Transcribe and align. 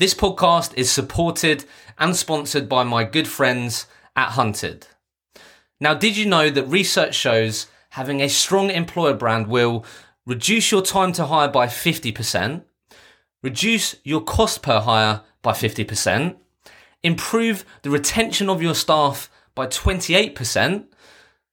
This 0.00 0.14
podcast 0.14 0.72
is 0.78 0.90
supported 0.90 1.66
and 1.98 2.16
sponsored 2.16 2.70
by 2.70 2.84
my 2.84 3.04
good 3.04 3.28
friends 3.28 3.86
at 4.16 4.30
Hunted. 4.30 4.86
Now, 5.78 5.92
did 5.92 6.16
you 6.16 6.24
know 6.24 6.48
that 6.48 6.64
research 6.64 7.14
shows 7.14 7.66
having 7.90 8.22
a 8.22 8.30
strong 8.30 8.70
employer 8.70 9.12
brand 9.12 9.48
will 9.48 9.84
reduce 10.24 10.72
your 10.72 10.80
time 10.80 11.12
to 11.12 11.26
hire 11.26 11.48
by 11.48 11.66
50%, 11.66 12.62
reduce 13.42 13.94
your 14.02 14.22
cost 14.22 14.62
per 14.62 14.80
hire 14.80 15.20
by 15.42 15.52
50%, 15.52 16.34
improve 17.02 17.66
the 17.82 17.90
retention 17.90 18.48
of 18.48 18.62
your 18.62 18.74
staff 18.74 19.30
by 19.54 19.66
28%, 19.66 20.86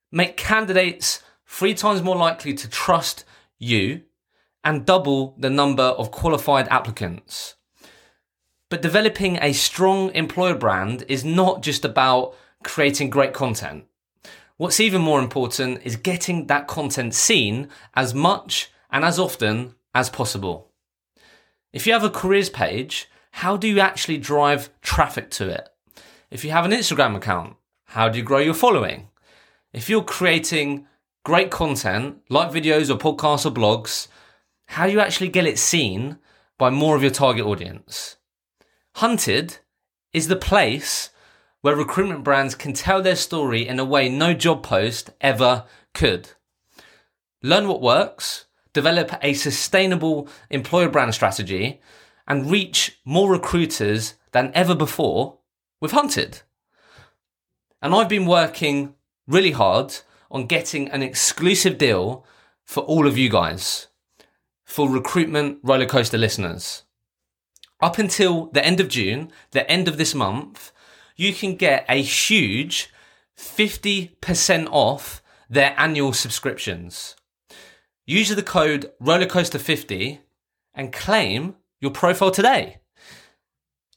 make 0.10 0.38
candidates 0.38 1.22
three 1.46 1.74
times 1.74 2.02
more 2.02 2.16
likely 2.16 2.54
to 2.54 2.70
trust 2.70 3.26
you, 3.60 4.04
and 4.64 4.86
double 4.86 5.36
the 5.38 5.50
number 5.50 5.84
of 5.84 6.12
qualified 6.12 6.70
applicants. 6.70 7.57
But 8.70 8.82
developing 8.82 9.38
a 9.42 9.54
strong 9.54 10.14
employer 10.14 10.56
brand 10.56 11.06
is 11.08 11.24
not 11.24 11.62
just 11.62 11.86
about 11.86 12.36
creating 12.64 13.10
great 13.10 13.34
content. 13.34 13.86
What's 14.58 14.80
even 14.80 15.02
more 15.02 15.22
important 15.22 15.82
is 15.84 15.96
getting 15.96 16.48
that 16.48 16.68
content 16.68 17.14
seen 17.14 17.70
as 17.96 18.14
much 18.14 18.70
and 18.92 19.06
as 19.06 19.20
often 19.20 19.76
as 19.94 20.10
possible. 20.10 20.72
If 21.72 21.88
you 21.88 21.94
have 21.94 22.04
a 22.04 22.10
careers 22.10 22.50
page, 22.50 23.10
how 23.32 23.56
do 23.56 23.68
you 23.68 23.80
actually 23.80 24.18
drive 24.18 24.70
traffic 24.82 25.30
to 25.32 25.48
it? 25.50 25.70
If 26.30 26.44
you 26.44 26.52
have 26.52 26.66
an 26.66 26.72
Instagram 26.72 27.16
account, 27.16 27.56
how 27.86 28.10
do 28.10 28.18
you 28.18 28.24
grow 28.24 28.40
your 28.40 28.54
following? 28.54 29.10
If 29.72 29.90
you're 29.90 30.04
creating 30.04 30.88
great 31.24 31.52
content 31.52 32.18
like 32.30 32.52
videos 32.52 32.90
or 32.90 32.98
podcasts 32.98 33.46
or 33.46 33.52
blogs, 33.52 34.08
how 34.66 34.88
do 34.88 34.92
you 34.92 35.00
actually 35.00 35.30
get 35.30 35.46
it 35.46 35.60
seen 35.60 36.18
by 36.58 36.70
more 36.70 36.96
of 36.96 37.02
your 37.02 37.12
target 37.12 37.46
audience? 37.46 38.18
Hunted 38.98 39.60
is 40.12 40.28
the 40.28 40.36
place 40.36 41.12
where 41.62 41.76
recruitment 41.76 42.24
brands 42.24 42.56
can 42.56 42.74
tell 42.74 43.00
their 43.00 43.16
story 43.16 43.68
in 43.68 43.78
a 43.78 43.86
way 43.86 44.10
no 44.10 44.34
job 44.34 44.64
post 44.64 45.12
ever 45.22 45.66
could. 45.94 46.32
Learn 47.44 47.68
what 47.68 47.80
works, 47.80 48.46
develop 48.74 49.12
a 49.22 49.36
sustainable 49.36 50.28
employer 50.50 50.90
brand 50.90 51.14
strategy, 51.14 51.80
and 52.28 52.50
reach 52.50 53.00
more 53.06 53.30
recruiters 53.30 54.16
than 54.32 54.52
ever 54.56 54.74
before 54.74 55.38
with 55.80 55.92
Hunted. 55.92 56.42
And 57.84 57.94
I've 57.94 58.10
been 58.10 58.26
working 58.26 58.96
really 59.28 59.52
hard 59.52 59.96
on 60.32 60.48
getting 60.48 60.90
an 60.90 61.04
exclusive 61.04 61.78
deal 61.78 62.26
for 62.66 62.82
all 62.82 63.06
of 63.06 63.16
you 63.16 63.30
guys, 63.30 63.90
for 64.66 64.90
recruitment 64.90 65.64
rollercoaster 65.64 66.18
listeners. 66.18 66.82
Up 67.80 67.98
until 68.00 68.48
the 68.48 68.66
end 68.66 68.80
of 68.80 68.90
June, 68.90 69.32
the 69.52 69.70
end 69.70 69.88
of 69.88 69.98
this 69.98 70.16
month, 70.16 70.72
you 71.16 71.34
can 71.34 71.56
get 71.56 71.86
a 71.88 72.02
huge 72.02 72.92
50% 73.38 74.68
off 74.72 75.22
their 75.50 75.76
annual 75.78 76.14
subscriptions. 76.14 77.16
Use 78.06 78.30
the 78.30 78.44
code 78.44 78.92
rollercoaster50 79.02 80.20
and 80.74 80.94
claim 80.94 81.56
your 81.80 81.92
profile 81.92 82.32
today. 82.32 82.78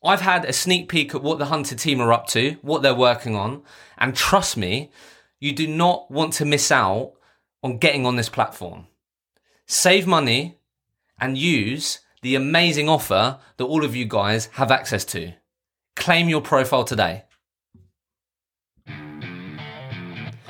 I've 0.02 0.22
had 0.22 0.44
a 0.44 0.52
sneak 0.52 0.88
peek 0.88 1.14
at 1.14 1.22
what 1.22 1.38
the 1.38 1.46
Hunted 1.46 1.78
team 1.78 2.00
are 2.00 2.12
up 2.12 2.26
to, 2.28 2.56
what 2.62 2.82
they're 2.82 2.94
working 2.94 3.36
on, 3.36 3.62
and 3.98 4.14
trust 4.14 4.56
me, 4.56 4.90
you 5.38 5.52
do 5.52 5.66
not 5.66 6.10
want 6.10 6.32
to 6.34 6.44
miss 6.44 6.70
out 6.70 7.12
on 7.62 7.78
getting 7.78 8.04
on 8.04 8.16
this 8.16 8.28
platform. 8.28 8.86
Save 9.66 10.06
money 10.06 10.58
and 11.18 11.36
use 11.36 12.00
the 12.22 12.34
amazing 12.34 12.88
offer 12.88 13.38
that 13.56 13.64
all 13.64 13.84
of 13.84 13.96
you 13.96 14.04
guys 14.04 14.46
have 14.52 14.70
access 14.70 15.04
to. 15.06 15.32
Claim 15.96 16.28
your 16.28 16.40
profile 16.40 16.84
today. 16.84 17.24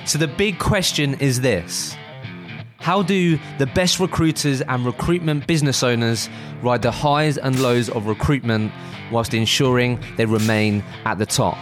So, 0.06 0.18
the 0.18 0.28
big 0.28 0.58
question 0.58 1.14
is 1.20 1.41
this 1.41 1.97
How 2.78 3.03
do 3.03 3.38
the 3.59 3.66
best 3.66 4.00
recruiters 4.00 4.60
and 4.62 4.84
recruitment 4.84 5.47
business 5.47 5.82
owners 5.82 6.28
ride 6.62 6.82
the 6.82 6.91
highs 6.91 7.38
and 7.38 7.60
lows 7.60 7.88
of 7.88 8.06
recruitment 8.06 8.72
whilst 9.12 9.34
ensuring 9.34 10.03
they 10.16 10.26
remain 10.26 10.82
at 11.04 11.19
the 11.19 11.26
top? 11.26 11.56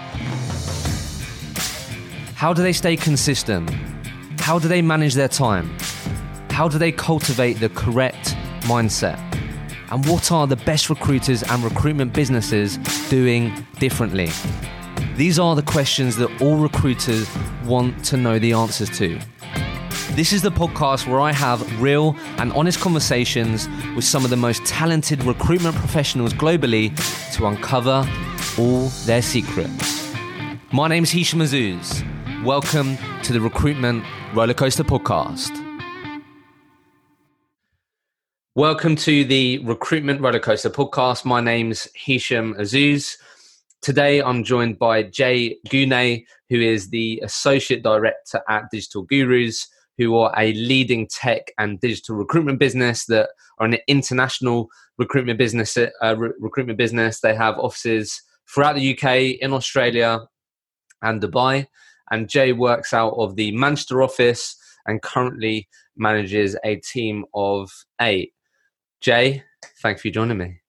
How 2.34 2.54
do 2.54 2.62
they 2.62 2.72
stay 2.72 2.96
consistent? 2.96 3.68
How 4.40 4.58
do 4.58 4.68
they 4.68 4.80
manage 4.80 5.14
their 5.14 5.28
time? 5.28 5.76
How 6.50 6.68
do 6.68 6.78
they 6.78 6.92
cultivate 6.92 7.54
the 7.54 7.68
correct 7.68 8.36
mindset? 8.62 9.37
And 9.90 10.06
what 10.06 10.30
are 10.30 10.46
the 10.46 10.56
best 10.56 10.90
recruiters 10.90 11.42
and 11.42 11.64
recruitment 11.64 12.12
businesses 12.12 12.76
doing 13.08 13.52
differently? 13.78 14.28
These 15.16 15.38
are 15.38 15.56
the 15.56 15.62
questions 15.62 16.16
that 16.16 16.42
all 16.42 16.56
recruiters 16.56 17.26
want 17.64 18.04
to 18.06 18.18
know 18.18 18.38
the 18.38 18.52
answers 18.52 18.90
to. 18.98 19.18
This 20.10 20.32
is 20.32 20.42
the 20.42 20.50
podcast 20.50 21.06
where 21.06 21.20
I 21.20 21.32
have 21.32 21.80
real 21.80 22.16
and 22.36 22.52
honest 22.52 22.80
conversations 22.80 23.66
with 23.96 24.04
some 24.04 24.24
of 24.24 24.30
the 24.30 24.36
most 24.36 24.64
talented 24.66 25.24
recruitment 25.24 25.74
professionals 25.76 26.34
globally 26.34 26.94
to 27.36 27.46
uncover 27.46 28.06
all 28.58 28.88
their 29.06 29.22
secrets. 29.22 30.12
My 30.70 30.88
name 30.88 31.04
is 31.04 31.10
Hisham 31.10 31.38
Azuz. 31.40 32.04
Welcome 32.44 32.98
to 33.22 33.32
the 33.32 33.40
Recruitment 33.40 34.04
Rollercoaster 34.32 34.84
Podcast. 34.84 35.67
Welcome 38.58 38.96
to 38.96 39.22
the 39.22 39.58
Recruitment 39.60 40.20
Rollercoaster 40.20 40.72
Podcast. 40.72 41.24
My 41.24 41.40
name's 41.40 41.86
Hisham 41.94 42.54
Azuz. 42.54 43.16
Today 43.82 44.20
I'm 44.20 44.42
joined 44.42 44.80
by 44.80 45.04
Jay 45.04 45.58
Guney, 45.68 46.24
who 46.50 46.60
is 46.60 46.90
the 46.90 47.20
Associate 47.22 47.80
Director 47.80 48.40
at 48.48 48.64
Digital 48.72 49.04
Gurus, 49.04 49.68
who 49.96 50.16
are 50.16 50.34
a 50.36 50.54
leading 50.54 51.06
tech 51.06 51.52
and 51.58 51.78
digital 51.78 52.16
recruitment 52.16 52.58
business 52.58 53.06
that 53.06 53.28
are 53.58 53.66
an 53.66 53.76
international 53.86 54.66
recruitment 54.98 55.38
business. 55.38 55.76
Uh, 55.76 56.16
re- 56.16 56.32
recruitment 56.40 56.78
business. 56.78 57.20
They 57.20 57.36
have 57.36 57.60
offices 57.60 58.20
throughout 58.52 58.74
the 58.74 58.98
UK, 58.98 59.40
in 59.40 59.52
Australia, 59.52 60.22
and 61.00 61.22
Dubai 61.22 61.68
and 62.10 62.28
Jay 62.28 62.52
works 62.52 62.92
out 62.92 63.14
of 63.18 63.36
the 63.36 63.52
Manchester 63.52 64.02
office 64.02 64.56
and 64.84 65.00
currently 65.00 65.68
manages 65.96 66.56
a 66.64 66.74
team 66.76 67.24
of 67.34 67.70
eight. 68.00 68.32
Jay, 69.00 69.44
thank 69.80 69.98
you 69.98 70.10
for 70.10 70.14
joining 70.14 70.38
me. 70.38 70.60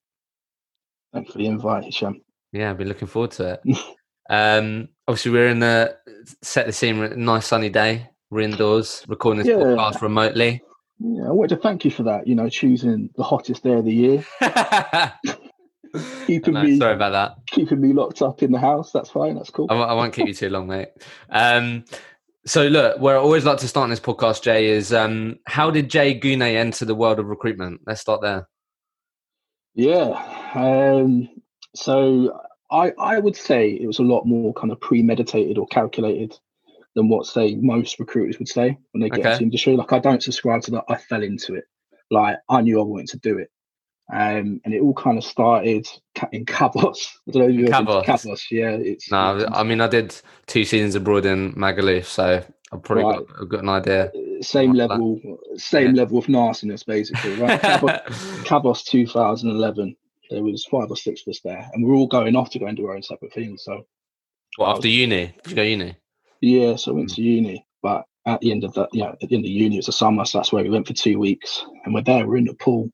Thanks 1.14 1.32
for 1.32 1.40
the 1.40 1.48
invite, 1.48 1.92
Sham. 1.94 2.22
Yeah, 2.52 2.70
I've 2.70 2.78
been 2.78 2.88
looking 2.88 3.08
forward 3.08 3.32
to 3.32 3.60
it. 3.64 3.78
um, 4.30 4.90
obviously, 5.08 5.32
we're 5.32 5.48
in 5.48 5.60
the 5.60 5.98
set 6.42 6.68
the 6.68 6.74
scene. 6.74 7.24
Nice 7.24 7.48
sunny 7.48 7.70
day. 7.70 8.10
We're 8.30 8.42
indoors 8.42 9.04
recording 9.08 9.44
this 9.44 9.48
yeah. 9.48 9.56
podcast 9.64 10.02
remotely. 10.02 10.62
Yeah, 11.00 11.30
I 11.30 11.32
wanted 11.32 11.56
to 11.56 11.62
thank 11.62 11.86
you 11.86 11.92
for 11.92 12.04
that. 12.04 12.28
You 12.28 12.36
know, 12.36 12.50
choosing 12.50 13.10
the 13.16 13.24
hottest 13.24 13.64
day 13.64 13.74
of 13.74 13.86
the 13.86 13.94
year. 13.94 14.26
keeping 16.28 16.54
me 16.54 16.78
sorry 16.78 16.94
about 16.94 17.12
that 17.12 17.36
keeping 17.48 17.82
me 17.82 17.94
locked 17.94 18.22
up 18.22 18.44
in 18.44 18.52
the 18.52 18.60
house 18.60 18.92
that's 18.92 19.10
fine 19.10 19.34
that's 19.34 19.50
cool 19.50 19.66
I, 19.72 19.76
I 19.76 19.94
won't 19.94 20.14
keep 20.14 20.28
you 20.28 20.36
too 20.36 20.50
long 20.50 20.68
mate 20.68 20.90
um, 21.32 21.84
so 22.46 22.68
look 22.68 23.00
where 23.00 23.18
i 23.18 23.20
always 23.20 23.46
like 23.46 23.58
to 23.58 23.68
start 23.68 23.86
in 23.86 23.90
this 23.90 24.00
podcast 24.00 24.42
jay 24.42 24.68
is 24.68 24.94
um, 24.94 25.38
how 25.48 25.70
did 25.70 25.90
jay 25.90 26.18
guney 26.18 26.56
enter 26.56 26.86
the 26.86 26.96
world 26.96 27.20
of 27.20 27.28
recruitment? 27.28 27.82
Let's 27.86 28.02
start 28.02 28.22
there. 28.22 28.48
Yeah 29.76 30.12
um, 30.56 31.30
so 31.76 32.40
i 32.72 32.92
i 33.00 33.20
would 33.20 33.36
say 33.36 33.70
it 33.72 33.88
was 33.88 34.00
a 34.00 34.04
lot 34.04 34.26
more 34.26 34.54
kind 34.54 34.72
of 34.72 34.80
premeditated 34.80 35.58
or 35.58 35.68
calculated 35.68 36.38
than 36.96 37.08
what 37.08 37.26
say 37.26 37.56
most 37.56 38.00
recruiters 38.00 38.40
would 38.40 38.48
say 38.48 38.78
when 38.92 39.02
they 39.02 39.10
get 39.10 39.20
okay. 39.20 39.30
into 39.30 39.40
the 39.40 39.44
industry. 39.44 39.76
Like 39.76 39.94
i 39.94 40.00
don't 40.00 40.24
subscribe 40.24 40.62
to 40.64 40.72
that. 40.72 40.86
I 40.90 40.96
fell 40.96 41.24
into 41.24 41.56
it. 41.56 41.66
Like 42.10 42.38
i 42.50 42.62
knew 42.62 42.80
i 42.80 42.84
wanted 42.84 43.10
to 43.10 43.20
do 43.20 43.38
it 43.38 43.52
um, 44.12 44.60
and 44.66 44.74
it 44.74 44.82
all 44.82 44.94
kind 44.94 45.18
of 45.18 45.24
started 45.24 45.88
in 46.32 46.46
Kavos. 46.46 47.08
I 47.28 47.32
don't 47.32 47.44
know 47.44 47.50
if 47.50 47.56
you 47.56 47.66
Kavos. 47.66 48.06
Kavos, 48.06 48.42
yeah. 48.52 48.72
It's, 48.72 49.12
no, 49.12 49.48
I 49.52 49.64
mean 49.64 49.82
I 49.82 49.88
did 49.88 50.20
two 50.48 50.66
seasons 50.66 50.96
abroad 50.96 51.26
in 51.26 51.54
Magaluf, 51.54 52.06
so 52.06 52.44
I've 52.72 52.84
probably 52.84 53.04
right. 53.04 53.28
got, 53.28 53.50
got, 53.50 53.64
an 53.64 53.70
idea. 53.70 54.12
Same 54.42 54.74
level, 54.74 55.20
that. 55.24 55.60
same 55.60 55.96
yeah. 55.96 56.02
level 56.02 56.20
of 56.20 56.30
nastiness, 56.30 56.84
basically, 56.84 57.36
right? 57.36 57.62
Kavos, 57.62 58.86
2011. 58.90 59.96
There 60.30 60.44
was 60.44 60.66
five 60.66 60.92
or 60.92 60.96
six 60.96 61.22
of 61.22 61.32
us 61.32 61.40
there, 61.44 61.68
and 61.74 61.84
we 61.84 61.92
are 61.92 61.96
all 61.96 62.08
going 62.08 62.36
off 62.36 62.52
to 62.52 62.60
go 62.60 62.68
and 62.68 62.78
do 62.78 62.86
our 62.86 62.96
own 62.96 63.02
separate 63.02 63.34
things. 63.34 63.64
So, 63.64 63.88
well, 64.60 64.70
after 64.70 64.88
was, 64.88 64.96
uni, 64.96 65.34
did 65.44 65.50
you 65.50 65.56
go 65.56 65.64
uni? 65.64 65.96
Yeah, 66.42 66.76
so 66.76 66.92
I 66.92 66.96
went 66.96 67.10
to 67.16 67.22
uni, 67.24 67.66
but 67.82 68.06
at 68.28 68.40
the 68.40 68.52
end 68.52 68.64
of 68.64 68.74
that, 68.76 68.90
yeah, 68.94 69.10
at 69.10 69.20
the 69.20 69.36
end 69.36 69.46
of 69.46 69.52
uni, 69.52 69.80
it's 69.80 69.88
a 69.88 69.92
summer, 69.92 70.26
so 70.26 70.38
that's 70.38 70.54
where 70.54 70.64
we 70.64 70.70
went 70.70 70.86
for 70.86 70.94
two 70.94 71.18
weeks, 71.18 71.66
and 71.84 71.96
we're 71.96 72.04
there, 72.04 72.28
we're 72.28 72.38
in 72.38 72.46
the 72.46 72.54
pool, 72.54 72.92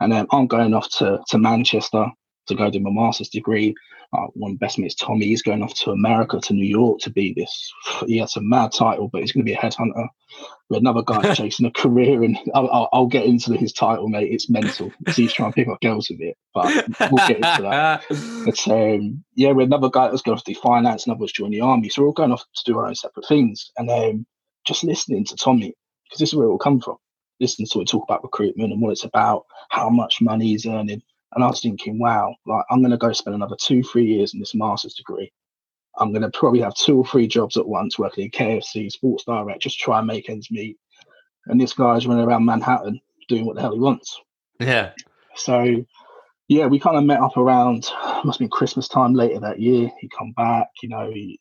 and 0.00 0.12
then 0.12 0.26
I'm 0.30 0.46
going 0.46 0.74
off 0.74 0.88
to, 0.98 1.20
to 1.28 1.38
Manchester 1.38 2.06
to 2.46 2.54
go 2.54 2.70
do 2.70 2.80
my 2.80 2.90
master's 2.90 3.28
degree. 3.28 3.74
Uh, 4.12 4.26
one 4.34 4.52
of 4.52 4.58
best 4.60 4.78
mates, 4.78 4.94
Tommy, 4.94 5.26
he's 5.26 5.42
going 5.42 5.62
off 5.62 5.74
to 5.74 5.90
America, 5.90 6.38
to 6.40 6.54
New 6.54 6.64
York 6.64 7.00
to 7.00 7.10
be 7.10 7.32
this. 7.34 7.72
He 8.06 8.18
has 8.18 8.36
a 8.36 8.40
mad 8.40 8.72
title, 8.72 9.08
but 9.08 9.20
he's 9.20 9.32
going 9.32 9.44
to 9.44 9.50
be 9.50 9.54
a 9.54 9.58
headhunter. 9.58 10.08
Had 10.72 10.80
another 10.82 11.02
guy 11.02 11.34
chasing 11.34 11.66
a 11.66 11.70
career, 11.70 12.22
and 12.22 12.38
I'll, 12.54 12.68
I'll, 12.70 12.88
I'll, 12.92 13.06
get 13.06 13.24
into 13.24 13.54
his 13.54 13.72
title, 13.72 14.08
mate. 14.08 14.32
It's 14.32 14.50
mental. 14.50 14.92
he's 15.14 15.32
trying 15.32 15.52
to 15.52 15.54
pick 15.54 15.68
up 15.68 15.80
girls 15.80 16.08
with 16.10 16.20
it, 16.20 16.36
but 16.54 16.66
we'll 17.10 17.26
get 17.26 17.36
into 17.36 17.62
that. 17.62 18.04
But 18.44 18.68
um, 18.68 19.24
yeah, 19.34 19.52
we 19.52 19.62
had 19.62 19.70
another 19.70 19.90
guy 19.90 20.04
that 20.04 20.12
was 20.12 20.22
going 20.22 20.36
off 20.36 20.44
to 20.44 20.52
do 20.52 20.60
finance, 20.60 21.06
another 21.06 21.20
was 21.20 21.32
joining 21.32 21.58
the 21.58 21.60
army. 21.62 21.88
So 21.88 22.02
we're 22.02 22.08
all 22.08 22.14
going 22.14 22.32
off 22.32 22.42
to 22.42 22.64
do 22.64 22.78
our 22.78 22.86
own 22.86 22.94
separate 22.94 23.26
things. 23.26 23.72
And 23.76 23.90
um, 23.90 24.26
just 24.64 24.84
listening 24.84 25.24
to 25.26 25.36
Tommy, 25.36 25.74
because 26.04 26.20
this 26.20 26.30
is 26.30 26.34
where 26.34 26.46
it 26.46 26.50
will 26.50 26.58
come 26.58 26.80
from. 26.80 26.96
Listening 27.40 27.68
to 27.72 27.80
it 27.80 27.88
talk 27.88 28.04
about 28.04 28.22
recruitment 28.22 28.72
and 28.72 28.80
what 28.80 28.92
it's 28.92 29.04
about, 29.04 29.44
how 29.70 29.88
much 29.88 30.20
money 30.20 30.46
he's 30.48 30.66
earning 30.66 31.02
and 31.36 31.44
I 31.44 31.48
was 31.48 31.60
thinking, 31.60 31.98
wow, 31.98 32.34
like 32.46 32.64
I'm 32.70 32.80
going 32.80 32.92
to 32.92 32.96
go 32.96 33.12
spend 33.12 33.34
another 33.34 33.56
two, 33.60 33.82
three 33.82 34.06
years 34.06 34.32
in 34.32 34.40
this 34.40 34.54
master's 34.54 34.94
degree. 34.94 35.30
I'm 35.98 36.10
going 36.10 36.22
to 36.22 36.30
probably 36.30 36.60
have 36.60 36.74
two 36.74 36.98
or 36.98 37.06
three 37.06 37.26
jobs 37.26 37.56
at 37.56 37.66
once, 37.66 37.98
working 37.98 38.24
in 38.24 38.30
KFC, 38.30 38.90
Sports 38.90 39.24
Direct, 39.24 39.62
just 39.62 39.78
try 39.78 39.98
and 39.98 40.06
make 40.06 40.30
ends 40.30 40.50
meet. 40.50 40.78
And 41.46 41.60
this 41.60 41.74
guy's 41.74 42.06
running 42.06 42.24
around 42.24 42.44
Manhattan 42.44 43.00
doing 43.28 43.44
what 43.44 43.56
the 43.56 43.62
hell 43.62 43.74
he 43.74 43.80
wants. 43.80 44.18
Yeah. 44.60 44.92
So, 45.34 45.84
yeah, 46.48 46.66
we 46.66 46.78
kind 46.78 46.96
of 46.96 47.04
met 47.04 47.20
up 47.20 47.36
around, 47.36 47.90
must 48.24 48.38
have 48.38 48.38
been 48.38 48.48
Christmas 48.48 48.88
time 48.88 49.14
later 49.14 49.40
that 49.40 49.60
year. 49.60 49.90
He 50.00 50.08
come 50.08 50.32
back, 50.32 50.68
you 50.82 50.88
know, 50.88 51.10
he, 51.10 51.38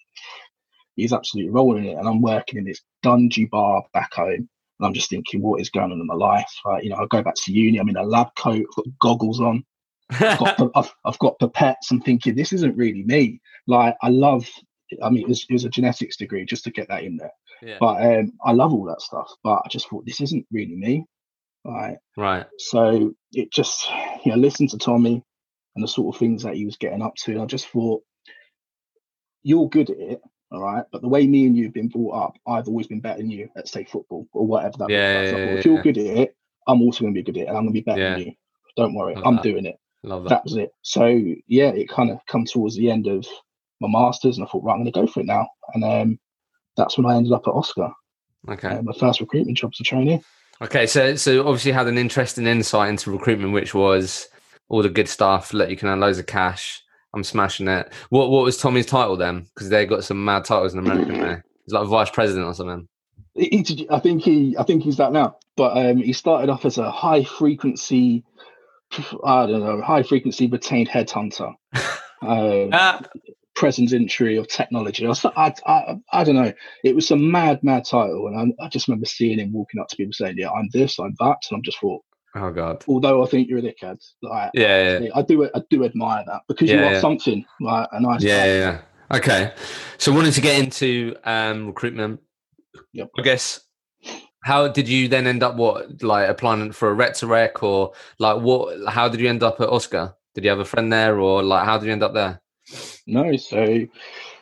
he's 0.96 1.14
absolutely 1.14 1.52
rolling 1.52 1.86
it. 1.86 1.98
And 1.98 2.08
I'm 2.08 2.22
working 2.22 2.60
in 2.60 2.66
this 2.66 2.82
dungy 3.04 3.50
bar 3.50 3.84
back 3.94 4.14
home. 4.14 4.50
And 4.80 4.88
I'm 4.88 4.94
just 4.94 5.10
thinking, 5.10 5.42
what 5.42 5.62
is 5.62 5.70
going 5.70 5.92
on 5.92 6.00
in 6.00 6.06
my 6.08 6.16
life? 6.16 6.52
Right? 6.66 6.84
You 6.84 6.90
know, 6.90 6.98
I 6.98 7.06
go 7.10 7.22
back 7.22 7.36
to 7.36 7.52
uni, 7.52 7.78
I'm 7.78 7.90
in 7.90 7.98
a 7.98 8.04
lab 8.04 8.28
coat, 8.38 8.66
I've 8.70 8.76
got 8.76 9.00
goggles 9.02 9.40
on. 9.40 9.64
I've, 10.12 10.58
got, 10.58 10.72
I've, 10.76 10.94
I've 11.06 11.20
got 11.20 11.40
pipettes. 11.40 11.92
I'm 11.92 12.02
thinking 12.02 12.36
this 12.36 12.54
isn't 12.54 12.78
really 12.78 13.04
me. 13.04 13.40
Like 13.68 13.96
I 14.02 14.10
love. 14.10 14.48
I 15.02 15.10
mean, 15.10 15.24
it 15.24 15.28
was, 15.28 15.46
it 15.50 15.54
was 15.54 15.66
a 15.66 15.70
genetics 15.70 16.16
degree 16.16 16.46
just 16.46 16.64
to 16.66 16.72
get 16.72 16.88
that 16.90 17.04
in 17.04 17.18
there. 17.18 17.32
Yeah. 17.62 17.78
But 17.80 18.04
um, 18.04 18.32
I 18.46 18.52
love 18.52 18.72
all 18.72 18.86
that 18.86 19.02
stuff. 19.02 19.32
But 19.44 19.62
I 19.66 19.68
just 19.70 19.90
thought 19.90 20.06
this 20.06 20.22
isn't 20.22 20.46
really 20.52 20.76
me. 20.76 21.06
Right. 21.66 21.98
Right. 22.16 22.46
So 22.60 23.14
it 23.32 23.52
just, 23.52 23.90
you 24.24 24.32
know, 24.32 24.38
listen 24.38 24.68
to 24.68 24.78
Tommy 24.78 25.24
and 25.76 25.84
the 25.84 25.88
sort 25.88 26.16
of 26.16 26.20
things 26.20 26.44
that 26.44 26.56
he 26.56 26.66
was 26.66 26.78
getting 26.78 27.02
up 27.02 27.16
to. 27.24 27.32
And 27.32 27.42
I 27.42 27.46
just 27.46 27.68
thought, 27.68 28.04
you're 29.44 29.70
good 29.70 29.90
at 29.90 29.98
it. 29.98 30.22
All 30.52 30.62
right. 30.62 30.84
But 30.92 31.02
the 31.02 31.08
way 31.08 31.28
me 31.28 31.46
and 31.46 31.56
you 31.56 31.66
have 31.66 31.74
been 31.74 31.90
brought 31.90 32.24
up, 32.24 32.38
I've 32.48 32.68
always 32.68 32.88
been 32.88 33.02
better 33.02 33.18
than 33.18 33.30
you 33.30 33.50
at, 33.56 33.68
say, 33.68 33.84
football 33.84 34.28
or 34.34 34.46
whatever 34.46 34.78
that 34.80 34.90
yeah, 34.90 35.22
yeah, 35.22 35.30
yeah, 35.30 35.38
if 35.54 35.66
you're 35.66 35.82
good 35.82 35.98
at 35.98 36.06
it, 36.06 36.36
I'm 36.68 36.82
also 36.82 37.02
going 37.02 37.14
to 37.14 37.20
be 37.20 37.24
good 37.24 37.38
at 37.38 37.44
it 37.44 37.50
and 37.50 37.58
I'm 37.58 37.64
going 37.64 37.74
to 37.74 37.80
be 37.80 37.82
better 37.82 38.02
than 38.02 38.20
you. 38.28 38.34
Don't 38.78 38.94
worry. 38.94 39.16
I'm 39.24 39.36
that. 39.36 39.44
doing 39.44 39.66
it. 39.66 39.80
Love 40.04 40.24
that. 40.24 40.30
that 40.30 40.44
was 40.44 40.56
it. 40.58 40.72
So 40.82 41.06
yeah, 41.48 41.70
it 41.70 41.90
kind 41.90 42.12
of 42.12 42.20
come 42.28 42.46
towards 42.46 42.76
the 42.76 42.92
end 42.92 43.08
of 43.08 43.26
my 43.80 43.88
masters, 43.90 44.38
and 44.38 44.46
I 44.46 44.50
thought, 44.50 44.64
right, 44.64 44.74
I'm 44.74 44.84
going 44.84 44.92
to 44.92 45.00
go 45.00 45.08
for 45.08 45.22
it 45.22 45.26
now. 45.26 45.48
And 45.74 45.84
um, 45.84 46.20
that's 46.78 46.98
when 46.98 47.06
I 47.06 47.16
ended 47.16 47.34
up 47.34 47.48
at 47.48 47.54
Oscar. 47.54 47.92
Okay. 48.48 48.68
Uh, 48.68 48.82
my 48.84 48.94
first 48.94 49.20
recruitment 49.20 49.58
job 49.58 49.72
as 49.74 49.80
a 49.80 49.84
trainee. 49.84 50.22
Okay, 50.62 50.86
so 50.88 51.16
so 51.16 51.42
obviously 51.42 51.72
had 51.72 51.88
an 51.88 51.98
interesting 51.98 52.48
insight 52.48 52.90
into 52.90 53.12
recruitment, 53.12 53.54
which 53.54 53.74
was 53.74 54.28
all 54.70 54.82
the 54.82 54.90
good 54.90 55.10
stuff. 55.10 55.54
Let 55.54 55.70
you 55.70 55.76
can 55.76 55.90
earn 55.90 56.00
loads 56.00 56.20
of 56.20 56.28
cash. 56.28 56.82
I'm 57.16 57.24
smashing 57.24 57.68
it. 57.68 57.92
What 58.10 58.30
what 58.30 58.44
was 58.44 58.58
Tommy's 58.58 58.86
title 58.86 59.18
then? 59.18 59.48
Because 59.56 59.70
they 59.70 59.86
got 59.86 60.04
some 60.04 60.24
mad 60.24 60.46
titles 60.46 60.74
in 60.74 60.80
America. 60.80 61.12
there. 61.12 61.46
He's 61.66 61.74
like 61.74 61.88
vice 61.88 62.10
president 62.10 62.46
or 62.46 62.54
something. 62.54 62.88
He, 63.34 63.88
I 63.90 64.00
think 64.00 64.22
he 64.22 64.56
I 64.60 64.64
think 64.64 64.84
he's 64.84 64.98
that 64.98 65.12
now. 65.12 65.38
But 65.58 65.78
um, 65.78 65.98
he 65.98 66.14
started 66.14 66.50
off 66.50 66.66
as 66.66 66.78
a 66.78 66.92
high 66.92 67.24
frequency 67.24 68.24
I 69.26 69.46
don't 69.46 69.62
know, 69.62 69.82
high 69.82 70.04
frequency 70.04 70.48
retained 70.48 70.90
headhunter, 70.90 71.54
um, 72.22 72.70
ah. 72.72 73.02
presence 73.56 73.94
entry 73.94 74.38
of 74.38 74.48
technology. 74.48 75.06
I, 75.08 75.14
I, 75.36 75.54
I, 75.66 75.96
I, 76.12 76.24
don't 76.24 76.36
know. 76.36 76.54
It 76.84 76.96
was 76.96 77.12
a 77.12 77.18
mad, 77.18 77.64
mad 77.64 77.86
title, 77.86 78.28
and 78.28 78.54
I, 78.60 78.66
I, 78.66 78.70
just 78.70 78.88
remember 78.88 79.06
seeing 79.06 79.40
him 79.40 79.54
walking 79.54 79.82
up 79.82 79.88
to 79.90 79.96
people 79.96 80.14
saying, 80.14 80.36
"Yeah, 80.38 80.52
I'm 80.52 80.70
this, 80.72 81.00
I'm 81.00 81.16
that," 81.20 81.38
and 81.50 81.58
I'm 81.58 81.64
just 81.64 81.80
thought, 81.80 82.04
"Oh 82.36 82.52
God." 82.52 82.84
Although 82.88 83.24
I 83.24 83.28
think 83.28 83.50
you're 83.50 83.60
a 83.60 83.62
dickhead, 83.62 84.04
like, 84.22 84.52
yeah, 84.54 85.00
yeah. 85.00 85.10
I 85.16 85.22
do, 85.22 85.50
I 85.54 85.64
do 85.70 85.86
admire 85.86 86.24
that 86.28 86.42
because 86.48 86.70
yeah, 86.70 86.76
you 86.78 86.84
are 86.84 86.92
yeah. 86.94 87.00
something, 87.00 87.46
like 87.62 87.88
a 87.92 88.00
nice. 88.00 88.22
Yeah, 88.22 88.46
yeah, 88.46 88.60
yeah. 88.60 89.18
Okay, 89.18 89.54
so 89.98 90.12
wanted 90.12 90.34
to 90.34 90.42
get 90.42 90.60
into 90.60 91.16
um, 91.24 91.68
recruitment. 91.68 92.20
Yep. 92.94 93.12
I 93.18 93.22
guess 93.22 93.62
how 94.46 94.68
did 94.68 94.88
you 94.88 95.08
then 95.08 95.26
end 95.26 95.42
up 95.42 95.56
what 95.56 96.04
like 96.04 96.30
applying 96.30 96.72
for 96.72 96.90
a 96.90 96.94
rec 96.94 97.16
to 97.16 97.26
rec 97.26 97.64
or 97.64 97.92
like 98.20 98.40
what 98.42 98.78
how 98.88 99.10
did 99.10 99.20
you 99.20 99.28
end 99.28 99.42
up 99.42 99.60
at 99.60 99.70
oscar 99.70 100.14
did 100.36 100.44
you 100.44 100.50
have 100.52 100.60
a 100.60 100.66
friend 100.66 100.94
there 100.94 101.20
or 101.20 101.42
like 101.42 101.66
how 101.66 101.80
did 101.80 101.88
you 101.88 101.92
end 101.92 102.04
up 102.04 102.14
there 102.14 102.40
no 103.08 103.36
so 103.36 103.86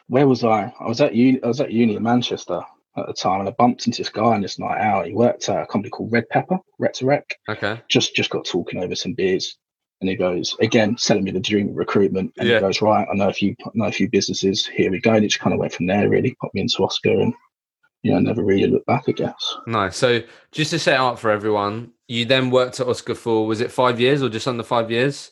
where 0.08 0.28
was 0.28 0.44
i 0.44 0.72
i 0.82 0.88
was 0.88 1.00
at 1.00 1.16
uni 1.16 1.42
i 1.42 1.48
was 1.48 1.62
at 1.62 1.72
uni 1.72 1.96
in 1.96 2.04
manchester 2.04 2.62
at 2.98 3.08
the 3.08 3.14
time 3.14 3.40
and 3.40 3.50
i 3.50 3.52
bumped 3.54 3.86
into 3.86 4.00
this 4.00 4.10
guy 4.10 4.24
on 4.24 4.42
this 4.42 4.60
night 4.60 4.80
out 4.80 5.06
he 5.06 5.14
worked 5.14 5.50
at 5.50 5.64
a 5.64 5.68
company 5.68 5.90
called 5.90 6.12
red 6.12 6.28
pepper 6.30 6.58
rec 6.80 6.94
to 6.94 7.06
rec 7.06 7.38
okay 7.50 7.82
just 7.90 8.16
just 8.16 8.30
got 8.30 8.46
talking 8.46 8.84
over 8.84 8.96
some 8.96 9.14
beers 9.14 9.58
and 10.02 10.10
he 10.10 10.16
goes 10.16 10.56
again 10.60 10.98
selling 10.98 11.24
me 11.24 11.32
the 11.32 11.40
dream 11.40 11.70
of 11.70 11.76
recruitment 11.76 12.32
and 12.38 12.48
yeah. 12.48 12.56
he 12.56 12.62
goes 12.62 12.82
right 12.82 13.08
i 13.12 13.16
know 13.16 13.30
a 13.30 13.34
few 13.34 13.56
I 13.66 13.70
know 13.74 13.86
a 13.86 13.92
few 13.92 14.10
businesses 14.10 14.66
here 14.68 14.92
we 14.92 15.00
go 15.00 15.14
and 15.14 15.26
it 15.26 15.30
just 15.30 15.40
kind 15.40 15.54
of 15.54 15.60
went 15.60 15.74
from 15.74 15.88
there 15.88 16.10
really 16.10 16.36
put 16.40 16.54
me 16.54 16.62
into 16.62 16.84
oscar 16.84 17.20
and 17.20 17.34
you 18.04 18.12
know, 18.12 18.20
never 18.20 18.44
really 18.44 18.68
looked 18.68 18.86
back, 18.86 19.06
I 19.08 19.14
guess. 19.14 19.56
Nice. 19.66 19.96
So 19.96 20.22
just 20.52 20.72
to 20.72 20.80
set 20.80 21.00
out 21.00 21.20
for 21.20 21.32
everyone, 21.32 21.94
you 22.08 22.26
then 22.26 22.52
worked 22.52 22.80
at 22.82 22.88
Oscar 22.88 23.16
for 23.16 23.48
was 23.48 23.62
it 23.62 23.72
five 23.72 24.00
years 24.00 24.22
or 24.22 24.30
just 24.30 24.48
under 24.48 24.64
five 24.64 24.92
years? 24.92 25.32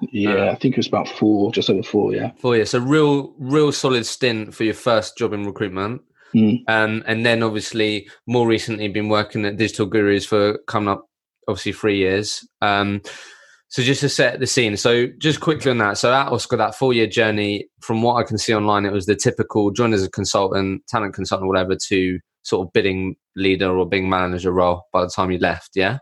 Yeah, 0.00 0.48
uh, 0.48 0.52
I 0.52 0.54
think 0.56 0.74
it 0.74 0.78
was 0.78 0.88
about 0.88 1.08
four, 1.08 1.50
just 1.52 1.70
over 1.70 1.82
four. 1.82 2.12
Yeah, 2.12 2.32
four 2.38 2.56
years. 2.56 2.70
So 2.70 2.80
real, 2.80 3.34
real 3.38 3.72
solid 3.72 4.04
stint 4.04 4.54
for 4.54 4.64
your 4.64 4.74
first 4.74 5.16
job 5.16 5.32
in 5.32 5.44
recruitment. 5.44 6.02
Mm. 6.34 6.62
Um, 6.68 7.02
and 7.06 7.24
then 7.24 7.42
obviously 7.42 8.08
more 8.26 8.46
recently 8.46 8.88
been 8.88 9.08
working 9.08 9.44
at 9.44 9.56
Digital 9.56 9.86
Gurus 9.86 10.26
for 10.26 10.58
coming 10.66 10.88
up 10.88 11.06
obviously 11.48 11.72
three 11.72 11.98
years. 11.98 12.46
Um, 12.60 13.00
so 13.68 13.82
just 13.82 14.00
to 14.00 14.08
set 14.08 14.40
the 14.40 14.46
scene, 14.46 14.76
so 14.76 15.06
just 15.18 15.40
quickly 15.40 15.70
on 15.70 15.78
that. 15.78 15.98
So 15.98 16.12
at 16.12 16.28
Oscar, 16.28 16.56
that 16.56 16.74
four 16.74 16.94
year 16.94 17.06
journey, 17.06 17.68
from 17.80 18.02
what 18.02 18.14
I 18.14 18.22
can 18.22 18.38
see 18.38 18.54
online, 18.54 18.86
it 18.86 18.92
was 18.92 19.06
the 19.06 19.14
typical 19.14 19.70
join 19.70 19.92
as 19.92 20.02
a 20.02 20.10
consultant, 20.10 20.86
talent 20.88 21.14
consultant, 21.14 21.48
whatever, 21.48 21.76
to 21.88 22.18
sort 22.42 22.66
of 22.66 22.72
billing 22.72 23.16
leader 23.36 23.76
or 23.76 23.86
being 23.86 24.08
manager 24.08 24.52
role 24.52 24.84
by 24.92 25.02
the 25.02 25.10
time 25.10 25.30
you 25.30 25.38
left. 25.38 25.70
Yeah. 25.74 25.98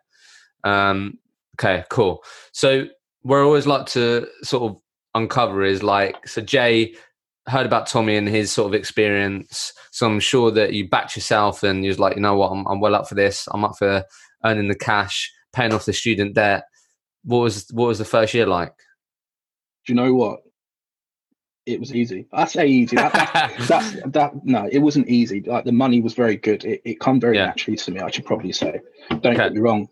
Um, 0.62 1.18
okay, 1.58 1.84
cool. 1.90 2.22
So 2.52 2.86
where 3.22 3.40
I 3.40 3.44
always 3.44 3.66
like 3.66 3.86
to 3.86 4.28
sort 4.42 4.70
of 4.70 4.76
uncover 5.14 5.64
is 5.64 5.82
like, 5.82 6.28
so 6.28 6.40
Jay 6.42 6.94
heard 7.48 7.66
about 7.66 7.86
Tommy 7.86 8.16
and 8.16 8.28
his 8.28 8.50
sort 8.50 8.66
of 8.66 8.74
experience. 8.74 9.72
So 9.92 10.06
I'm 10.06 10.20
sure 10.20 10.50
that 10.50 10.72
you 10.72 10.88
backed 10.88 11.16
yourself 11.16 11.62
and 11.62 11.84
you're 11.84 11.94
like, 11.94 12.16
you 12.16 12.22
know 12.22 12.36
what, 12.36 12.50
I'm, 12.50 12.66
I'm 12.66 12.80
well 12.80 12.94
up 12.94 13.08
for 13.08 13.14
this. 13.14 13.48
I'm 13.52 13.64
up 13.64 13.78
for 13.78 14.04
earning 14.44 14.68
the 14.68 14.74
cash, 14.74 15.32
paying 15.52 15.72
off 15.72 15.84
the 15.84 15.92
student 15.92 16.34
debt 16.34 16.64
what 17.26 17.38
was 17.38 17.66
what 17.72 17.88
was 17.88 17.98
the 17.98 18.04
first 18.04 18.32
year 18.32 18.46
like? 18.46 18.72
Do 19.84 19.92
you 19.92 19.94
know 19.96 20.14
what? 20.14 20.40
It 21.66 21.80
was 21.80 21.92
easy. 21.92 22.28
I 22.32 22.44
say 22.44 22.68
easy. 22.68 22.94
That, 22.94 23.12
that, 23.68 24.02
that, 24.12 24.32
no, 24.44 24.68
it 24.70 24.78
wasn't 24.78 25.08
easy. 25.08 25.40
Like 25.40 25.64
the 25.64 25.72
money 25.72 26.00
was 26.00 26.14
very 26.14 26.36
good. 26.36 26.64
It, 26.64 26.80
it 26.84 27.00
come 27.00 27.18
very 27.18 27.36
yeah. 27.36 27.46
naturally 27.46 27.76
to 27.76 27.90
me. 27.90 28.00
I 28.00 28.10
should 28.10 28.24
probably 28.24 28.52
say. 28.52 28.80
Don't 29.10 29.26
okay. 29.26 29.36
get 29.36 29.52
me 29.52 29.58
wrong. 29.58 29.88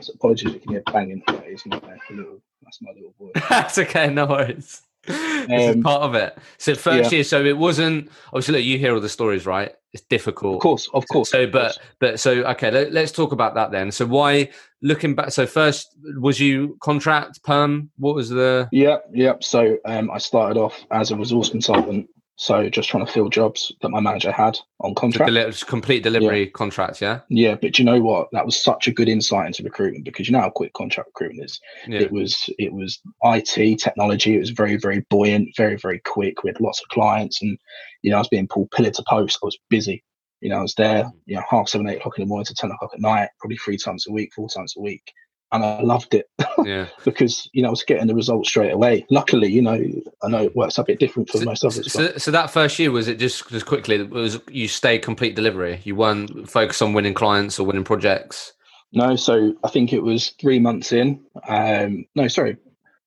So 0.00 0.14
apologies 0.14 0.54
if 0.54 0.64
you 0.64 0.72
hear 0.72 0.82
banging. 0.90 1.22
That 1.26 1.46
is 1.46 1.66
not 1.66 1.84
little. 2.10 2.40
That's 2.62 2.80
my 2.80 2.92
little 2.92 3.14
boy. 3.18 3.30
that's 3.50 3.76
okay. 3.76 4.08
No 4.08 4.24
worries. 4.24 4.80
This 5.06 5.50
um, 5.50 5.78
is 5.78 5.84
part 5.84 6.02
of 6.02 6.14
it. 6.14 6.36
So 6.58 6.74
first 6.74 7.10
yeah. 7.10 7.16
year, 7.16 7.24
so 7.24 7.44
it 7.44 7.56
wasn't 7.56 8.10
obviously. 8.28 8.56
Look, 8.56 8.64
you 8.64 8.78
hear 8.78 8.94
all 8.94 9.00
the 9.00 9.08
stories, 9.08 9.46
right? 9.46 9.74
It's 9.92 10.04
difficult, 10.04 10.56
of 10.56 10.60
course, 10.60 10.88
of 10.92 11.04
course. 11.10 11.30
So, 11.30 11.46
but 11.46 11.62
course. 11.62 11.78
but 12.00 12.20
so 12.20 12.32
okay, 12.44 12.70
let, 12.70 12.94
us 12.94 13.12
talk 13.12 13.32
about 13.32 13.54
that 13.54 13.70
then. 13.70 13.90
So, 13.90 14.04
why 14.04 14.50
looking 14.82 15.14
back? 15.14 15.30
So, 15.30 15.46
first 15.46 15.96
was 16.18 16.38
you 16.38 16.76
contract 16.80 17.42
perm? 17.44 17.90
What 17.96 18.14
was 18.14 18.28
the? 18.28 18.68
Yeah, 18.72 18.98
yeah. 19.12 19.34
So, 19.40 19.78
um, 19.84 20.10
I 20.10 20.18
started 20.18 20.58
off 20.58 20.84
as 20.90 21.10
a 21.10 21.16
resource 21.16 21.50
consultant 21.50 22.08
so 22.36 22.68
just 22.68 22.90
trying 22.90 23.04
to 23.04 23.10
fill 23.10 23.30
jobs 23.30 23.72
that 23.80 23.88
my 23.88 24.00
manager 24.00 24.30
had 24.30 24.58
on 24.80 24.94
contract. 24.94 25.32
Deli- 25.32 25.52
complete 25.66 26.02
delivery 26.02 26.44
yeah. 26.44 26.50
contracts, 26.50 27.00
yeah? 27.00 27.20
Yeah, 27.30 27.54
but 27.54 27.78
you 27.78 27.84
know 27.84 28.00
what? 28.00 28.28
That 28.32 28.44
was 28.44 28.62
such 28.62 28.86
a 28.86 28.92
good 28.92 29.08
insight 29.08 29.46
into 29.46 29.62
recruitment 29.62 30.04
because 30.04 30.28
you 30.28 30.32
know 30.32 30.42
how 30.42 30.50
quick 30.50 30.74
contract 30.74 31.08
recruitment 31.08 31.46
is. 31.46 31.60
Yeah. 31.88 32.00
It 32.00 32.12
was 32.12 32.48
it 32.58 32.74
was 32.74 33.00
IT, 33.24 33.78
technology, 33.78 34.36
it 34.36 34.40
was 34.40 34.50
very, 34.50 34.76
very 34.76 35.00
buoyant, 35.08 35.56
very, 35.56 35.76
very 35.76 35.98
quick. 36.00 36.42
We 36.42 36.50
had 36.50 36.60
lots 36.60 36.82
of 36.82 36.88
clients 36.88 37.40
and 37.40 37.58
you 38.02 38.10
know, 38.10 38.16
I 38.16 38.20
was 38.20 38.28
being 38.28 38.48
pulled 38.48 38.70
pillar 38.70 38.90
to 38.90 39.04
post. 39.08 39.38
I 39.42 39.46
was 39.46 39.58
busy. 39.70 40.04
You 40.42 40.50
know, 40.50 40.58
I 40.58 40.62
was 40.62 40.74
there, 40.74 41.10
you 41.24 41.36
know, 41.36 41.42
half 41.48 41.70
seven, 41.70 41.88
eight 41.88 41.96
o'clock 41.96 42.18
in 42.18 42.22
the 42.22 42.28
morning 42.28 42.44
to 42.44 42.54
ten 42.54 42.70
o'clock 42.70 42.90
at 42.92 43.00
night, 43.00 43.30
probably 43.40 43.56
three 43.56 43.78
times 43.78 44.06
a 44.06 44.12
week, 44.12 44.32
four 44.34 44.50
times 44.50 44.74
a 44.76 44.80
week 44.80 45.10
and 45.52 45.64
I 45.64 45.80
loved 45.80 46.14
it. 46.14 46.28
Yeah. 46.64 46.88
because 47.04 47.48
you 47.52 47.62
know 47.62 47.68
I 47.68 47.70
was 47.70 47.82
getting 47.82 48.06
the 48.06 48.14
results 48.14 48.48
straight 48.48 48.72
away. 48.72 49.06
Luckily, 49.10 49.50
you 49.50 49.62
know, 49.62 49.80
I 50.22 50.28
know 50.28 50.42
it 50.42 50.56
works 50.56 50.78
a 50.78 50.84
bit 50.84 50.98
different 50.98 51.30
for 51.30 51.38
so, 51.38 51.44
most 51.44 51.64
others. 51.64 51.92
So, 51.92 52.16
so 52.16 52.30
that 52.30 52.50
first 52.50 52.78
year 52.78 52.90
was 52.90 53.08
it 53.08 53.18
just 53.18 53.48
just 53.48 53.66
quickly 53.66 54.02
was 54.02 54.40
you 54.50 54.68
stayed 54.68 55.02
complete 55.02 55.36
delivery? 55.36 55.80
You 55.84 55.96
weren't 55.96 56.48
focused 56.50 56.82
on 56.82 56.92
winning 56.92 57.14
clients 57.14 57.58
or 57.58 57.66
winning 57.66 57.84
projects. 57.84 58.52
No, 58.92 59.16
so 59.16 59.54
I 59.64 59.68
think 59.68 59.92
it 59.92 60.02
was 60.02 60.30
three 60.40 60.58
months 60.58 60.92
in. 60.92 61.24
Um, 61.48 62.06
no, 62.14 62.28
sorry, 62.28 62.56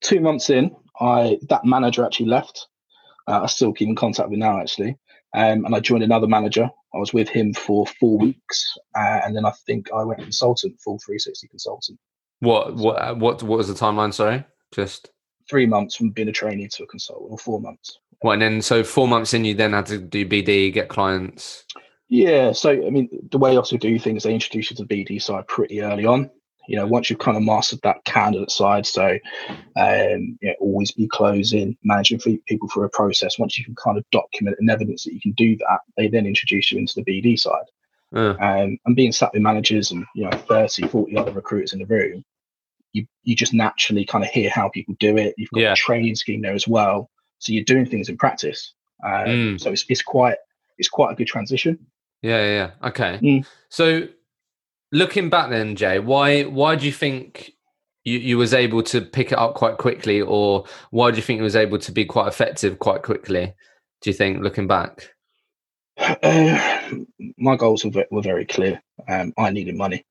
two 0.01 0.19
months 0.19 0.49
in. 0.49 0.75
I 0.99 1.39
that 1.49 1.65
manager 1.65 2.05
actually 2.05 2.27
left. 2.27 2.67
Uh, 3.27 3.41
I 3.43 3.45
still 3.47 3.73
keep 3.73 3.87
in 3.87 3.95
contact 3.95 4.29
with 4.29 4.39
now 4.39 4.59
actually, 4.59 4.97
um, 5.33 5.65
and 5.65 5.75
I 5.75 5.79
joined 5.79 6.03
another 6.03 6.27
manager. 6.27 6.69
I 6.93 6.97
was 6.97 7.13
with 7.13 7.29
him 7.29 7.53
for 7.53 7.85
four 7.85 8.17
weeks, 8.17 8.77
uh, 8.95 9.21
and 9.23 9.35
then 9.35 9.45
I 9.45 9.51
think 9.67 9.91
I 9.93 10.03
went 10.03 10.21
consultant, 10.21 10.79
full 10.79 10.99
360 11.05 11.47
consultant. 11.47 11.99
What 12.39 12.75
what 12.75 13.17
what 13.17 13.43
what 13.43 13.57
was 13.57 13.67
the 13.67 13.73
timeline? 13.73 14.13
Sorry, 14.13 14.43
just 14.71 15.09
three 15.49 15.65
months 15.65 15.95
from 15.95 16.11
being 16.11 16.29
a 16.29 16.31
trainee 16.31 16.67
to 16.67 16.83
a 16.83 16.87
consultant, 16.87 17.31
or 17.31 17.37
four 17.37 17.59
months. 17.59 17.99
Well, 18.21 18.33
and 18.33 18.41
then 18.41 18.61
so 18.61 18.83
four 18.83 19.07
months 19.07 19.33
in, 19.33 19.45
you 19.45 19.53
then 19.53 19.73
had 19.73 19.85
to 19.87 19.97
do 19.97 20.25
BD, 20.25 20.73
get 20.73 20.89
clients. 20.89 21.65
Yeah, 22.09 22.51
so 22.51 22.71
I 22.71 22.89
mean, 22.89 23.09
the 23.31 23.37
way 23.37 23.55
also 23.55 23.77
do 23.77 23.99
things, 23.99 24.23
they 24.23 24.33
introduce 24.33 24.71
you 24.71 24.77
to 24.77 24.85
the 24.85 25.05
BD 25.05 25.21
side 25.21 25.47
pretty 25.47 25.81
early 25.81 26.05
on. 26.05 26.29
You 26.67 26.75
know, 26.75 26.85
once 26.85 27.09
you've 27.09 27.19
kind 27.19 27.37
of 27.37 27.43
mastered 27.43 27.79
that 27.81 28.03
candidate 28.05 28.51
side, 28.51 28.85
so 28.85 29.17
um, 29.75 30.37
you 30.41 30.49
know, 30.49 30.53
always 30.59 30.91
be 30.91 31.07
closing, 31.07 31.75
managing 31.83 32.19
people 32.19 32.69
through 32.69 32.83
a 32.83 32.89
process. 32.89 33.39
Once 33.39 33.57
you 33.57 33.65
can 33.65 33.75
kind 33.75 33.97
of 33.97 34.05
document 34.11 34.57
and 34.59 34.69
evidence 34.69 35.03
that 35.03 35.13
you 35.13 35.21
can 35.21 35.31
do 35.31 35.55
that, 35.57 35.79
they 35.97 36.07
then 36.07 36.25
introduce 36.25 36.71
you 36.71 36.77
into 36.77 36.93
the 36.95 37.03
BD 37.03 37.39
side. 37.39 37.65
Uh. 38.15 38.35
Um, 38.39 38.77
and 38.85 38.95
being 38.95 39.11
sat 39.11 39.33
with 39.33 39.41
managers 39.41 39.91
and 39.91 40.05
you 40.15 40.23
know 40.23 40.31
30, 40.31 40.87
40 40.87 41.17
other 41.17 41.31
recruiters 41.31 41.73
in 41.73 41.79
the 41.79 41.85
room, 41.85 42.23
you 42.93 43.05
you 43.23 43.35
just 43.35 43.53
naturally 43.53 44.05
kind 44.05 44.23
of 44.23 44.29
hear 44.29 44.49
how 44.49 44.69
people 44.69 44.95
do 44.99 45.17
it. 45.17 45.35
You've 45.37 45.51
got 45.51 45.61
yeah. 45.61 45.73
a 45.73 45.75
training 45.75 46.15
scheme 46.15 46.41
there 46.41 46.53
as 46.53 46.67
well, 46.67 47.09
so 47.39 47.53
you're 47.53 47.63
doing 47.63 47.85
things 47.85 48.09
in 48.09 48.17
practice. 48.17 48.73
Um, 49.03 49.11
mm. 49.25 49.61
So 49.61 49.71
it's 49.71 49.85
it's 49.89 50.01
quite 50.01 50.37
it's 50.77 50.89
quite 50.89 51.11
a 51.11 51.15
good 51.15 51.27
transition. 51.27 51.77
Yeah, 52.21 52.45
yeah. 52.45 52.89
Okay. 52.89 53.19
Mm. 53.21 53.45
So 53.69 54.07
looking 54.91 55.29
back 55.29 55.49
then, 55.49 55.75
Jay, 55.75 55.99
why 55.99 56.43
why 56.43 56.75
do 56.75 56.85
you 56.85 56.91
think 56.91 57.53
you, 58.03 58.17
you 58.17 58.37
was 58.37 58.53
able 58.53 58.83
to 58.83 59.01
pick 59.01 59.31
it 59.31 59.37
up 59.37 59.53
quite 59.53 59.77
quickly, 59.77 60.21
or 60.21 60.65
why 60.91 61.11
do 61.11 61.17
you 61.17 61.23
think 61.23 61.37
you 61.37 61.43
was 61.43 61.55
able 61.55 61.77
to 61.79 61.91
be 61.91 62.05
quite 62.05 62.27
effective 62.27 62.79
quite 62.79 63.03
quickly? 63.03 63.53
Do 64.01 64.09
you 64.09 64.13
think 64.13 64.41
looking 64.41 64.67
back? 64.67 65.13
Uh, 65.99 66.95
my 67.37 67.55
goals 67.55 67.83
were, 67.85 68.05
were 68.09 68.21
very 68.21 68.45
clear. 68.45 68.81
Um, 69.07 69.33
I 69.37 69.51
needed 69.51 69.75
money, 69.75 70.05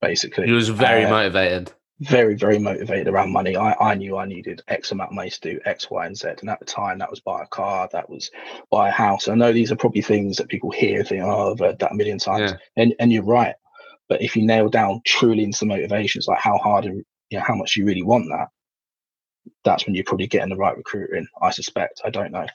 basically. 0.00 0.46
He 0.46 0.52
was 0.52 0.68
very 0.68 1.04
uh, 1.04 1.10
motivated 1.10 1.72
very, 2.00 2.34
very 2.34 2.58
motivated 2.58 3.08
around 3.08 3.32
money. 3.32 3.56
I, 3.56 3.74
I 3.80 3.94
knew 3.94 4.16
I 4.16 4.24
needed 4.24 4.62
X 4.68 4.92
amount 4.92 5.10
of 5.10 5.16
money 5.16 5.30
to 5.30 5.40
do 5.40 5.60
X, 5.64 5.90
Y, 5.90 6.06
and 6.06 6.16
Z. 6.16 6.28
And 6.40 6.50
at 6.50 6.60
the 6.60 6.64
time, 6.64 6.98
that 6.98 7.10
was 7.10 7.20
buy 7.20 7.42
a 7.42 7.46
car, 7.46 7.88
that 7.92 8.08
was 8.08 8.30
buy 8.70 8.88
a 8.88 8.92
house. 8.92 9.28
I 9.28 9.34
know 9.34 9.52
these 9.52 9.72
are 9.72 9.76
probably 9.76 10.02
things 10.02 10.36
that 10.36 10.48
people 10.48 10.70
hear, 10.70 11.02
think, 11.02 11.24
oh, 11.24 11.52
I've 11.52 11.58
heard 11.58 11.78
that 11.80 11.92
a 11.92 11.96
million 11.96 12.18
times. 12.18 12.52
Yeah. 12.52 12.82
And, 12.82 12.94
and 13.00 13.12
you're 13.12 13.24
right. 13.24 13.56
But 14.08 14.22
if 14.22 14.36
you 14.36 14.46
nail 14.46 14.68
down 14.68 15.02
truly 15.04 15.42
into 15.44 15.60
the 15.60 15.66
motivations, 15.66 16.28
like 16.28 16.38
how 16.38 16.56
hard 16.58 16.84
and 16.84 17.04
you 17.30 17.38
know, 17.38 17.44
how 17.44 17.56
much 17.56 17.76
you 17.76 17.84
really 17.84 18.02
want 18.02 18.26
that, 18.30 18.48
that's 19.64 19.86
when 19.86 19.94
you're 19.94 20.04
probably 20.04 20.26
getting 20.26 20.50
the 20.50 20.56
right 20.56 20.76
recruiter 20.76 21.16
in. 21.16 21.28
I 21.42 21.50
suspect. 21.50 22.02
I 22.04 22.10
don't 22.10 22.32
know, 22.32 22.46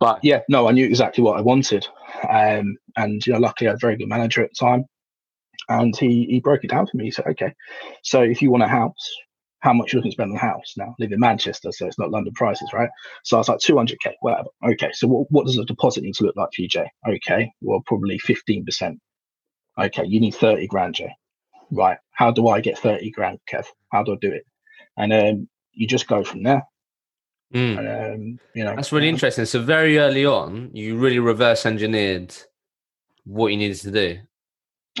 but 0.00 0.20
yeah, 0.22 0.40
no, 0.48 0.68
I 0.68 0.72
knew 0.72 0.86
exactly 0.86 1.24
what 1.24 1.38
I 1.38 1.42
wanted, 1.42 1.86
um, 2.28 2.76
and 2.96 3.26
you 3.26 3.32
know, 3.32 3.38
luckily 3.40 3.68
I 3.68 3.72
had 3.72 3.76
a 3.76 3.86
very 3.86 3.96
good 3.96 4.08
manager 4.08 4.42
at 4.42 4.50
the 4.50 4.66
time 4.66 4.84
and 5.68 5.96
he 5.96 6.26
he 6.28 6.40
broke 6.40 6.64
it 6.64 6.70
down 6.70 6.86
for 6.86 6.96
me. 6.96 7.04
He 7.04 7.10
said, 7.10 7.26
"Okay, 7.26 7.54
so 8.02 8.22
if 8.22 8.42
you 8.42 8.50
want 8.50 8.64
a 8.64 8.68
house, 8.68 9.14
how 9.60 9.72
much 9.72 9.92
you 9.92 9.98
looking 9.98 10.10
to 10.10 10.14
spend 10.14 10.30
on 10.32 10.36
a 10.36 10.40
house? 10.40 10.74
Now, 10.76 10.94
live 10.98 11.12
in 11.12 11.20
Manchester, 11.20 11.70
so 11.72 11.86
it's 11.86 11.98
not 11.98 12.10
London 12.10 12.34
prices, 12.34 12.70
right? 12.72 12.90
So 13.24 13.36
I 13.36 13.40
was 13.40 13.48
like, 13.48 13.58
200k, 13.60 14.14
whatever. 14.20 14.48
Okay, 14.64 14.90
so 14.92 15.06
what, 15.06 15.26
what 15.30 15.46
does 15.46 15.56
a 15.58 15.64
deposit 15.64 16.02
need 16.02 16.14
to 16.16 16.24
look 16.24 16.36
like 16.36 16.50
for 16.54 16.62
you, 16.62 16.68
Jay? 16.68 16.90
Okay, 17.08 17.52
well, 17.60 17.82
probably 17.86 18.18
15%. 18.18 18.98
Okay, 19.78 20.04
you 20.04 20.20
need 20.20 20.34
30 20.34 20.66
grand, 20.66 20.96
Jay. 20.96 21.12
Right, 21.70 21.98
how 22.12 22.32
do 22.32 22.48
I 22.48 22.60
get 22.60 22.78
30 22.78 23.10
grand, 23.12 23.38
Kev? 23.50 23.66
How 23.92 24.02
do 24.02 24.14
I 24.14 24.16
do 24.20 24.32
it? 24.32 24.44
And 24.96 25.12
um, 25.12 25.48
you 25.72 25.86
just 25.86 26.06
go 26.06 26.24
from 26.24 26.42
there. 26.42 26.66
Mm. 27.54 27.78
And, 27.78 27.88
um, 28.14 28.40
you 28.54 28.64
know, 28.64 28.74
that's 28.74 28.92
really 28.92 29.08
um, 29.08 29.14
interesting. 29.14 29.44
So 29.44 29.60
very 29.60 29.98
early 29.98 30.24
on, 30.24 30.70
you 30.72 30.96
really 30.96 31.18
reverse 31.18 31.66
engineered 31.66 32.34
what 33.24 33.48
you 33.48 33.58
needed 33.58 33.78
to 33.78 33.90
do. 33.90 34.18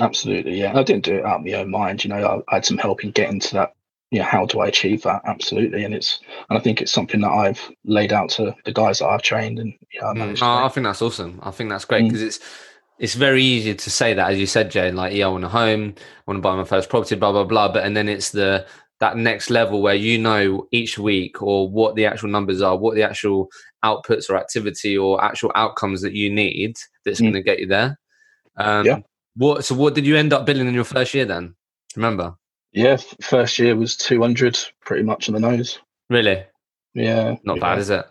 Absolutely, 0.00 0.58
yeah. 0.58 0.78
I 0.78 0.82
didn't 0.82 1.04
do 1.04 1.16
it 1.16 1.24
out 1.24 1.40
of 1.40 1.46
my 1.46 1.52
own 1.54 1.70
mind. 1.70 2.04
You 2.04 2.10
know, 2.10 2.44
I, 2.48 2.52
I 2.52 2.56
had 2.56 2.64
some 2.64 2.78
help 2.78 3.04
in 3.04 3.10
getting 3.10 3.40
to 3.40 3.54
that. 3.54 3.72
Yeah, 4.10 4.18
you 4.18 4.24
know, 4.24 4.28
how 4.28 4.46
do 4.46 4.60
I 4.60 4.66
achieve 4.66 5.02
that? 5.02 5.22
Absolutely, 5.24 5.84
and 5.84 5.94
it's 5.94 6.20
and 6.50 6.58
I 6.58 6.60
think 6.60 6.82
it's 6.82 6.92
something 6.92 7.22
that 7.22 7.30
I've 7.30 7.70
laid 7.84 8.12
out 8.12 8.28
to 8.30 8.54
the 8.66 8.72
guys 8.72 8.98
that 8.98 9.06
I've 9.08 9.22
trained, 9.22 9.58
and 9.58 9.72
yeah, 9.92 10.06
I, 10.06 10.14
mm. 10.14 10.38
oh, 10.42 10.66
I 10.66 10.68
think 10.68 10.84
that's 10.84 11.00
awesome. 11.00 11.40
I 11.42 11.50
think 11.50 11.70
that's 11.70 11.86
great 11.86 12.04
because 12.04 12.20
mm. 12.20 12.26
it's 12.26 12.40
it's 12.98 13.14
very 13.14 13.42
easy 13.42 13.74
to 13.74 13.90
say 13.90 14.12
that, 14.12 14.30
as 14.30 14.38
you 14.38 14.46
said, 14.46 14.70
Jane. 14.70 14.96
Like, 14.96 15.14
yeah, 15.14 15.26
I 15.26 15.28
want 15.30 15.44
a 15.44 15.48
home, 15.48 15.94
I 15.96 16.22
want 16.26 16.38
to 16.38 16.42
buy 16.42 16.54
my 16.56 16.64
first 16.64 16.90
property, 16.90 17.14
blah 17.14 17.32
blah 17.32 17.44
blah. 17.44 17.72
But 17.72 17.84
and 17.84 17.96
then 17.96 18.08
it's 18.08 18.30
the 18.30 18.66
that 19.02 19.16
next 19.16 19.50
level 19.50 19.82
where 19.82 19.96
you 19.96 20.16
know 20.16 20.64
each 20.70 20.96
week 20.96 21.42
or 21.42 21.68
what 21.68 21.96
the 21.96 22.06
actual 22.06 22.28
numbers 22.28 22.62
are, 22.62 22.76
what 22.76 22.94
the 22.94 23.02
actual 23.02 23.48
outputs 23.84 24.30
or 24.30 24.36
activity 24.36 24.96
or 24.96 25.22
actual 25.22 25.50
outcomes 25.56 26.02
that 26.02 26.12
you 26.12 26.32
need 26.32 26.76
that's 27.04 27.18
mm. 27.18 27.24
going 27.24 27.32
to 27.32 27.42
get 27.42 27.58
you 27.58 27.66
there. 27.66 27.98
Um, 28.56 28.86
yeah. 28.86 28.98
What? 29.34 29.64
So 29.64 29.74
what 29.74 29.96
did 29.96 30.06
you 30.06 30.16
end 30.16 30.32
up 30.32 30.46
billing 30.46 30.68
in 30.68 30.74
your 30.74 30.84
first 30.84 31.14
year 31.14 31.24
then? 31.24 31.56
Remember? 31.96 32.36
Yeah, 32.70 32.96
first 33.20 33.58
year 33.58 33.74
was 33.74 33.96
two 33.96 34.20
hundred, 34.20 34.56
pretty 34.82 35.02
much 35.02 35.28
on 35.28 35.34
the 35.34 35.40
nose. 35.40 35.80
Really? 36.08 36.44
Yeah. 36.94 37.34
Not 37.42 37.56
yeah. 37.56 37.60
bad, 37.60 37.78
is 37.80 37.90
it? 37.90 38.06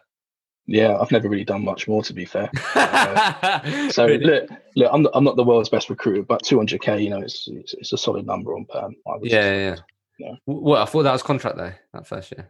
Yeah, 0.68 0.98
I've 1.00 1.12
never 1.12 1.30
really 1.30 1.46
done 1.46 1.64
much 1.64 1.88
more 1.88 2.04
to 2.04 2.14
be 2.14 2.26
fair. 2.26 2.52
uh, 2.76 3.90
so 3.92 4.08
really? 4.08 4.26
look, 4.26 4.50
look, 4.76 4.90
I'm 4.92 5.04
not, 5.04 5.12
I'm 5.16 5.24
not 5.24 5.38
the 5.38 5.44
world's 5.44 5.70
best 5.70 5.90
recruiter, 5.90 6.24
but 6.24 6.44
200k, 6.44 7.02
you 7.02 7.10
know, 7.10 7.22
it's 7.22 7.48
it's, 7.48 7.74
it's 7.76 7.94
a 7.94 7.98
solid 7.98 8.28
number 8.28 8.54
on 8.56 8.66
perm. 8.66 8.94
yeah, 9.24 9.56
yeah, 9.56 9.76
Well, 10.46 10.82
I 10.82 10.86
thought 10.86 11.04
that 11.04 11.12
was 11.14 11.24
contract 11.24 11.58
though. 11.58 11.74
That 11.94 12.08
first 12.08 12.32
year. 12.32 12.48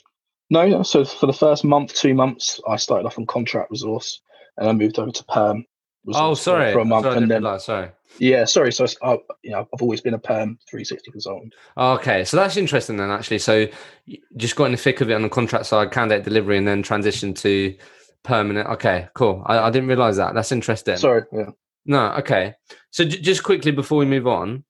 No, 0.49 0.67
no. 0.67 0.83
So 0.83 1.05
for 1.05 1.27
the 1.27 1.33
first 1.33 1.63
month, 1.63 1.93
two 1.93 2.13
months, 2.13 2.59
I 2.67 2.75
started 2.75 3.05
off 3.05 3.17
on 3.17 3.25
contract 3.25 3.71
resource, 3.71 4.21
and 4.57 4.67
I 4.69 4.73
moved 4.73 4.99
over 4.99 5.11
to 5.11 5.23
perm. 5.25 5.65
Oh, 6.13 6.33
sorry. 6.33 6.73
For 6.73 6.79
a 6.79 6.85
month, 6.85 7.05
sorry, 7.05 7.17
and 7.17 7.29
then 7.29 7.43
realize, 7.43 7.65
sorry. 7.65 7.91
Yeah, 8.17 8.45
sorry. 8.45 8.71
So, 8.73 8.87
I, 9.03 9.19
you 9.43 9.51
know, 9.51 9.59
I've 9.71 9.81
always 9.81 10.01
been 10.01 10.15
a 10.15 10.19
perm 10.19 10.57
360 10.69 11.11
consultant. 11.11 11.53
Okay, 11.77 12.25
so 12.25 12.37
that's 12.37 12.57
interesting 12.57 12.97
then, 12.97 13.11
actually. 13.11 13.37
So, 13.37 13.67
just 14.35 14.55
got 14.55 14.65
in 14.65 14.71
the 14.71 14.77
thick 14.79 14.99
of 15.01 15.09
it 15.09 15.13
on 15.13 15.21
the 15.21 15.29
contract 15.29 15.67
side, 15.67 15.91
candidate 15.91 16.25
delivery, 16.25 16.57
and 16.57 16.67
then 16.67 16.81
transition 16.81 17.33
to 17.35 17.75
permanent. 18.23 18.67
Okay, 18.69 19.07
cool. 19.13 19.43
I, 19.45 19.59
I 19.59 19.69
didn't 19.69 19.89
realize 19.89 20.17
that. 20.17 20.33
That's 20.33 20.51
interesting. 20.51 20.97
Sorry. 20.97 21.21
Yeah. 21.31 21.51
No. 21.85 22.13
Okay. 22.13 22.55
So, 22.89 23.05
j- 23.05 23.21
just 23.21 23.43
quickly 23.43 23.71
before 23.71 23.99
we 23.99 24.05
move 24.05 24.25
on. 24.27 24.63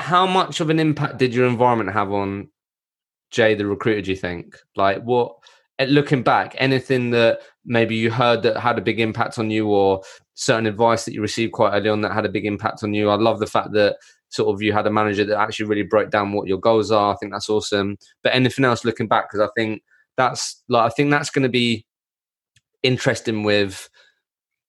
How 0.00 0.26
much 0.26 0.60
of 0.60 0.70
an 0.70 0.78
impact 0.78 1.18
did 1.18 1.34
your 1.34 1.46
environment 1.46 1.92
have 1.92 2.12
on 2.12 2.48
Jay, 3.30 3.54
the 3.54 3.66
recruiter? 3.66 4.02
Do 4.02 4.10
you 4.10 4.16
think? 4.16 4.56
Like, 4.76 5.02
what? 5.02 5.36
Eh, 5.78 5.86
looking 5.88 6.22
back, 6.22 6.54
anything 6.58 7.10
that 7.10 7.40
maybe 7.64 7.94
you 7.94 8.10
heard 8.10 8.42
that 8.42 8.58
had 8.58 8.78
a 8.78 8.82
big 8.82 9.00
impact 9.00 9.38
on 9.38 9.50
you, 9.50 9.68
or 9.68 10.02
certain 10.34 10.66
advice 10.66 11.04
that 11.04 11.14
you 11.14 11.20
received 11.20 11.52
quite 11.52 11.72
early 11.72 11.88
on 11.88 12.00
that 12.00 12.12
had 12.12 12.26
a 12.26 12.30
big 12.30 12.46
impact 12.46 12.82
on 12.82 12.94
you. 12.94 13.10
I 13.10 13.14
love 13.16 13.40
the 13.40 13.46
fact 13.46 13.72
that 13.72 13.96
sort 14.30 14.54
of 14.54 14.62
you 14.62 14.72
had 14.72 14.86
a 14.86 14.90
manager 14.90 15.24
that 15.24 15.38
actually 15.38 15.66
really 15.66 15.82
broke 15.82 16.10
down 16.10 16.32
what 16.32 16.46
your 16.46 16.58
goals 16.58 16.90
are. 16.90 17.12
I 17.12 17.16
think 17.16 17.32
that's 17.32 17.50
awesome. 17.50 17.98
But 18.22 18.34
anything 18.34 18.64
else 18.64 18.84
looking 18.84 19.08
back, 19.08 19.30
because 19.30 19.46
I 19.46 19.50
think 19.56 19.82
that's 20.16 20.62
like 20.68 20.90
I 20.90 20.94
think 20.94 21.10
that's 21.10 21.30
going 21.30 21.42
to 21.42 21.48
be 21.48 21.86
interesting 22.82 23.42
with 23.42 23.88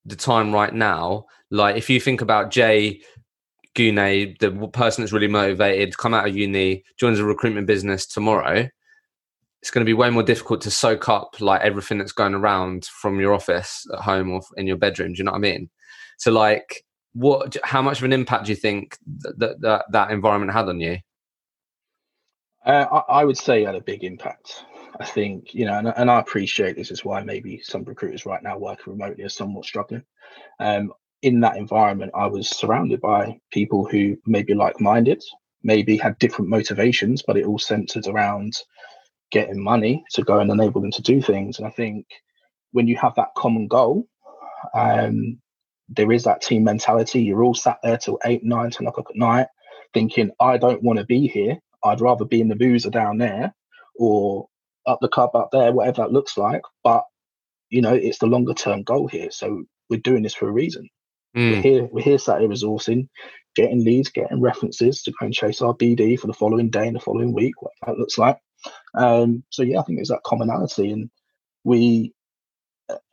the 0.06 0.16
time 0.16 0.54
right 0.54 0.74
now. 0.74 1.26
Like 1.50 1.76
if 1.76 1.90
you 1.90 2.00
think 2.00 2.22
about 2.22 2.52
Jay 2.52 3.02
Guney, 3.75 4.38
the 4.40 4.51
person 4.68 5.01
that's 5.01 5.13
really 5.13 5.28
motivated, 5.28 5.98
come 5.98 6.13
out 6.13 6.28
of 6.28 6.36
uni, 6.36 6.84
joins 6.98 7.20
a 7.20 7.25
recruitment 7.25 7.68
business 7.68 8.06
tomorrow, 8.06 8.68
it's 9.62 9.72
going 9.72 9.86
to 9.86 9.90
be 9.90 9.94
way 9.94 10.10
more 10.10 10.24
difficult 10.24 10.62
to 10.62 10.72
soak 10.72 11.08
up 11.08 11.40
like 11.40 11.62
everything 11.62 12.00
that's 12.00 12.12
going 12.12 12.34
around 12.34 12.86
from 12.86 13.20
your 13.20 13.34
office 13.34 13.86
at 13.94 14.00
home 14.00 14.32
or 14.32 14.42
in 14.58 14.68
your 14.68 14.78
bedroom. 14.78 15.13
Do 15.13 15.20
you 15.20 15.24
know 15.24 15.32
what 15.32 15.38
I 15.38 15.42
mean? 15.42 15.70
So 16.18 16.32
like, 16.32 16.84
what? 17.13 17.56
How 17.63 17.82
much 17.82 18.00
of 18.00 18.06
an 18.06 18.13
impact 18.13 18.46
do 18.46 18.51
you 18.51 18.56
think 18.56 18.98
that 19.38 19.62
that, 19.62 19.86
that 19.92 20.12
environment 20.12 20.54
had 20.54 20.70
on 20.70 20.80
you? 20.80 20.98
Uh, 22.66 22.86
I, 22.92 23.20
I, 23.22 23.25
would 23.25 23.38
say 23.38 23.63
it 23.63 23.66
had 23.66 23.75
a 23.75 23.82
big 23.82 24.04
impact. 24.04 24.66
I 25.00 25.06
think 25.06 25.54
you 25.54 25.66
know, 25.66 25.78
and, 25.78 25.88
and, 25.96 26.12
I 26.12 26.20
appreciate 26.20 26.75
this 26.75 26.92
is 26.92 27.04
why 27.04 27.24
maybe 27.24 27.60
some 27.63 27.84
recruiters 27.84 28.25
right 28.25 28.42
now 28.44 28.58
working 28.58 28.94
remotely 28.94 29.24
are 29.24 29.30
somewhat 29.30 29.66
struggling. 29.66 30.04
Um, 30.60 30.94
in 31.22 31.42
that 31.42 31.58
environment, 31.58 32.12
I 32.16 32.28
was 32.28 32.50
surrounded 32.50 33.01
by 33.01 33.40
people 33.51 33.86
who 33.86 34.18
maybe 34.25 34.54
like-minded, 34.54 35.24
maybe 35.63 35.98
had 35.98 36.18
different 36.20 36.50
motivations, 36.50 37.24
but 37.25 37.38
it 37.38 37.46
all 37.46 37.60
centered 37.60 38.08
around 38.08 38.54
getting 39.32 39.63
money 39.63 40.04
to 40.13 40.24
go 40.24 40.40
and 40.40 40.51
enable 40.51 40.82
them 40.82 40.92
to 40.92 41.01
do 41.01 41.22
things. 41.22 41.58
And 41.58 41.68
I 41.68 41.72
think 41.72 42.06
when 42.72 42.88
you 42.88 42.98
have 42.98 43.16
that 43.16 43.30
common 43.38 43.68
goal, 43.68 44.08
um, 44.74 45.40
there 45.90 46.12
is 46.12 46.24
that 46.24 46.42
team 46.42 46.63
mentality. 46.63 47.22
You're 47.22 47.44
all 47.44 47.54
sat 47.54 47.78
there 47.84 47.98
till 47.98 48.20
eight, 48.25 48.44
nine, 48.44 48.72
ten 48.72 48.88
o'clock 48.88 49.08
at 49.10 49.16
night, 49.16 49.48
thinking, 49.94 50.32
I 50.40 50.58
don't 50.58 50.84
want 50.84 51.00
to 51.00 51.06
be 51.06 51.28
here. 51.28 51.58
I'd 51.84 52.01
rather 52.01 52.25
be 52.25 52.42
in 52.42 52.48
the 52.48 52.56
boozer 52.56 52.90
down 52.90 53.18
there 53.18 53.54
or 53.98 54.48
up 54.86 55.00
the 55.01 55.08
club 55.08 55.36
up 55.36 55.50
there, 55.51 55.72
whatever 55.72 56.04
that 56.04 56.12
looks 56.12 56.38
like. 56.38 56.62
But 56.84 57.04
you 57.70 57.82
know, 57.82 57.94
it's 57.94 58.20
the 58.20 58.28
longer 58.28 58.54
term 58.54 58.84
goal 58.84 59.08
here. 59.08 59.32
So 59.32 59.63
we're 59.90 60.00
doing 60.00 60.24
this 60.24 60.36
for 60.36 60.48
a 60.48 60.51
reason. 60.51 60.90
Mm. 61.36 61.52
We're 61.52 61.62
here, 61.62 61.86
we're 61.92 62.04
here 62.04 62.18
sat 62.18 62.42
here 62.42 62.50
resourcing, 62.50 63.08
getting 63.56 63.84
leads, 63.84 64.10
getting 64.10 64.42
references 64.42 65.02
to 65.04 65.12
go 65.12 65.26
and 65.26 65.34
chase 65.34 65.62
our 65.62 65.74
BD 65.74 66.20
for 66.20 66.28
the 66.28 66.34
following 66.34 66.70
day 66.70 66.88
and 66.88 66.96
the 66.96 67.00
following 67.00 67.34
week, 67.34 67.62
what 67.62 67.72
that 67.86 67.98
looks 67.98 68.18
like. 68.18 68.38
Um, 68.96 69.44
so 69.50 69.64
yeah, 69.64 69.80
I 69.80 69.84
think 69.84 69.98
there's 69.98 70.10
that 70.10 70.24
commonality, 70.24 70.92
and 70.92 71.10
we. 71.64 72.14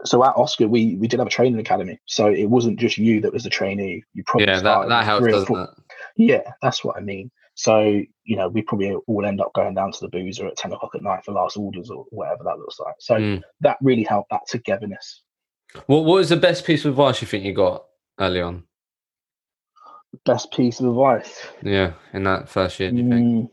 So 0.04 0.24
at 0.24 0.36
Oscar, 0.36 0.66
we 0.66 0.96
we 0.96 1.06
did 1.06 1.20
have 1.20 1.28
a 1.28 1.30
training 1.30 1.60
academy, 1.60 2.00
so 2.06 2.26
it 2.26 2.46
wasn't 2.46 2.80
just 2.80 2.98
you 2.98 3.20
that 3.20 3.32
was 3.32 3.44
the 3.44 3.50
trainee. 3.50 4.02
You 4.12 4.24
probably 4.26 4.48
yeah, 4.48 4.60
that 4.60 4.88
that 4.88 5.04
helps, 5.04 5.28
doesn't 5.28 5.56
it? 5.56 5.70
Yeah, 6.16 6.52
that's 6.62 6.82
what 6.82 6.96
I 6.96 7.00
mean. 7.00 7.30
So 7.54 8.02
you 8.24 8.36
know, 8.36 8.48
we 8.48 8.62
probably 8.62 8.92
all 9.06 9.24
end 9.24 9.40
up 9.40 9.52
going 9.54 9.74
down 9.74 9.92
to 9.92 9.98
the 10.00 10.08
boozer 10.08 10.48
at 10.48 10.56
ten 10.56 10.72
o'clock 10.72 10.96
at 10.96 11.02
night 11.02 11.24
for 11.24 11.32
last 11.32 11.56
orders 11.56 11.90
or 11.90 12.06
whatever 12.10 12.42
that 12.44 12.58
looks 12.58 12.80
like. 12.80 12.94
So 12.98 13.14
mm. 13.14 13.42
that 13.60 13.76
really 13.80 14.02
helped 14.02 14.30
that 14.30 14.42
togetherness. 14.48 15.22
What 15.86 16.04
What 16.04 16.14
was 16.14 16.28
the 16.28 16.36
best 16.36 16.64
piece 16.64 16.84
of 16.84 16.90
advice 16.90 17.20
you 17.20 17.28
think 17.28 17.44
you 17.44 17.52
got 17.52 17.84
early 18.18 18.40
on? 18.40 18.64
Best 20.24 20.52
piece 20.52 20.80
of 20.80 20.86
advice. 20.86 21.46
Yeah, 21.62 21.92
in 22.12 22.24
that 22.24 22.48
first 22.48 22.80
year, 22.80 22.90
do 22.90 22.96
you 22.96 23.08
think? 23.08 23.50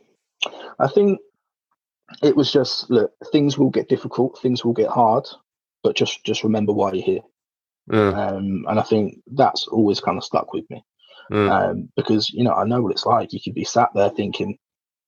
Mm, 0.47 0.53
I 0.79 0.87
think 0.87 1.19
it 2.23 2.35
was 2.35 2.51
just 2.51 2.89
look, 2.89 3.11
things 3.31 3.57
will 3.57 3.69
get 3.69 3.89
difficult, 3.89 4.39
things 4.41 4.63
will 4.63 4.73
get 4.73 4.89
hard, 4.89 5.25
but 5.83 5.95
just 5.95 6.23
just 6.23 6.43
remember 6.43 6.73
why 6.73 6.91
you're 6.93 7.05
here. 7.05 7.21
Yeah. 7.91 8.09
Um, 8.09 8.65
and 8.67 8.79
I 8.79 8.83
think 8.83 9.19
that's 9.33 9.67
always 9.67 9.99
kind 9.99 10.17
of 10.17 10.23
stuck 10.23 10.53
with 10.53 10.65
me. 10.69 10.83
Mm. 11.31 11.49
Um, 11.49 11.89
because 11.95 12.29
you 12.29 12.43
know 12.43 12.53
I 12.53 12.65
know 12.65 12.81
what 12.81 12.91
it's 12.91 13.05
like. 13.05 13.33
You 13.33 13.39
could 13.43 13.55
be 13.55 13.63
sat 13.63 13.89
there 13.93 14.09
thinking. 14.09 14.57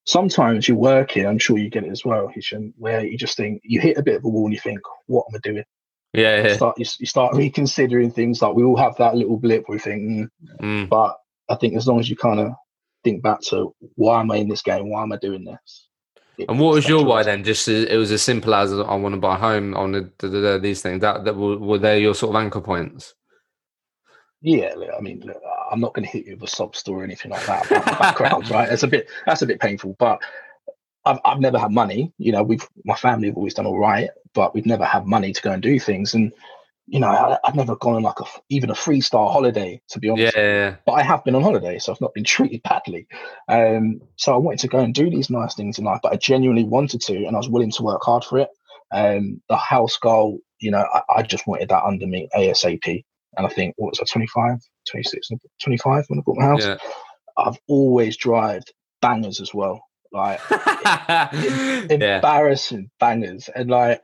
Sometimes 0.05 0.67
you're 0.67 0.77
working. 0.77 1.25
I'm 1.25 1.37
sure 1.37 1.57
you 1.57 1.69
get 1.69 1.83
it 1.83 1.91
as 1.91 2.05
well, 2.05 2.27
Hisham, 2.27 2.73
where 2.77 3.05
you 3.05 3.17
just 3.17 3.35
think 3.35 3.61
you 3.63 3.81
hit 3.81 3.97
a 3.97 4.03
bit 4.03 4.15
of 4.15 4.25
a 4.25 4.29
wall 4.29 4.45
and 4.45 4.53
you 4.53 4.59
think, 4.59 4.79
"What 5.07 5.25
am 5.29 5.35
I 5.35 5.39
doing?" 5.43 5.65
Yeah, 6.13 6.37
yeah. 6.37 6.47
You 6.47 6.55
start 6.55 6.79
you, 6.79 6.85
you, 6.99 7.05
start 7.05 7.35
reconsidering 7.35 8.11
things. 8.11 8.41
Like 8.41 8.55
we 8.55 8.63
all 8.63 8.77
have 8.77 8.95
that 8.97 9.15
little 9.15 9.37
blip 9.37 9.65
we 9.67 9.79
think, 9.79 10.01
mm. 10.03 10.29
Mm. 10.61 10.89
but 10.89 11.17
I 11.49 11.55
think 11.55 11.75
as 11.75 11.87
long 11.87 11.99
as 11.99 12.09
you 12.09 12.15
kind 12.15 12.39
of 12.39 12.53
think 13.03 13.21
back 13.21 13.41
to 13.41 13.75
why 13.95 14.19
am 14.19 14.31
I 14.31 14.37
in 14.37 14.47
this 14.47 14.61
game? 14.61 14.89
Why 14.89 15.03
am 15.03 15.11
I 15.11 15.17
doing 15.17 15.43
this? 15.43 15.87
and 16.47 16.59
what 16.59 16.75
was 16.75 16.87
your 16.87 17.03
why 17.03 17.23
then? 17.23 17.43
Just 17.43 17.67
it 17.67 17.97
was 17.97 18.11
as 18.11 18.21
simple 18.21 18.53
as 18.53 18.71
I 18.71 18.95
want 18.95 19.13
to 19.15 19.21
buy 19.21 19.35
a 19.35 19.39
home 19.39 19.73
on 19.75 19.91
the, 19.91 20.11
the, 20.19 20.27
the, 20.27 20.59
these 20.61 20.81
things. 20.81 21.01
That 21.01 21.25
that 21.25 21.35
were, 21.35 21.57
were 21.57 21.77
they 21.79 21.99
your 21.99 22.13
sort 22.13 22.35
of 22.35 22.41
anchor 22.41 22.61
points? 22.61 23.15
Yeah, 24.41 24.75
I 24.95 25.01
mean, 25.01 25.21
look, 25.25 25.41
I'm 25.71 25.79
not 25.79 25.95
going 25.95 26.05
to 26.05 26.11
hit 26.11 26.27
you 26.27 26.35
with 26.35 26.43
a 26.43 26.55
sob 26.55 26.75
story 26.75 27.01
or 27.01 27.03
anything 27.03 27.31
like 27.31 27.45
that 27.47 27.65
about 27.65 27.85
the 27.85 27.91
background, 27.91 28.49
right? 28.51 28.71
It's 28.71 28.83
a 28.83 28.87
bit 28.87 29.07
that's 29.25 29.41
a 29.41 29.47
bit 29.47 29.59
painful, 29.59 29.95
but 29.97 30.19
I've, 31.07 31.19
I've 31.23 31.39
never 31.39 31.57
had 31.57 31.71
money. 31.71 32.11
You 32.17 32.33
know, 32.33 32.43
we've 32.43 32.67
my 32.85 32.95
family 32.95 33.27
have 33.27 33.37
always 33.37 33.53
done 33.53 33.65
all 33.65 33.79
right, 33.79 34.09
but 34.33 34.53
we've 34.53 34.65
never 34.65 34.85
had 34.85 35.05
money 35.05 35.31
to 35.31 35.41
go 35.41 35.51
and 35.51 35.63
do 35.63 35.79
things. 35.79 36.13
And 36.13 36.33
you 36.85 36.99
know, 36.99 37.07
I, 37.09 37.37
have 37.43 37.55
never 37.55 37.75
gone 37.75 37.95
on 37.95 38.03
like 38.03 38.19
a 38.19 38.25
even 38.49 38.69
a 38.69 38.75
three 38.75 39.01
star 39.01 39.31
holiday 39.31 39.81
to 39.89 39.99
be 39.99 40.09
honest. 40.09 40.35
Yeah, 40.35 40.43
But 40.85 40.93
I 40.93 41.03
have 41.03 41.23
been 41.23 41.35
on 41.35 41.43
holiday, 41.43 41.79
so 41.79 41.91
I've 41.91 42.01
not 42.01 42.13
been 42.13 42.23
treated 42.35 42.61
badly. 42.63 43.07
Um, 43.47 44.01
so 44.17 44.33
I 44.33 44.37
wanted 44.37 44.59
to 44.59 44.67
go 44.67 44.79
and 44.79 44.93
do 44.93 45.09
these 45.09 45.29
nice 45.29 45.55
things 45.55 45.79
in 45.79 45.85
life, 45.85 45.99
but 46.03 46.13
I 46.13 46.17
genuinely 46.17 46.63
wanted 46.63 47.01
to, 47.01 47.15
and 47.15 47.35
I 47.35 47.39
was 47.39 47.49
willing 47.49 47.71
to 47.71 47.83
work 47.83 48.01
hard 48.03 48.23
for 48.23 48.39
it. 48.39 48.49
Um, 48.91 49.41
the 49.49 49.57
house 49.57 49.97
goal, 49.97 50.39
you 50.59 50.71
know, 50.71 50.85
I, 50.93 51.01
I 51.17 51.21
just 51.23 51.47
wanted 51.47 51.69
that 51.69 51.83
under 51.83 52.07
me 52.07 52.29
ASAP. 52.35 53.03
And 53.35 53.45
I 53.45 53.49
think, 53.49 53.75
what 53.77 53.91
was 53.91 53.99
I, 53.99 54.05
25, 54.11 54.57
26, 54.89 55.29
25 55.61 56.05
when 56.07 56.19
I 56.19 56.21
bought 56.25 56.37
my 56.37 56.45
house? 56.45 56.65
Yeah. 56.65 56.77
I've 57.37 57.57
always 57.67 58.17
drived 58.17 58.73
bangers 59.01 59.41
as 59.41 59.53
well. 59.53 59.83
Like 60.11 60.39
embarrassing 61.91 62.81
yeah. 62.81 62.87
bangers. 62.99 63.49
And 63.55 63.69
like 63.69 64.01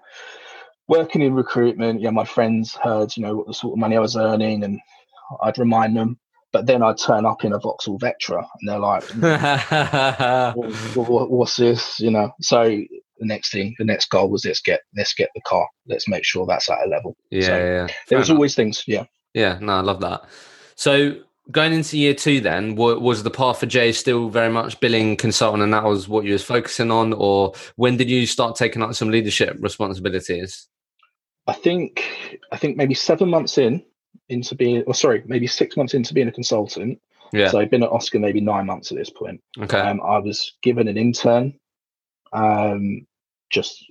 working 0.87 1.21
in 1.21 1.33
recruitment, 1.33 2.01
yeah, 2.01 2.11
my 2.11 2.25
friends 2.25 2.75
heard, 2.75 3.15
you 3.15 3.23
know, 3.23 3.37
what 3.37 3.47
the 3.47 3.53
sort 3.53 3.73
of 3.73 3.79
money 3.79 3.95
I 3.95 3.99
was 3.99 4.15
earning 4.15 4.63
and 4.63 4.79
I'd 5.41 5.57
remind 5.57 5.95
them. 5.95 6.19
But 6.51 6.67
then 6.67 6.83
I'd 6.83 6.99
turn 6.99 7.25
up 7.25 7.43
in 7.43 7.53
a 7.53 7.59
Vauxhall 7.59 7.97
Vectra 7.97 8.37
and 8.37 8.69
they're 8.69 8.79
like, 8.79 9.03
what, 10.95 11.09
what, 11.09 11.31
what's 11.31 11.55
this? 11.55 11.99
You 11.99 12.11
know, 12.11 12.31
so 12.41 12.63
the 12.63 13.25
next 13.25 13.51
thing, 13.51 13.73
the 13.79 13.85
next 13.85 14.09
goal 14.09 14.29
was 14.29 14.45
let's 14.45 14.61
get 14.61 14.81
let's 14.95 15.13
get 15.13 15.29
the 15.33 15.41
car. 15.41 15.67
Let's 15.87 16.07
make 16.07 16.23
sure 16.23 16.45
that's 16.45 16.69
at 16.69 16.85
a 16.85 16.89
level. 16.89 17.15
Yeah, 17.31 17.41
so 17.41 17.57
yeah. 17.57 17.87
There 18.07 18.19
was 18.19 18.29
always 18.29 18.53
things. 18.53 18.83
Yeah. 18.85 19.05
Yeah. 19.33 19.57
No, 19.61 19.73
I 19.73 19.81
love 19.81 20.01
that. 20.01 20.25
So 20.75 21.15
going 21.51 21.73
into 21.73 21.97
year 21.97 22.13
two, 22.13 22.39
then 22.39 22.75
was 22.75 23.23
the 23.23 23.29
path 23.29 23.59
for 23.59 23.65
Jay 23.65 23.91
still 23.91 24.29
very 24.29 24.49
much 24.49 24.79
billing 24.79 25.17
consultant, 25.17 25.63
and 25.63 25.73
that 25.73 25.83
was 25.83 26.07
what 26.07 26.25
you 26.25 26.33
was 26.33 26.43
focusing 26.43 26.91
on, 26.91 27.13
or 27.13 27.53
when 27.75 27.97
did 27.97 28.09
you 28.09 28.25
start 28.25 28.55
taking 28.55 28.81
up 28.81 28.93
some 28.95 29.09
leadership 29.09 29.57
responsibilities? 29.59 30.67
I 31.47 31.53
think 31.53 32.39
I 32.51 32.57
think 32.57 32.77
maybe 32.77 32.93
seven 32.93 33.29
months 33.29 33.57
in 33.57 33.83
into 34.29 34.55
being, 34.55 34.83
or 34.83 34.93
sorry, 34.93 35.23
maybe 35.25 35.47
six 35.47 35.75
months 35.75 35.93
into 35.93 36.13
being 36.13 36.27
a 36.27 36.31
consultant. 36.31 36.99
Yeah. 37.33 37.49
So 37.49 37.59
I've 37.59 37.71
been 37.71 37.83
at 37.83 37.91
Oscar 37.91 38.19
maybe 38.19 38.41
nine 38.41 38.65
months 38.65 38.91
at 38.91 38.97
this 38.97 39.09
point. 39.09 39.41
Okay. 39.59 39.79
Um, 39.79 40.01
I 40.01 40.19
was 40.19 40.53
given 40.61 40.87
an 40.87 40.97
intern. 40.97 41.59
Um, 42.31 43.05
just 43.49 43.83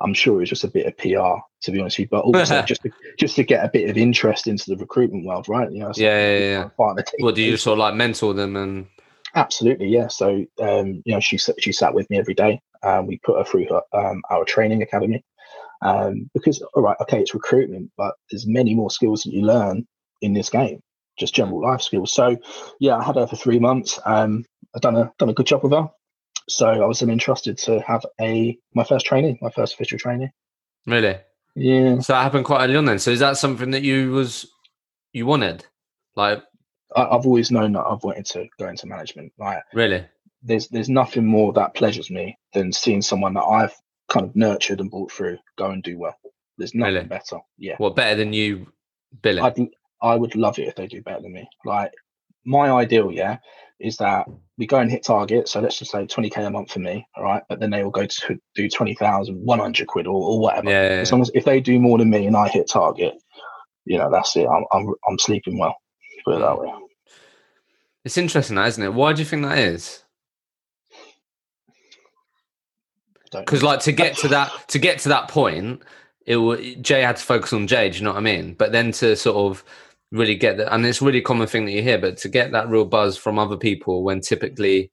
I'm 0.00 0.14
sure 0.14 0.36
it 0.36 0.40
was 0.40 0.48
just 0.48 0.64
a 0.64 0.68
bit 0.68 0.86
of 0.86 0.96
PR 0.96 1.40
to 1.62 1.72
be 1.72 1.80
honest 1.80 1.98
with 1.98 2.04
you, 2.04 2.08
but 2.10 2.24
also 2.24 2.62
just 2.66 2.82
to, 2.82 2.90
just 3.18 3.36
to 3.36 3.44
get 3.44 3.64
a 3.64 3.68
bit 3.68 3.90
of 3.90 3.96
interest 3.96 4.46
into 4.46 4.70
the 4.70 4.76
recruitment 4.76 5.24
world, 5.24 5.48
right? 5.48 5.70
You 5.70 5.80
know, 5.80 5.92
so 5.92 6.02
yeah, 6.02 6.38
yeah, 6.38 6.68
yeah. 6.78 6.94
Well, 7.20 7.32
do 7.32 7.42
you 7.42 7.56
sort 7.56 7.74
of 7.74 7.78
like 7.78 7.94
mentor 7.94 8.34
them 8.34 8.56
and? 8.56 8.86
Absolutely, 9.34 9.88
yeah. 9.88 10.08
So 10.08 10.44
um, 10.60 11.02
you 11.04 11.14
know, 11.14 11.20
she 11.20 11.38
she 11.58 11.72
sat 11.72 11.94
with 11.94 12.08
me 12.10 12.18
every 12.18 12.34
day. 12.34 12.60
Um, 12.82 13.06
we 13.06 13.18
put 13.18 13.36
her 13.36 13.44
through 13.44 13.66
her, 13.66 13.82
um, 13.92 14.22
our 14.30 14.44
training 14.44 14.82
academy 14.82 15.24
um, 15.82 16.28
because 16.34 16.62
all 16.74 16.82
right, 16.82 16.96
okay, 17.00 17.20
it's 17.20 17.34
recruitment, 17.34 17.90
but 17.96 18.14
there's 18.30 18.46
many 18.46 18.74
more 18.74 18.90
skills 18.90 19.22
that 19.22 19.32
you 19.32 19.42
learn 19.42 19.86
in 20.20 20.32
this 20.32 20.50
game, 20.50 20.80
just 21.18 21.34
general 21.34 21.62
life 21.62 21.82
skills. 21.82 22.12
So 22.12 22.36
yeah, 22.80 22.96
I 22.96 23.04
had 23.04 23.16
her 23.16 23.26
for 23.26 23.36
three 23.36 23.58
months. 23.58 23.98
Um, 24.04 24.44
I've 24.74 24.82
done 24.82 24.96
a 24.96 25.12
done 25.18 25.28
a 25.28 25.34
good 25.34 25.46
job 25.46 25.62
with 25.62 25.72
her. 25.72 25.88
So 26.48 26.66
I 26.66 26.86
was 26.86 27.00
then 27.00 27.10
entrusted 27.10 27.58
to 27.58 27.80
have 27.80 28.04
a 28.20 28.58
my 28.74 28.84
first 28.84 29.06
training, 29.06 29.38
my 29.40 29.50
first 29.50 29.74
official 29.74 29.98
training. 29.98 30.30
Really? 30.86 31.18
Yeah. 31.58 31.98
So 32.00 32.12
that 32.12 32.22
happened 32.22 32.44
quite 32.44 32.64
early 32.64 32.76
on 32.76 32.84
then. 32.84 32.98
So 32.98 33.10
is 33.10 33.20
that 33.20 33.36
something 33.36 33.70
that 33.72 33.82
you 33.82 34.12
was 34.12 34.46
you 35.12 35.26
wanted? 35.26 35.64
Like 36.16 36.42
I, 36.94 37.02
have 37.02 37.26
always 37.26 37.50
known 37.50 37.72
that 37.72 37.84
I've 37.84 38.02
wanted 38.02 38.26
to 38.26 38.46
go 38.58 38.68
into 38.68 38.86
management. 38.86 39.32
Like 39.38 39.62
really? 39.74 40.06
There's 40.42 40.68
there's 40.68 40.88
nothing 40.88 41.26
more 41.26 41.52
that 41.54 41.74
pleasures 41.74 42.10
me 42.10 42.38
than 42.54 42.72
seeing 42.72 43.02
someone 43.02 43.34
that 43.34 43.42
I've 43.42 43.74
kind 44.08 44.24
of 44.24 44.34
nurtured 44.36 44.80
and 44.80 44.90
brought 44.90 45.12
through 45.12 45.38
go 45.56 45.70
and 45.70 45.82
do 45.82 45.98
well. 45.98 46.16
There's 46.56 46.74
nothing 46.74 46.94
really? 46.94 47.06
better. 47.06 47.38
Yeah. 47.58 47.74
What 47.78 47.96
better 47.96 48.16
than 48.16 48.32
you 48.32 48.68
Billy? 49.22 49.40
I'd, 49.40 49.58
I 50.00 50.14
would 50.14 50.36
love 50.36 50.58
it 50.58 50.68
if 50.68 50.76
they 50.76 50.86
do 50.86 51.02
better 51.02 51.22
than 51.22 51.32
me. 51.32 51.48
Like 51.64 51.92
my 52.44 52.70
ideal, 52.70 53.10
yeah, 53.12 53.38
is 53.80 53.96
that 53.98 54.26
we 54.56 54.66
go 54.66 54.78
and 54.78 54.90
hit 54.90 55.04
target. 55.04 55.48
So 55.48 55.60
let's 55.60 55.78
just 55.78 55.90
say 55.90 56.06
20k 56.06 56.46
a 56.46 56.50
month 56.50 56.72
for 56.72 56.80
me, 56.80 57.06
all 57.16 57.22
right. 57.22 57.42
But 57.48 57.60
then 57.60 57.70
they 57.70 57.82
will 57.84 57.90
go 57.90 58.06
to 58.06 58.38
do 58.54 58.68
20,000, 58.68 59.34
100 59.34 59.86
quid 59.86 60.06
or, 60.06 60.22
or 60.22 60.40
whatever. 60.40 60.70
Yeah, 60.70 60.82
yeah, 60.82 61.00
As 61.00 61.12
long 61.12 61.20
as 61.22 61.30
if 61.34 61.44
they 61.44 61.60
do 61.60 61.78
more 61.78 61.98
than 61.98 62.10
me 62.10 62.26
and 62.26 62.36
I 62.36 62.48
hit 62.48 62.68
target, 62.68 63.14
you 63.84 63.98
know, 63.98 64.10
that's 64.10 64.36
it. 64.36 64.46
I'm 64.46 64.64
I'm, 64.72 64.94
I'm 65.08 65.18
sleeping 65.18 65.58
well. 65.58 65.76
Put 66.24 66.36
it 66.36 66.40
that 66.40 66.56
mm. 66.56 66.60
way. 66.60 66.72
It's 68.04 68.18
interesting, 68.18 68.58
is 68.58 68.74
isn't 68.74 68.84
it? 68.84 68.94
Why 68.94 69.12
do 69.12 69.20
you 69.20 69.26
think 69.26 69.42
that 69.42 69.58
is? 69.58 70.02
Because 73.32 73.62
like 73.62 73.80
to 73.80 73.92
get 73.92 74.16
to 74.18 74.28
that 74.36 74.52
to 74.68 74.78
get 74.78 74.98
to 75.00 75.08
that 75.10 75.28
point, 75.28 75.82
it 76.26 76.82
Jay 76.82 77.02
had 77.02 77.16
to 77.16 77.22
focus 77.22 77.52
on 77.52 77.66
Jay. 77.66 77.90
Do 77.90 77.98
you 77.98 78.04
know 78.04 78.10
what 78.10 78.18
I 78.18 78.22
mean? 78.22 78.54
But 78.54 78.72
then 78.72 78.92
to 78.92 79.16
sort 79.16 79.36
of 79.36 79.64
really 80.12 80.34
get 80.34 80.56
that, 80.58 80.72
and 80.72 80.84
it's 80.86 81.02
really 81.02 81.20
common 81.20 81.46
thing 81.46 81.64
that 81.66 81.72
you 81.72 81.82
hear, 81.82 81.98
but 81.98 82.16
to 82.18 82.28
get 82.28 82.52
that 82.52 82.68
real 82.68 82.84
buzz 82.84 83.16
from 83.16 83.38
other 83.38 83.56
people 83.56 84.02
when 84.02 84.20
typically 84.20 84.90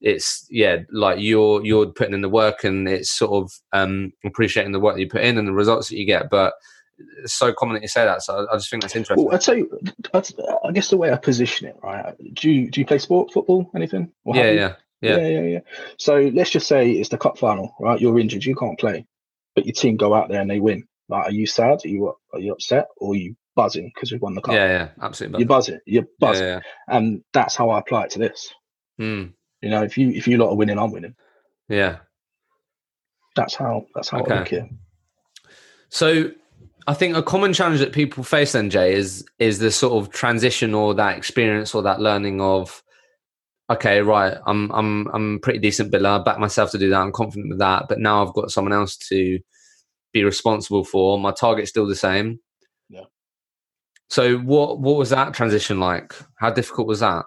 it's 0.00 0.46
yeah, 0.50 0.78
like 0.92 1.18
you're 1.20 1.64
you're 1.64 1.86
putting 1.86 2.14
in 2.14 2.20
the 2.20 2.28
work 2.28 2.64
and 2.64 2.88
it's 2.88 3.10
sort 3.10 3.32
of 3.32 3.52
um 3.72 4.12
appreciating 4.24 4.72
the 4.72 4.80
work 4.80 4.94
that 4.94 5.00
you 5.00 5.08
put 5.08 5.22
in 5.22 5.38
and 5.38 5.48
the 5.48 5.52
results 5.52 5.88
that 5.88 5.96
you 5.96 6.06
get, 6.06 6.30
but 6.30 6.54
it's 7.22 7.34
so 7.34 7.52
common 7.52 7.74
that 7.74 7.82
you 7.82 7.88
say 7.88 8.04
that. 8.04 8.22
So 8.22 8.46
I, 8.50 8.56
just 8.56 8.70
think 8.70 8.82
that's 8.82 8.96
interesting. 8.96 9.24
Well, 9.24 9.34
I'd 9.34 9.42
say, 9.42 9.64
I 10.64 10.72
guess 10.72 10.90
the 10.90 10.96
way 10.96 11.12
I 11.12 11.16
position 11.16 11.68
it, 11.68 11.76
right? 11.82 12.14
Do 12.34 12.50
you 12.50 12.70
do 12.70 12.80
you 12.80 12.86
play 12.86 12.98
sport, 12.98 13.32
football, 13.32 13.70
anything? 13.74 14.12
yeah, 14.26 14.50
yeah, 14.50 14.74
yeah, 15.00 15.16
yeah, 15.16 15.28
yeah, 15.28 15.42
yeah. 15.42 15.60
So 15.98 16.30
let's 16.34 16.50
just 16.50 16.68
say 16.68 16.92
it's 16.92 17.10
the 17.10 17.18
cup 17.18 17.38
final, 17.38 17.74
right? 17.80 18.00
You're 18.00 18.18
injured, 18.18 18.44
you 18.44 18.56
can't 18.56 18.78
play, 18.78 19.06
but 19.54 19.66
your 19.66 19.74
team 19.74 19.96
go 19.96 20.14
out 20.14 20.28
there 20.28 20.40
and 20.40 20.50
they 20.50 20.60
win. 20.60 20.84
Like, 21.08 21.26
are 21.26 21.32
you 21.32 21.46
sad? 21.46 21.80
Are 21.84 21.88
you 21.88 22.14
are 22.32 22.40
you 22.40 22.52
upset? 22.52 22.88
Or 22.98 23.12
are 23.12 23.16
you 23.16 23.36
buzzing 23.58 23.90
because 23.92 24.12
we've 24.12 24.22
won 24.22 24.36
the 24.36 24.40
cup. 24.40 24.54
Yeah, 24.54 24.68
yeah, 24.68 24.88
absolutely. 25.02 25.40
You're 25.40 25.48
buzzing. 25.48 25.80
You're 25.84 26.06
buzzing. 26.20 26.46
Yeah, 26.46 26.60
yeah. 26.88 26.96
And 26.96 27.22
that's 27.32 27.56
how 27.56 27.70
I 27.70 27.80
apply 27.80 28.04
it 28.04 28.10
to 28.10 28.20
this. 28.20 28.48
Mm. 29.00 29.32
You 29.62 29.70
know, 29.70 29.82
if 29.82 29.98
you 29.98 30.10
if 30.10 30.28
you 30.28 30.38
lot 30.38 30.50
are 30.50 30.56
winning, 30.56 30.78
I'm 30.78 30.92
winning. 30.92 31.16
Yeah. 31.68 31.98
That's 33.34 33.56
how 33.56 33.86
that's 33.96 34.10
how 34.10 34.20
okay. 34.20 34.34
I 34.34 34.38
look 34.38 34.48
here. 34.48 34.68
So 35.88 36.30
I 36.86 36.94
think 36.94 37.16
a 37.16 37.22
common 37.22 37.52
challenge 37.52 37.80
that 37.80 37.92
people 37.92 38.22
face 38.22 38.52
then, 38.52 38.70
Jay, 38.70 38.94
is 38.94 39.26
is 39.40 39.58
the 39.58 39.72
sort 39.72 40.00
of 40.00 40.12
transition 40.12 40.72
or 40.72 40.94
that 40.94 41.16
experience 41.18 41.74
or 41.74 41.82
that 41.82 42.00
learning 42.00 42.40
of 42.40 42.80
okay, 43.70 44.00
right, 44.00 44.38
I'm 44.46 44.70
I'm 44.70 45.08
I'm 45.08 45.40
pretty 45.40 45.58
decent 45.58 45.92
biller, 45.92 46.20
I 46.20 46.22
back 46.22 46.38
myself 46.38 46.70
to 46.70 46.78
do 46.78 46.90
that, 46.90 47.00
I'm 47.00 47.12
confident 47.12 47.50
with 47.50 47.58
that, 47.58 47.86
but 47.88 47.98
now 47.98 48.24
I've 48.24 48.34
got 48.34 48.52
someone 48.52 48.72
else 48.72 48.96
to 49.08 49.40
be 50.12 50.24
responsible 50.24 50.84
for. 50.84 51.18
My 51.18 51.32
target's 51.32 51.70
still 51.70 51.86
the 51.86 51.96
same. 51.96 52.38
So 54.10 54.38
what 54.38 54.80
what 54.80 54.96
was 54.96 55.10
that 55.10 55.34
transition 55.34 55.80
like? 55.80 56.14
How 56.36 56.50
difficult 56.50 56.88
was 56.88 57.00
that? 57.00 57.26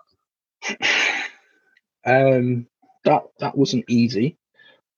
Um, 2.04 2.66
that 3.06 3.22
that 3.40 3.56
wasn't 3.56 3.86
easy, 3.88 4.36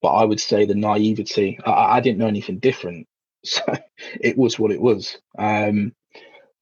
but 0.00 0.08
I 0.08 0.24
would 0.24 0.40
say 0.40 0.64
the 0.64 0.74
naivety. 0.74 1.58
I, 1.66 1.96
I 1.96 2.00
didn't 2.00 2.18
know 2.18 2.26
anything 2.26 2.60
different, 2.60 3.06
so 3.44 3.62
it 4.18 4.38
was 4.38 4.58
what 4.58 4.70
it 4.70 4.80
was. 4.80 5.18
Um, 5.38 5.92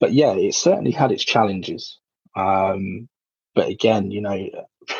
but 0.00 0.12
yeah, 0.12 0.32
it 0.32 0.54
certainly 0.54 0.90
had 0.90 1.12
its 1.12 1.22
challenges. 1.24 2.00
Um, 2.34 3.08
but 3.54 3.68
again, 3.68 4.10
you 4.10 4.20
know, 4.20 4.48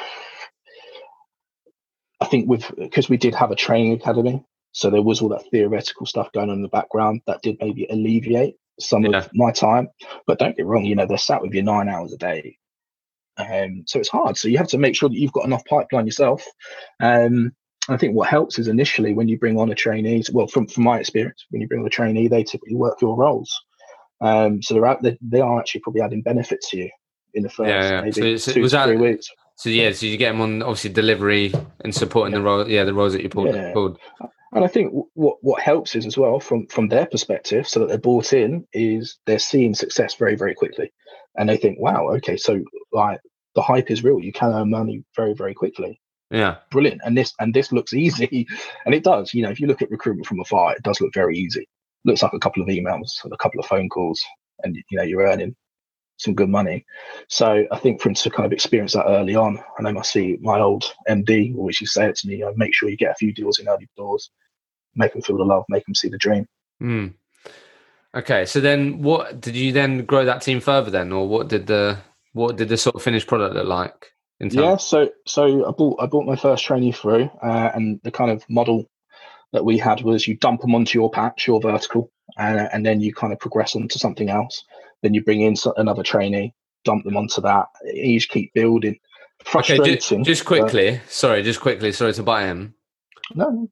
I 2.20 2.26
think 2.26 2.48
with 2.48 2.70
because 2.78 3.08
we 3.08 3.16
did 3.16 3.34
have 3.34 3.50
a 3.50 3.56
training 3.56 3.94
academy, 3.94 4.44
so 4.70 4.90
there 4.90 5.02
was 5.02 5.20
all 5.22 5.30
that 5.30 5.50
theoretical 5.50 6.06
stuff 6.06 6.30
going 6.30 6.50
on 6.50 6.56
in 6.56 6.62
the 6.62 6.68
background 6.68 7.22
that 7.26 7.42
did 7.42 7.56
maybe 7.60 7.88
alleviate 7.90 8.56
some 8.80 9.04
yeah. 9.04 9.18
of 9.18 9.30
my 9.34 9.50
time. 9.50 9.88
But 10.26 10.38
don't 10.38 10.56
get 10.56 10.66
wrong, 10.66 10.84
you 10.84 10.94
know, 10.94 11.06
they're 11.06 11.18
sat 11.18 11.42
with 11.42 11.54
you 11.54 11.62
nine 11.62 11.88
hours 11.88 12.12
a 12.12 12.18
day. 12.18 12.56
Um, 13.38 13.84
so 13.86 13.98
it's 13.98 14.08
hard. 14.08 14.36
So 14.36 14.48
you 14.48 14.58
have 14.58 14.68
to 14.68 14.78
make 14.78 14.94
sure 14.94 15.08
that 15.08 15.18
you've 15.18 15.32
got 15.32 15.46
enough 15.46 15.64
pipeline 15.64 16.06
yourself. 16.06 16.44
Um, 17.00 17.52
I 17.88 17.96
think 17.96 18.14
what 18.14 18.28
helps 18.28 18.58
is 18.58 18.68
initially 18.68 19.12
when 19.12 19.28
you 19.28 19.38
bring 19.38 19.58
on 19.58 19.72
a 19.72 19.74
trainee, 19.74 20.22
well, 20.32 20.46
from, 20.46 20.66
from 20.68 20.84
my 20.84 20.98
experience, 20.98 21.46
when 21.50 21.60
you 21.60 21.68
bring 21.68 21.80
on 21.80 21.86
a 21.86 21.90
trainee, 21.90 22.28
they 22.28 22.44
typically 22.44 22.76
work 22.76 23.00
your 23.00 23.16
roles. 23.16 23.52
Um, 24.20 24.62
so 24.62 24.74
they're 24.74 24.86
out, 24.86 25.02
they, 25.02 25.18
they 25.20 25.40
are 25.40 25.58
actually 25.58 25.80
probably 25.80 26.02
adding 26.02 26.22
benefit 26.22 26.60
to 26.70 26.76
you 26.76 26.90
in 27.34 27.42
the 27.42 27.48
first 27.48 27.68
yeah, 27.68 27.90
yeah. 27.90 28.00
maybe 28.02 28.38
so, 28.38 28.52
two 28.52 28.62
was 28.62 28.72
that, 28.72 28.86
three 28.86 28.96
weeks. 28.96 29.28
So 29.56 29.68
yeah, 29.68 29.92
so 29.92 30.06
you 30.06 30.16
get 30.16 30.32
them 30.32 30.40
on 30.40 30.62
obviously 30.62 30.90
delivery 30.90 31.52
and 31.80 31.94
supporting 31.94 32.32
yeah. 32.32 32.38
the 32.38 32.44
role, 32.44 32.68
yeah, 32.68 32.84
the 32.84 32.94
roles 32.94 33.14
that 33.14 33.22
you 33.22 33.28
pulled. 33.28 33.54
Yeah. 33.54 33.72
pulled. 33.72 33.98
And 34.52 34.64
I 34.64 34.68
think 34.68 34.92
what 35.14 35.38
what 35.40 35.62
helps 35.62 35.94
is 35.94 36.04
as 36.04 36.18
well 36.18 36.38
from 36.38 36.66
from 36.66 36.88
their 36.88 37.06
perspective, 37.06 37.66
so 37.66 37.80
that 37.80 37.88
they're 37.88 37.98
bought 37.98 38.32
in, 38.32 38.66
is 38.72 39.18
they're 39.26 39.38
seeing 39.38 39.74
success 39.74 40.14
very 40.14 40.34
very 40.34 40.54
quickly, 40.54 40.92
and 41.36 41.48
they 41.48 41.56
think, 41.56 41.78
wow, 41.80 42.10
okay, 42.16 42.36
so 42.36 42.62
like 42.92 43.20
the 43.54 43.62
hype 43.62 43.90
is 43.90 44.04
real. 44.04 44.20
You 44.20 44.32
can 44.32 44.52
earn 44.52 44.70
money 44.70 45.04
very 45.16 45.32
very 45.32 45.54
quickly. 45.54 46.00
Yeah, 46.30 46.56
brilliant. 46.70 47.00
And 47.04 47.16
this 47.16 47.32
and 47.40 47.54
this 47.54 47.72
looks 47.72 47.92
easy, 47.94 48.46
and 48.84 48.94
it 48.94 49.04
does. 49.04 49.32
You 49.32 49.42
know, 49.42 49.50
if 49.50 49.58
you 49.58 49.66
look 49.66 49.82
at 49.82 49.90
recruitment 49.90 50.26
from 50.26 50.40
afar, 50.40 50.74
it 50.74 50.82
does 50.82 51.00
look 51.00 51.14
very 51.14 51.38
easy. 51.38 51.66
Looks 52.04 52.22
like 52.22 52.32
a 52.34 52.38
couple 52.38 52.62
of 52.62 52.68
emails 52.68 53.24
and 53.24 53.32
a 53.32 53.38
couple 53.38 53.60
of 53.60 53.66
phone 53.66 53.88
calls, 53.88 54.22
and 54.64 54.76
you 54.90 54.98
know 54.98 55.04
you're 55.04 55.26
earning 55.26 55.56
some 56.18 56.34
good 56.34 56.48
money. 56.48 56.84
So 57.28 57.66
I 57.70 57.78
think 57.78 58.00
for 58.00 58.08
him 58.08 58.14
to 58.14 58.30
kind 58.30 58.46
of 58.46 58.52
experience 58.52 58.92
that 58.92 59.06
early 59.06 59.34
on, 59.34 59.58
I 59.78 59.82
know 59.82 59.98
I 59.98 60.02
see 60.02 60.38
my 60.40 60.60
old 60.60 60.84
MD 61.08 61.56
always 61.56 61.80
used 61.80 61.94
to 61.94 62.00
say 62.00 62.08
it 62.08 62.16
to 62.16 62.28
me, 62.28 62.36
you 62.36 62.44
know, 62.44 62.52
make 62.56 62.74
sure 62.74 62.88
you 62.88 62.96
get 62.96 63.10
a 63.10 63.16
few 63.16 63.32
deals 63.32 63.58
in 63.58 63.68
early 63.68 63.88
doors, 63.96 64.30
make 64.94 65.12
them 65.12 65.22
feel 65.22 65.36
the 65.36 65.44
love, 65.44 65.64
make 65.68 65.84
them 65.84 65.94
see 65.94 66.08
the 66.08 66.18
dream. 66.18 66.46
Mm. 66.82 67.14
Okay, 68.14 68.44
so 68.44 68.60
then 68.60 69.00
what 69.02 69.40
did 69.40 69.56
you 69.56 69.72
then 69.72 70.04
grow 70.04 70.24
that 70.24 70.42
team 70.42 70.60
further 70.60 70.90
then, 70.90 71.12
or 71.12 71.26
what 71.26 71.48
did 71.48 71.66
the 71.66 71.98
what 72.32 72.56
did 72.56 72.68
the 72.68 72.76
sort 72.76 72.96
of 72.96 73.02
finished 73.02 73.26
product 73.26 73.54
look 73.54 73.66
like? 73.66 74.12
yeah, 74.40 74.76
so 74.76 75.08
so 75.26 75.66
I 75.66 75.70
bought 75.70 76.02
I 76.02 76.06
bought 76.06 76.26
my 76.26 76.36
first 76.36 76.64
trainee 76.64 76.92
through, 76.92 77.30
uh, 77.42 77.70
and 77.74 78.00
the 78.02 78.10
kind 78.10 78.30
of 78.30 78.44
model 78.50 78.86
that 79.52 79.64
we 79.64 79.78
had 79.78 80.02
was 80.02 80.26
you 80.26 80.36
dump 80.36 80.60
them 80.60 80.74
onto 80.74 80.98
your 80.98 81.10
patch, 81.10 81.46
your 81.46 81.60
vertical, 81.60 82.10
uh, 82.38 82.68
and 82.72 82.84
then 82.84 83.00
you 83.00 83.14
kind 83.14 83.32
of 83.32 83.38
progress 83.38 83.76
onto 83.76 83.98
something 83.98 84.28
else. 84.28 84.64
Then 85.02 85.14
you 85.14 85.22
bring 85.22 85.40
in 85.40 85.54
another 85.76 86.02
trainee, 86.02 86.54
dump 86.84 87.04
them 87.04 87.16
onto 87.16 87.40
that. 87.42 87.66
You 87.84 88.18
just 88.18 88.30
keep 88.30 88.52
building. 88.54 88.98
Frustrating. 89.44 89.82
Okay, 89.82 89.94
just, 89.96 90.24
just 90.24 90.44
quickly, 90.44 91.00
sorry, 91.08 91.42
just 91.42 91.60
quickly, 91.60 91.92
sorry 91.92 92.12
to 92.14 92.22
buy 92.22 92.44
him. 92.44 92.74
No, 93.34 93.68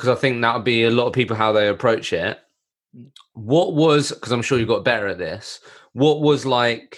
because 0.00 0.16
I 0.16 0.18
think 0.18 0.40
that 0.40 0.54
would 0.54 0.64
be 0.64 0.84
a 0.84 0.90
lot 0.90 1.06
of 1.06 1.12
people 1.12 1.36
how 1.36 1.52
they 1.52 1.68
approach 1.68 2.14
it. 2.14 2.38
What 3.34 3.74
was 3.74 4.12
because 4.12 4.32
I'm 4.32 4.40
sure 4.40 4.58
you 4.58 4.64
got 4.64 4.82
better 4.82 5.08
at 5.08 5.18
this. 5.18 5.60
What 5.92 6.22
was 6.22 6.46
like? 6.46 6.96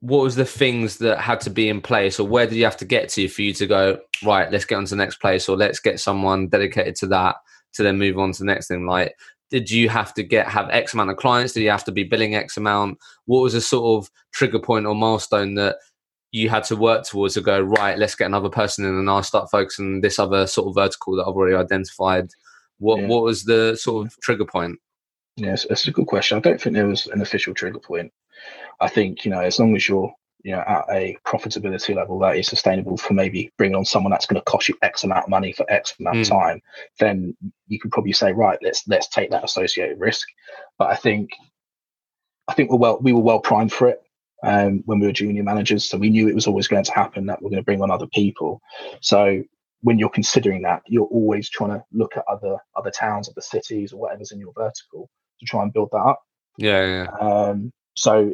What 0.00 0.22
was 0.22 0.34
the 0.34 0.46
things 0.46 0.96
that 0.98 1.18
had 1.20 1.42
to 1.42 1.50
be 1.50 1.68
in 1.68 1.82
place, 1.82 2.18
or 2.18 2.26
where 2.26 2.46
did 2.46 2.56
you 2.56 2.64
have 2.64 2.78
to 2.78 2.86
get 2.86 3.10
to 3.10 3.28
for 3.28 3.42
you 3.42 3.52
to 3.52 3.66
go 3.66 3.98
right? 4.24 4.50
Let's 4.50 4.64
get 4.64 4.76
on 4.76 4.86
to 4.86 4.90
the 4.90 4.96
next 4.96 5.20
place, 5.20 5.50
or 5.50 5.56
let's 5.58 5.80
get 5.80 6.00
someone 6.00 6.48
dedicated 6.48 6.96
to 6.96 7.06
that 7.08 7.36
to 7.74 7.82
then 7.82 7.98
move 7.98 8.18
on 8.18 8.32
to 8.32 8.38
the 8.38 8.46
next 8.46 8.68
thing. 8.68 8.86
Like, 8.86 9.14
did 9.50 9.70
you 9.70 9.90
have 9.90 10.14
to 10.14 10.22
get 10.22 10.48
have 10.48 10.70
X 10.70 10.94
amount 10.94 11.10
of 11.10 11.18
clients? 11.18 11.52
Did 11.52 11.62
you 11.62 11.70
have 11.70 11.84
to 11.84 11.92
be 11.92 12.04
billing 12.04 12.34
X 12.34 12.56
amount? 12.56 12.96
What 13.26 13.42
was 13.42 13.52
a 13.52 13.60
sort 13.60 14.02
of 14.02 14.10
trigger 14.32 14.60
point 14.60 14.86
or 14.86 14.94
milestone 14.94 15.56
that 15.56 15.76
you 16.34 16.48
had 16.48 16.64
to 16.64 16.74
work 16.74 17.04
towards 17.04 17.34
to 17.34 17.40
go 17.40 17.60
right? 17.60 17.96
Let's 17.96 18.16
get 18.16 18.26
another 18.26 18.48
person 18.48 18.84
in, 18.84 18.98
and 18.98 19.08
I'll 19.08 19.22
start 19.22 19.52
focusing 19.52 19.86
on 19.86 20.00
this 20.00 20.18
other 20.18 20.48
sort 20.48 20.66
of 20.66 20.74
vertical 20.74 21.14
that 21.14 21.22
I've 21.22 21.36
already 21.36 21.54
identified. 21.54 22.28
What 22.78 23.00
yeah. 23.00 23.06
what 23.06 23.22
was 23.22 23.44
the 23.44 23.76
sort 23.76 24.08
of 24.08 24.20
trigger 24.20 24.44
point? 24.44 24.80
Yes, 25.36 25.64
that's 25.68 25.86
a 25.86 25.92
good 25.92 26.08
question. 26.08 26.36
I 26.36 26.40
don't 26.40 26.60
think 26.60 26.74
there 26.74 26.88
was 26.88 27.06
an 27.06 27.22
official 27.22 27.54
trigger 27.54 27.78
point. 27.78 28.12
I 28.80 28.88
think 28.88 29.24
you 29.24 29.30
know, 29.30 29.38
as 29.38 29.60
long 29.60 29.76
as 29.76 29.88
you're 29.88 30.12
you 30.42 30.50
know 30.50 30.64
at 30.66 30.84
a 30.90 31.16
profitability 31.24 31.94
level 31.94 32.18
that 32.18 32.36
is 32.36 32.48
sustainable 32.48 32.96
for 32.96 33.14
maybe 33.14 33.52
bringing 33.56 33.76
on 33.76 33.84
someone 33.84 34.10
that's 34.10 34.26
going 34.26 34.40
to 34.40 34.50
cost 34.50 34.68
you 34.68 34.76
x 34.82 35.04
amount 35.04 35.24
of 35.24 35.30
money 35.30 35.52
for 35.52 35.64
x 35.70 35.94
amount 35.98 36.16
mm. 36.16 36.20
of 36.20 36.28
time 36.28 36.60
then 37.00 37.34
you 37.66 37.80
can 37.80 37.90
probably 37.90 38.12
say 38.12 38.30
right 38.30 38.58
let's 38.60 38.86
let's 38.86 39.08
take 39.08 39.30
that 39.30 39.42
associated 39.42 39.98
risk 39.98 40.28
but 40.78 40.90
i 40.90 40.94
think 40.94 41.30
i 42.46 42.52
think 42.52 42.70
we're 42.70 42.76
well 42.76 42.98
we 43.00 43.14
were 43.14 43.22
well 43.22 43.40
primed 43.40 43.72
for 43.72 43.88
it 43.88 44.03
um, 44.44 44.82
when 44.84 45.00
we 45.00 45.06
were 45.06 45.12
junior 45.12 45.42
managers. 45.42 45.84
So 45.84 45.98
we 45.98 46.10
knew 46.10 46.28
it 46.28 46.34
was 46.34 46.46
always 46.46 46.68
going 46.68 46.84
to 46.84 46.92
happen 46.92 47.26
that 47.26 47.42
we're 47.42 47.50
going 47.50 47.62
to 47.62 47.64
bring 47.64 47.82
on 47.82 47.90
other 47.90 48.06
people. 48.06 48.60
So 49.00 49.42
when 49.80 49.98
you're 49.98 50.08
considering 50.10 50.62
that 50.62 50.82
you're 50.86 51.06
always 51.06 51.48
trying 51.48 51.70
to 51.70 51.84
look 51.92 52.16
at 52.16 52.24
other 52.30 52.56
other 52.76 52.90
towns 52.90 53.28
other 53.28 53.40
cities 53.40 53.92
or 53.92 54.00
whatever's 54.00 54.32
in 54.32 54.38
your 54.38 54.52
vertical 54.56 55.10
to 55.40 55.46
try 55.46 55.62
and 55.62 55.72
build 55.72 55.90
that 55.92 55.98
up. 55.98 56.22
Yeah, 56.58 56.84
yeah. 56.86 57.16
Um, 57.18 57.72
so 57.96 58.32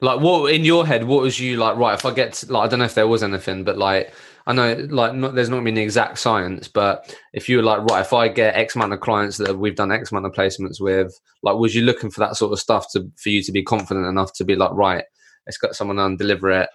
like, 0.00 0.20
what 0.20 0.52
in 0.52 0.64
your 0.64 0.86
head? 0.86 1.04
What 1.04 1.22
was 1.22 1.38
you 1.40 1.56
like? 1.56 1.76
Right, 1.76 1.94
if 1.94 2.04
I 2.04 2.12
get 2.12 2.34
to, 2.34 2.52
like, 2.52 2.66
I 2.66 2.68
don't 2.68 2.78
know 2.78 2.84
if 2.84 2.94
there 2.94 3.08
was 3.08 3.22
anything, 3.22 3.64
but 3.64 3.78
like, 3.78 4.12
I 4.46 4.52
know 4.52 4.74
like 4.90 5.14
not, 5.14 5.34
there's 5.34 5.48
not 5.48 5.64
been 5.64 5.78
exact 5.78 6.18
science, 6.18 6.68
but 6.68 7.16
if 7.32 7.48
you 7.48 7.56
were 7.56 7.62
like, 7.62 7.82
right, 7.84 8.00
if 8.00 8.12
I 8.12 8.28
get 8.28 8.56
X 8.56 8.76
amount 8.76 8.92
of 8.92 9.00
clients 9.00 9.38
that 9.38 9.58
we've 9.58 9.76
done 9.76 9.92
X 9.92 10.12
amount 10.12 10.26
of 10.26 10.32
placements 10.32 10.80
with, 10.80 11.18
like, 11.42 11.56
was 11.56 11.74
you 11.74 11.82
looking 11.82 12.10
for 12.10 12.20
that 12.20 12.36
sort 12.36 12.52
of 12.52 12.60
stuff 12.60 12.86
to 12.92 13.10
for 13.16 13.30
you 13.30 13.42
to 13.42 13.52
be 13.52 13.62
confident 13.62 14.06
enough 14.06 14.32
to 14.34 14.44
be 14.44 14.56
like, 14.56 14.72
right, 14.72 15.04
let's 15.46 15.58
get 15.58 15.74
someone 15.74 15.98
and 15.98 16.18
deliver 16.18 16.50
it? 16.50 16.68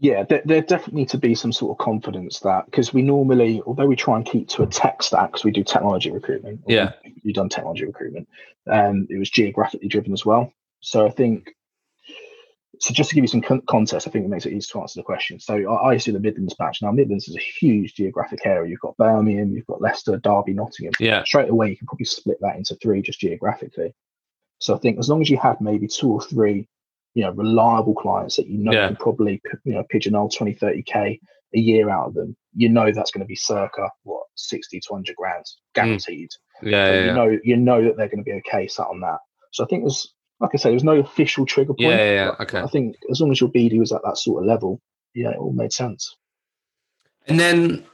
Yeah, 0.00 0.24
there, 0.24 0.42
there 0.44 0.60
definitely 0.60 1.02
need 1.02 1.08
to 1.10 1.18
be 1.18 1.36
some 1.36 1.52
sort 1.52 1.78
of 1.78 1.82
confidence 1.82 2.40
that 2.40 2.66
because 2.66 2.92
we 2.92 3.00
normally, 3.00 3.62
although 3.64 3.86
we 3.86 3.96
try 3.96 4.16
and 4.16 4.26
keep 4.26 4.48
to 4.48 4.64
a 4.64 4.66
tech 4.66 5.02
stack, 5.02 5.30
because 5.30 5.44
we 5.44 5.52
do 5.52 5.62
technology 5.62 6.10
recruitment. 6.10 6.60
Yeah, 6.66 6.92
you've 7.22 7.36
done 7.36 7.48
technology 7.48 7.86
recruitment, 7.86 8.28
and 8.66 9.02
um, 9.02 9.06
it 9.08 9.18
was 9.18 9.30
geographically 9.30 9.88
driven 9.88 10.12
as 10.12 10.26
well. 10.26 10.52
So 10.80 11.06
I 11.06 11.10
think 11.10 11.54
so 12.80 12.94
just 12.94 13.10
to 13.10 13.14
give 13.14 13.24
you 13.24 13.28
some 13.28 13.40
con- 13.40 13.62
context, 13.68 14.06
I 14.06 14.10
think 14.10 14.24
it 14.24 14.28
makes 14.28 14.46
it 14.46 14.52
easy 14.52 14.68
to 14.72 14.80
answer 14.80 15.00
the 15.00 15.04
question. 15.04 15.38
So 15.40 15.54
I, 15.54 15.92
I 15.92 15.96
see 15.96 16.10
the 16.10 16.20
Midlands 16.20 16.54
patch. 16.54 16.82
Now 16.82 16.90
Midlands 16.92 17.28
is 17.28 17.36
a 17.36 17.40
huge 17.40 17.94
geographic 17.94 18.44
area. 18.44 18.70
You've 18.70 18.80
got 18.80 18.96
Birmingham, 18.96 19.52
you've 19.52 19.66
got 19.66 19.80
Leicester, 19.80 20.16
Derby, 20.18 20.54
Nottingham. 20.54 20.92
Yeah. 20.98 21.24
Straight 21.24 21.50
away, 21.50 21.70
you 21.70 21.76
can 21.76 21.86
probably 21.86 22.06
split 22.06 22.38
that 22.40 22.56
into 22.56 22.74
three 22.76 23.02
just 23.02 23.20
geographically. 23.20 23.94
So 24.58 24.74
I 24.74 24.78
think 24.78 24.98
as 24.98 25.08
long 25.08 25.20
as 25.20 25.30
you 25.30 25.36
have 25.38 25.60
maybe 25.60 25.86
two 25.86 26.10
or 26.10 26.22
three, 26.22 26.68
you 27.14 27.22
know, 27.22 27.30
reliable 27.32 27.94
clients 27.94 28.36
that 28.36 28.48
you 28.48 28.58
know 28.58 28.72
yeah. 28.72 28.86
can 28.86 28.96
probably 28.96 29.40
you 29.64 29.74
know 29.74 29.84
pigeonhole 29.88 30.28
20, 30.28 30.54
30 30.54 30.82
k 30.82 31.20
a 31.54 31.58
year 31.58 31.90
out 31.90 32.08
of 32.08 32.14
them, 32.14 32.36
you 32.54 32.68
know 32.68 32.90
that's 32.90 33.10
going 33.10 33.20
to 33.20 33.26
be 33.26 33.36
circa 33.36 33.88
what 34.02 34.24
60 34.36 34.80
to 34.80 34.86
100 34.88 35.16
grand 35.16 35.44
guaranteed. 35.74 36.30
Mm. 36.62 36.70
Yeah, 36.70 36.86
so 36.86 36.92
yeah, 36.92 37.04
you 37.04 37.12
know 37.12 37.38
you 37.44 37.56
know 37.56 37.84
that 37.84 37.96
they're 37.96 38.08
going 38.08 38.24
to 38.24 38.30
be 38.30 38.40
okay 38.46 38.66
sat 38.66 38.86
on 38.86 39.00
that. 39.00 39.18
So 39.52 39.64
I 39.64 39.66
think 39.68 39.84
there's 39.84 40.12
like 40.44 40.50
I 40.52 40.58
say, 40.58 40.68
there 40.68 40.74
was 40.74 40.84
no 40.84 40.98
official 40.98 41.46
trigger 41.46 41.72
point. 41.72 41.80
Yeah, 41.80 41.96
yeah, 41.96 42.12
yeah. 42.12 42.30
okay. 42.40 42.60
I 42.60 42.66
think 42.66 42.96
as 43.10 43.18
long 43.18 43.32
as 43.32 43.40
your 43.40 43.50
BD 43.50 43.78
was 43.78 43.92
at 43.92 44.02
that 44.04 44.18
sort 44.18 44.42
of 44.42 44.46
level, 44.46 44.78
yeah, 45.14 45.30
it 45.30 45.38
all 45.38 45.54
made 45.54 45.72
sense. 45.72 46.16
And 47.26 47.40
then, 47.40 47.86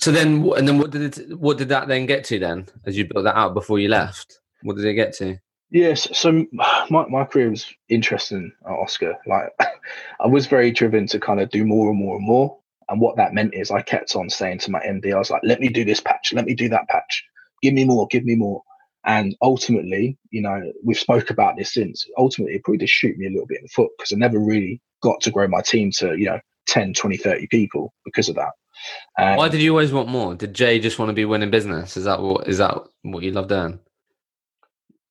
so 0.00 0.10
then, 0.10 0.50
and 0.56 0.66
then, 0.66 0.78
what 0.78 0.90
did 0.90 1.16
it? 1.16 1.38
What 1.38 1.58
did 1.58 1.68
that 1.68 1.86
then 1.86 2.06
get 2.06 2.24
to 2.24 2.40
then? 2.40 2.66
As 2.84 2.98
you 2.98 3.06
built 3.06 3.22
that 3.22 3.36
out 3.36 3.54
before 3.54 3.78
you 3.78 3.88
left, 3.88 4.40
what 4.62 4.74
did 4.74 4.84
it 4.84 4.94
get 4.94 5.14
to? 5.18 5.38
Yes, 5.70 6.08
so 6.12 6.44
my, 6.52 7.06
my 7.08 7.24
career 7.24 7.50
was 7.50 7.72
interesting 7.88 8.50
at 8.64 8.72
Oscar. 8.72 9.16
Like, 9.26 9.50
I 10.20 10.26
was 10.26 10.48
very 10.48 10.72
driven 10.72 11.06
to 11.06 11.20
kind 11.20 11.40
of 11.40 11.50
do 11.50 11.64
more 11.64 11.90
and 11.90 11.98
more 11.98 12.16
and 12.16 12.26
more. 12.26 12.58
And 12.88 13.00
what 13.00 13.16
that 13.16 13.32
meant 13.32 13.54
is 13.54 13.70
I 13.70 13.82
kept 13.82 14.16
on 14.16 14.28
saying 14.28 14.58
to 14.60 14.72
my 14.72 14.80
MD, 14.80 15.14
I 15.14 15.18
was 15.18 15.30
like, 15.30 15.42
let 15.44 15.60
me 15.60 15.68
do 15.68 15.84
this 15.84 16.00
patch, 16.00 16.32
let 16.32 16.46
me 16.46 16.54
do 16.54 16.68
that 16.68 16.88
patch, 16.88 17.24
give 17.62 17.74
me 17.74 17.84
more, 17.84 18.08
give 18.08 18.24
me 18.24 18.34
more. 18.34 18.62
And 19.06 19.36
ultimately, 19.40 20.18
you 20.30 20.42
know, 20.42 20.72
we've 20.84 20.98
spoke 20.98 21.30
about 21.30 21.56
this 21.56 21.72
since. 21.72 22.06
Ultimately, 22.18 22.56
it 22.56 22.64
probably 22.64 22.78
just 22.78 22.92
shoot 22.92 23.16
me 23.16 23.26
a 23.26 23.30
little 23.30 23.46
bit 23.46 23.58
in 23.58 23.64
the 23.64 23.68
foot 23.68 23.90
because 23.96 24.12
I 24.12 24.16
never 24.16 24.38
really 24.38 24.82
got 25.00 25.20
to 25.22 25.30
grow 25.30 25.46
my 25.46 25.60
team 25.60 25.92
to, 25.98 26.16
you 26.16 26.26
know, 26.26 26.40
10, 26.66 26.92
20, 26.92 27.16
30 27.16 27.46
people 27.46 27.94
because 28.04 28.28
of 28.28 28.34
that. 28.34 28.50
Um, 29.16 29.36
Why 29.36 29.48
did 29.48 29.62
you 29.62 29.70
always 29.70 29.92
want 29.92 30.08
more? 30.08 30.34
Did 30.34 30.54
Jay 30.54 30.80
just 30.80 30.98
want 30.98 31.08
to 31.10 31.14
be 31.14 31.24
winning 31.24 31.50
business? 31.50 31.96
Is 31.96 32.04
that 32.04 32.20
what 32.20 32.48
is 32.48 32.58
that 32.58 32.76
what 33.02 33.22
you 33.22 33.30
love 33.30 33.48
doing? 33.48 33.78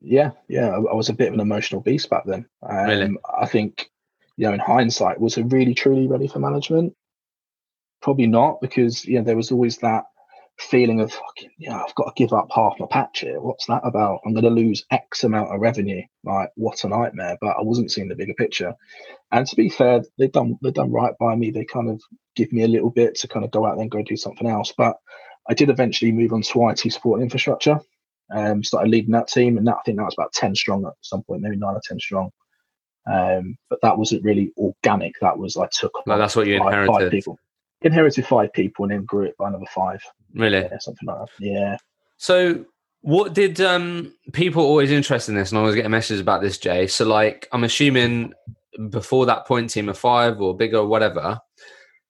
Yeah, 0.01 0.31
yeah. 0.47 0.69
I, 0.69 0.75
I 0.75 0.93
was 0.93 1.09
a 1.09 1.13
bit 1.13 1.29
of 1.29 1.33
an 1.33 1.39
emotional 1.39 1.81
beast 1.81 2.09
back 2.09 2.23
then. 2.25 2.45
Um, 2.61 2.85
really? 2.85 3.17
I 3.37 3.47
think, 3.47 3.89
you 4.37 4.47
know, 4.47 4.53
in 4.53 4.59
hindsight, 4.59 5.19
was 5.19 5.37
it 5.37 5.51
really 5.51 5.73
truly 5.73 6.07
ready 6.07 6.27
for 6.27 6.39
management? 6.39 6.93
Probably 8.01 8.27
not, 8.27 8.61
because 8.61 9.05
you 9.05 9.17
know 9.17 9.23
there 9.23 9.37
was 9.37 9.51
always 9.51 9.77
that 9.77 10.03
feeling 10.57 11.01
of 11.01 11.11
fucking 11.11 11.51
yeah, 11.57 11.81
I've 11.81 11.95
got 11.95 12.05
to 12.05 12.13
give 12.15 12.33
up 12.33 12.47
half 12.53 12.75
my 12.79 12.85
patch 12.89 13.21
here. 13.21 13.41
What's 13.41 13.65
that 13.67 13.81
about? 13.83 14.21
I'm 14.25 14.33
going 14.33 14.45
to 14.45 14.49
lose 14.49 14.85
X 14.91 15.23
amount 15.23 15.53
of 15.53 15.59
revenue. 15.59 16.01
Like 16.23 16.49
what 16.55 16.83
a 16.83 16.87
nightmare! 16.87 17.37
But 17.41 17.57
I 17.57 17.61
wasn't 17.61 17.91
seeing 17.91 18.07
the 18.07 18.15
bigger 18.15 18.33
picture. 18.33 18.73
And 19.31 19.45
to 19.45 19.55
be 19.55 19.69
fair, 19.69 20.01
they've 20.17 20.31
done 20.31 20.57
they've 20.61 20.73
done 20.73 20.91
right 20.91 21.13
by 21.19 21.35
me. 21.35 21.51
They 21.51 21.65
kind 21.65 21.89
of 21.89 22.01
give 22.35 22.51
me 22.53 22.63
a 22.63 22.67
little 22.67 22.89
bit 22.89 23.15
to 23.15 23.27
kind 23.27 23.45
of 23.45 23.51
go 23.51 23.65
out 23.65 23.75
there 23.75 23.83
and 23.83 23.91
go 23.91 24.01
do 24.01 24.17
something 24.17 24.47
else. 24.47 24.73
But 24.77 24.95
I 25.49 25.53
did 25.53 25.69
eventually 25.69 26.11
move 26.11 26.33
on 26.33 26.41
to 26.41 26.69
IT 26.69 26.79
support 26.91 27.21
infrastructure. 27.21 27.79
Um, 28.33 28.63
started 28.63 28.89
leading 28.89 29.11
that 29.11 29.27
team, 29.27 29.57
and 29.57 29.67
that 29.67 29.75
I 29.75 29.81
think 29.85 29.97
that 29.97 30.05
was 30.05 30.15
about 30.17 30.33
ten 30.33 30.55
strong 30.55 30.85
at 30.85 30.93
some 31.01 31.23
point, 31.23 31.41
maybe 31.41 31.57
nine 31.57 31.75
or 31.75 31.81
ten 31.83 31.99
strong. 31.99 32.31
Um, 33.11 33.55
but 33.69 33.79
that 33.83 33.97
wasn't 33.97 34.23
really 34.23 34.51
organic. 34.57 35.13
That 35.21 35.37
was 35.37 35.57
I 35.57 35.67
took. 35.71 35.93
Like, 36.07 36.17
that's 36.17 36.35
what 36.35 36.47
you 36.47 36.55
inherited. 36.55 36.91
Five 36.91 37.11
people 37.11 37.37
inherited 37.81 38.25
five 38.25 38.51
people 38.53 38.85
and 38.85 38.91
then 38.91 39.05
grew 39.05 39.23
it 39.23 39.37
by 39.37 39.49
another 39.49 39.65
five. 39.73 40.01
Really? 40.33 40.59
Yeah, 40.59 40.77
something 40.79 41.07
like 41.07 41.17
that. 41.19 41.29
Yeah. 41.39 41.77
So 42.17 42.65
what 43.01 43.33
did 43.33 43.61
um 43.61 44.13
people 44.33 44.63
always 44.63 44.91
interested 44.91 45.31
in 45.31 45.37
this 45.37 45.51
and 45.51 45.59
I 45.59 45.61
always 45.61 45.75
get 45.75 45.89
messages 45.89 46.19
about 46.19 46.41
this, 46.41 46.57
Jay? 46.57 46.87
So 46.87 47.05
like 47.05 47.47
I'm 47.51 47.63
assuming 47.63 48.33
before 48.89 49.25
that 49.27 49.45
point 49.45 49.69
team 49.69 49.89
of 49.89 49.97
five 49.97 50.41
or 50.41 50.55
bigger 50.55 50.77
or 50.77 50.87
whatever. 50.87 51.39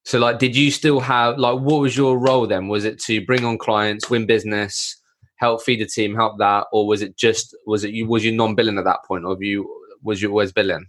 So 0.03 0.19
like 0.19 0.39
did 0.39 0.55
you 0.55 0.71
still 0.71 0.99
have 0.99 1.37
like 1.37 1.59
what 1.59 1.81
was 1.81 1.97
your 1.97 2.17
role 2.17 2.47
then? 2.47 2.67
Was 2.67 2.85
it 2.85 2.99
to 3.03 3.25
bring 3.25 3.43
on 3.43 3.57
clients, 3.57 4.09
win 4.09 4.25
business, 4.25 5.01
help 5.37 5.63
feed 5.63 5.81
the 5.81 5.85
team, 5.85 6.15
help 6.15 6.37
that, 6.39 6.67
or 6.71 6.87
was 6.87 7.01
it 7.01 7.17
just 7.17 7.55
was 7.65 7.83
it 7.83 7.91
you 7.91 8.07
was 8.07 8.23
you 8.23 8.31
non 8.31 8.55
billing 8.55 8.77
at 8.77 8.85
that 8.85 8.99
point 9.07 9.25
or 9.25 9.37
you 9.41 9.69
was 10.01 10.21
you 10.21 10.29
always 10.29 10.51
billing? 10.51 10.85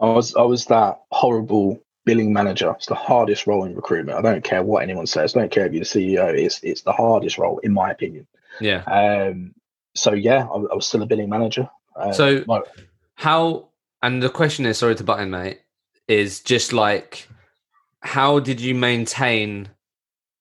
I 0.00 0.06
was 0.06 0.34
I 0.36 0.42
was 0.42 0.66
that 0.66 1.00
horrible 1.10 1.80
billing 2.04 2.32
manager. 2.32 2.72
It's 2.76 2.86
the 2.86 2.94
hardest 2.94 3.46
role 3.46 3.64
in 3.64 3.74
recruitment. 3.74 4.18
I 4.18 4.22
don't 4.22 4.44
care 4.44 4.62
what 4.62 4.82
anyone 4.82 5.06
says. 5.06 5.36
I 5.36 5.40
don't 5.40 5.50
care 5.50 5.66
if 5.66 5.72
you're 5.72 5.84
the 5.84 5.86
CEO. 5.86 6.32
It's 6.34 6.62
it's 6.62 6.82
the 6.82 6.92
hardest 6.92 7.38
role 7.38 7.58
in 7.58 7.72
my 7.72 7.90
opinion. 7.90 8.26
Yeah. 8.60 8.82
Um. 8.82 9.54
So 9.94 10.12
yeah, 10.12 10.46
I, 10.46 10.54
I 10.54 10.74
was 10.74 10.86
still 10.86 11.02
a 11.02 11.06
billing 11.06 11.28
manager. 11.28 11.68
Um, 11.96 12.12
so 12.12 12.44
my, 12.46 12.60
how? 13.14 13.68
And 14.02 14.22
the 14.22 14.30
question 14.30 14.66
is, 14.66 14.78
sorry 14.78 14.94
to 14.96 15.04
butt 15.04 15.20
in, 15.20 15.30
mate, 15.30 15.60
is 16.08 16.40
just 16.40 16.72
like, 16.72 17.28
how 18.00 18.38
did 18.38 18.60
you 18.60 18.74
maintain? 18.74 19.68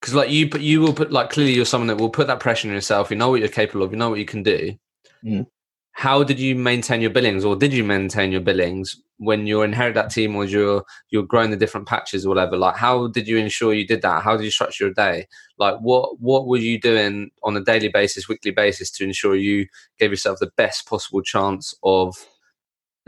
Because 0.02 0.14
like 0.14 0.30
you, 0.30 0.50
but 0.50 0.62
you 0.62 0.82
will 0.82 0.94
put 0.94 1.12
like 1.12 1.30
clearly 1.30 1.54
you're 1.54 1.66
someone 1.66 1.88
that 1.88 1.98
will 1.98 2.10
put 2.10 2.28
that 2.28 2.40
pressure 2.40 2.68
on 2.68 2.74
yourself. 2.74 3.10
You 3.10 3.16
know 3.16 3.30
what 3.30 3.40
you're 3.40 3.50
capable 3.50 3.84
of. 3.84 3.92
You 3.92 3.98
know 3.98 4.10
what 4.10 4.20
you 4.20 4.26
can 4.26 4.44
do. 4.44 4.78
Mm. 5.24 5.48
How 5.94 6.24
did 6.24 6.40
you 6.40 6.56
maintain 6.56 7.02
your 7.02 7.12
billings, 7.12 7.46
or 7.46 7.56
did 7.56 7.72
you 7.72 7.84
maintain 7.84 8.32
your 8.32 8.42
billings 8.42 9.00
when 9.18 9.46
you 9.46 9.62
inherit 9.62 9.94
that 9.94 10.10
team 10.10 10.36
or 10.36 10.44
you're 10.44 10.84
you're 11.12 11.24
growing 11.24 11.52
the 11.52 11.56
different 11.56 11.88
patches 11.88 12.26
or 12.26 12.30
whatever? 12.30 12.58
Like 12.58 12.76
how 12.76 13.08
did 13.08 13.28
you 13.28 13.38
ensure 13.38 13.74
you 13.74 13.86
did 13.86 14.02
that? 14.02 14.24
How 14.24 14.36
did 14.36 14.44
you 14.44 14.52
structure 14.52 14.86
your 14.86 14.94
day? 14.94 15.28
Like 15.60 15.78
what 15.80 16.20
what 16.20 16.48
were 16.48 16.58
you 16.58 16.80
doing 16.80 17.30
on 17.44 17.56
a 17.56 17.64
daily 17.64 17.90
basis 17.90 18.28
weekly 18.28 18.52
basis 18.52 18.90
to 18.92 19.04
ensure 19.04 19.36
you 19.36 19.68
gave 20.00 20.10
yourself 20.10 20.40
the 20.40 20.52
best 20.58 20.88
possible 20.88 21.22
chance 21.22 21.76
of 21.84 22.16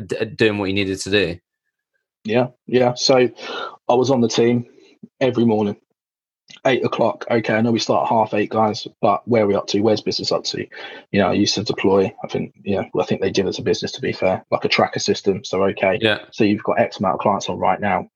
d- 0.06 0.26
doing 0.26 0.60
what 0.60 0.66
you 0.66 0.74
needed 0.74 1.00
to 1.00 1.10
do? 1.10 1.40
Yeah 2.24 2.48
yeah. 2.68 2.94
So 2.94 3.30
i 3.90 3.94
was 3.94 4.12
on 4.12 4.22
the 4.22 4.30
team 4.30 4.66
every 5.20 5.46
morning 5.46 5.76
eight 6.66 6.84
o'clock. 6.86 7.26
Okay, 7.30 7.54
I 7.54 7.62
know 7.62 7.72
we 7.72 7.80
start 7.80 8.10
half 8.10 8.34
eight, 8.34 8.50
guys, 8.50 8.88
but 9.02 9.28
where 9.28 9.44
are 9.44 9.48
we 9.48 9.56
up 9.56 9.68
to? 9.68 9.82
Where's 9.82 10.02
business 10.02 10.32
up 10.32 10.44
to? 10.46 10.66
You 11.12 11.20
know, 11.20 11.30
I 11.30 11.34
used 11.34 11.56
to 11.56 11.64
deploy. 11.64 12.14
I 12.24 12.28
think, 12.28 12.54
yeah, 12.64 12.84
I 13.00 13.06
think 13.06 13.22
they 13.22 13.32
did 13.32 13.48
as 13.48 13.60
a 13.60 13.64
business 13.64 13.92
to 13.94 14.02
be 14.02 14.14
fair, 14.14 14.46
like 14.52 14.66
a 14.66 14.70
tracker 14.70 15.00
system. 15.00 15.44
So 15.44 15.64
okay, 15.66 16.00
yeah. 16.02 16.26
So 16.32 16.44
you've 16.44 16.64
got 16.64 16.80
X 16.80 17.00
amount 17.00 17.16
of 17.16 17.20
clients 17.22 17.50
on 17.50 17.60
right 17.60 17.80
now. 17.80 18.10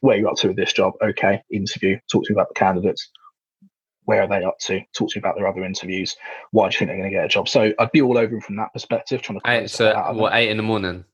Where 0.00 0.16
are 0.16 0.18
you 0.18 0.28
up 0.28 0.36
to 0.36 0.48
with 0.48 0.56
this 0.56 0.72
job? 0.72 0.94
Okay, 1.02 1.42
interview. 1.50 1.98
Talk 2.10 2.24
to 2.24 2.32
me 2.32 2.36
about 2.36 2.48
the 2.48 2.54
candidates. 2.54 3.10
Where 4.04 4.22
are 4.22 4.28
they 4.28 4.44
up 4.44 4.58
to? 4.60 4.80
Talk 4.94 5.10
to 5.10 5.18
me 5.18 5.20
about 5.20 5.36
their 5.36 5.48
other 5.48 5.64
interviews. 5.64 6.14
Why 6.50 6.68
do 6.68 6.74
you 6.74 6.78
think 6.78 6.90
they're 6.90 6.98
going 6.98 7.10
to 7.10 7.16
get 7.16 7.24
a 7.24 7.28
job? 7.28 7.48
So 7.48 7.72
I'd 7.78 7.92
be 7.92 8.02
all 8.02 8.18
over 8.18 8.30
them 8.30 8.42
from 8.42 8.56
that 8.56 8.72
perspective, 8.74 9.22
trying 9.22 9.40
to. 9.40 9.50
Eight, 9.50 9.70
so 9.70 9.94
what? 10.12 10.34
Eight 10.34 10.50
in 10.50 10.58
the 10.58 10.62
morning. 10.62 11.04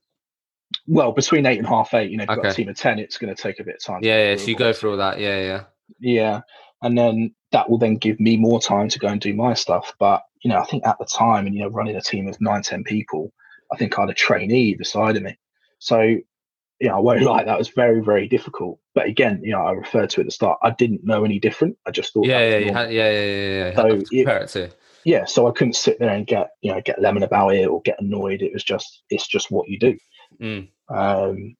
Well, 0.87 1.11
between 1.11 1.45
eight 1.45 1.57
and 1.57 1.67
half 1.67 1.93
eight, 1.93 2.11
you 2.11 2.17
know, 2.17 2.23
if 2.23 2.29
okay. 2.29 2.41
got 2.41 2.51
a 2.51 2.55
team 2.55 2.69
of 2.69 2.75
ten, 2.75 2.99
it's 2.99 3.17
going 3.17 3.33
to 3.33 3.41
take 3.41 3.59
a 3.59 3.63
bit 3.63 3.75
of 3.75 3.83
time. 3.83 4.01
Yeah, 4.03 4.31
yeah. 4.31 4.35
So 4.37 4.47
you 4.47 4.55
go 4.55 4.73
through 4.73 4.91
all 4.91 4.97
that. 4.97 5.19
Yeah, 5.19 5.41
yeah. 5.41 5.63
Yeah. 5.99 6.41
And 6.81 6.97
then 6.97 7.33
that 7.51 7.69
will 7.69 7.77
then 7.77 7.95
give 7.95 8.19
me 8.19 8.37
more 8.37 8.59
time 8.59 8.89
to 8.89 8.99
go 8.99 9.07
and 9.07 9.21
do 9.21 9.33
my 9.33 9.53
stuff. 9.53 9.93
But, 9.99 10.23
you 10.43 10.49
know, 10.49 10.59
I 10.59 10.65
think 10.65 10.85
at 10.85 10.97
the 10.99 11.05
time 11.05 11.45
and, 11.45 11.55
you 11.55 11.61
know, 11.61 11.69
running 11.69 11.95
a 11.95 12.01
team 12.01 12.27
of 12.27 12.39
nine, 12.41 12.63
10 12.63 12.83
people, 12.83 13.31
I 13.71 13.77
think 13.77 13.97
I 13.97 14.01
had 14.01 14.09
a 14.09 14.15
trainee 14.15 14.75
beside 14.75 15.17
of 15.17 15.23
me. 15.23 15.37
So, 15.79 15.99
you 16.01 16.87
know, 16.87 16.97
I 16.97 16.99
won't 16.99 17.21
lie, 17.23 17.43
that 17.43 17.57
was 17.57 17.69
very, 17.69 18.01
very 18.01 18.27
difficult. 18.27 18.79
But 18.95 19.07
again, 19.07 19.41
you 19.43 19.51
know, 19.51 19.61
I 19.61 19.71
referred 19.71 20.09
to 20.11 20.21
it 20.21 20.23
at 20.23 20.27
the 20.27 20.31
start, 20.31 20.59
I 20.63 20.71
didn't 20.71 21.05
know 21.05 21.23
any 21.23 21.39
different. 21.39 21.77
I 21.85 21.91
just 21.91 22.13
thought, 22.13 22.25
yeah, 22.25 22.57
yeah, 22.57 22.73
had, 22.73 22.91
yeah, 22.91 23.11
yeah, 23.11 23.25
yeah, 23.25 23.69
yeah. 23.69 23.75
So 23.75 24.01
it 24.11 24.49
to. 24.49 24.71
Yeah, 25.03 25.25
so 25.25 25.47
I 25.47 25.51
couldn't 25.51 25.75
sit 25.75 25.97
there 25.99 26.11
and 26.11 26.27
get, 26.27 26.51
you 26.61 26.71
know, 26.71 26.81
get 26.81 27.01
lemon 27.01 27.23
about 27.23 27.55
it 27.55 27.67
or 27.67 27.81
get 27.81 27.99
annoyed. 27.99 28.41
It 28.41 28.53
was 28.53 28.63
just, 28.63 29.03
it's 29.09 29.27
just 29.27 29.49
what 29.49 29.67
you 29.67 29.79
do. 29.79 29.97
Mm. 30.39 30.67
Um, 30.89 31.55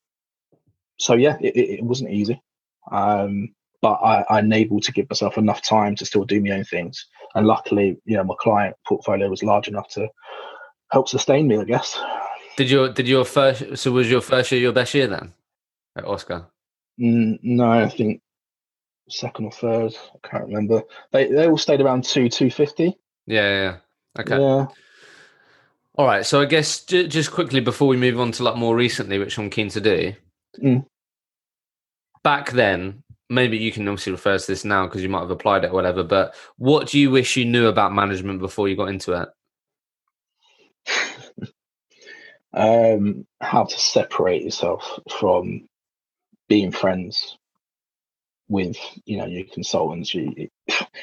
so 1.00 1.16
yeah, 1.16 1.38
it, 1.42 1.58
it 1.58 1.84
wasn't 1.84 2.12
easy. 2.12 2.40
Um, 2.92 3.56
but 3.82 3.94
I, 3.94 4.26
I'm 4.30 4.54
able 4.54 4.80
to 4.80 4.92
give 4.92 5.10
myself 5.10 5.38
enough 5.38 5.62
time 5.62 5.96
to 5.96 6.06
still 6.06 6.24
do 6.24 6.42
my 6.42 6.52
own 6.52 6.64
things. 6.64 7.06
And 7.34 7.48
luckily, 7.48 7.98
you 8.06 8.18
know, 8.18 8.24
my 8.24 8.36
client 8.40 8.76
portfolio 8.88 9.30
was 9.30 9.44
large 9.44 9.68
enough 9.68 9.90
to 9.90 10.08
help 10.92 11.10
sustain 11.10 11.48
me, 11.48 11.58
I 11.58 11.64
guess. 11.64 12.00
Did 12.58 12.70
your 12.70 12.90
did 12.90 13.08
your 13.08 13.26
first 13.26 13.78
so 13.78 13.92
was 13.92 14.10
your 14.12 14.22
first 14.22 14.52
year 14.52 14.62
your 14.62 14.74
best 14.74 14.94
year 14.94 15.08
then 15.08 15.34
at 15.96 16.06
Oscar? 16.06 16.48
Mm, 17.00 17.40
no, 17.42 17.72
I 17.72 17.90
think 17.90 18.22
second 19.10 19.46
or 19.46 19.52
third. 19.52 19.96
I 20.14 20.28
can't 20.28 20.46
remember. 20.46 20.84
They 21.12 21.28
they 21.28 21.48
all 21.48 21.58
stayed 21.58 21.82
around 21.82 22.04
two 22.04 22.30
two 22.30 22.52
fifty. 22.52 22.98
Yeah, 23.26 23.50
yeah. 23.50 23.78
Okay. 24.20 24.38
Yeah. 24.38 24.68
All 25.96 26.06
right. 26.06 26.26
So 26.26 26.42
I 26.42 26.46
guess 26.46 26.84
j- 26.84 27.08
just 27.08 27.32
quickly 27.32 27.62
before 27.62 27.88
we 27.88 27.98
move 27.98 28.20
on 28.20 28.32
to 28.34 28.44
like 28.44 28.58
more 28.58 28.76
recently, 28.76 29.18
which 29.18 29.38
I'm 29.38 29.50
keen 29.50 29.70
to 29.70 29.82
do. 29.82 30.14
Mm. 30.62 30.86
Back 32.24 32.52
then, 32.52 33.04
maybe 33.32 33.58
you 33.58 33.72
can 33.72 33.88
obviously 33.88 34.12
refer 34.12 34.38
to 34.38 34.48
this 34.48 34.66
now 34.66 34.86
because 34.86 35.02
you 35.02 35.10
might 35.10 35.22
have 35.22 35.32
applied 35.32 35.64
it 35.64 35.72
or 35.72 35.74
whatever, 35.74 36.04
but 36.04 36.36
what 36.58 36.90
do 36.90 37.00
you 37.00 37.10
wish 37.10 37.38
you 37.38 37.46
knew 37.46 37.68
about 37.68 37.94
management 37.94 38.40
before 38.40 38.68
you 38.68 38.76
got 38.76 38.90
into 38.90 39.30
it? 40.88 41.52
um, 42.54 43.26
how 43.40 43.64
to 43.64 43.80
separate 43.80 44.44
yourself 44.44 45.00
from 45.20 45.68
being 46.50 46.72
friends 46.72 47.38
with 48.50 48.76
you 49.06 49.18
know 49.18 49.26
your 49.26 49.46
consultants, 49.54 50.14
your, 50.14 50.30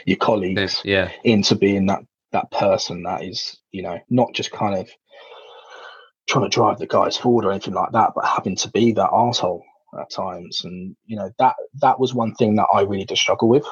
your 0.04 0.16
colleagues, 0.18 0.82
yeah, 0.84 1.10
into 1.24 1.56
being 1.56 1.86
that 1.86 2.02
that 2.32 2.50
person 2.50 3.04
that 3.04 3.24
is 3.24 3.56
you 3.70 3.82
know 3.82 3.98
not 4.10 4.34
just 4.34 4.50
kind 4.50 4.74
of 4.74 4.90
trying 6.28 6.44
to 6.44 6.54
drive 6.54 6.78
the 6.78 6.86
guys 6.86 7.16
forward 7.16 7.46
or 7.46 7.50
anything 7.50 7.72
like 7.72 7.92
that, 7.92 8.12
but 8.14 8.26
having 8.26 8.54
to 8.54 8.70
be 8.70 8.92
that 8.92 9.08
asshole 9.10 9.64
at 9.98 10.10
times. 10.10 10.62
And 10.64 10.96
you 11.06 11.16
know 11.16 11.30
that 11.38 11.54
that 11.80 12.00
was 12.00 12.14
one 12.14 12.34
thing 12.34 12.56
that 12.56 12.68
i 12.72 12.82
really 12.82 13.04
did 13.04 13.18
struggle 13.18 13.48
with 13.48 13.64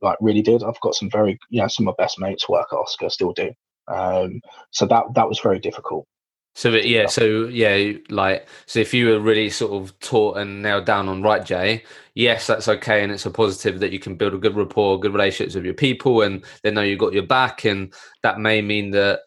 like 0.00 0.18
really 0.20 0.42
did. 0.42 0.62
I've 0.62 0.80
got 0.80 0.94
some 0.94 1.10
very 1.10 1.38
you 1.50 1.60
know 1.60 1.68
some 1.68 1.88
of 1.88 1.94
my 1.98 2.04
best 2.04 2.20
mates 2.20 2.48
work 2.48 2.68
at 2.72 2.76
oscar 2.76 3.10
still 3.10 3.32
do. 3.32 3.52
Um 3.88 4.40
so 4.70 4.86
that 4.86 5.04
that 5.14 5.28
was 5.28 5.40
very 5.40 5.58
difficult. 5.58 6.06
So 6.54 6.70
yeah 6.70 7.06
so 7.06 7.46
yeah 7.48 7.94
like 8.10 8.46
so 8.66 8.78
if 8.78 8.94
you 8.94 9.08
were 9.08 9.18
really 9.18 9.50
sort 9.50 9.72
of 9.72 9.98
taught 9.98 10.36
and 10.36 10.62
nailed 10.62 10.84
down 10.84 11.08
on 11.08 11.20
right 11.20 11.44
jay 11.44 11.82
yes 12.14 12.46
that's 12.46 12.68
okay 12.68 13.02
and 13.02 13.10
it's 13.10 13.26
a 13.26 13.30
positive 13.30 13.80
that 13.80 13.90
you 13.90 13.98
can 13.98 14.14
build 14.14 14.34
a 14.34 14.38
good 14.38 14.54
rapport 14.54 15.00
good 15.00 15.12
relationships 15.12 15.56
with 15.56 15.64
your 15.64 15.74
people 15.74 16.22
and 16.22 16.44
they 16.62 16.70
know 16.70 16.80
you 16.80 16.96
got 16.96 17.12
your 17.12 17.26
back 17.26 17.64
and 17.64 17.92
that 18.22 18.38
may 18.38 18.62
mean 18.62 18.92
that 18.92 19.22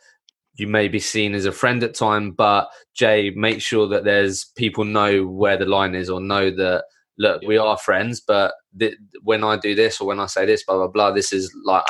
you 0.60 0.68
may 0.68 0.88
be 0.88 1.00
seen 1.00 1.34
as 1.34 1.46
a 1.46 1.52
friend 1.52 1.84
at 1.84 1.94
time, 1.94 2.32
but 2.32 2.70
Jay, 2.94 3.32
make 3.32 3.62
sure 3.62 3.88
that 3.88 4.04
there's 4.04 4.46
people 4.56 4.84
know 4.84 5.26
where 5.26 5.58
the 5.58 5.66
line 5.66 5.96
is 5.96 6.10
or 6.10 6.20
know 6.20 6.50
that 6.52 6.86
look, 7.18 7.42
we 7.44 7.58
are 7.58 7.78
friends, 7.78 8.22
but 8.22 8.54
th- 8.80 8.98
when 9.24 9.44
I 9.44 9.58
do 9.58 9.76
this 9.76 10.00
or 10.00 10.08
when 10.08 10.20
I 10.20 10.28
say 10.28 10.46
this, 10.46 10.64
blah 10.64 10.78
blah 10.78 10.88
blah, 10.88 11.12
this 11.12 11.34
is 11.34 11.54
like 11.64 11.86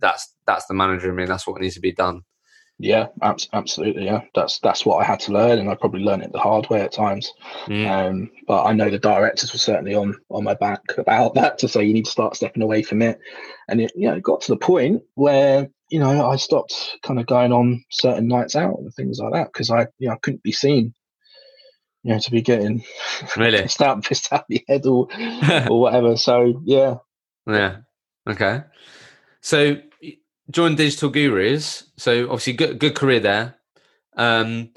that's 0.00 0.34
that's 0.46 0.66
the 0.66 0.74
manager 0.74 1.10
in 1.10 1.16
me. 1.16 1.26
That's 1.26 1.46
what 1.46 1.60
needs 1.60 1.74
to 1.74 1.80
be 1.80 1.92
done. 1.92 2.22
Yeah, 2.82 3.08
absolutely. 3.52 4.06
Yeah, 4.06 4.22
that's 4.34 4.58
that's 4.60 4.86
what 4.86 5.02
I 5.02 5.04
had 5.04 5.20
to 5.20 5.32
learn, 5.32 5.58
and 5.58 5.68
I 5.68 5.74
probably 5.74 6.00
learned 6.00 6.22
it 6.22 6.32
the 6.32 6.38
hard 6.38 6.68
way 6.70 6.80
at 6.80 6.92
times. 6.92 7.30
Mm. 7.66 7.90
Um, 7.90 8.30
but 8.46 8.64
I 8.64 8.72
know 8.72 8.88
the 8.88 8.98
directors 8.98 9.52
were 9.52 9.58
certainly 9.58 9.94
on 9.94 10.16
on 10.30 10.44
my 10.44 10.54
back 10.54 10.80
about 10.96 11.34
that 11.36 11.58
to 11.58 11.68
say 11.68 11.84
you 11.84 11.92
need 11.92 12.06
to 12.06 12.10
start 12.10 12.36
stepping 12.36 12.62
away 12.62 12.82
from 12.82 13.02
it. 13.02 13.18
And 13.68 13.82
it, 13.82 13.92
you 13.94 14.08
know, 14.08 14.14
it 14.14 14.22
got 14.22 14.40
to 14.42 14.52
the 14.52 14.56
point 14.56 15.02
where 15.14 15.68
you 15.90 15.98
know, 15.98 16.30
I 16.30 16.36
stopped 16.36 16.98
kind 17.02 17.18
of 17.18 17.26
going 17.26 17.52
on 17.52 17.84
certain 17.90 18.28
nights 18.28 18.56
out 18.56 18.78
and 18.78 18.94
things 18.94 19.18
like 19.18 19.32
that 19.32 19.52
because 19.52 19.70
I, 19.70 19.88
you 19.98 20.08
know, 20.08 20.14
I 20.14 20.18
couldn't 20.18 20.42
be 20.42 20.52
seen, 20.52 20.94
you 22.04 22.12
know, 22.12 22.18
to 22.18 22.30
be 22.30 22.42
getting 22.42 22.84
really 23.36 23.58
pissed 23.62 23.82
out, 23.82 24.04
pissed 24.04 24.32
out 24.32 24.46
the 24.48 24.64
head 24.68 24.86
or 24.86 25.08
or 25.68 25.80
whatever. 25.80 26.16
So 26.16 26.62
yeah, 26.64 26.96
yeah, 27.46 27.78
okay. 28.28 28.62
So 29.40 29.76
joined 30.50 30.76
Digital 30.76 31.10
Gurus. 31.10 31.84
So 31.96 32.24
obviously, 32.24 32.52
good 32.54 32.78
good 32.78 32.94
career 32.94 33.20
there. 33.20 33.56
Um, 34.16 34.70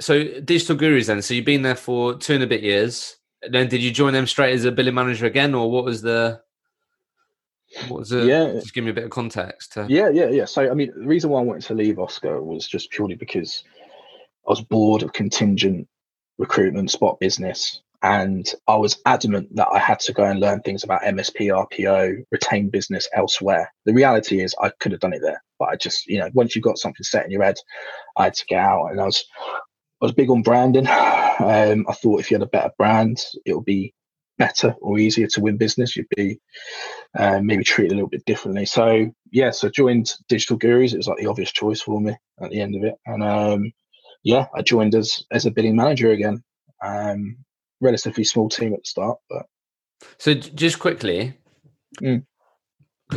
so 0.00 0.40
Digital 0.40 0.76
Gurus 0.76 1.08
then. 1.08 1.22
So 1.22 1.34
you've 1.34 1.44
been 1.44 1.62
there 1.62 1.76
for 1.76 2.14
two 2.14 2.34
and 2.34 2.42
a 2.42 2.46
bit 2.46 2.62
years. 2.62 3.16
then 3.50 3.68
did 3.68 3.82
you 3.82 3.90
join 3.90 4.12
them 4.12 4.26
straight 4.26 4.54
as 4.54 4.64
a 4.64 4.72
billing 4.72 4.94
manager 4.94 5.26
again, 5.26 5.54
or 5.54 5.70
what 5.70 5.84
was 5.84 6.02
the? 6.02 6.40
What 7.88 8.00
was 8.00 8.12
it? 8.12 8.24
Yeah, 8.24 8.52
just 8.54 8.74
give 8.74 8.84
me 8.84 8.90
a 8.90 8.94
bit 8.94 9.04
of 9.04 9.10
context. 9.10 9.76
Yeah, 9.88 10.08
yeah, 10.08 10.28
yeah. 10.28 10.44
So, 10.44 10.70
I 10.70 10.74
mean, 10.74 10.92
the 10.96 11.06
reason 11.06 11.30
why 11.30 11.40
I 11.40 11.44
wanted 11.44 11.64
to 11.64 11.74
leave 11.74 11.98
Oscar 11.98 12.42
was 12.42 12.66
just 12.66 12.90
purely 12.90 13.14
because 13.14 13.64
I 14.46 14.50
was 14.50 14.60
bored 14.60 15.02
of 15.02 15.12
contingent 15.12 15.88
recruitment, 16.38 16.90
spot 16.90 17.20
business, 17.20 17.80
and 18.02 18.46
I 18.68 18.76
was 18.76 19.00
adamant 19.06 19.54
that 19.56 19.68
I 19.72 19.78
had 19.78 19.98
to 20.00 20.12
go 20.12 20.24
and 20.24 20.38
learn 20.38 20.60
things 20.60 20.84
about 20.84 21.02
MSP, 21.02 21.48
RPO, 21.48 22.24
retain 22.30 22.68
business 22.68 23.08
elsewhere. 23.14 23.72
The 23.86 23.94
reality 23.94 24.42
is, 24.42 24.54
I 24.60 24.70
could 24.80 24.92
have 24.92 25.00
done 25.00 25.14
it 25.14 25.22
there, 25.22 25.42
but 25.58 25.70
I 25.70 25.76
just, 25.76 26.06
you 26.06 26.18
know, 26.18 26.28
once 26.34 26.54
you've 26.54 26.64
got 26.64 26.78
something 26.78 27.02
set 27.02 27.24
in 27.24 27.30
your 27.30 27.42
head, 27.42 27.56
I 28.16 28.24
had 28.24 28.34
to 28.34 28.46
get 28.46 28.58
out, 28.58 28.88
and 28.88 29.00
I 29.00 29.04
was, 29.04 29.24
I 30.02 30.04
was 30.04 30.12
big 30.12 30.30
on 30.30 30.42
branding. 30.42 30.86
Um, 31.36 31.84
I 31.88 31.94
thought 31.94 32.20
if 32.20 32.30
you 32.30 32.36
had 32.36 32.46
a 32.46 32.46
better 32.46 32.70
brand, 32.78 33.20
it 33.44 33.54
would 33.54 33.64
be 33.64 33.92
better 34.38 34.74
or 34.80 34.98
easier 34.98 35.26
to 35.28 35.40
win 35.40 35.56
business. 35.56 35.96
You'd 35.96 36.06
be 36.16 36.40
uh, 37.18 37.40
maybe 37.40 37.64
treated 37.64 37.92
a 37.92 37.94
little 37.94 38.08
bit 38.08 38.24
differently. 38.24 38.66
So 38.66 39.10
yeah, 39.30 39.50
so 39.50 39.68
joined 39.68 40.12
Digital 40.28 40.56
Gurus. 40.56 40.92
It 40.92 40.98
was 40.98 41.08
like 41.08 41.18
the 41.18 41.26
obvious 41.26 41.52
choice 41.52 41.80
for 41.80 42.00
me 42.00 42.16
at 42.40 42.50
the 42.50 42.60
end 42.60 42.74
of 42.76 42.84
it, 42.84 42.94
and 43.06 43.22
um, 43.22 43.72
yeah, 44.22 44.46
I 44.54 44.62
joined 44.62 44.94
as 44.94 45.24
as 45.30 45.46
a 45.46 45.50
billing 45.50 45.76
manager 45.76 46.10
again. 46.10 46.42
Um, 46.82 47.36
relatively 47.80 48.24
small 48.24 48.48
team 48.48 48.72
at 48.72 48.80
the 48.80 48.86
start, 48.86 49.18
but 49.28 49.46
so 50.18 50.34
just 50.34 50.78
quickly, 50.78 51.34
because 51.92 52.22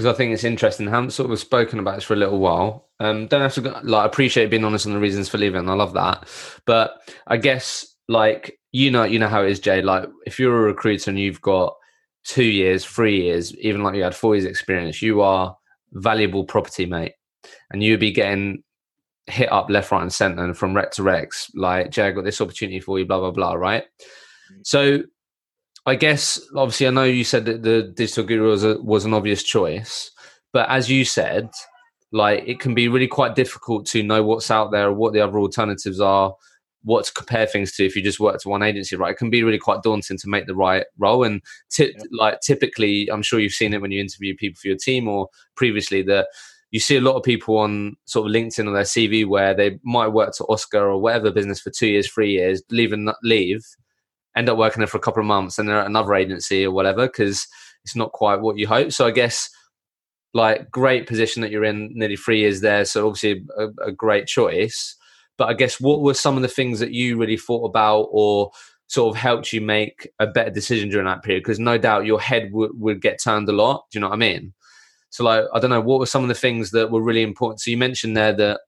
mm. 0.05 0.09
I 0.09 0.13
think 0.13 0.33
it's 0.33 0.43
interesting. 0.43 0.87
I 0.87 0.91
haven't 0.91 1.11
sort 1.11 1.31
of 1.31 1.39
spoken 1.39 1.79
about 1.79 1.95
this 1.95 2.03
for 2.03 2.13
a 2.13 2.17
little 2.17 2.39
while. 2.39 2.89
Um, 2.99 3.27
don't 3.27 3.41
have 3.41 3.53
to 3.55 3.81
like 3.83 4.05
appreciate 4.05 4.49
being 4.49 4.63
honest 4.63 4.87
on 4.87 4.93
the 4.93 4.99
reasons 4.99 5.29
for 5.29 5.37
leaving. 5.37 5.69
I 5.69 5.73
love 5.73 5.93
that, 5.93 6.27
but 6.65 6.97
I 7.25 7.37
guess 7.37 7.95
like 8.07 8.56
you 8.71 8.91
know, 8.91 9.03
you 9.03 9.19
know 9.19 9.27
how 9.27 9.43
it 9.43 9.51
is, 9.51 9.59
Jay. 9.59 9.81
Like 9.81 10.09
if 10.25 10.39
you're 10.39 10.57
a 10.57 10.61
recruiter 10.61 11.09
and 11.09 11.19
you've 11.19 11.41
got 11.41 11.75
two 12.23 12.43
years, 12.43 12.85
three 12.85 13.23
years, 13.23 13.55
even 13.57 13.83
like 13.83 13.95
you 13.95 14.03
had 14.03 14.15
four 14.15 14.35
years 14.35 14.45
experience, 14.45 15.01
you 15.01 15.21
are 15.21 15.55
valuable 15.93 16.43
property, 16.43 16.85
mate, 16.85 17.13
and 17.71 17.81
you'd 17.81 17.99
be 17.99 18.11
getting 18.11 18.63
hit 19.27 19.51
up 19.51 19.69
left, 19.69 19.91
right, 19.91 20.01
and 20.01 20.13
centre 20.13 20.43
and 20.43 20.57
from 20.57 20.75
rec 20.75 20.91
to 20.91 21.01
recs. 21.01 21.49
Like 21.55 21.91
Jay, 21.91 22.07
I 22.07 22.11
got 22.11 22.25
this 22.25 22.41
opportunity 22.41 22.79
for 22.79 22.99
you, 22.99 23.05
blah 23.05 23.19
blah 23.19 23.31
blah. 23.31 23.53
Right. 23.53 23.83
Mm. 24.51 24.65
So, 24.65 25.03
I 25.85 25.95
guess 25.95 26.39
obviously, 26.55 26.87
I 26.87 26.91
know 26.91 27.03
you 27.03 27.23
said 27.23 27.45
that 27.45 27.63
the 27.63 27.93
digital 27.95 28.25
guru 28.25 28.49
was 28.49 28.63
a, 28.63 28.81
was 28.81 29.05
an 29.05 29.13
obvious 29.13 29.43
choice, 29.43 30.11
but 30.51 30.69
as 30.69 30.89
you 30.89 31.05
said, 31.05 31.49
like 32.11 32.43
it 32.45 32.59
can 32.59 32.73
be 32.73 32.87
really 32.89 33.07
quite 33.07 33.35
difficult 33.35 33.85
to 33.87 34.03
know 34.03 34.23
what's 34.23 34.51
out 34.51 34.71
there, 34.71 34.87
or 34.87 34.93
what 34.93 35.13
the 35.13 35.21
other 35.21 35.39
alternatives 35.39 36.01
are 36.01 36.35
what 36.83 37.05
to 37.05 37.13
compare 37.13 37.45
things 37.45 37.73
to 37.73 37.85
if 37.85 37.95
you 37.95 38.01
just 38.01 38.19
work 38.19 38.39
to 38.39 38.49
one 38.49 38.63
agency, 38.63 38.95
right? 38.95 39.11
It 39.11 39.17
can 39.17 39.29
be 39.29 39.43
really 39.43 39.57
quite 39.57 39.83
daunting 39.83 40.17
to 40.17 40.29
make 40.29 40.47
the 40.47 40.55
right 40.55 40.85
role. 40.97 41.23
And 41.23 41.41
t- 41.69 41.93
yeah. 41.95 42.03
like 42.11 42.39
typically, 42.41 43.09
I'm 43.11 43.21
sure 43.21 43.39
you've 43.39 43.51
seen 43.51 43.73
it 43.73 43.81
when 43.81 43.91
you 43.91 43.99
interview 43.99 44.35
people 44.35 44.59
for 44.59 44.67
your 44.67 44.77
team 44.77 45.07
or 45.07 45.27
previously 45.55 46.01
that 46.03 46.27
you 46.71 46.79
see 46.79 46.97
a 46.97 47.01
lot 47.01 47.15
of 47.15 47.23
people 47.23 47.57
on 47.57 47.95
sort 48.05 48.27
of 48.27 48.33
LinkedIn 48.33 48.67
or 48.67 48.73
their 48.73 48.83
CV 48.83 49.25
where 49.25 49.53
they 49.53 49.79
might 49.83 50.09
work 50.09 50.33
to 50.33 50.43
Oscar 50.45 50.89
or 50.89 50.99
whatever 50.99 51.31
business 51.31 51.59
for 51.59 51.71
two 51.71 51.87
years, 51.87 52.11
three 52.11 52.31
years, 52.31 52.61
leave 52.71 52.91
and 52.91 53.09
leave, 53.23 53.65
end 54.35 54.49
up 54.49 54.57
working 54.57 54.79
there 54.79 54.87
for 54.87 54.97
a 54.97 55.01
couple 55.01 55.21
of 55.21 55.27
months, 55.27 55.57
and 55.57 55.67
they're 55.67 55.79
at 55.79 55.87
another 55.87 56.13
agency 56.13 56.65
or 56.65 56.71
whatever 56.71 57.07
because 57.07 57.47
it's 57.83 57.95
not 57.95 58.11
quite 58.11 58.41
what 58.41 58.57
you 58.57 58.67
hope. 58.67 58.91
So 58.91 59.07
I 59.07 59.11
guess 59.11 59.49
like 60.33 60.69
great 60.69 61.07
position 61.07 61.41
that 61.41 61.51
you're 61.51 61.63
in, 61.63 61.91
nearly 61.93 62.17
three 62.17 62.39
years 62.39 62.61
there. 62.61 62.85
So 62.85 63.07
obviously 63.07 63.45
a, 63.57 63.67
a 63.87 63.91
great 63.91 64.27
choice. 64.27 64.95
But 65.37 65.49
I 65.49 65.53
guess 65.53 65.79
what 65.79 66.01
were 66.01 66.13
some 66.13 66.35
of 66.35 66.41
the 66.41 66.47
things 66.47 66.79
that 66.79 66.91
you 66.91 67.17
really 67.17 67.37
thought 67.37 67.65
about 67.65 68.07
or 68.11 68.51
sort 68.87 69.15
of 69.15 69.21
helped 69.21 69.53
you 69.53 69.61
make 69.61 70.09
a 70.19 70.27
better 70.27 70.49
decision 70.49 70.89
during 70.89 71.05
that 71.05 71.23
period? 71.23 71.43
Because 71.43 71.59
no 71.59 71.77
doubt 71.77 72.05
your 72.05 72.19
head 72.19 72.51
would, 72.51 72.71
would 72.73 73.01
get 73.01 73.21
turned 73.21 73.49
a 73.49 73.53
lot. 73.53 73.85
Do 73.91 73.97
you 73.97 74.01
know 74.01 74.09
what 74.09 74.15
I 74.15 74.19
mean? 74.19 74.53
So, 75.09 75.23
like, 75.23 75.45
I 75.53 75.59
don't 75.59 75.69
know, 75.69 75.81
what 75.81 75.99
were 75.99 76.05
some 76.05 76.23
of 76.23 76.27
the 76.27 76.35
things 76.35 76.71
that 76.71 76.91
were 76.91 77.01
really 77.01 77.23
important? 77.23 77.61
So, 77.61 77.71
you 77.71 77.77
mentioned 77.77 78.17
there 78.17 78.33
that 78.33 78.61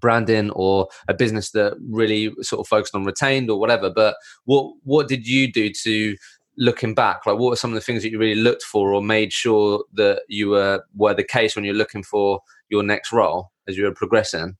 branding 0.00 0.50
or 0.50 0.88
a 1.08 1.14
business 1.14 1.50
that 1.50 1.74
really 1.88 2.32
sort 2.40 2.60
of 2.60 2.68
focused 2.68 2.94
on 2.94 3.04
retained 3.04 3.50
or 3.50 3.58
whatever. 3.58 3.90
But 3.90 4.16
what 4.44 4.74
what 4.84 5.08
did 5.08 5.26
you 5.26 5.52
do 5.52 5.70
to 5.82 6.16
looking 6.58 6.94
back? 6.94 7.26
Like, 7.26 7.38
what 7.38 7.50
were 7.50 7.56
some 7.56 7.70
of 7.70 7.74
the 7.74 7.80
things 7.80 8.02
that 8.02 8.10
you 8.10 8.18
really 8.18 8.40
looked 8.40 8.62
for 8.62 8.92
or 8.92 9.02
made 9.02 9.32
sure 9.32 9.84
that 9.94 10.22
you 10.28 10.50
were 10.50 10.82
were 10.94 11.14
the 11.14 11.24
case 11.24 11.54
when 11.54 11.64
you're 11.64 11.74
looking 11.74 12.02
for 12.02 12.40
your 12.68 12.82
next 12.82 13.12
role 13.12 13.50
as 13.68 13.76
you 13.76 13.84
were 13.84 13.94
progressing? 13.94 14.56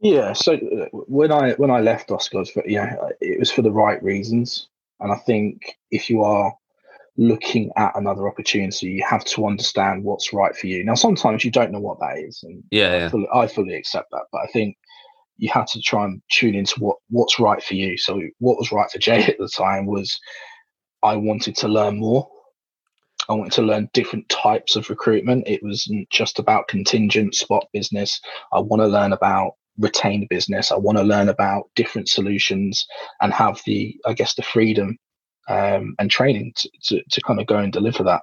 Yeah, 0.00 0.32
so 0.32 0.54
uh, 0.54 0.86
when 0.92 1.30
I 1.30 1.52
when 1.52 1.70
I 1.70 1.80
left 1.80 2.08
Oscars, 2.08 2.50
for, 2.50 2.62
yeah, 2.66 2.96
it 3.20 3.38
was 3.38 3.50
for 3.50 3.62
the 3.62 3.70
right 3.70 4.02
reasons, 4.02 4.68
and 4.98 5.12
I 5.12 5.16
think 5.16 5.76
if 5.90 6.08
you 6.08 6.22
are 6.22 6.54
looking 7.18 7.70
at 7.76 7.92
another 7.96 8.26
opportunity, 8.26 8.86
you 8.86 9.04
have 9.06 9.24
to 9.26 9.46
understand 9.46 10.04
what's 10.04 10.32
right 10.32 10.56
for 10.56 10.68
you. 10.68 10.82
Now, 10.84 10.94
sometimes 10.94 11.44
you 11.44 11.50
don't 11.50 11.70
know 11.70 11.80
what 11.80 12.00
that 12.00 12.16
is, 12.18 12.42
and 12.42 12.64
yeah, 12.70 12.96
yeah. 12.96 13.06
I, 13.06 13.08
fully, 13.10 13.28
I 13.34 13.46
fully 13.46 13.74
accept 13.74 14.10
that. 14.12 14.24
But 14.32 14.40
I 14.42 14.46
think 14.46 14.78
you 15.36 15.50
have 15.50 15.66
to 15.66 15.82
try 15.82 16.04
and 16.04 16.22
tune 16.30 16.54
into 16.54 16.80
what 16.80 16.96
what's 17.10 17.38
right 17.38 17.62
for 17.62 17.74
you. 17.74 17.98
So, 17.98 18.22
what 18.38 18.56
was 18.56 18.72
right 18.72 18.90
for 18.90 18.98
Jay 18.98 19.22
at 19.24 19.38
the 19.38 19.48
time 19.48 19.84
was 19.84 20.18
I 21.02 21.16
wanted 21.16 21.56
to 21.56 21.68
learn 21.68 21.98
more. 21.98 22.26
I 23.28 23.34
wanted 23.34 23.52
to 23.52 23.62
learn 23.62 23.90
different 23.92 24.28
types 24.30 24.76
of 24.76 24.88
recruitment. 24.88 25.46
It 25.46 25.62
wasn't 25.62 26.08
just 26.10 26.38
about 26.38 26.68
contingent 26.68 27.34
spot 27.34 27.66
business. 27.72 28.18
I 28.52 28.60
want 28.60 28.80
to 28.80 28.86
learn 28.86 29.12
about 29.12 29.52
retain 29.80 30.26
business. 30.30 30.70
I 30.70 30.76
want 30.76 30.98
to 30.98 31.04
learn 31.04 31.28
about 31.28 31.70
different 31.74 32.08
solutions 32.08 32.86
and 33.20 33.32
have 33.32 33.60
the, 33.66 33.96
I 34.06 34.12
guess, 34.12 34.34
the 34.34 34.42
freedom 34.42 34.96
um, 35.48 35.94
and 35.98 36.10
training 36.10 36.52
to, 36.56 36.70
to, 36.84 37.02
to, 37.10 37.20
kind 37.22 37.40
of 37.40 37.46
go 37.46 37.56
and 37.56 37.72
deliver 37.72 38.04
that. 38.04 38.22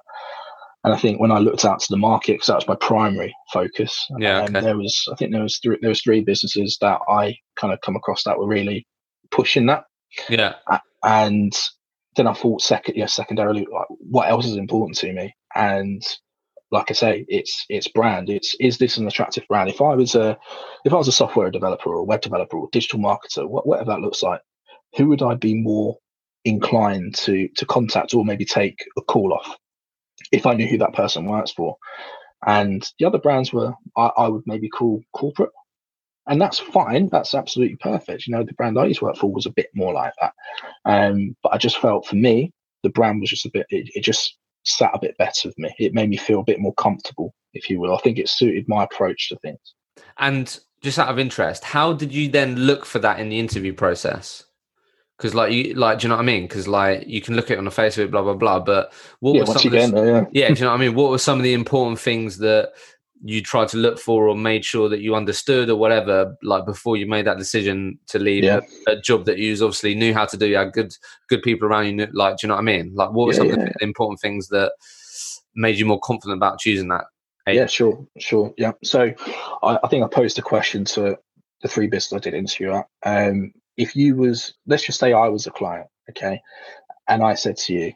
And 0.84 0.94
I 0.94 0.96
think 0.96 1.20
when 1.20 1.32
I 1.32 1.38
looked 1.38 1.64
out 1.64 1.80
to 1.80 1.86
the 1.90 1.98
market, 1.98 2.34
because 2.34 2.46
that 2.46 2.54
was 2.54 2.68
my 2.68 2.76
primary 2.76 3.34
focus, 3.52 4.06
yeah, 4.18 4.38
um, 4.38 4.56
okay. 4.56 4.60
there 4.60 4.78
was, 4.78 5.08
I 5.12 5.16
think 5.16 5.32
there 5.32 5.42
was 5.42 5.58
three, 5.58 5.76
there 5.80 5.90
was 5.90 6.00
three 6.00 6.20
businesses 6.20 6.78
that 6.80 7.00
I 7.08 7.36
kind 7.56 7.74
of 7.74 7.80
come 7.80 7.96
across 7.96 8.22
that 8.24 8.38
were 8.38 8.48
really 8.48 8.86
pushing 9.30 9.66
that. 9.66 9.84
Yeah, 10.28 10.54
and 11.02 11.52
then 12.16 12.26
I 12.26 12.32
thought 12.32 12.62
second, 12.62 12.96
yeah, 12.96 13.06
secondarily, 13.06 13.66
like, 13.70 13.86
what 13.88 14.30
else 14.30 14.46
is 14.46 14.56
important 14.56 14.96
to 14.98 15.12
me? 15.12 15.34
And 15.54 16.02
like 16.70 16.90
I 16.90 16.94
say, 16.94 17.24
it's 17.28 17.64
it's 17.68 17.88
brand. 17.88 18.28
It's 18.28 18.54
is 18.60 18.78
this 18.78 18.96
an 18.98 19.06
attractive 19.06 19.46
brand? 19.48 19.70
If 19.70 19.80
I 19.80 19.94
was 19.94 20.14
a 20.14 20.36
if 20.84 20.92
I 20.92 20.96
was 20.96 21.08
a 21.08 21.12
software 21.12 21.50
developer 21.50 21.90
or 21.90 22.00
a 22.00 22.04
web 22.04 22.20
developer 22.20 22.56
or 22.58 22.68
digital 22.72 22.98
marketer, 23.00 23.48
whatever 23.48 23.90
that 23.90 24.00
looks 24.00 24.22
like, 24.22 24.40
who 24.96 25.08
would 25.08 25.22
I 25.22 25.34
be 25.34 25.54
more 25.54 25.96
inclined 26.44 27.14
to 27.16 27.48
to 27.56 27.66
contact 27.66 28.14
or 28.14 28.24
maybe 28.24 28.44
take 28.44 28.84
a 28.96 29.02
call 29.02 29.32
off 29.32 29.56
if 30.32 30.46
I 30.46 30.54
knew 30.54 30.66
who 30.66 30.78
that 30.78 30.94
person 30.94 31.26
works 31.26 31.52
for? 31.52 31.76
And 32.46 32.86
the 32.98 33.06
other 33.06 33.18
brands 33.18 33.52
were 33.52 33.74
I, 33.96 34.10
I 34.16 34.28
would 34.28 34.44
maybe 34.46 34.68
call 34.68 35.02
corporate, 35.14 35.50
and 36.26 36.40
that's 36.40 36.58
fine. 36.58 37.08
That's 37.10 37.34
absolutely 37.34 37.76
perfect. 37.76 38.26
You 38.26 38.36
know, 38.36 38.44
the 38.44 38.52
brand 38.54 38.78
I 38.78 38.86
used 38.86 39.00
to 39.00 39.06
work 39.06 39.16
for 39.16 39.32
was 39.32 39.46
a 39.46 39.52
bit 39.52 39.68
more 39.74 39.92
like 39.94 40.12
that, 40.20 40.32
um, 40.84 41.34
but 41.42 41.52
I 41.54 41.58
just 41.58 41.78
felt 41.78 42.06
for 42.06 42.16
me 42.16 42.52
the 42.84 42.90
brand 42.90 43.20
was 43.20 43.30
just 43.30 43.46
a 43.46 43.50
bit. 43.52 43.66
It, 43.70 43.90
it 43.94 44.04
just 44.04 44.37
sat 44.64 44.90
a 44.94 44.98
bit 45.00 45.16
better 45.18 45.48
with 45.48 45.58
me. 45.58 45.74
It 45.78 45.94
made 45.94 46.08
me 46.08 46.16
feel 46.16 46.40
a 46.40 46.44
bit 46.44 46.60
more 46.60 46.74
comfortable, 46.74 47.34
if 47.54 47.70
you 47.70 47.80
will. 47.80 47.94
I 47.94 48.00
think 48.00 48.18
it 48.18 48.28
suited 48.28 48.66
my 48.68 48.84
approach 48.84 49.28
to 49.28 49.36
things. 49.36 49.74
And 50.18 50.58
just 50.82 50.98
out 50.98 51.08
of 51.08 51.18
interest, 51.18 51.64
how 51.64 51.92
did 51.92 52.12
you 52.12 52.28
then 52.28 52.56
look 52.56 52.84
for 52.84 52.98
that 53.00 53.20
in 53.20 53.28
the 53.28 53.38
interview 53.38 53.72
process? 53.72 54.44
Because 55.16 55.34
like 55.34 55.52
you 55.52 55.74
like, 55.74 55.98
do 55.98 56.04
you 56.04 56.08
know 56.10 56.14
what 56.14 56.22
I 56.22 56.26
mean? 56.26 56.42
Because 56.42 56.68
like 56.68 57.08
you 57.08 57.20
can 57.20 57.34
look 57.34 57.46
at 57.46 57.54
it 57.54 57.58
on 57.58 57.64
the 57.64 57.72
face 57.72 57.98
of 57.98 58.04
it, 58.04 58.10
blah 58.12 58.22
blah 58.22 58.34
blah. 58.34 58.60
But 58.60 58.92
what 59.18 59.34
yeah, 59.34 59.44
some 59.44 59.56
of 59.56 59.62
the, 59.62 60.00
there, 60.00 60.06
yeah. 60.06 60.24
yeah, 60.32 60.48
do 60.48 60.54
you 60.54 60.60
know 60.60 60.70
what 60.70 60.80
I 60.80 60.84
mean? 60.86 60.94
What 60.94 61.10
were 61.10 61.18
some 61.18 61.38
of 61.38 61.44
the 61.44 61.54
important 61.54 61.98
things 61.98 62.38
that 62.38 62.72
you 63.24 63.42
tried 63.42 63.68
to 63.68 63.76
look 63.76 63.98
for 63.98 64.28
or 64.28 64.36
made 64.36 64.64
sure 64.64 64.88
that 64.88 65.00
you 65.00 65.14
understood 65.14 65.70
or 65.70 65.76
whatever 65.76 66.36
like 66.42 66.64
before 66.64 66.96
you 66.96 67.06
made 67.06 67.26
that 67.26 67.38
decision 67.38 67.98
to 68.06 68.18
leave 68.18 68.44
yeah. 68.44 68.60
a, 68.86 68.92
a, 68.92 69.00
job 69.00 69.24
that 69.24 69.38
you 69.38 69.52
obviously 69.54 69.94
knew 69.94 70.14
how 70.14 70.24
to 70.24 70.36
do 70.36 70.46
you 70.46 70.56
had 70.56 70.72
good 70.72 70.92
good 71.28 71.42
people 71.42 71.68
around 71.68 71.86
you 71.86 72.06
like 72.12 72.36
do 72.36 72.46
you 72.46 72.48
know 72.48 72.54
what 72.54 72.60
i 72.60 72.64
mean 72.64 72.92
like 72.94 73.10
what 73.10 73.26
were 73.26 73.32
yeah, 73.32 73.38
some 73.38 73.46
yeah. 73.48 73.54
of 73.54 73.58
the 73.58 73.74
important 73.80 74.20
things 74.20 74.48
that 74.48 74.72
made 75.54 75.76
you 75.76 75.86
more 75.86 76.00
confident 76.00 76.38
about 76.38 76.58
choosing 76.58 76.88
that 76.88 77.04
yeah 77.48 77.66
sure 77.66 78.06
sure 78.18 78.52
yeah 78.58 78.72
so 78.84 79.12
I, 79.62 79.78
I, 79.82 79.88
think 79.88 80.04
i 80.04 80.08
posed 80.08 80.38
a 80.38 80.42
question 80.42 80.84
to 80.86 81.16
the 81.62 81.68
three 81.68 81.86
business 81.86 82.18
i 82.18 82.22
did 82.22 82.34
interview 82.34 82.72
at 82.74 82.86
um 83.04 83.52
if 83.76 83.96
you 83.96 84.16
was 84.16 84.54
let's 84.66 84.84
just 84.84 85.00
say 85.00 85.12
i 85.12 85.28
was 85.28 85.46
a 85.46 85.50
client 85.50 85.88
okay 86.10 86.40
and 87.08 87.22
i 87.22 87.34
said 87.34 87.56
to 87.56 87.72
you 87.72 87.92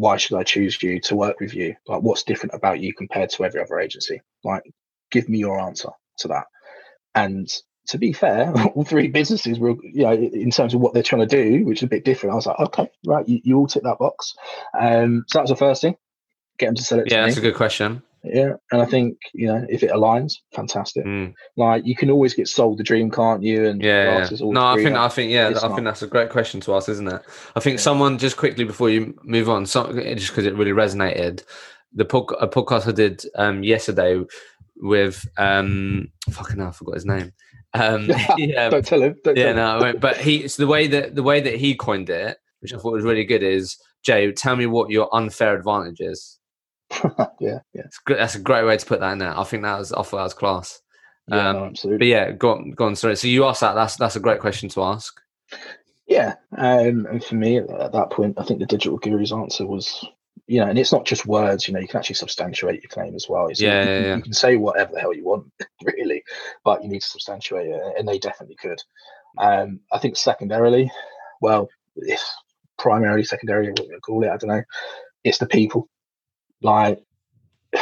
why 0.00 0.16
should 0.16 0.38
I 0.38 0.44
choose 0.44 0.82
you 0.82 0.98
to 1.00 1.14
work 1.14 1.40
with 1.40 1.54
you? 1.54 1.76
Like, 1.86 2.00
what's 2.00 2.22
different 2.22 2.54
about 2.54 2.80
you 2.80 2.94
compared 2.94 3.28
to 3.30 3.44
every 3.44 3.60
other 3.60 3.78
agency? 3.78 4.22
Like, 4.42 4.62
give 5.10 5.28
me 5.28 5.38
your 5.38 5.60
answer 5.60 5.90
to 6.20 6.28
that. 6.28 6.46
And 7.14 7.46
to 7.88 7.98
be 7.98 8.14
fair, 8.14 8.50
all 8.74 8.82
three 8.82 9.08
businesses 9.08 9.58
were, 9.58 9.76
you 9.82 10.04
know, 10.04 10.12
in 10.12 10.50
terms 10.50 10.72
of 10.72 10.80
what 10.80 10.94
they're 10.94 11.02
trying 11.02 11.28
to 11.28 11.42
do, 11.42 11.66
which 11.66 11.80
is 11.80 11.82
a 11.82 11.88
bit 11.88 12.06
different. 12.06 12.32
I 12.32 12.36
was 12.36 12.46
like, 12.46 12.60
okay, 12.60 12.90
right, 13.06 13.28
you, 13.28 13.40
you 13.44 13.58
all 13.58 13.66
tick 13.66 13.82
that 13.82 13.98
box. 13.98 14.34
Um, 14.78 15.26
so 15.28 15.38
that 15.38 15.42
was 15.42 15.50
the 15.50 15.56
first 15.56 15.82
thing. 15.82 15.96
Get 16.58 16.66
them 16.66 16.76
to 16.76 16.82
sell 16.82 17.00
it. 17.00 17.10
Yeah, 17.10 17.26
that's 17.26 17.36
me. 17.36 17.42
a 17.42 17.50
good 17.50 17.56
question. 17.56 18.02
Yeah, 18.22 18.52
and 18.70 18.82
I 18.82 18.84
think 18.84 19.16
you 19.32 19.46
know 19.46 19.64
if 19.68 19.82
it 19.82 19.90
aligns, 19.90 20.34
fantastic. 20.54 21.06
Mm. 21.06 21.32
Like 21.56 21.86
you 21.86 21.96
can 21.96 22.10
always 22.10 22.34
get 22.34 22.48
sold 22.48 22.78
the 22.78 22.82
dream, 22.84 23.10
can't 23.10 23.42
you? 23.42 23.66
And 23.66 23.82
yeah, 23.82 24.28
yeah. 24.30 24.36
no, 24.40 24.66
I 24.66 24.76
think 24.76 24.96
I 24.96 25.08
think 25.08 25.32
yeah, 25.32 25.48
I 25.48 25.50
not. 25.52 25.74
think 25.74 25.84
that's 25.84 26.02
a 26.02 26.06
great 26.06 26.28
question 26.28 26.60
to 26.60 26.74
ask, 26.74 26.88
isn't 26.90 27.08
it? 27.08 27.22
I 27.56 27.60
think 27.60 27.78
yeah. 27.78 27.82
someone 27.82 28.18
just 28.18 28.36
quickly 28.36 28.64
before 28.64 28.90
you 28.90 29.18
move 29.22 29.48
on, 29.48 29.64
so, 29.64 29.90
just 30.14 30.28
because 30.28 30.44
it 30.44 30.54
really 30.54 30.72
resonated. 30.72 31.42
the 31.94 32.04
pod- 32.04 32.34
a 32.40 32.46
podcast 32.46 32.86
I 32.86 32.92
did 32.92 33.24
um, 33.36 33.64
yesterday 33.64 34.22
with 34.76 35.26
um, 35.38 36.08
fucking 36.30 36.58
hell, 36.58 36.68
I 36.68 36.72
forgot 36.72 36.94
his 36.94 37.06
name. 37.06 37.32
Um, 37.74 38.10
yeah, 38.36 38.68
don't 38.68 38.84
tell 38.84 39.02
him. 39.02 39.16
Don't 39.24 39.36
yeah, 39.36 39.52
tell 39.52 39.80
no, 39.80 39.94
but 39.94 40.16
he 40.18 40.44
it's 40.44 40.56
the 40.56 40.66
way 40.66 40.86
that 40.88 41.14
the 41.14 41.22
way 41.22 41.40
that 41.40 41.54
he 41.56 41.74
coined 41.74 42.10
it, 42.10 42.38
which 42.60 42.74
I 42.74 42.78
thought 42.78 42.92
was 42.92 43.04
really 43.04 43.24
good, 43.24 43.42
is 43.42 43.78
Jay. 44.04 44.30
Tell 44.32 44.56
me 44.56 44.66
what 44.66 44.90
your 44.90 45.14
unfair 45.14 45.56
advantage 45.56 46.00
is. 46.00 46.39
yeah, 47.40 47.58
yeah. 47.74 47.82
That's 48.06 48.34
a 48.34 48.40
great 48.40 48.64
way 48.64 48.76
to 48.76 48.86
put 48.86 49.00
that 49.00 49.12
in 49.12 49.18
there. 49.18 49.38
I 49.38 49.44
think 49.44 49.62
that 49.62 49.78
was 49.78 49.92
I 49.92 50.02
thought 50.02 50.18
that 50.18 50.24
was 50.24 50.34
class. 50.34 50.80
Yeah, 51.28 51.48
um, 51.48 51.56
no, 51.56 51.64
absolutely. 51.66 51.98
But 51.98 52.06
yeah, 52.08 52.30
go 52.32 52.52
on, 52.52 52.70
go 52.72 52.86
on. 52.86 52.96
Sorry. 52.96 53.16
So 53.16 53.28
you 53.28 53.44
asked 53.44 53.60
that. 53.60 53.74
That's 53.74 53.96
that's 53.96 54.16
a 54.16 54.20
great 54.20 54.40
question 54.40 54.68
to 54.70 54.82
ask. 54.82 55.20
Yeah, 56.06 56.34
um, 56.58 57.06
and 57.06 57.22
for 57.22 57.36
me 57.36 57.58
at 57.58 57.92
that 57.92 58.10
point, 58.10 58.34
I 58.36 58.44
think 58.44 58.58
the 58.58 58.66
Digital 58.66 58.98
Gurus' 58.98 59.32
answer 59.32 59.64
was, 59.64 60.04
you 60.48 60.58
know, 60.58 60.66
and 60.66 60.76
it's 60.76 60.92
not 60.92 61.04
just 61.06 61.24
words. 61.24 61.68
You 61.68 61.74
know, 61.74 61.78
you 61.80 61.86
can 61.86 61.98
actually 61.98 62.16
substantiate 62.16 62.82
your 62.82 62.90
claim 62.90 63.14
as 63.14 63.28
well. 63.28 63.48
Yeah, 63.54 63.84
you, 63.84 63.90
yeah, 63.90 64.00
yeah. 64.00 64.16
you 64.16 64.22
can 64.22 64.32
say 64.32 64.56
whatever 64.56 64.92
the 64.92 65.00
hell 65.00 65.14
you 65.14 65.24
want, 65.24 65.46
really, 65.96 66.24
but 66.64 66.82
you 66.82 66.88
need 66.88 67.02
to 67.02 67.08
substantiate 67.08 67.68
it, 67.68 67.80
and 67.96 68.08
they 68.08 68.18
definitely 68.18 68.56
could. 68.56 68.82
Um, 69.38 69.78
I 69.92 69.98
think 69.98 70.16
secondarily, 70.16 70.90
well, 71.40 71.68
if 71.94 72.20
primarily, 72.76 73.22
secondarily, 73.22 73.70
what 73.70 73.86
you 73.86 74.00
call 74.04 74.24
it, 74.24 74.30
I 74.30 74.36
don't 74.36 74.50
know. 74.50 74.64
It's 75.22 75.38
the 75.38 75.46
people. 75.46 75.88
Like, 76.62 77.02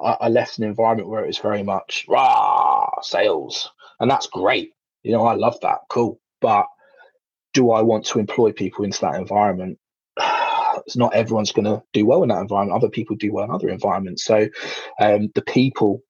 I, 0.00 0.28
left 0.28 0.58
an 0.58 0.64
environment 0.64 1.08
where 1.08 1.24
it 1.24 1.26
was 1.26 1.38
very 1.38 1.62
much 1.62 2.06
rah 2.08 3.00
sales, 3.02 3.70
and 4.00 4.10
that's 4.10 4.26
great. 4.26 4.72
You 5.02 5.12
know, 5.12 5.26
I 5.26 5.34
love 5.34 5.60
that. 5.62 5.80
Cool, 5.88 6.20
but 6.40 6.66
do 7.54 7.70
I 7.70 7.82
want 7.82 8.06
to 8.06 8.18
employ 8.18 8.52
people 8.52 8.84
into 8.84 9.00
that 9.02 9.16
environment? 9.16 9.78
It's 10.86 10.96
not 10.96 11.14
everyone's 11.14 11.52
going 11.52 11.66
to 11.66 11.82
do 11.92 12.06
well 12.06 12.22
in 12.22 12.30
that 12.30 12.40
environment. 12.40 12.74
Other 12.76 12.88
people 12.88 13.16
do 13.16 13.30
well 13.30 13.44
in 13.44 13.50
other 13.50 13.68
environments. 13.68 14.24
So 14.24 14.48
um, 14.98 15.30
the 15.34 15.42
people 15.42 16.02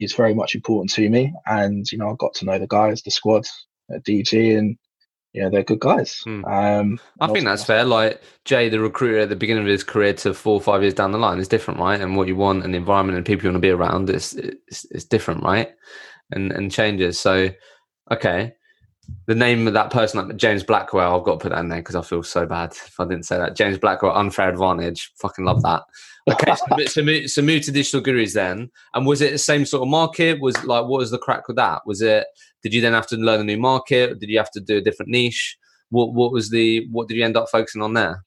is 0.00 0.14
very 0.14 0.34
much 0.34 0.56
important 0.56 0.90
to 0.94 1.08
me. 1.08 1.32
And 1.44 1.90
you 1.92 1.98
know, 1.98 2.10
I 2.10 2.14
got 2.18 2.34
to 2.36 2.44
know 2.44 2.58
the 2.58 2.66
guys, 2.66 3.02
the 3.02 3.10
squad 3.10 3.46
at 3.94 4.04
DG, 4.04 4.58
and 4.58 4.76
yeah, 5.36 5.50
they're 5.50 5.62
good 5.62 5.80
guys. 5.80 6.20
Hmm. 6.24 6.44
Um, 6.46 7.00
I 7.20 7.26
think 7.28 7.44
that's 7.44 7.64
fair. 7.64 7.84
Like 7.84 8.22
Jay, 8.46 8.70
the 8.70 8.80
recruiter 8.80 9.18
at 9.18 9.28
the 9.28 9.36
beginning 9.36 9.64
of 9.64 9.68
his 9.68 9.84
career 9.84 10.14
to 10.14 10.32
four 10.32 10.54
or 10.54 10.62
five 10.62 10.80
years 10.80 10.94
down 10.94 11.12
the 11.12 11.18
line 11.18 11.38
is 11.38 11.46
different, 11.46 11.78
right? 11.78 12.00
And 12.00 12.16
what 12.16 12.26
you 12.26 12.36
want 12.36 12.64
and 12.64 12.72
the 12.72 12.78
environment 12.78 13.18
and 13.18 13.26
people 13.26 13.44
you 13.44 13.50
want 13.50 13.62
to 13.62 13.66
be 13.66 13.70
around 13.70 14.08
is 14.08 14.32
it's, 14.34 14.86
it's 14.90 15.04
different, 15.04 15.42
right? 15.42 15.68
And 16.32 16.52
and 16.52 16.72
changes. 16.72 17.20
So, 17.20 17.50
okay, 18.10 18.54
the 19.26 19.34
name 19.34 19.66
of 19.66 19.74
that 19.74 19.90
person, 19.90 20.26
like 20.26 20.36
James 20.36 20.62
Blackwell, 20.62 21.16
I've 21.16 21.24
got 21.24 21.32
to 21.32 21.38
put 21.38 21.50
that 21.50 21.58
in 21.58 21.68
there 21.68 21.80
because 21.80 21.96
I 21.96 22.02
feel 22.02 22.22
so 22.22 22.46
bad 22.46 22.72
if 22.72 22.98
I 22.98 23.04
didn't 23.04 23.24
say 23.24 23.36
that. 23.36 23.56
James 23.56 23.78
Blackwell, 23.78 24.16
unfair 24.16 24.48
advantage. 24.48 25.12
Fucking 25.20 25.44
love 25.44 25.62
that. 25.62 25.82
Okay, 26.28 26.54
so, 26.54 26.84
so, 26.86 27.02
move, 27.02 27.30
so 27.30 27.42
move 27.42 27.62
to 27.62 27.72
Digital 27.72 28.00
Gurus 28.00 28.34
then. 28.34 28.70
And 28.94 29.06
was 29.06 29.20
it 29.20 29.32
the 29.32 29.38
same 29.38 29.64
sort 29.64 29.82
of 29.82 29.88
market? 29.88 30.40
Was 30.40 30.56
like 30.64 30.82
what 30.82 30.98
was 30.98 31.10
the 31.10 31.18
crack 31.18 31.48
with 31.48 31.56
that? 31.56 31.82
Was 31.86 32.02
it? 32.02 32.26
Did 32.62 32.74
you 32.74 32.80
then 32.80 32.92
have 32.92 33.06
to 33.08 33.16
learn 33.16 33.40
a 33.40 33.44
new 33.44 33.58
market? 33.58 34.18
Did 34.20 34.30
you 34.30 34.38
have 34.38 34.50
to 34.52 34.60
do 34.60 34.78
a 34.78 34.82
different 34.82 35.10
niche? 35.10 35.56
What 35.90 36.14
What 36.14 36.32
was 36.32 36.50
the? 36.50 36.86
What 36.90 37.08
did 37.08 37.16
you 37.16 37.24
end 37.24 37.36
up 37.36 37.48
focusing 37.50 37.82
on 37.82 37.94
there? 37.94 38.24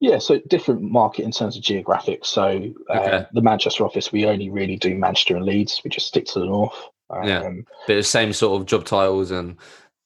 Yeah, 0.00 0.18
so 0.18 0.40
different 0.48 0.82
market 0.82 1.24
in 1.24 1.30
terms 1.30 1.56
of 1.56 1.62
geographic. 1.62 2.24
So 2.24 2.72
uh, 2.90 2.98
okay. 2.98 3.26
the 3.32 3.42
Manchester 3.42 3.84
office, 3.84 4.10
we 4.10 4.26
only 4.26 4.50
really 4.50 4.76
do 4.76 4.96
Manchester 4.96 5.36
and 5.36 5.44
Leeds. 5.46 5.80
We 5.84 5.90
just 5.90 6.08
stick 6.08 6.26
to 6.26 6.40
the 6.40 6.46
north. 6.46 6.74
Um, 7.10 7.28
yeah, 7.28 7.50
but 7.86 7.94
the 7.94 8.02
same 8.02 8.32
sort 8.32 8.60
of 8.60 8.66
job 8.66 8.84
titles 8.84 9.30
and 9.30 9.56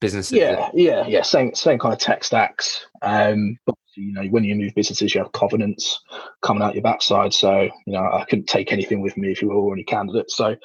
businesses. 0.00 0.32
Yeah, 0.32 0.70
yeah, 0.74 1.06
yeah. 1.06 1.22
Same 1.22 1.54
same 1.54 1.78
kind 1.78 1.92
of 1.92 2.00
tech 2.00 2.24
stacks. 2.24 2.86
Um, 3.02 3.58
but 3.66 3.74
you 3.96 4.12
know, 4.12 4.24
when 4.24 4.44
you 4.44 4.54
move 4.54 4.74
businesses, 4.74 5.14
you 5.14 5.22
have 5.22 5.32
covenants 5.32 6.00
coming 6.42 6.62
out 6.62 6.74
your 6.74 6.82
backside. 6.82 7.32
So 7.32 7.62
you 7.62 7.92
know, 7.92 8.02
I 8.02 8.24
couldn't 8.28 8.46
take 8.46 8.72
anything 8.72 9.00
with 9.00 9.16
me 9.16 9.32
if 9.32 9.42
you 9.42 9.48
were 9.48 9.54
already 9.54 9.84
candidates. 9.84 10.36
So 10.36 10.56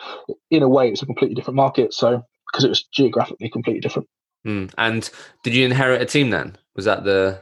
in 0.49 0.63
a 0.63 0.69
way, 0.69 0.89
it's 0.89 1.01
a 1.01 1.05
completely 1.05 1.35
different 1.35 1.55
market. 1.55 1.93
So 1.93 2.23
because 2.51 2.65
it 2.65 2.69
was 2.69 2.83
geographically 2.83 3.49
completely 3.49 3.81
different. 3.81 4.07
Mm. 4.45 4.73
And 4.77 5.09
did 5.43 5.53
you 5.53 5.65
inherit 5.65 6.01
a 6.01 6.05
team 6.05 6.29
then? 6.29 6.57
Was 6.75 6.85
that 6.85 7.03
the? 7.03 7.41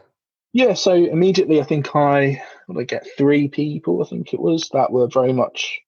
Yeah. 0.53 0.73
So 0.73 0.93
immediately, 0.93 1.59
I 1.59 1.63
think 1.63 1.95
I 1.95 2.41
what 2.67 2.79
I 2.79 2.83
get 2.83 3.07
three 3.17 3.47
people. 3.47 4.03
I 4.03 4.07
think 4.07 4.33
it 4.33 4.39
was 4.39 4.69
that 4.73 4.91
were 4.91 5.07
very 5.07 5.33
much 5.33 5.79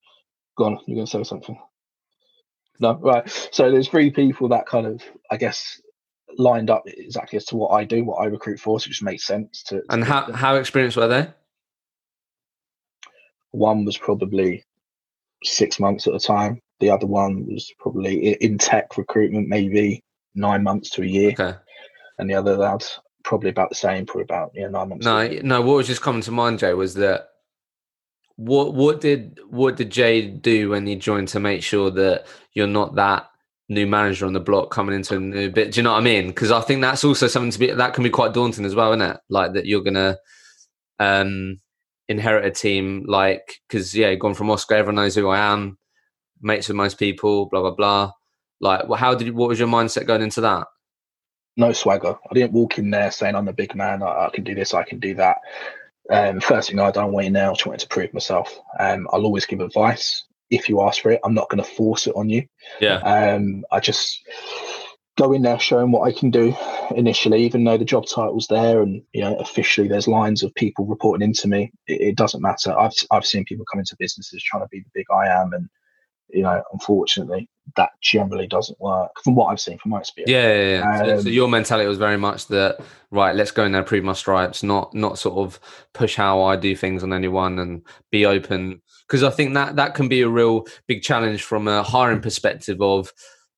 gone. 0.58 0.80
You're 0.86 0.96
going 0.96 1.08
to 1.08 1.12
say 1.12 1.24
something. 1.24 1.60
No, 2.80 2.96
right. 2.96 3.30
So 3.52 3.70
there's 3.70 3.88
three 3.88 4.10
people 4.10 4.50
that 4.50 4.66
kind 4.66 4.88
of, 4.88 5.04
I 5.30 5.38
guess, 5.38 5.80
lined 6.38 6.70
up 6.70 6.84
exactly 6.86 7.38
as 7.38 7.46
to 7.46 7.56
what 7.56 7.70
I 7.70 7.84
do, 7.84 8.04
what 8.04 8.22
I 8.22 8.26
recruit 8.26 8.60
for, 8.60 8.80
so 8.80 8.86
it 8.86 8.90
just 8.90 9.04
makes 9.04 9.26
sense 9.26 9.64
to. 9.64 9.82
to 9.82 9.84
and 9.90 10.04
how 10.04 10.32
how 10.32 10.56
experienced 10.56 10.98
were 10.98 11.08
they? 11.08 11.28
One 13.52 13.86
was 13.86 13.98
probably 13.98 14.64
six 15.44 15.80
months 15.80 16.08
at 16.08 16.16
a 16.16 16.20
time. 16.20 16.62
The 16.80 16.90
other 16.90 17.08
one 17.08 17.46
was 17.46 17.72
probably 17.80 18.34
in 18.34 18.58
tech 18.58 18.98
recruitment, 18.98 19.48
maybe 19.48 20.04
nine 20.36 20.64
months 20.64 20.90
to 20.92 21.04
a 21.04 21.06
year. 21.06 21.32
Okay. 21.32 21.56
And 22.18 22.30
the 22.30 22.36
other 22.36 22.56
lad 22.56 22.84
probably 23.24 23.50
about 23.50 23.70
the 23.70 23.76
same, 23.76 24.06
probably 24.06 24.24
about 24.24 24.52
yeah 24.54 24.68
nine 24.68 24.90
months. 24.90 25.06
No, 25.06 25.28
no. 25.28 25.62
What 25.62 25.78
was 25.78 25.88
just 25.88 26.02
coming 26.02 26.22
to 26.24 26.32
mind, 26.32 26.60
Jay, 26.60 26.74
was 26.74 26.96
that 26.96 27.30
what 28.36 28.74
what 28.74 29.02
did 29.02 29.40
what 29.50 29.76
did 29.76 29.90
Jay 29.90 30.28
do 30.28 30.70
when 30.70 30.88
he 30.88 30.96
joined 30.96 31.28
to 31.30 31.40
make 31.40 31.64
sure 31.64 31.92
that 31.92 32.26
you're 32.54 32.68
not 32.68 32.96
that 32.96 33.31
new 33.72 33.88
manager 33.88 34.26
on 34.26 34.34
the 34.34 34.40
block 34.40 34.70
coming 34.70 34.94
into 34.94 35.16
a 35.16 35.20
new 35.20 35.50
bit. 35.50 35.72
Do 35.72 35.80
you 35.80 35.84
know 35.84 35.94
what 35.94 36.00
I 36.00 36.04
mean? 36.04 36.28
Because 36.28 36.52
I 36.52 36.60
think 36.60 36.82
that's 36.82 37.06
also 37.06 37.28
something 37.28 37.52
to 37.52 37.60
be 37.60 37.72
that 37.72 37.94
can 37.94 38.04
be 38.04 38.10
quite 38.10 38.34
daunting 38.34 38.66
as 38.66 38.76
well, 38.76 38.92
isn't 38.92 39.02
it? 39.02 39.18
Like 39.30 39.54
that 39.54 39.66
you're 39.66 39.82
gonna 39.82 40.18
um 41.00 41.60
inherit 42.10 42.46
a 42.46 42.52
team 42.52 43.06
like 43.08 43.62
because 43.68 43.96
yeah, 43.96 44.14
gone 44.16 44.34
from 44.34 44.52
Oscar, 44.52 44.76
everyone 44.76 44.96
knows 44.96 45.16
who 45.16 45.30
I 45.30 45.40
am, 45.40 45.78
mates 46.42 46.68
with 46.68 46.76
most 46.76 47.00
people, 47.00 47.48
blah 47.48 47.62
blah 47.62 47.72
blah. 47.72 48.12
Like, 48.60 48.88
well, 48.88 49.00
how 49.00 49.16
did 49.16 49.28
you, 49.28 49.34
what 49.34 49.50
was 49.50 49.58
your 49.58 49.70
mindset 49.70 50.06
going 50.06 50.22
into 50.22 50.42
that? 50.42 50.68
No 51.58 51.72
swagger. 51.72 52.16
I 52.30 52.34
didn't 52.34 52.54
walk 52.54 52.78
in 52.78 52.92
there 52.92 53.10
saying 53.10 53.36
I'm 53.36 53.48
a 53.48 53.54
big 53.54 53.74
man. 53.74 54.04
I, 54.04 54.28
I 54.28 54.30
can 54.32 54.44
do 54.44 54.54
this. 54.54 54.74
I 54.74 54.84
can 54.84 55.00
do 55.00 55.16
that. 55.16 55.38
Um, 56.12 56.42
first 56.42 56.70
thing 56.70 56.80
I 56.80 56.92
done 56.92 57.14
went 57.14 57.28
in 57.28 57.34
there, 57.34 57.48
I 57.48 57.56
wanted 57.66 57.80
to 57.80 57.88
prove 57.88 58.14
myself. 58.14 58.60
Um, 58.80 59.08
I'll 59.12 59.26
always 59.26 59.46
give 59.46 59.62
advice 59.62 60.26
if 60.52 60.70
you 60.70 60.82
ask 60.82 61.02
for 61.02 61.12
it. 61.12 61.22
I'm 61.24 61.34
not 61.34 61.50
going 61.50 61.64
to 61.64 61.70
force 61.70 62.06
it 62.06 62.16
on 62.16 62.30
you. 62.30 62.46
Yeah. 62.80 62.98
Um, 62.98 63.64
I 63.72 63.80
just 63.80 64.22
go 65.18 65.34
in 65.34 65.42
there 65.42 65.60
showing 65.60 65.92
what 65.92 66.08
I 66.08 66.12
can 66.12 66.30
do 66.30 66.56
initially, 66.96 67.44
even 67.44 67.64
though 67.64 67.78
the 67.78 67.86
job 67.86 68.06
title's 68.06 68.48
there 68.48 68.82
and 68.82 69.02
you 69.14 69.22
know 69.22 69.36
officially 69.38 69.88
there's 69.88 70.08
lines 70.08 70.44
of 70.44 70.54
people 70.56 70.86
reporting 70.86 71.28
into 71.28 71.48
me. 71.48 71.72
It, 71.88 72.02
it 72.02 72.16
doesn't 72.18 72.42
matter. 72.42 72.78
I've 72.78 72.94
I've 73.10 73.26
seen 73.26 73.46
people 73.46 73.66
come 73.72 73.80
into 73.80 73.96
businesses 73.98 74.44
trying 74.44 74.64
to 74.64 74.70
be 74.70 74.80
the 74.80 74.92
big 74.94 75.06
I 75.12 75.28
am, 75.28 75.54
and 75.54 75.70
you 76.34 76.44
know, 76.44 76.62
unfortunately, 76.72 77.50
that 77.76 77.92
generally 78.02 78.48
doesn't 78.48 78.80
work 78.80 79.12
from 79.24 79.36
what 79.36 79.48
I've 79.48 79.60
seen 79.60 79.78
from 79.78 79.92
my 79.92 80.00
experience. 80.00 80.32
Yeah, 80.32 80.54
yeah, 80.54 80.78
yeah. 80.78 80.92
Um, 80.92 80.98
so, 80.98 81.22
so, 81.22 81.28
um, 81.28 81.34
your 81.34 81.48
mentality 81.48 81.88
was 81.88 81.98
very 81.98 82.18
much 82.18 82.48
that 82.48 82.80
right, 83.12 83.36
let's 83.36 83.52
go 83.52 83.66
in 83.66 83.72
there, 83.72 83.84
prove 83.84 84.04
my 84.04 84.14
stripes, 84.14 84.64
not 84.64 84.94
not 84.94 85.20
sort 85.20 85.38
of 85.38 85.60
push 85.94 86.16
how 86.16 86.42
I 86.42 86.56
do 86.56 86.76
things 86.76 87.04
on 87.04 87.14
anyone, 87.14 87.60
and 87.60 87.82
be 88.12 88.26
open 88.26 88.82
because 89.08 89.24
I 89.24 89.30
think 89.30 89.54
that 89.54 89.76
that 89.76 89.96
can 89.96 90.08
be 90.08 90.22
a 90.22 90.30
real 90.30 90.66
big 90.88 91.02
challenge 91.02 91.44
from 91.44 91.68
a 91.68 91.84
hiring 91.84 92.22
perspective 92.22 92.82
of. 92.82 93.14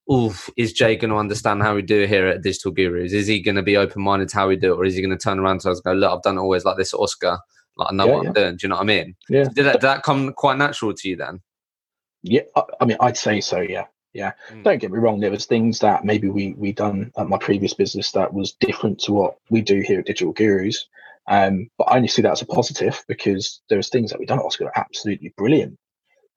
Oh, 0.09 0.38
is 0.57 0.74
Jay 0.74 0.97
going 0.97 1.11
to 1.11 1.15
understand 1.15 1.61
how 1.61 1.76
we 1.76 1.82
do 1.82 2.01
it 2.01 2.09
here 2.09 2.28
at 2.28 2.41
Digital 2.41 2.74
Gurus? 2.74 3.13
Is 3.13 3.26
he 3.26 3.41
going 3.41 3.55
to 3.55 3.63
be 3.63 3.78
open 3.78 4.01
minded 4.01 4.28
to 4.28 4.36
how 4.36 4.49
we 4.49 4.57
do 4.57 4.74
it, 4.74 4.76
or 4.76 4.84
is 4.84 4.95
he 4.95 5.01
going 5.01 5.17
to 5.17 5.24
turn 5.24 5.39
around 5.39 5.61
to 5.61 5.71
us 5.71 5.78
and 5.78 5.84
go, 5.86 5.93
"Look, 5.97 6.11
I've 6.11 6.21
done 6.24 6.38
it 6.38 6.41
always 6.41 6.65
like 6.65 6.76
this, 6.76 6.93
Oscar. 6.93 7.39
Like 7.78 7.88
I 7.89 7.95
know 7.95 8.07
yeah, 8.07 8.11
what. 8.11 8.28
I'm 8.28 8.34
doing." 8.34 8.57
Do 8.57 8.59
you 8.63 8.69
know 8.69 8.76
what 8.76 8.82
I 8.82 8.86
mean? 8.86 9.15
Yeah. 9.30 9.45
Did 9.45 9.63
that, 9.63 9.74
did 9.76 9.82
that 9.84 10.03
come 10.03 10.34
quite 10.34 10.57
natural 10.57 10.93
to 10.93 11.07
you 11.07 11.15
then? 11.15 11.39
Yeah, 12.24 12.41
I, 12.80 12.86
mean, 12.86 12.97
I'd 12.99 13.17
say 13.17 13.41
so. 13.41 13.59
Yeah, 13.59 13.86
yeah. 14.13 14.34
Mm. 14.49 14.63
Don't 14.63 14.80
get 14.80 14.91
me 14.91 14.99
wrong. 14.99 15.19
There 15.19 15.32
was 15.32 15.45
things 15.45 15.80
that 15.80 16.05
maybe 16.05 16.30
we 16.30 16.53
we 16.53 16.71
done 16.71 17.11
at 17.17 17.28
my 17.28 17.38
previous 17.38 17.74
business 17.74 18.11
that 18.13 18.34
was 18.34 18.53
different 18.53 18.99
to 19.01 19.13
what 19.13 19.38
we 19.49 19.61
do 19.61 19.82
here 19.82 19.99
at 19.99 20.05
Digital 20.05 20.34
Gurus. 20.34 20.86
Um, 21.28 21.69
but 21.78 21.86
I 21.86 21.95
only 21.97 22.07
see 22.07 22.21
that 22.21 22.32
as 22.32 22.41
a 22.41 22.45
positive 22.45 23.03
because 23.07 23.61
there's 23.69 23.89
things 23.89 24.11
that 24.11 24.19
we've 24.19 24.28
done 24.28 24.39
at 24.39 24.45
Oscar 24.45 24.65
that 24.65 24.78
are 24.78 24.86
absolutely 24.86 25.34
brilliant. 25.38 25.78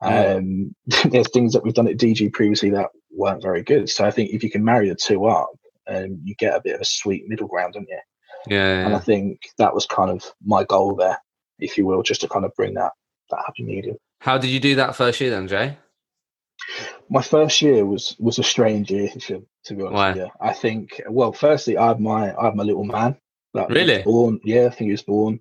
Um, 0.00 0.74
there's 1.04 1.30
things 1.30 1.52
that 1.52 1.64
we've 1.64 1.74
done 1.74 1.88
at 1.88 1.96
DG 1.96 2.32
previously 2.32 2.70
that 2.70 2.90
weren't 3.10 3.42
very 3.42 3.62
good. 3.62 3.88
So 3.88 4.04
I 4.04 4.10
think 4.10 4.30
if 4.30 4.44
you 4.44 4.50
can 4.50 4.64
marry 4.64 4.88
the 4.88 4.94
two 4.94 5.26
up, 5.26 5.50
um, 5.88 6.20
you 6.24 6.34
get 6.34 6.54
a 6.54 6.60
bit 6.60 6.74
of 6.74 6.80
a 6.80 6.84
sweet 6.84 7.28
middle 7.28 7.48
ground, 7.48 7.74
don't 7.74 7.88
you? 7.88 7.98
Yeah, 8.48 8.80
yeah. 8.80 8.86
And 8.86 8.94
I 8.94 8.98
think 8.98 9.40
that 9.58 9.74
was 9.74 9.86
kind 9.86 10.10
of 10.10 10.24
my 10.44 10.64
goal 10.64 10.94
there, 10.94 11.18
if 11.58 11.78
you 11.78 11.86
will, 11.86 12.02
just 12.02 12.20
to 12.20 12.28
kind 12.28 12.44
of 12.44 12.54
bring 12.54 12.74
that 12.74 12.92
that 13.30 13.42
happy 13.44 13.64
medium. 13.64 13.96
How 14.20 14.38
did 14.38 14.50
you 14.50 14.60
do 14.60 14.76
that 14.76 14.96
first 14.96 15.20
year 15.20 15.30
then, 15.30 15.48
Jay? 15.48 15.78
My 17.08 17.22
first 17.22 17.62
year 17.62 17.84
was 17.84 18.16
was 18.18 18.38
a 18.38 18.42
strange 18.42 18.90
year, 18.90 19.08
to 19.08 19.74
be 19.74 19.82
honest 19.82 19.92
Why? 19.92 20.14
you. 20.14 20.28
I 20.40 20.52
think, 20.52 21.00
well, 21.08 21.32
firstly, 21.32 21.76
I 21.76 21.88
had 21.88 22.00
my 22.00 22.34
I 22.34 22.46
had 22.46 22.56
my 22.56 22.64
little 22.64 22.84
man. 22.84 23.16
That 23.54 23.70
really? 23.70 24.02
born, 24.02 24.40
yeah, 24.44 24.66
I 24.66 24.70
think 24.70 24.88
he 24.88 24.92
was 24.92 25.02
born. 25.02 25.40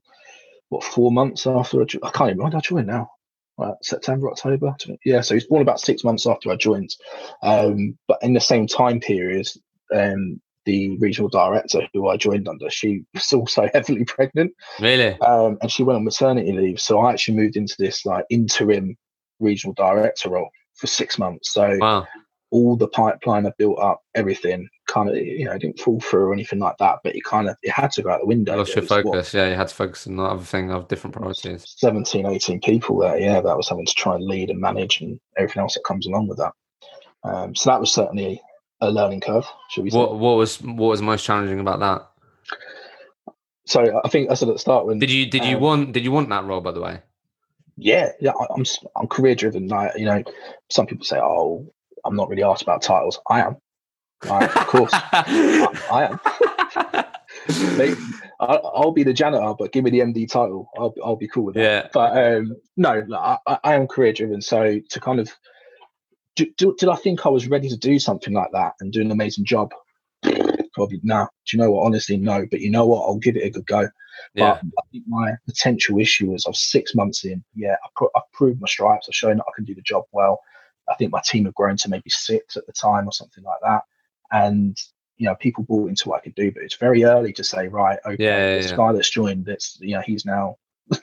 What 0.69 0.83
four 0.83 1.11
months 1.11 1.47
after 1.47 1.81
I, 1.81 1.85
I 2.03 2.11
can't 2.11 2.29
even. 2.29 2.41
When 2.41 2.51
did 2.51 2.57
I 2.57 2.61
join 2.61 2.85
now? 2.85 3.11
Right, 3.57 3.73
September, 3.81 4.29
October. 4.29 4.75
Yeah, 5.05 5.21
so 5.21 5.33
he's 5.33 5.47
born 5.47 5.61
about 5.61 5.79
six 5.79 6.03
months 6.03 6.27
after 6.27 6.51
I 6.51 6.55
joined. 6.55 6.93
Um, 7.41 7.97
but 8.07 8.19
in 8.21 8.33
the 8.33 8.41
same 8.41 8.67
time 8.67 8.99
period, 8.99 9.47
um, 9.93 10.41
the 10.65 10.97
regional 10.97 11.29
director 11.29 11.87
who 11.93 12.07
I 12.07 12.17
joined 12.17 12.47
under, 12.47 12.69
she 12.69 13.03
was 13.13 13.31
also 13.31 13.69
heavily 13.73 14.05
pregnant. 14.05 14.53
Really? 14.79 15.19
Um, 15.21 15.57
and 15.61 15.71
she 15.71 15.83
went 15.83 15.97
on 15.97 16.03
maternity 16.03 16.51
leave. 16.51 16.79
So 16.79 16.99
I 16.99 17.11
actually 17.11 17.37
moved 17.37 17.55
into 17.55 17.75
this 17.79 18.05
like 18.05 18.25
interim 18.29 18.97
regional 19.39 19.73
director 19.73 20.29
role 20.29 20.49
for 20.75 20.87
six 20.87 21.17
months. 21.17 21.53
So 21.53 21.77
wow. 21.79 22.07
all 22.51 22.75
the 22.75 22.87
pipeline 22.87 23.45
I 23.45 23.51
built 23.57 23.79
up, 23.79 24.01
everything 24.15 24.67
kind 24.87 25.09
of, 25.09 25.15
you 25.15 25.45
know, 25.45 25.57
didn't 25.57 25.79
fall 25.79 25.99
through 25.99 26.25
or 26.25 26.33
anything 26.33 26.59
like 26.59 26.77
that, 26.79 26.99
but 27.03 27.15
it 27.15 27.23
kind 27.23 27.49
of, 27.49 27.55
it 27.63 27.71
had 27.71 27.91
to 27.93 28.01
go 28.01 28.09
out 28.09 28.21
the 28.21 28.27
window. 28.27 28.57
Lost 28.57 28.75
your 28.75 28.85
focus. 28.85 29.05
What, 29.05 29.33
yeah. 29.33 29.49
You 29.49 29.55
had 29.55 29.67
to 29.69 29.75
focus 29.75 30.07
on 30.07 30.19
other 30.19 30.43
thing 30.43 30.71
of 30.71 30.87
different 30.87 31.15
priorities. 31.15 31.63
17, 31.77 32.25
18 32.25 32.59
people 32.61 32.99
there. 32.99 33.17
Yeah. 33.19 33.41
That 33.41 33.57
was 33.57 33.69
having 33.69 33.85
to 33.85 33.93
try 33.93 34.15
and 34.15 34.25
lead 34.25 34.49
and 34.49 34.59
manage 34.59 35.01
and 35.01 35.19
everything 35.37 35.61
else 35.61 35.75
that 35.75 35.83
comes 35.85 36.07
along 36.07 36.27
with 36.27 36.37
that. 36.37 36.53
Um, 37.23 37.55
so 37.55 37.71
that 37.71 37.79
was 37.79 37.91
certainly 37.91 38.41
a 38.85 38.91
learning 38.91 39.21
curve. 39.21 39.45
Should 39.69 39.83
we? 39.83 39.89
Say. 39.89 39.97
What 39.97 40.17
What 40.17 40.37
was 40.37 40.61
What 40.61 40.87
was 40.87 41.01
most 41.01 41.25
challenging 41.25 41.59
about 41.59 41.79
that? 41.79 42.07
So 43.65 44.01
I 44.03 44.09
think 44.09 44.29
I 44.29 44.35
said 44.35 44.49
at 44.49 44.55
the 44.55 44.59
start 44.59 44.85
when 44.85 44.99
did 44.99 45.11
you 45.11 45.25
did 45.25 45.43
you 45.43 45.55
um, 45.55 45.61
want 45.61 45.91
did 45.91 46.03
you 46.03 46.11
want 46.11 46.29
that 46.29 46.45
role 46.45 46.61
by 46.61 46.71
the 46.71 46.81
way? 46.81 47.01
Yeah, 47.77 48.11
yeah. 48.19 48.31
I'm 48.55 48.63
I'm 48.95 49.07
career 49.07 49.35
driven. 49.35 49.67
Like 49.67 49.97
you 49.97 50.05
know, 50.05 50.23
some 50.69 50.85
people 50.85 51.03
say, 51.05 51.17
"Oh, 51.19 51.67
I'm 52.05 52.15
not 52.15 52.29
really 52.29 52.43
asked 52.43 52.61
about 52.61 52.83
titles." 52.83 53.19
I 53.29 53.41
am. 53.41 53.57
of 54.23 54.67
course, 54.67 54.91
I, 54.93 55.67
I, 55.91 56.03
am. 56.05 57.05
I'll, 58.39 58.91
be 58.91 59.03
the 59.03 59.13
janitor, 59.13 59.53
but 59.57 59.71
give 59.71 59.83
me 59.83 59.91
the 59.91 59.99
MD 59.99 60.29
title. 60.29 60.69
I'll 60.77 60.93
I'll 61.03 61.15
be 61.15 61.27
cool 61.27 61.45
with 61.45 61.55
that. 61.55 61.61
Yeah. 61.61 61.87
But 61.91 62.17
um, 62.17 62.55
no, 62.77 63.05
I, 63.13 63.57
I 63.63 63.75
am 63.75 63.87
career 63.87 64.13
driven. 64.13 64.41
So 64.41 64.79
to 64.89 64.99
kind 64.99 65.19
of 65.19 65.35
do, 66.35 66.45
do, 66.57 66.75
did 66.77 66.89
I 66.89 66.95
think 66.95 67.25
I 67.25 67.29
was 67.29 67.47
ready 67.47 67.69
to 67.69 67.77
do 67.77 67.99
something 67.99 68.33
like 68.33 68.51
that 68.51 68.73
and 68.79 68.91
do 68.91 69.01
an 69.01 69.11
amazing 69.11 69.45
job? 69.45 69.71
Probably 70.73 70.99
no. 71.03 71.27
Do 71.45 71.57
you 71.57 71.63
know 71.63 71.71
what? 71.71 71.85
Honestly, 71.85 72.17
no. 72.17 72.45
But 72.49 72.59
you 72.61 72.69
know 72.69 72.85
what? 72.85 73.03
I'll 73.03 73.17
give 73.17 73.37
it 73.37 73.45
a 73.45 73.49
good 73.49 73.65
go. 73.65 73.87
Yeah. 74.33 74.59
But 74.61 74.71
I 74.79 74.81
think 74.91 75.03
my 75.07 75.33
potential 75.45 75.99
issue 75.99 76.31
was 76.31 76.45
I 76.45 76.49
was 76.49 76.63
six 76.63 76.95
months 76.95 77.23
in. 77.23 77.43
Yeah, 77.53 77.75
I 77.83 77.87
put, 77.97 78.11
I've 78.15 78.29
proved 78.33 78.59
my 78.59 78.67
stripes. 78.67 79.07
I've 79.07 79.15
shown 79.15 79.37
that 79.37 79.45
I 79.47 79.55
can 79.55 79.65
do 79.65 79.75
the 79.75 79.81
job 79.81 80.03
well. 80.11 80.39
I 80.89 80.95
think 80.95 81.11
my 81.11 81.21
team 81.25 81.45
had 81.45 81.53
grown 81.53 81.77
to 81.77 81.89
maybe 81.89 82.09
six 82.09 82.57
at 82.57 82.65
the 82.67 82.73
time 82.73 83.07
or 83.07 83.11
something 83.11 83.43
like 83.43 83.59
that. 83.63 83.81
And 84.31 84.77
you 85.17 85.27
know, 85.27 85.35
people 85.35 85.63
bought 85.63 85.89
into 85.89 86.09
what 86.09 86.17
I 86.17 86.23
could 86.23 86.35
do, 86.35 86.51
but 86.51 86.63
it's 86.63 86.75
very 86.75 87.05
early 87.05 87.31
to 87.33 87.43
say, 87.43 87.67
right, 87.67 87.97
okay, 88.05 88.23
yeah, 88.23 88.37
yeah, 88.37 88.57
this 88.57 88.71
yeah. 88.71 88.77
guy 88.77 88.91
that's 88.91 89.09
joined, 89.09 89.45
that's 89.45 89.77
you 89.79 89.95
know, 89.95 90.01
he's 90.01 90.25
now 90.25 90.57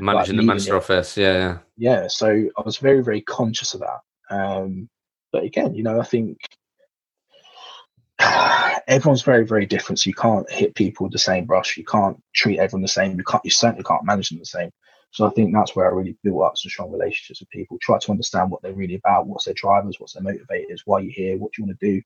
managing 0.00 0.04
like, 0.04 0.26
the 0.26 0.42
Manchester 0.42 0.76
office. 0.76 1.16
Yeah, 1.16 1.32
yeah, 1.36 1.58
yeah. 1.76 2.08
So 2.08 2.48
I 2.58 2.62
was 2.62 2.78
very, 2.78 3.02
very 3.02 3.20
conscious 3.20 3.74
of 3.74 3.80
that. 3.80 4.00
Um, 4.30 4.88
but 5.32 5.44
again, 5.44 5.74
you 5.74 5.82
know, 5.82 6.00
I 6.00 6.04
think 6.04 6.38
everyone's 8.88 9.22
very, 9.22 9.46
very 9.46 9.66
different. 9.66 10.00
So 10.00 10.08
you 10.08 10.14
can't 10.14 10.50
hit 10.50 10.74
people 10.74 11.04
with 11.04 11.12
the 11.12 11.18
same 11.18 11.44
brush. 11.44 11.76
You 11.76 11.84
can't 11.84 12.20
treat 12.34 12.58
everyone 12.58 12.82
the 12.82 12.88
same. 12.88 13.16
You 13.16 13.24
can't. 13.24 13.44
You 13.44 13.50
certainly 13.50 13.84
can't 13.84 14.04
manage 14.04 14.30
them 14.30 14.38
the 14.38 14.46
same. 14.46 14.70
So 15.10 15.26
I 15.26 15.30
think 15.30 15.54
that's 15.54 15.76
where 15.76 15.86
I 15.86 15.94
really 15.94 16.16
built 16.24 16.42
up 16.42 16.58
some 16.58 16.70
strong 16.70 16.90
relationships 16.90 17.40
with 17.40 17.48
people. 17.50 17.78
Try 17.80 17.98
to 17.98 18.10
understand 18.10 18.50
what 18.50 18.62
they're 18.62 18.72
really 18.72 18.96
about, 18.96 19.28
what's 19.28 19.44
their 19.44 19.54
drivers, 19.54 20.00
what's 20.00 20.14
their 20.14 20.24
motivators, 20.24 20.80
why 20.86 21.00
you're 21.00 21.12
here, 21.12 21.38
what 21.38 21.52
do 21.52 21.62
you 21.62 21.66
want 21.66 21.78
to 21.78 21.92
do. 21.92 22.02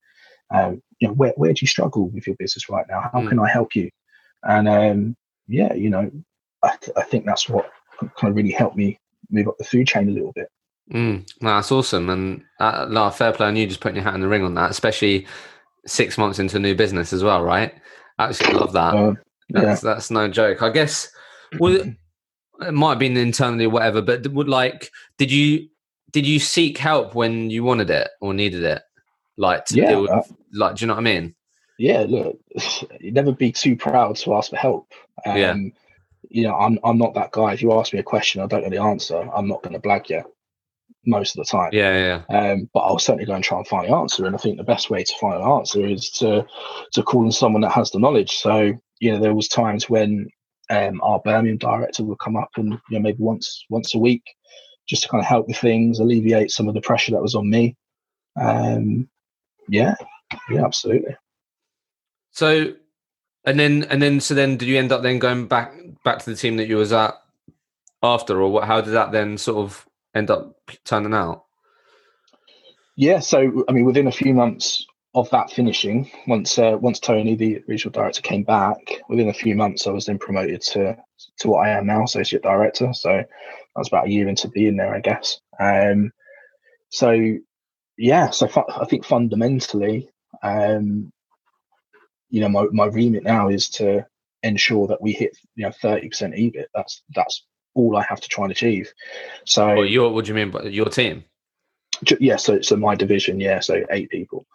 Um, 0.50 0.82
you 0.98 1.08
know, 1.08 1.14
where 1.14 1.32
where 1.36 1.52
do 1.52 1.60
you 1.62 1.66
struggle 1.66 2.08
with 2.10 2.26
your 2.26 2.36
business 2.36 2.68
right 2.68 2.84
now? 2.88 3.08
How 3.12 3.20
mm. 3.20 3.28
can 3.28 3.38
I 3.38 3.48
help 3.48 3.74
you? 3.74 3.90
And 4.42 4.68
um, 4.68 5.16
yeah, 5.46 5.72
you 5.72 5.90
know, 5.90 6.10
I, 6.62 6.76
th- 6.76 6.96
I 6.96 7.02
think 7.02 7.24
that's 7.24 7.48
what 7.48 7.70
kind 7.98 8.30
of 8.30 8.36
really 8.36 8.50
helped 8.50 8.76
me 8.76 8.98
move 9.30 9.48
up 9.48 9.58
the 9.58 9.64
food 9.64 9.86
chain 9.86 10.08
a 10.08 10.12
little 10.12 10.32
bit. 10.32 10.48
Mm, 10.92 11.28
no, 11.42 11.48
that's 11.48 11.70
awesome, 11.70 12.08
and 12.08 12.42
uh, 12.60 12.86
no, 12.88 13.10
fair 13.10 13.32
play 13.32 13.46
on 13.46 13.56
you 13.56 13.66
just 13.66 13.80
putting 13.80 13.96
your 13.96 14.04
hat 14.04 14.14
in 14.14 14.22
the 14.22 14.28
ring 14.28 14.42
on 14.42 14.54
that, 14.54 14.70
especially 14.70 15.26
six 15.86 16.16
months 16.16 16.38
into 16.38 16.56
a 16.56 16.60
new 16.60 16.74
business 16.74 17.12
as 17.12 17.22
well, 17.22 17.42
right? 17.42 17.74
Absolutely 18.18 18.60
love 18.60 18.72
that. 18.72 18.94
Uh, 18.94 19.14
yeah. 19.50 19.60
That's 19.60 19.80
that's 19.80 20.10
no 20.10 20.28
joke. 20.28 20.62
I 20.62 20.70
guess 20.70 21.08
well, 21.58 21.82
it 22.60 22.72
might 22.72 22.90
have 22.90 22.98
been 22.98 23.16
internally 23.16 23.66
or 23.66 23.70
whatever, 23.70 24.00
but 24.00 24.26
would 24.28 24.48
like 24.48 24.90
did 25.18 25.30
you 25.30 25.68
did 26.10 26.26
you 26.26 26.38
seek 26.38 26.78
help 26.78 27.14
when 27.14 27.50
you 27.50 27.64
wanted 27.64 27.90
it 27.90 28.08
or 28.20 28.32
needed 28.32 28.64
it? 28.64 28.82
Like 29.36 29.66
to 29.66 29.76
yeah, 29.76 29.90
deal 29.90 30.02
with, 30.02 30.10
uh, 30.10 30.22
like 30.54 30.76
do 30.76 30.82
you 30.82 30.86
know 30.88 30.94
what 30.94 31.00
I 31.00 31.04
mean? 31.04 31.34
Yeah, 31.78 32.06
look, 32.08 32.38
you 33.00 33.12
never 33.12 33.32
be 33.32 33.52
too 33.52 33.76
proud 33.76 34.16
to 34.16 34.34
ask 34.34 34.50
for 34.50 34.56
help. 34.56 34.92
Um, 35.26 35.36
yeah. 35.36 35.54
You 36.30 36.42
know, 36.44 36.56
I'm 36.56 36.78
I'm 36.82 36.98
not 36.98 37.14
that 37.14 37.30
guy. 37.30 37.52
If 37.52 37.62
you 37.62 37.72
ask 37.72 37.92
me 37.92 38.00
a 38.00 38.02
question, 38.02 38.42
I 38.42 38.46
don't 38.46 38.62
know 38.62 38.70
the 38.70 38.82
answer. 38.82 39.28
I'm 39.34 39.48
not 39.48 39.62
going 39.62 39.74
to 39.74 39.80
blag 39.80 40.08
you 40.10 40.24
most 41.08 41.36
of 41.36 41.44
the 41.44 41.50
time. 41.50 41.70
Yeah, 41.72 42.22
yeah. 42.30 42.38
Um, 42.38 42.68
but 42.72 42.80
I'll 42.80 42.98
certainly 42.98 43.24
go 43.24 43.34
and 43.34 43.42
try 43.42 43.58
and 43.58 43.66
find 43.66 43.88
the 43.88 43.94
answer. 43.94 44.26
And 44.26 44.34
I 44.34 44.38
think 44.38 44.58
the 44.58 44.64
best 44.64 44.90
way 44.90 45.02
to 45.02 45.14
find 45.20 45.42
an 45.42 45.48
answer 45.48 45.86
is 45.86 46.10
to 46.10 46.46
to 46.92 47.02
call 47.02 47.24
on 47.24 47.32
someone 47.32 47.62
that 47.62 47.72
has 47.72 47.90
the 47.90 47.98
knowledge. 47.98 48.32
So 48.32 48.72
you 49.00 49.12
know, 49.12 49.18
there 49.18 49.34
was 49.34 49.48
times 49.48 49.88
when 49.88 50.28
um, 50.70 51.00
our 51.02 51.20
Birmingham 51.20 51.56
director 51.58 52.04
would 52.04 52.18
come 52.18 52.36
up 52.36 52.50
and 52.56 52.72
you 52.72 52.98
know 52.98 53.00
maybe 53.00 53.22
once 53.22 53.64
once 53.70 53.94
a 53.94 53.98
week, 53.98 54.22
just 54.88 55.02
to 55.02 55.08
kind 55.08 55.20
of 55.20 55.26
help 55.26 55.48
with 55.48 55.56
things, 55.56 55.98
alleviate 55.98 56.50
some 56.50 56.68
of 56.68 56.74
the 56.74 56.80
pressure 56.80 57.12
that 57.12 57.22
was 57.22 57.34
on 57.34 57.48
me. 57.48 57.76
Um, 58.40 59.08
yeah, 59.68 59.94
yeah, 60.50 60.64
absolutely. 60.64 61.16
So, 62.32 62.74
and 63.44 63.58
then 63.58 63.84
and 63.84 64.02
then 64.02 64.20
so 64.20 64.34
then 64.34 64.56
did 64.56 64.68
you 64.68 64.78
end 64.78 64.92
up 64.92 65.02
then 65.02 65.18
going 65.18 65.46
back 65.46 65.74
back 66.04 66.18
to 66.20 66.30
the 66.30 66.36
team 66.36 66.56
that 66.58 66.68
you 66.68 66.76
was 66.76 66.92
at 66.92 67.14
after, 68.02 68.40
or 68.40 68.50
what? 68.50 68.64
How 68.64 68.80
did 68.80 68.92
that 68.92 69.12
then 69.12 69.38
sort 69.38 69.58
of 69.58 69.87
end 70.14 70.30
up 70.30 70.56
turning 70.84 71.14
out? 71.14 71.44
Yeah, 72.96 73.20
so 73.20 73.64
I 73.68 73.72
mean, 73.72 73.84
within 73.84 74.08
a 74.08 74.12
few 74.12 74.34
months 74.34 74.84
of 75.14 75.30
that 75.30 75.50
finishing, 75.50 76.10
once 76.26 76.58
uh, 76.58 76.76
once 76.80 76.98
Tony, 76.98 77.36
the 77.36 77.62
regional 77.66 77.92
director, 77.92 78.22
came 78.22 78.42
back, 78.42 78.78
within 79.08 79.28
a 79.28 79.34
few 79.34 79.54
months, 79.54 79.86
I 79.86 79.90
was 79.90 80.06
then 80.06 80.18
promoted 80.18 80.62
to 80.72 80.96
to 81.38 81.48
what 81.48 81.66
I 81.66 81.70
am 81.70 81.86
now, 81.86 82.04
associate 82.04 82.42
director. 82.42 82.92
So 82.92 83.10
I 83.10 83.78
was 83.78 83.88
about 83.88 84.06
a 84.06 84.10
year 84.10 84.28
into 84.28 84.48
being 84.48 84.76
there, 84.76 84.94
I 84.94 85.00
guess. 85.00 85.40
Um, 85.60 86.12
so 86.90 87.10
yeah, 87.96 88.30
so 88.30 88.46
fu- 88.48 88.64
I 88.68 88.84
think 88.86 89.04
fundamentally, 89.04 90.08
um, 90.42 91.12
you 92.30 92.40
know, 92.40 92.48
my, 92.48 92.66
my 92.72 92.86
remit 92.86 93.24
now 93.24 93.48
is 93.48 93.68
to 93.70 94.06
ensure 94.42 94.86
that 94.86 95.02
we 95.02 95.12
hit 95.12 95.36
you 95.56 95.64
know 95.64 95.72
30% 95.82 96.04
EBIT. 96.38 96.66
That's 96.74 97.02
that's 97.14 97.44
all 97.78 97.96
I 97.96 98.02
have 98.02 98.20
to 98.20 98.28
try 98.28 98.44
and 98.44 98.52
achieve. 98.52 98.92
So, 99.44 99.66
well, 99.66 99.86
your 99.86 100.12
what 100.12 100.24
do 100.24 100.30
you 100.30 100.34
mean 100.34 100.50
by 100.50 100.64
your 100.64 100.86
team? 100.86 101.24
Yeah, 102.20 102.36
so 102.36 102.60
so 102.60 102.76
my 102.76 102.94
division, 102.94 103.40
yeah, 103.40 103.60
so 103.60 103.84
eight 103.90 104.10
people, 104.10 104.46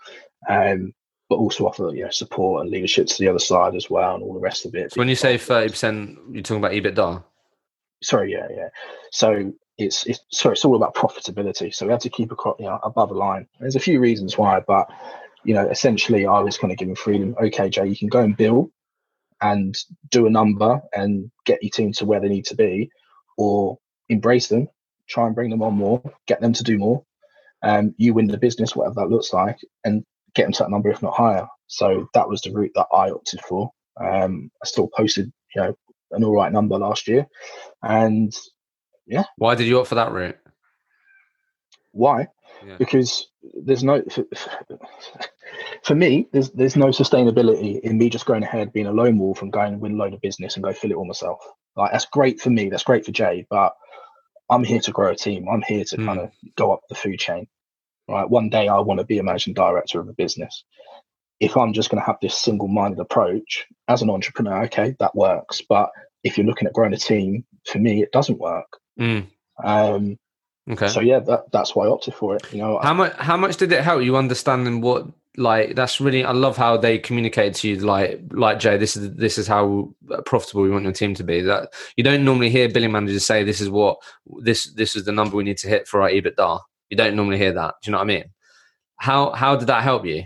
um, 0.49 0.93
but 1.29 1.37
also 1.37 1.65
offer 1.65 1.89
you 1.93 2.03
know 2.03 2.09
support 2.09 2.61
and 2.61 2.69
leadership 2.69 3.07
to 3.07 3.17
the 3.17 3.29
other 3.29 3.39
side 3.39 3.75
as 3.75 3.89
well, 3.89 4.15
and 4.15 4.23
all 4.23 4.33
the 4.33 4.39
rest 4.39 4.65
of 4.65 4.75
it. 4.75 4.93
So 4.93 4.99
when 4.99 5.09
you 5.09 5.15
say 5.15 5.37
thirty 5.37 5.69
percent, 5.69 6.19
you're 6.31 6.43
talking 6.43 6.63
about 6.63 6.73
EBITDA. 6.73 7.23
Sorry, 8.03 8.33
yeah, 8.33 8.47
yeah. 8.53 8.67
So 9.11 9.53
it's 9.77 10.05
it's 10.05 10.19
sorry, 10.31 10.53
it's 10.53 10.65
all 10.65 10.75
about 10.75 10.95
profitability. 10.95 11.73
So 11.73 11.85
we 11.85 11.91
have 11.93 12.01
to 12.01 12.09
keep 12.09 12.31
a 12.31 12.35
you 12.59 12.65
know 12.65 12.79
above 12.83 13.09
the 13.09 13.15
line. 13.15 13.47
There's 13.59 13.77
a 13.77 13.79
few 13.79 13.99
reasons 13.99 14.37
why, 14.37 14.59
but 14.59 14.89
you 15.45 15.53
know, 15.53 15.67
essentially, 15.69 16.25
I 16.25 16.39
was 16.39 16.57
kind 16.57 16.71
of 16.71 16.77
given 16.77 16.95
freedom. 16.95 17.35
Okay, 17.41 17.69
Jay, 17.69 17.87
you 17.87 17.97
can 17.97 18.09
go 18.09 18.19
and 18.19 18.35
bill 18.35 18.71
and 19.41 19.77
do 20.09 20.25
a 20.25 20.29
number 20.29 20.81
and 20.93 21.29
get 21.45 21.61
your 21.61 21.69
team 21.69 21.91
to 21.93 22.05
where 22.05 22.21
they 22.21 22.29
need 22.29 22.45
to 22.45 22.55
be, 22.55 22.89
or 23.37 23.77
embrace 24.09 24.47
them, 24.47 24.67
try 25.07 25.25
and 25.25 25.35
bring 25.35 25.49
them 25.49 25.61
on 25.61 25.73
more, 25.73 26.01
get 26.27 26.41
them 26.41 26.53
to 26.53 26.63
do 26.63 26.77
more. 26.77 27.03
Um, 27.61 27.95
you 27.97 28.13
win 28.13 28.27
the 28.27 28.37
business, 28.37 28.75
whatever 28.75 28.95
that 28.95 29.09
looks 29.09 29.31
like, 29.31 29.57
and 29.83 30.03
get 30.35 30.43
them 30.43 30.51
to 30.53 30.63
that 30.63 30.71
number, 30.71 30.89
if 30.89 31.01
not 31.01 31.15
higher. 31.15 31.47
So 31.67 32.07
that 32.13 32.27
was 32.27 32.41
the 32.41 32.51
route 32.51 32.71
that 32.75 32.87
I 32.93 33.09
opted 33.09 33.41
for. 33.41 33.71
Um, 33.99 34.51
I 34.61 34.65
still 34.65 34.89
posted, 34.95 35.31
you 35.55 35.61
know, 35.61 35.75
an 36.11 36.23
all 36.23 36.35
right 36.35 36.51
number 36.51 36.77
last 36.77 37.07
year, 37.07 37.25
and 37.81 38.33
yeah. 39.05 39.23
Why 39.37 39.55
did 39.55 39.67
you 39.67 39.79
opt 39.79 39.89
for 39.89 39.95
that 39.95 40.11
route? 40.11 40.37
Why? 41.91 42.27
Yeah. 42.65 42.77
Because 42.77 43.27
there's 43.53 43.83
no 43.83 44.03
for, 45.83 45.95
me. 45.95 46.27
There's 46.31 46.51
there's 46.51 46.75
no 46.75 46.87
sustainability 46.87 47.79
in 47.81 47.97
me 47.97 48.09
just 48.09 48.25
going 48.25 48.43
ahead 48.43 48.73
being 48.73 48.87
a 48.87 48.91
lone 48.91 49.17
wolf 49.17 49.41
and 49.41 49.51
going 49.51 49.73
and 49.73 49.81
win 49.81 49.93
a 49.93 49.95
load 49.95 50.13
of 50.13 50.21
business 50.21 50.55
and 50.55 50.63
go 50.63 50.73
fill 50.73 50.91
it 50.91 50.95
all 50.95 51.05
myself. 51.05 51.39
Like 51.75 51.91
that's 51.91 52.05
great 52.05 52.39
for 52.39 52.49
me. 52.49 52.69
That's 52.69 52.83
great 52.83 53.05
for 53.05 53.11
Jay. 53.11 53.45
But 53.49 53.73
I'm 54.49 54.63
here 54.63 54.79
to 54.81 54.91
grow 54.91 55.11
a 55.11 55.15
team. 55.15 55.47
I'm 55.49 55.61
here 55.61 55.83
to 55.85 55.97
mm. 55.97 56.05
kind 56.05 56.19
of 56.19 56.31
go 56.55 56.73
up 56.73 56.81
the 56.89 56.95
food 56.95 57.19
chain. 57.19 57.47
Right. 58.07 58.29
One 58.29 58.49
day 58.49 58.67
I 58.67 58.79
want 58.79 58.99
to 58.99 59.05
be 59.05 59.19
a 59.19 59.23
managing 59.23 59.53
director 59.53 59.99
of 59.99 60.09
a 60.09 60.13
business. 60.13 60.63
If 61.39 61.57
I'm 61.57 61.73
just 61.73 61.89
going 61.89 62.01
to 62.01 62.05
have 62.05 62.17
this 62.21 62.37
single-minded 62.37 62.99
approach 62.99 63.65
as 63.87 64.01
an 64.01 64.09
entrepreneur, 64.09 64.63
okay, 64.65 64.95
that 64.99 65.15
works. 65.15 65.61
But 65.67 65.89
if 66.23 66.37
you're 66.37 66.45
looking 66.45 66.67
at 66.67 66.73
growing 66.73 66.93
a 66.93 66.97
team, 66.97 67.45
for 67.65 67.79
me, 67.79 68.01
it 68.03 68.11
doesn't 68.11 68.39
work. 68.39 68.77
Mm. 68.99 69.27
Um, 69.63 70.17
okay. 70.69 70.87
So 70.87 70.99
yeah, 70.99 71.19
that, 71.19 71.51
that's 71.51 71.75
why 71.75 71.85
I 71.85 71.89
opted 71.89 72.13
for 72.13 72.35
it. 72.35 72.51
You 72.51 72.59
know, 72.59 72.79
how 72.81 72.93
much 72.93 73.13
how 73.17 73.37
much 73.37 73.57
did 73.57 73.71
it 73.71 73.83
help 73.83 74.03
you 74.03 74.17
understanding 74.17 74.81
what 74.81 75.07
like 75.37 75.75
that's 75.75 75.99
really 75.99 76.23
I 76.23 76.31
love 76.31 76.57
how 76.57 76.77
they 76.77 76.99
communicate 76.99 77.55
to 77.55 77.69
you 77.69 77.75
like 77.77 78.21
like 78.31 78.59
Jay 78.59 78.77
this 78.77 78.95
is 78.95 79.15
this 79.15 79.37
is 79.37 79.47
how 79.47 79.93
profitable 80.25 80.61
we 80.61 80.69
want 80.69 80.83
your 80.83 80.93
team 80.93 81.15
to 81.15 81.23
be 81.23 81.41
that 81.41 81.73
you 81.97 82.03
don't 82.03 82.23
normally 82.23 82.49
hear 82.49 82.69
billing 82.69 82.91
managers 82.91 83.25
say 83.25 83.43
this 83.43 83.59
is 83.59 83.69
what 83.69 83.97
this 84.41 84.71
this 84.73 84.95
is 84.95 85.05
the 85.05 85.11
number 85.11 85.35
we 85.35 85.43
need 85.43 85.57
to 85.57 85.67
hit 85.67 85.87
for 85.87 86.01
our 86.03 86.09
EBITDA 86.09 86.59
you 86.89 86.97
don't 86.97 87.15
normally 87.15 87.39
hear 87.39 87.51
that 87.51 87.75
do 87.81 87.89
you 87.89 87.91
know 87.93 87.97
what 87.97 88.03
I 88.03 88.07
mean 88.07 88.25
how 88.97 89.31
how 89.31 89.55
did 89.55 89.67
that 89.69 89.81
help 89.81 90.05
you 90.05 90.23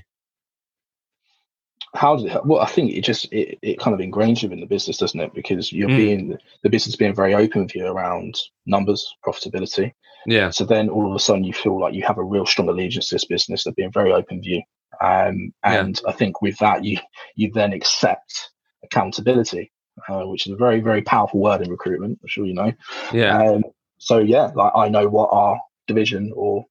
how 1.96 2.18
did 2.18 2.26
it, 2.26 2.32
help? 2.32 2.46
well 2.46 2.62
i 2.62 2.66
think 2.66 2.92
it 2.92 3.02
just 3.02 3.32
it, 3.32 3.58
it 3.62 3.80
kind 3.80 3.94
of 3.94 4.06
ingrains 4.06 4.44
you 4.44 4.50
in 4.52 4.60
the 4.60 4.66
business 4.66 4.98
doesn't 4.98 5.20
it 5.20 5.34
because 5.34 5.72
you're 5.72 5.90
mm. 5.90 5.98
being 5.98 6.38
the 6.64 6.70
business 6.70 6.98
being 6.98 7.16
very 7.16 7.34
open 7.34 7.64
with 7.64 7.76
you 7.76 7.88
around 7.88 8.38
numbers 8.66 9.16
profitability 9.26 9.94
yeah 10.28 10.50
so 10.52 10.64
then 10.64 10.90
all 10.90 11.10
of 11.10 11.16
a 11.16 11.20
sudden 11.20 11.44
you 11.44 11.54
feel 11.54 11.80
like 11.80 11.94
you 11.94 12.04
have 12.04 12.20
a 12.20 12.24
real 12.24 12.46
strong 12.46 12.70
allegiance 12.70 13.10
to 13.10 13.16
this 13.16 13.26
business 13.26 13.64
they're 13.64 13.74
being 13.74 13.92
very 13.92 14.12
open 14.12 14.44
you 14.44 14.62
um, 15.02 15.52
and 15.64 16.00
yeah. 16.04 16.10
i 16.10 16.12
think 16.12 16.42
with 16.42 16.58
that 16.60 16.84
you 16.84 16.98
you 17.36 17.52
then 17.52 17.74
accept 17.74 18.52
accountability 18.84 19.72
uh, 20.08 20.24
which 20.28 20.46
is 20.46 20.54
a 20.54 20.58
very 20.58 20.80
very 20.80 21.02
powerful 21.02 21.40
word 21.40 21.62
in 21.62 21.72
recruitment 21.72 22.20
i'm 22.22 22.28
sure 22.28 22.46
you 22.46 22.54
know 22.54 22.72
yeah 23.12 23.42
um, 23.42 23.64
so 23.98 24.20
yeah 24.20 24.52
like 24.54 24.72
i 24.76 24.88
know 24.88 25.08
what 25.08 25.30
our 25.32 25.60
division 25.88 26.32
or 26.36 26.66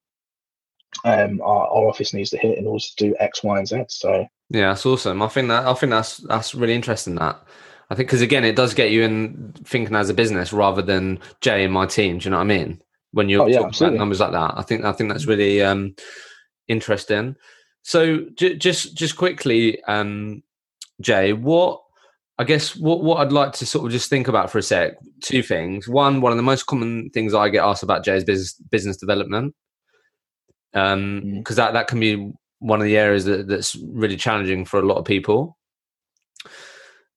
um, 1.03 1.41
our, 1.41 1.67
our 1.67 1.87
office 1.87 2.13
needs 2.13 2.29
to 2.31 2.37
hit 2.37 2.57
in 2.57 2.67
order 2.67 2.83
to 2.83 2.95
do 2.95 3.15
X, 3.19 3.43
Y, 3.43 3.57
and 3.57 3.67
Z. 3.67 3.83
So 3.89 4.25
yeah, 4.49 4.69
that's 4.69 4.85
awesome. 4.85 5.21
I 5.21 5.27
think 5.27 5.49
that 5.49 5.65
I 5.65 5.73
think 5.73 5.91
that's 5.91 6.17
that's 6.17 6.55
really 6.55 6.75
interesting. 6.75 7.15
That 7.15 7.41
I 7.89 7.95
think 7.95 8.07
because 8.07 8.21
again, 8.21 8.45
it 8.45 8.55
does 8.55 8.73
get 8.73 8.91
you 8.91 9.03
in 9.03 9.53
thinking 9.63 9.95
as 9.95 10.09
a 10.09 10.13
business 10.13 10.53
rather 10.53 10.81
than 10.81 11.19
Jay 11.41 11.63
and 11.63 11.73
my 11.73 11.85
team. 11.85 12.19
Do 12.19 12.25
you 12.25 12.31
know 12.31 12.37
what 12.37 12.43
I 12.43 12.45
mean? 12.45 12.81
When 13.17 13.29
you're 13.29 13.41
oh, 13.41 13.47
yeah, 13.47 13.61
talking 13.61 13.87
about 13.87 13.97
numbers 13.97 14.19
like 14.19 14.31
that, 14.33 14.53
I 14.55 14.61
think 14.61 14.85
I 14.85 14.91
think 14.91 15.11
that's 15.11 15.25
really 15.25 15.63
um, 15.63 15.95
interesting. 16.67 17.35
So 17.81 18.25
j- 18.35 18.55
just 18.57 18.95
just 18.95 19.17
quickly, 19.17 19.81
um, 19.85 20.43
Jay, 21.01 21.33
what 21.33 21.81
I 22.37 22.43
guess 22.43 22.75
what 22.75 23.03
what 23.03 23.17
I'd 23.17 23.31
like 23.31 23.53
to 23.53 23.65
sort 23.65 23.87
of 23.87 23.91
just 23.91 24.07
think 24.07 24.27
about 24.27 24.51
for 24.51 24.59
a 24.59 24.61
sec. 24.61 24.97
Two 25.23 25.41
things. 25.41 25.87
One, 25.87 26.21
one 26.21 26.31
of 26.31 26.37
the 26.37 26.43
most 26.43 26.67
common 26.67 27.09
things 27.09 27.33
I 27.33 27.49
get 27.49 27.63
asked 27.63 27.81
about 27.81 28.05
Jay 28.05 28.17
is 28.17 28.23
business 28.23 28.53
business 28.69 28.97
development, 28.97 29.55
because 30.71 30.93
um, 30.93 31.21
mm. 31.23 31.55
that 31.55 31.73
that 31.73 31.87
can 31.87 31.99
be 31.99 32.31
one 32.59 32.79
of 32.79 32.85
the 32.85 32.97
areas 32.97 33.25
that, 33.25 33.47
that's 33.47 33.75
really 33.93 34.15
challenging 34.15 34.63
for 34.63 34.79
a 34.79 34.85
lot 34.85 34.97
of 34.97 35.05
people. 35.05 35.57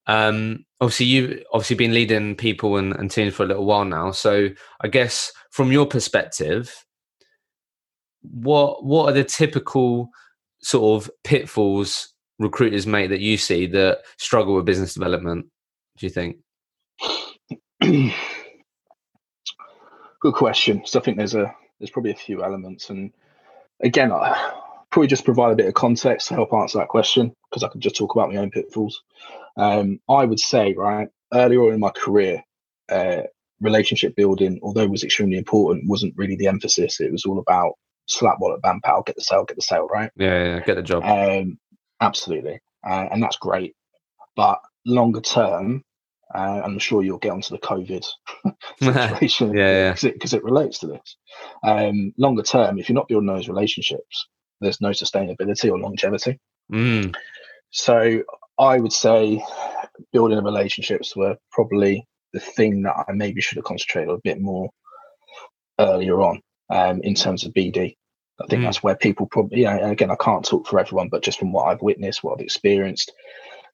Um, 0.06 0.64
obviously, 0.80 1.06
you've 1.06 1.42
obviously 1.52 1.76
been 1.76 1.94
leading 1.94 2.36
people 2.36 2.78
and, 2.78 2.94
and 2.96 3.10
teams 3.10 3.34
for 3.34 3.42
a 3.42 3.46
little 3.46 3.66
while 3.66 3.84
now. 3.84 4.12
So, 4.12 4.48
I 4.80 4.88
guess 4.88 5.30
from 5.50 5.72
your 5.72 5.86
perspective, 5.86 6.84
what 8.22 8.84
what 8.84 9.08
are 9.08 9.12
the 9.12 9.24
typical 9.24 10.10
sort 10.62 11.02
of 11.02 11.10
pitfalls 11.24 12.12
recruiters 12.38 12.86
make 12.86 13.10
that 13.10 13.20
you 13.20 13.36
see 13.36 13.66
that 13.66 14.00
struggle 14.18 14.54
with 14.54 14.64
business 14.64 14.94
development? 14.94 15.46
Do 15.98 16.06
you 16.06 16.10
think? 16.10 16.36
Good 20.20 20.34
question. 20.34 20.82
So 20.84 21.00
I 21.00 21.02
think 21.02 21.16
there's 21.16 21.34
a 21.34 21.54
there's 21.78 21.90
probably 21.90 22.10
a 22.10 22.16
few 22.16 22.44
elements, 22.44 22.90
and 22.90 23.12
again, 23.82 24.12
I, 24.12 24.60
probably 24.90 25.06
just 25.06 25.24
provide 25.24 25.52
a 25.52 25.56
bit 25.56 25.66
of 25.66 25.74
context 25.74 26.28
to 26.28 26.34
help 26.34 26.52
answer 26.52 26.78
that 26.78 26.88
question 26.88 27.32
because 27.48 27.62
I 27.62 27.68
could 27.68 27.80
just 27.80 27.96
talk 27.96 28.14
about 28.14 28.30
my 28.30 28.36
own 28.36 28.50
pitfalls. 28.50 29.02
Um, 29.56 30.00
I 30.08 30.24
would 30.24 30.40
say, 30.40 30.74
right, 30.74 31.08
earlier 31.32 31.72
in 31.72 31.80
my 31.80 31.90
career, 31.90 32.42
uh, 32.90 33.22
relationship 33.60 34.16
building, 34.16 34.58
although 34.62 34.82
it 34.82 34.90
was 34.90 35.04
extremely 35.04 35.38
important, 35.38 35.88
wasn't 35.88 36.14
really 36.16 36.36
the 36.36 36.46
emphasis. 36.46 37.00
It 37.00 37.12
was 37.12 37.24
all 37.24 37.38
about 37.38 37.74
slap 38.06 38.36
wallet, 38.40 38.62
bam, 38.62 38.80
pal, 38.82 39.02
get 39.02 39.16
the 39.16 39.22
sale, 39.22 39.44
get 39.44 39.56
the 39.56 39.62
sale, 39.62 39.86
right? 39.86 40.10
Yeah, 40.16 40.44
yeah, 40.44 40.60
get 40.60 40.76
the 40.76 40.82
job. 40.82 41.04
Um, 41.04 41.58
absolutely, 42.00 42.60
uh, 42.86 43.06
and 43.10 43.22
that's 43.22 43.36
great. 43.36 43.74
But 44.36 44.60
longer 44.86 45.20
term, 45.20 45.84
uh, 46.34 46.62
I'm 46.64 46.78
sure 46.78 47.02
you'll 47.02 47.18
get 47.18 47.32
onto 47.32 47.54
the 47.54 47.60
COVID 47.60 48.04
situation, 48.80 49.54
yeah, 49.54 49.90
because 49.90 50.04
yeah. 50.04 50.10
it, 50.10 50.32
it, 50.34 50.44
relates 50.44 50.78
to 50.80 50.86
this. 50.86 51.16
Um, 51.64 52.12
longer 52.16 52.42
term, 52.42 52.78
if 52.78 52.88
you're 52.88 52.94
not 52.94 53.08
building 53.08 53.26
those 53.26 53.48
relationships, 53.48 54.28
there's 54.60 54.80
no 54.80 54.90
sustainability 54.90 55.70
or 55.70 55.78
longevity. 55.78 56.38
Mm. 56.72 57.14
So 57.70 58.22
I 58.58 58.78
would 58.78 58.92
say 58.92 59.42
building 60.12 60.42
relationships 60.42 61.16
were 61.16 61.36
probably 61.50 62.06
the 62.32 62.40
thing 62.40 62.82
that 62.82 63.04
I 63.08 63.12
maybe 63.12 63.40
should 63.40 63.56
have 63.56 63.64
concentrated 63.64 64.10
a 64.10 64.18
bit 64.22 64.40
more 64.40 64.70
earlier 65.78 66.20
on 66.20 66.40
um, 66.70 67.00
in 67.02 67.14
terms 67.14 67.44
of 67.44 67.52
BD. 67.52 67.96
I 68.40 68.46
think 68.46 68.62
mm. 68.62 68.64
that's 68.64 68.82
where 68.82 68.96
people 68.96 69.26
probably, 69.26 69.62
yeah, 69.62 69.90
again, 69.90 70.10
I 70.10 70.16
can't 70.16 70.44
talk 70.44 70.66
for 70.66 70.78
everyone, 70.78 71.08
but 71.10 71.22
just 71.22 71.38
from 71.38 71.52
what 71.52 71.64
I've 71.64 71.82
witnessed, 71.82 72.24
what 72.24 72.34
I've 72.34 72.44
experienced, 72.44 73.12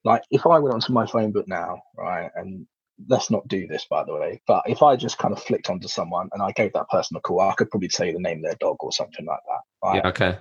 like 0.04 0.22
if 0.30 0.44
I 0.46 0.58
went 0.58 0.74
onto 0.74 0.92
my 0.92 1.06
phone 1.06 1.30
book 1.32 1.46
now, 1.46 1.82
right, 1.96 2.30
and 2.34 2.66
let's 3.08 3.30
not 3.30 3.46
do 3.46 3.66
this 3.66 3.86
by 3.88 4.02
the 4.04 4.14
way, 4.14 4.40
but 4.46 4.64
if 4.66 4.82
I 4.82 4.96
just 4.96 5.18
kind 5.18 5.32
of 5.32 5.42
flicked 5.42 5.70
onto 5.70 5.86
someone 5.86 6.30
and 6.32 6.42
I 6.42 6.50
gave 6.52 6.72
that 6.72 6.88
person 6.88 7.16
a 7.16 7.20
call, 7.20 7.40
I 7.40 7.54
could 7.54 7.70
probably 7.70 7.88
tell 7.88 8.06
you 8.06 8.12
the 8.12 8.20
name 8.20 8.38
of 8.38 8.44
their 8.44 8.56
dog 8.58 8.76
or 8.80 8.90
something 8.90 9.24
like 9.24 9.40
that. 9.46 9.86
Right? 9.86 9.96
Yeah, 9.96 10.08
okay 10.08 10.38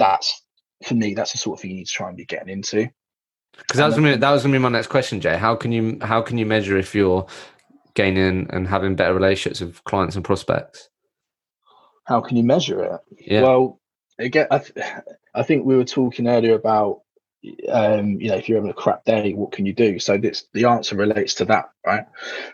that's 0.00 0.42
for 0.84 0.94
me, 0.94 1.14
that's 1.14 1.32
the 1.32 1.38
sort 1.38 1.58
of 1.58 1.62
thing 1.62 1.72
you 1.72 1.76
need 1.76 1.86
to 1.86 1.92
try 1.92 2.08
and 2.08 2.16
be 2.16 2.24
getting 2.24 2.48
into. 2.48 2.88
Because 3.58 3.78
that 3.78 3.86
was 3.86 3.94
gonna 3.94 4.12
be, 4.12 4.16
that 4.16 4.30
was 4.30 4.42
gonna 4.42 4.52
be 4.52 4.58
my 4.58 4.68
next 4.68 4.88
question, 4.88 5.20
Jay. 5.20 5.36
How 5.36 5.54
can 5.54 5.72
you 5.72 5.98
how 6.02 6.22
can 6.22 6.38
you 6.38 6.46
measure 6.46 6.76
if 6.76 6.94
you're 6.94 7.26
gaining 7.94 8.48
and 8.50 8.66
having 8.66 8.96
better 8.96 9.14
relationships 9.14 9.60
with 9.60 9.84
clients 9.84 10.16
and 10.16 10.24
prospects? 10.24 10.88
How 12.04 12.20
can 12.20 12.36
you 12.36 12.42
measure 12.42 12.82
it? 12.82 13.00
Yeah. 13.18 13.42
Well, 13.42 13.80
again, 14.18 14.46
I, 14.50 14.58
th- 14.58 14.86
I 15.34 15.42
think 15.42 15.64
we 15.64 15.76
were 15.76 15.84
talking 15.84 16.26
earlier 16.26 16.54
about 16.54 17.02
um, 17.70 18.20
you 18.20 18.28
know, 18.28 18.36
if 18.36 18.48
you're 18.48 18.58
having 18.58 18.70
a 18.70 18.74
crap 18.74 19.04
day, 19.04 19.32
what 19.32 19.52
can 19.52 19.64
you 19.64 19.72
do? 19.72 19.98
So 19.98 20.18
this 20.18 20.44
the 20.52 20.66
answer 20.66 20.96
relates 20.96 21.34
to 21.34 21.44
that, 21.46 21.70
right? 21.86 22.04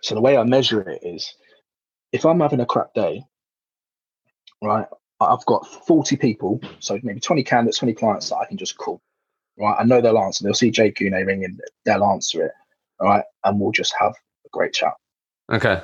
So 0.02 0.14
the 0.14 0.20
way 0.20 0.36
I 0.36 0.44
measure 0.44 0.80
it 0.88 1.02
is 1.02 1.34
if 2.12 2.24
I'm 2.24 2.40
having 2.40 2.60
a 2.60 2.66
crap 2.66 2.94
day, 2.94 3.24
right, 4.62 4.86
I've 5.20 5.44
got 5.46 5.66
40 5.86 6.16
people, 6.16 6.60
so 6.78 6.98
maybe 7.02 7.20
20 7.20 7.42
candidates, 7.42 7.78
20 7.78 7.94
clients 7.94 8.28
that 8.28 8.36
I 8.36 8.46
can 8.46 8.58
just 8.58 8.76
call. 8.76 9.00
Right. 9.58 9.76
I 9.78 9.84
know 9.84 10.00
they'll 10.00 10.18
answer. 10.18 10.44
They'll 10.44 10.54
see 10.54 10.70
Jay 10.70 10.90
Guney 10.90 11.26
ring 11.26 11.44
and 11.44 11.60
they'll 11.84 12.04
answer 12.04 12.44
it. 12.44 12.52
All 13.00 13.08
right. 13.08 13.24
And 13.44 13.60
we'll 13.60 13.72
just 13.72 13.94
have 13.98 14.12
a 14.12 14.48
great 14.52 14.72
chat. 14.72 14.92
Okay. 15.50 15.80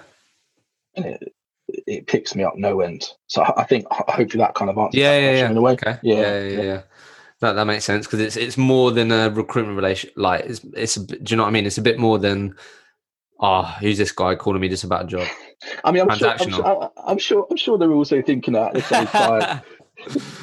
And 0.95 1.07
it, 1.07 1.35
it 1.87 2.07
picks 2.07 2.35
me 2.35 2.45
up 2.45 2.57
no 2.57 2.81
end. 2.81 3.09
So 3.29 3.43
I 3.57 3.65
think 3.65 3.87
hopefully 3.91 4.43
that 4.43 4.55
kind 4.55 4.71
of 4.71 4.79
answers 4.79 4.99
yeah, 4.99 5.19
yeah, 5.19 5.33
yeah. 5.33 5.51
in 5.51 5.57
a 5.57 5.61
way. 5.61 5.73
Okay. 5.73 5.99
Yeah, 6.03 6.17
yeah, 6.17 6.41
yeah. 6.41 6.49
yeah. 6.49 6.63
yeah. 6.63 6.83
That, 7.41 7.55
that 7.55 7.65
makes 7.65 7.85
sense 7.85 8.07
because 8.07 8.21
it's 8.21 8.37
it's 8.37 8.57
more 8.57 8.93
than 8.93 9.11
a 9.11 9.29
recruitment 9.29 9.77
relation. 9.77 10.11
Like 10.15 10.45
it's 10.45 10.61
it's 10.75 10.95
do 10.95 11.17
you 11.27 11.37
know 11.37 11.43
what 11.43 11.49
I 11.49 11.53
mean? 11.53 11.67
It's 11.67 11.79
a 11.79 11.83
bit 11.83 11.99
more 11.99 12.17
than 12.17 12.55
oh, 13.41 13.63
who's 13.81 13.99
this 13.99 14.13
guy 14.13 14.37
calling 14.37 14.61
me 14.61 14.69
just 14.69 14.85
about 14.85 15.05
a 15.05 15.09
job? 15.09 15.27
I 15.85 15.91
mean, 15.91 16.09
I'm 16.09 16.17
sure, 16.17 16.29
I'm 16.29 16.51
sure, 16.51 16.93
I'm 16.97 17.19
sure, 17.19 17.47
I'm 17.51 17.57
sure, 17.57 17.79
they're 17.79 17.93
also 17.93 18.23
thinking 18.23 18.55
that 18.55 18.69
at 18.69 18.75
the 18.75 18.83
same 18.83 19.07
time. 19.09 19.61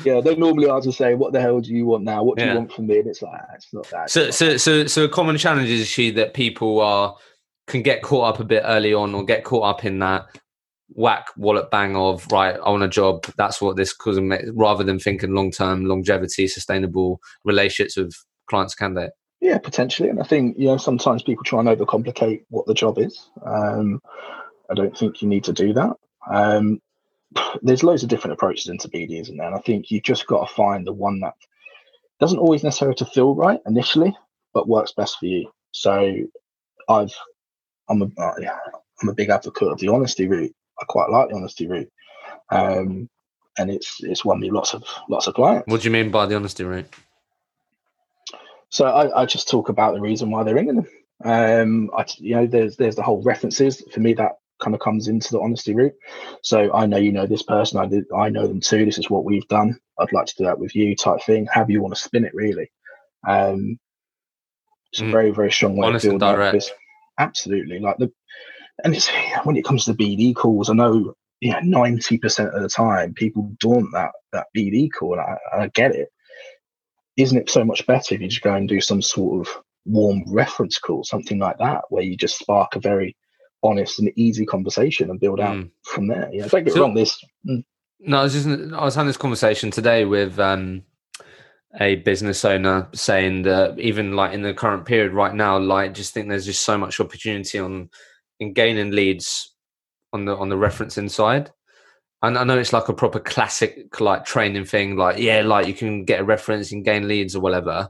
Yeah, 0.05 0.22
they 0.22 0.36
normally 0.36 0.70
are 0.70 0.82
to 0.82 0.91
say, 0.91 1.16
"What 1.16 1.34
the 1.34 1.41
hell 1.41 1.60
do 1.60 1.74
you 1.74 1.86
want 1.86 2.03
now? 2.03 2.24
What 2.24 2.38
do 2.38 2.43
yeah. 2.43 2.53
you 2.53 2.60
want 2.60 2.74
from 2.74 2.88
me?" 2.88 2.99
And 2.99 3.07
it's 3.07 3.22
like, 3.22 3.41
ah, 3.41 3.53
it's 3.55 3.74
not 3.74 3.89
that. 3.89 4.10
So, 4.10 4.32
so, 4.32 4.57
so, 4.57 4.86
so, 4.88 5.03
a 5.03 5.10
common 5.10 5.38
challenge 5.38 5.70
is 5.70 5.88
she 5.88 6.12
that 6.12 6.34
people 6.34 6.82
are 6.82 7.16
can 7.68 7.82
get 7.82 8.01
caught 8.01 8.34
up 8.34 8.39
a 8.39 8.45
bit 8.45 8.64
early 8.66 8.93
on, 8.93 9.14
or 9.14 9.24
get 9.24 9.43
caught 9.43 9.64
up 9.64 9.86
in 9.86 9.99
that 9.99 10.28
whack 10.89 11.28
wallet 11.38 11.70
bang 11.72 11.95
of 11.95 12.26
right. 12.32 12.55
I 12.55 12.70
want 12.70 12.84
a 12.84 12.89
job. 12.89 13.26
That's 13.38 13.62
what 13.62 13.76
this 13.76 13.93
cause 13.93 14.20
rather 14.53 14.84
than 14.84 14.99
thinking 14.99 15.34
long 15.34 15.51
term, 15.51 15.86
longevity, 15.86 16.47
sustainable 16.47 17.20
relationships 17.43 17.97
with 17.97 18.14
clients, 18.49 18.76
can 18.76 18.95
they 18.95 19.10
Yeah, 19.41 19.60
potentially. 19.60 20.10
And 20.10 20.20
I 20.20 20.24
think, 20.24 20.57
you 20.57 20.68
know, 20.68 20.78
sometimes 20.78 21.24
people 21.24 21.43
try 21.43 21.60
and 21.60 21.70
overcomplicate 21.70 22.43
what 22.49 22.66
the 22.66 22.74
job 22.74 22.97
is. 22.97 23.30
Um, 23.45 24.01
I 24.70 24.74
don't 24.74 24.97
think 24.97 25.22
you 25.22 25.28
need 25.28 25.43
to 25.45 25.53
do 25.53 25.74
that. 25.74 25.93
Um, 26.32 26.80
there's 27.62 27.84
loads 27.84 28.04
of 28.04 28.10
different 28.10 28.34
approaches 28.34 28.68
into 28.68 28.90
BD, 28.90 29.22
isn't 29.22 29.38
there? 29.38 29.48
And 29.48 29.56
I 29.56 29.60
think 29.60 29.92
you've 29.92 30.04
just 30.04 30.28
got 30.28 30.48
to 30.48 30.54
find 30.54 30.86
the 30.86 30.94
one 30.94 31.20
that 31.22 31.36
doesn't 32.20 32.40
always 32.40 32.64
necessarily 32.64 32.96
to 32.96 33.06
feel 33.06 33.36
right 33.36 33.60
initially, 33.66 34.16
but 34.54 34.68
works 34.68 34.92
best 34.92 35.20
for 35.20 35.26
you. 35.26 35.52
So 35.72 36.16
I've, 36.88 37.14
I'm 37.88 38.02
a, 38.02 38.22
uh, 38.22 38.34
I'm 39.02 39.10
a 39.10 39.14
big 39.14 39.30
advocate 39.30 39.70
of 39.70 39.80
the 39.80 39.90
honesty 39.90 40.28
route. 40.28 40.54
I 40.80 40.86
quite 40.86 41.10
like 41.10 41.30
the 41.30 41.36
honesty 41.36 41.68
route. 41.68 41.92
Um, 42.50 43.10
and 43.58 43.70
it's 43.70 44.02
it's 44.04 44.24
won 44.24 44.40
me 44.40 44.50
lots 44.50 44.74
of 44.74 44.84
lots 45.10 45.28
of 45.28 45.36
clients. 45.36 45.68
What 45.68 45.82
do 45.82 45.88
you 45.88 45.92
mean 45.92 46.12
by 46.12 46.26
the 46.26 46.36
honesty 46.36 46.64
route? 46.64 46.92
So 48.70 48.86
I, 48.86 49.22
I 49.22 49.26
just 49.26 49.50
talk 49.50 49.70
about 49.70 49.94
the 49.94 50.02
reason 50.02 50.32
why 50.32 50.44
they're 50.44 50.56
ringing 50.56 50.78
them. 50.78 50.88
Um, 51.24 51.92
I, 51.96 52.06
you 52.18 52.36
know, 52.36 52.48
there's 52.48 52.78
there's 52.78 52.96
the 52.96 53.04
whole 53.04 53.22
references 53.22 53.84
for 53.92 54.00
me 54.00 54.14
that 54.14 54.40
kind 54.60 54.74
of 54.74 54.82
comes 54.82 55.07
into 55.07 55.32
the 55.32 55.39
honesty 55.39 55.74
route. 55.74 55.93
So 56.43 56.74
I 56.74 56.86
know 56.86 56.97
you 56.97 57.12
know 57.12 57.26
this 57.26 57.43
person, 57.43 57.80
I 57.80 57.86
did, 57.86 58.05
I 58.16 58.30
know 58.30 58.47
them 58.47 58.60
too. 58.60 58.86
This 58.86 58.97
is 58.97 59.10
what 59.10 59.26
we've 59.26 59.47
done. 59.47 59.80
I'd 59.99 60.14
like 60.14 60.28
to 60.28 60.36
do 60.38 60.43
that 60.45 60.60
with 60.60 60.76
you, 60.76 60.95
type 60.95 61.22
thing. 61.26 61.47
However 61.51 61.72
you 61.72 61.82
want 61.82 61.95
to 61.95 62.01
spin 62.01 62.26
it, 62.26 62.34
really. 62.34 62.72
Um, 63.28 63.80
it's 64.91 65.01
mm. 65.01 65.10
a 65.10 65.12
very 65.12 65.32
very 65.32 65.51
strong 65.51 65.76
way 65.76 65.88
Honest 65.88 66.05
of 66.05 66.20
building 66.20 66.51
this. 66.51 66.72
Absolutely, 67.18 67.80
like 67.80 67.97
the 67.97 68.12
and 68.84 68.95
it's 68.95 69.10
when 69.43 69.57
it 69.57 69.66
comes 69.66 69.86
to 69.86 69.93
BD 69.93 70.36
calls, 70.36 70.70
I 70.70 70.74
know 70.74 71.14
yeah, 71.41 71.60
ninety 71.64 72.18
percent 72.18 72.55
of 72.55 72.62
the 72.62 72.70
time 72.70 73.14
people 73.14 73.51
daunt 73.60 73.91
that 73.93 74.12
that 74.32 74.47
BD 74.55 74.89
call, 74.91 75.20
and 75.20 75.22
I, 75.22 75.64
I 75.64 75.68
get 75.68 75.93
it 75.93 76.10
isn't 77.20 77.38
it 77.38 77.49
so 77.49 77.66
much 77.66 77.86
better 77.86 78.16
if 78.16 78.22
you 78.22 78.28
just 78.28 78.41
go 78.41 78.53
and 78.53 78.70
do 78.70 78.80
some 78.80 79.01
sort 79.01 79.45
of 79.45 79.53
warm 79.86 80.24
reference 80.28 80.80
call, 80.80 81.03
something 81.03 81.38
like 81.38 81.57
that, 81.57 81.82
where 81.89 82.03
you 82.03 82.16
just 82.16 82.39
spark 82.39 82.76
a 82.76 82.80
very 82.80 83.16
honest 83.64 83.99
and 83.99 84.12
easy 84.16 84.45
conversation 84.45 85.10
and 85.10 85.20
build 85.20 85.39
out 85.39 85.57
mm. 85.57 85.70
from 85.84 86.07
there. 86.07 86.30
Yeah, 86.32 86.47
don't 86.47 86.64
get 86.64 86.74
so, 86.74 86.82
wrong. 86.82 86.93
This. 86.93 87.24
Mm. 87.47 87.64
No, 87.99 88.20
I 88.20 88.24
was 88.24 88.34
just 88.34 88.47
I 88.47 88.84
was 88.84 88.95
having 88.95 89.07
this 89.07 89.18
conversation 89.18 89.72
today 89.72 90.05
with 90.05 90.39
um 90.39 90.84
a 91.80 91.95
business 91.97 92.43
owner 92.45 92.88
saying 92.93 93.43
that 93.43 93.78
even 93.80 94.16
like 94.16 94.34
in 94.34 94.41
the 94.41 94.53
current 94.53 94.86
period 94.86 95.14
right 95.14 95.34
now, 95.34 95.60
like 95.60 95.93
just 95.93 96.14
think 96.14 96.28
there's 96.28 96.45
just 96.45 96.66
so 96.66 96.78
much 96.78 96.99
opportunity 96.99 97.60
on 97.60 97.89
in 98.39 98.53
gaining 98.53 98.91
leads 98.91 99.53
on 100.14 100.26
the 100.26 100.36
on 100.36 100.49
the 100.49 100.57
reference 100.57 100.97
inside. 100.97 101.51
And 102.22 102.38
I 102.38 102.43
know 102.43 102.57
it's 102.57 102.74
like 102.74 102.89
a 102.89 102.93
proper 102.93 103.20
classic 103.20 103.99
like 103.99 104.26
training 104.26 104.66
thing, 104.66 104.97
like 104.97 105.20
yeah, 105.20 105.41
like 105.41 105.68
you 105.68 105.74
can 105.74 106.05
get 106.05 106.22
a 106.22 106.24
reference 106.26 106.72
and 106.72 106.84
gain 106.84 107.07
leads 107.07 107.36
or 107.36 107.41
whatever. 107.41 107.89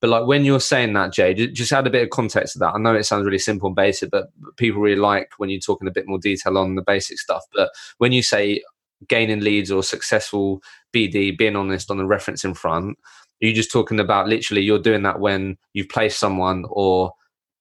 But 0.00 0.10
like 0.10 0.26
when 0.26 0.44
you're 0.44 0.60
saying 0.60 0.92
that, 0.92 1.12
Jay, 1.12 1.34
just 1.34 1.72
add 1.72 1.86
a 1.86 1.90
bit 1.90 2.04
of 2.04 2.10
context 2.10 2.52
to 2.52 2.58
that. 2.60 2.74
I 2.74 2.78
know 2.78 2.94
it 2.94 3.04
sounds 3.04 3.24
really 3.24 3.38
simple 3.38 3.66
and 3.66 3.76
basic, 3.76 4.10
but 4.10 4.28
people 4.56 4.80
really 4.80 5.00
like 5.00 5.32
when 5.38 5.50
you're 5.50 5.60
talking 5.60 5.88
a 5.88 5.92
bit 5.92 6.06
more 6.06 6.18
detail 6.18 6.56
on 6.56 6.76
the 6.76 6.82
basic 6.82 7.18
stuff. 7.18 7.44
But 7.52 7.70
when 7.98 8.12
you 8.12 8.22
say 8.22 8.62
gaining 9.08 9.40
leads 9.40 9.70
or 9.70 9.82
successful 9.82 10.62
BD, 10.94 11.36
being 11.36 11.56
honest 11.56 11.90
on 11.90 11.98
the 11.98 12.04
referencing 12.04 12.56
front, 12.56 12.96
are 13.42 13.46
you 13.46 13.52
just 13.52 13.72
talking 13.72 13.98
about 13.98 14.28
literally 14.28 14.62
you're 14.62 14.78
doing 14.78 15.02
that 15.02 15.20
when 15.20 15.56
you've 15.72 15.88
placed 15.88 16.20
someone 16.20 16.64
or 16.68 17.12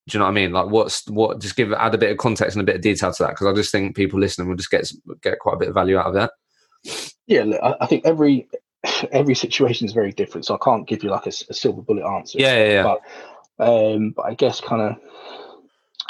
do 0.07 0.17
you 0.17 0.19
know 0.19 0.25
what 0.25 0.31
I 0.31 0.35
mean? 0.35 0.53
Like, 0.53 0.67
what's 0.67 1.07
what? 1.09 1.41
Just 1.41 1.57
give 1.57 1.73
add 1.73 1.93
a 1.93 1.97
bit 1.97 2.11
of 2.11 2.17
context 2.17 2.55
and 2.55 2.61
a 2.61 2.65
bit 2.65 2.77
of 2.77 2.81
detail 2.81 3.11
to 3.11 3.23
that 3.23 3.31
because 3.31 3.47
I 3.47 3.53
just 3.53 3.71
think 3.71 3.95
people 3.95 4.19
listening 4.19 4.47
will 4.47 4.55
just 4.55 4.71
get 4.71 4.89
get 5.21 5.39
quite 5.39 5.55
a 5.55 5.57
bit 5.57 5.67
of 5.67 5.73
value 5.73 5.97
out 5.97 6.07
of 6.07 6.13
that. 6.13 6.31
Yeah, 7.27 7.43
look, 7.43 7.59
I 7.81 7.85
think 7.88 8.05
every 8.05 8.47
every 9.11 9.36
situation 9.36 9.88
is 9.88 9.93
very 9.93 10.11
different, 10.11 10.45
so 10.45 10.55
I 10.55 10.63
can't 10.63 10.88
give 10.88 11.03
you 11.03 11.09
like 11.09 11.25
a, 11.25 11.34
a 11.49 11.53
silver 11.53 11.82
bullet 11.82 12.05
answer. 12.05 12.39
Yeah, 12.39 12.57
yeah, 12.57 12.71
yeah. 12.71 12.84
But, 12.84 13.65
um, 13.67 14.11
but 14.11 14.25
I 14.25 14.34
guess 14.34 14.61
kind 14.61 14.82
of 14.82 14.97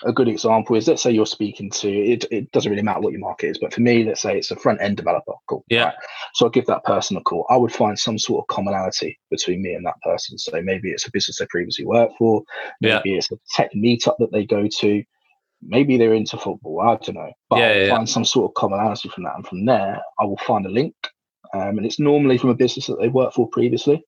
a 0.03 0.13
good 0.13 0.27
example 0.27 0.75
is 0.75 0.87
let's 0.87 1.01
say 1.01 1.11
you're 1.11 1.25
speaking 1.25 1.69
to 1.69 1.89
it, 1.89 2.25
it 2.29 2.51
doesn't 2.51 2.69
really 2.69 2.83
matter 2.83 2.99
what 2.99 3.11
your 3.11 3.21
market 3.21 3.47
is 3.49 3.57
but 3.57 3.73
for 3.73 3.81
me 3.81 4.03
let's 4.03 4.21
say 4.21 4.37
it's 4.37 4.51
a 4.51 4.55
front 4.55 4.81
end 4.81 4.97
developer 4.97 5.33
cool 5.47 5.63
yeah 5.69 5.85
right? 5.85 5.93
so 6.33 6.45
i'll 6.45 6.51
give 6.51 6.65
that 6.65 6.83
person 6.83 7.17
a 7.17 7.21
call 7.21 7.45
i 7.49 7.57
would 7.57 7.71
find 7.71 7.97
some 7.97 8.17
sort 8.17 8.43
of 8.43 8.47
commonality 8.53 9.17
between 9.31 9.61
me 9.61 9.73
and 9.73 9.85
that 9.85 9.99
person 10.03 10.37
so 10.37 10.51
maybe 10.61 10.91
it's 10.91 11.07
a 11.07 11.11
business 11.11 11.39
they 11.39 11.47
previously 11.47 11.85
worked 11.85 12.13
for 12.17 12.43
maybe 12.81 13.09
yeah. 13.09 13.17
it's 13.17 13.31
a 13.31 13.37
tech 13.55 13.71
meetup 13.73 14.15
that 14.19 14.31
they 14.31 14.45
go 14.45 14.67
to 14.67 15.03
maybe 15.63 15.97
they're 15.97 16.13
into 16.13 16.37
football 16.37 16.81
i 16.81 16.95
don't 17.03 17.15
know 17.15 17.31
but 17.49 17.59
yeah, 17.59 17.73
yeah, 17.73 17.95
find 17.95 18.07
some 18.07 18.25
sort 18.25 18.49
of 18.49 18.53
commonality 18.53 19.09
from 19.09 19.23
that 19.23 19.35
and 19.35 19.47
from 19.47 19.65
there 19.65 19.99
i 20.19 20.25
will 20.25 20.37
find 20.37 20.65
a 20.65 20.69
link 20.69 20.93
um, 21.53 21.77
and 21.77 21.85
it's 21.85 21.99
normally 21.99 22.37
from 22.37 22.49
a 22.49 22.55
business 22.55 22.87
that 22.87 22.99
they 22.99 23.07
worked 23.07 23.35
for 23.35 23.47
previously 23.49 24.03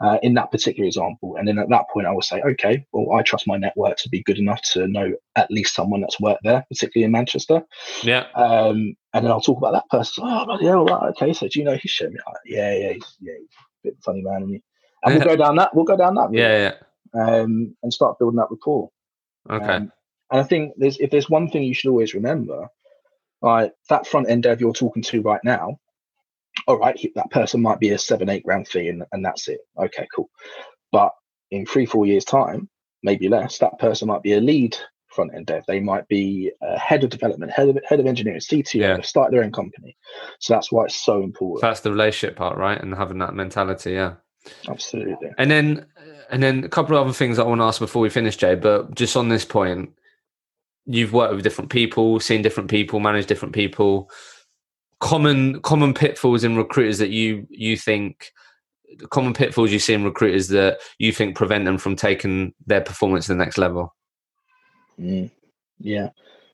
uh, 0.00 0.18
in 0.22 0.34
that 0.34 0.50
particular 0.50 0.86
example. 0.86 1.36
And 1.36 1.48
then 1.48 1.58
at 1.58 1.68
that 1.70 1.88
point, 1.92 2.06
I 2.06 2.12
will 2.12 2.22
say, 2.22 2.40
okay, 2.42 2.84
well, 2.92 3.16
I 3.16 3.22
trust 3.22 3.46
my 3.46 3.56
network 3.56 3.96
to 3.98 4.08
be 4.08 4.22
good 4.22 4.38
enough 4.38 4.60
to 4.72 4.86
know 4.86 5.12
at 5.36 5.50
least 5.50 5.74
someone 5.74 6.00
that's 6.00 6.20
worked 6.20 6.44
there, 6.44 6.64
particularly 6.68 7.04
in 7.04 7.12
Manchester. 7.12 7.62
Yeah. 8.02 8.26
Um, 8.34 8.94
and 9.14 9.24
then 9.24 9.30
I'll 9.30 9.40
talk 9.40 9.58
about 9.58 9.72
that 9.72 9.88
person. 9.88 10.24
Oh, 10.26 10.44
bloody 10.44 10.66
hell, 10.66 10.84
right, 10.84 11.10
okay. 11.10 11.32
So 11.32 11.48
do 11.48 11.58
you 11.58 11.64
know 11.64 11.78
Hisham? 11.80 12.12
Like, 12.12 12.36
yeah, 12.44 12.74
yeah, 12.74 12.92
he's, 12.92 13.16
yeah, 13.20 13.34
he's 13.38 13.48
a 13.48 13.88
bit 13.88 13.96
funny 14.04 14.22
man. 14.22 14.42
And, 14.42 14.62
and 15.04 15.14
we'll 15.14 15.36
go 15.36 15.36
down 15.44 15.56
that. 15.56 15.74
We'll 15.74 15.84
go 15.84 15.96
down 15.96 16.14
that. 16.16 16.30
Route, 16.30 16.38
yeah, 16.38 16.74
yeah. 17.14 17.20
Um, 17.20 17.74
and 17.82 17.92
start 17.92 18.18
building 18.18 18.36
that 18.36 18.50
rapport. 18.50 18.90
Okay. 19.48 19.64
Um, 19.64 19.92
and 20.30 20.40
I 20.40 20.42
think 20.42 20.74
there's 20.76 20.98
if 20.98 21.10
there's 21.10 21.30
one 21.30 21.48
thing 21.48 21.62
you 21.62 21.72
should 21.72 21.88
always 21.88 22.14
remember, 22.14 22.68
like 23.42 23.72
that 23.88 24.06
front 24.06 24.28
end 24.28 24.42
dev 24.42 24.60
you're 24.60 24.72
talking 24.72 25.02
to 25.04 25.22
right 25.22 25.40
now, 25.44 25.78
all 26.66 26.78
right, 26.78 26.98
that 27.14 27.30
person 27.30 27.60
might 27.60 27.80
be 27.80 27.90
a 27.90 27.98
seven, 27.98 28.28
eight 28.28 28.44
grand 28.44 28.68
fee 28.68 28.88
and, 28.88 29.04
and 29.12 29.24
that's 29.24 29.48
it. 29.48 29.60
Okay, 29.78 30.06
cool. 30.14 30.30
But 30.92 31.12
in 31.50 31.66
three, 31.66 31.86
four 31.86 32.06
years' 32.06 32.24
time, 32.24 32.68
maybe 33.02 33.28
less, 33.28 33.58
that 33.58 33.78
person 33.78 34.08
might 34.08 34.22
be 34.22 34.32
a 34.32 34.40
lead 34.40 34.76
front 35.08 35.34
end 35.34 35.46
dev. 35.46 35.64
They 35.66 35.80
might 35.80 36.06
be 36.08 36.52
a 36.62 36.78
head 36.78 37.04
of 37.04 37.10
development, 37.10 37.52
head 37.52 37.68
of 37.68 37.78
head 37.88 38.00
of 38.00 38.06
engineering, 38.06 38.40
CTO, 38.40 38.80
yeah. 38.80 39.00
start 39.00 39.30
their 39.30 39.42
own 39.42 39.52
company. 39.52 39.96
So 40.40 40.54
that's 40.54 40.70
why 40.70 40.84
it's 40.84 41.04
so 41.04 41.22
important. 41.22 41.62
That's 41.62 41.80
the 41.80 41.90
relationship 41.90 42.36
part, 42.36 42.56
right? 42.56 42.80
And 42.80 42.94
having 42.94 43.18
that 43.18 43.34
mentality, 43.34 43.92
yeah. 43.92 44.14
Absolutely. 44.68 45.30
And 45.38 45.50
then 45.50 45.86
and 46.30 46.42
then 46.42 46.64
a 46.64 46.68
couple 46.68 46.96
of 46.96 47.04
other 47.04 47.14
things 47.14 47.38
I 47.38 47.44
want 47.44 47.60
to 47.60 47.64
ask 47.64 47.80
before 47.80 48.02
we 48.02 48.10
finish, 48.10 48.36
Jay, 48.36 48.54
but 48.54 48.94
just 48.94 49.16
on 49.16 49.28
this 49.28 49.44
point, 49.44 49.90
you've 50.84 51.12
worked 51.12 51.34
with 51.34 51.42
different 51.42 51.70
people, 51.70 52.20
seen 52.20 52.42
different 52.42 52.70
people, 52.70 53.00
managed 53.00 53.28
different 53.28 53.54
people 53.54 54.10
common 55.00 55.60
common 55.62 55.94
pitfalls 55.94 56.44
in 56.44 56.56
recruiters 56.56 56.98
that 56.98 57.10
you 57.10 57.46
you 57.50 57.76
think 57.76 58.32
common 59.10 59.34
pitfalls 59.34 59.72
you 59.72 59.78
see 59.78 59.94
in 59.94 60.04
recruiters 60.04 60.48
that 60.48 60.78
you 60.98 61.12
think 61.12 61.36
prevent 61.36 61.64
them 61.64 61.78
from 61.78 61.96
taking 61.96 62.54
their 62.66 62.80
performance 62.80 63.26
to 63.26 63.32
the 63.32 63.38
next 63.38 63.58
level? 63.58 63.94
Mm, 65.00 65.30
yeah. 65.78 66.10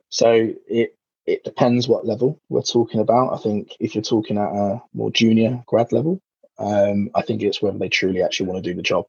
So 0.08 0.52
it 0.68 0.96
it 1.26 1.44
depends 1.44 1.86
what 1.86 2.06
level 2.06 2.40
we're 2.48 2.62
talking 2.62 3.00
about. 3.00 3.32
I 3.32 3.38
think 3.38 3.76
if 3.78 3.94
you're 3.94 4.02
talking 4.02 4.38
at 4.38 4.50
a 4.50 4.82
more 4.92 5.10
junior 5.10 5.62
grad 5.66 5.92
level 5.92 6.20
um, 6.58 7.10
i 7.14 7.22
think 7.22 7.42
it's 7.42 7.62
whether 7.62 7.78
they 7.78 7.88
truly 7.88 8.22
actually 8.22 8.46
want 8.46 8.62
to 8.62 8.70
do 8.70 8.74
the 8.74 8.82
job. 8.82 9.06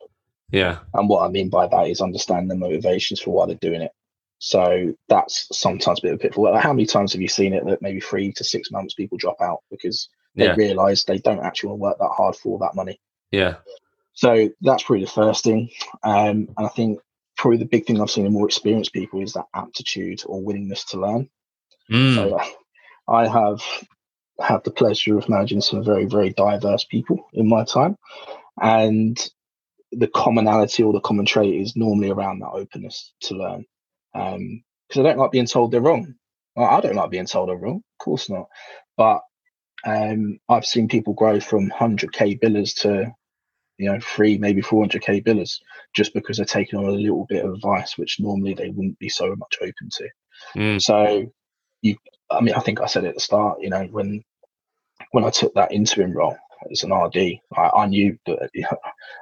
Yeah. 0.51 0.79
And 0.93 1.09
what 1.09 1.25
i 1.25 1.29
mean 1.29 1.49
by 1.49 1.67
that 1.67 1.87
is 1.87 2.01
understand 2.01 2.49
the 2.49 2.55
motivations 2.55 3.19
for 3.19 3.31
why 3.31 3.45
they're 3.45 3.55
doing 3.55 3.81
it 3.81 3.91
so 4.45 4.93
that's 5.07 5.47
sometimes 5.57 5.99
a 5.99 6.01
bit 6.01 6.11
of 6.11 6.19
a 6.19 6.21
pitfall. 6.21 6.51
Like 6.51 6.61
how 6.61 6.73
many 6.73 6.85
times 6.85 7.13
have 7.13 7.21
you 7.21 7.29
seen 7.29 7.53
it 7.53 7.65
that 7.65 7.81
maybe 7.81 8.01
three 8.01 8.33
to 8.33 8.43
six 8.43 8.71
months 8.71 8.93
people 8.93 9.17
drop 9.17 9.37
out 9.39 9.59
because 9.71 10.09
they 10.35 10.47
yeah. 10.47 10.55
realise 10.55 11.05
they 11.05 11.17
don't 11.17 11.39
actually 11.39 11.69
want 11.69 11.79
to 11.79 11.83
work 11.83 11.97
that 11.99 12.13
hard 12.13 12.35
for 12.35 12.59
that 12.59 12.75
money? 12.75 12.99
Yeah. 13.31 13.55
So 14.15 14.49
that's 14.59 14.83
probably 14.83 15.05
the 15.05 15.11
first 15.11 15.45
thing. 15.45 15.69
Um, 16.03 16.49
and 16.57 16.67
I 16.67 16.67
think 16.67 16.99
probably 17.37 17.59
the 17.59 17.65
big 17.65 17.85
thing 17.85 18.01
I've 18.01 18.11
seen 18.11 18.25
in 18.25 18.33
more 18.33 18.45
experienced 18.45 18.91
people 18.91 19.21
is 19.21 19.31
that 19.31 19.45
aptitude 19.55 20.21
or 20.25 20.43
willingness 20.43 20.83
to 20.87 20.99
learn. 20.99 21.29
Mm. 21.89 22.15
So 22.15 22.35
uh, 22.35 22.45
I 23.07 23.29
have 23.29 23.61
had 24.41 24.61
the 24.65 24.71
pleasure 24.71 25.17
of 25.17 25.29
managing 25.29 25.61
some 25.61 25.85
very, 25.85 26.03
very 26.03 26.31
diverse 26.31 26.83
people 26.83 27.29
in 27.31 27.47
my 27.47 27.63
time. 27.63 27.97
And 28.61 29.17
the 29.93 30.07
commonality 30.07 30.83
or 30.83 30.91
the 30.91 30.99
common 30.99 31.25
trait 31.25 31.61
is 31.61 31.77
normally 31.77 32.09
around 32.09 32.39
that 32.39 32.51
openness 32.51 33.13
to 33.21 33.35
learn 33.35 33.65
because 34.13 34.35
um, 34.35 34.63
I 34.99 35.03
don't 35.03 35.17
like 35.17 35.31
being 35.31 35.45
told 35.45 35.71
they're 35.71 35.81
wrong. 35.81 36.15
I 36.55 36.81
don't 36.81 36.95
like 36.95 37.09
being 37.09 37.25
told 37.25 37.49
they're 37.49 37.55
wrong, 37.55 37.77
of 37.77 38.03
course 38.03 38.29
not. 38.29 38.47
But 38.95 39.21
um, 39.85 40.39
I've 40.49 40.65
seen 40.65 40.87
people 40.87 41.13
grow 41.13 41.39
from 41.39 41.69
100k 41.71 42.39
billers 42.39 42.75
to 42.81 43.11
you 43.77 43.91
know 43.91 43.99
three, 43.99 44.37
maybe 44.37 44.61
400k 44.61 45.25
billers 45.25 45.59
just 45.93 46.13
because 46.13 46.37
they're 46.37 46.45
taking 46.45 46.79
on 46.79 46.85
a 46.85 46.91
little 46.91 47.25
bit 47.27 47.43
of 47.43 47.53
advice, 47.53 47.97
which 47.97 48.19
normally 48.19 48.53
they 48.53 48.69
wouldn't 48.69 48.99
be 48.99 49.09
so 49.09 49.35
much 49.35 49.57
open 49.61 49.89
to. 49.91 50.09
Mm. 50.55 50.81
So 50.81 51.31
you, 51.81 51.97
I 52.29 52.41
mean, 52.41 52.53
I 52.53 52.59
think 52.59 52.81
I 52.81 52.85
said 52.85 53.05
at 53.05 53.15
the 53.15 53.19
start, 53.19 53.61
you 53.61 53.69
know, 53.69 53.83
when 53.85 54.23
when 55.11 55.23
I 55.23 55.29
took 55.29 55.53
that 55.55 55.71
interim 55.71 56.13
role, 56.13 56.37
as 56.71 56.83
an 56.83 56.93
RD, 56.93 57.39
I, 57.55 57.69
I 57.75 57.85
knew 57.87 58.17
that 58.25 58.49
you 58.53 58.61
know, 58.71 58.77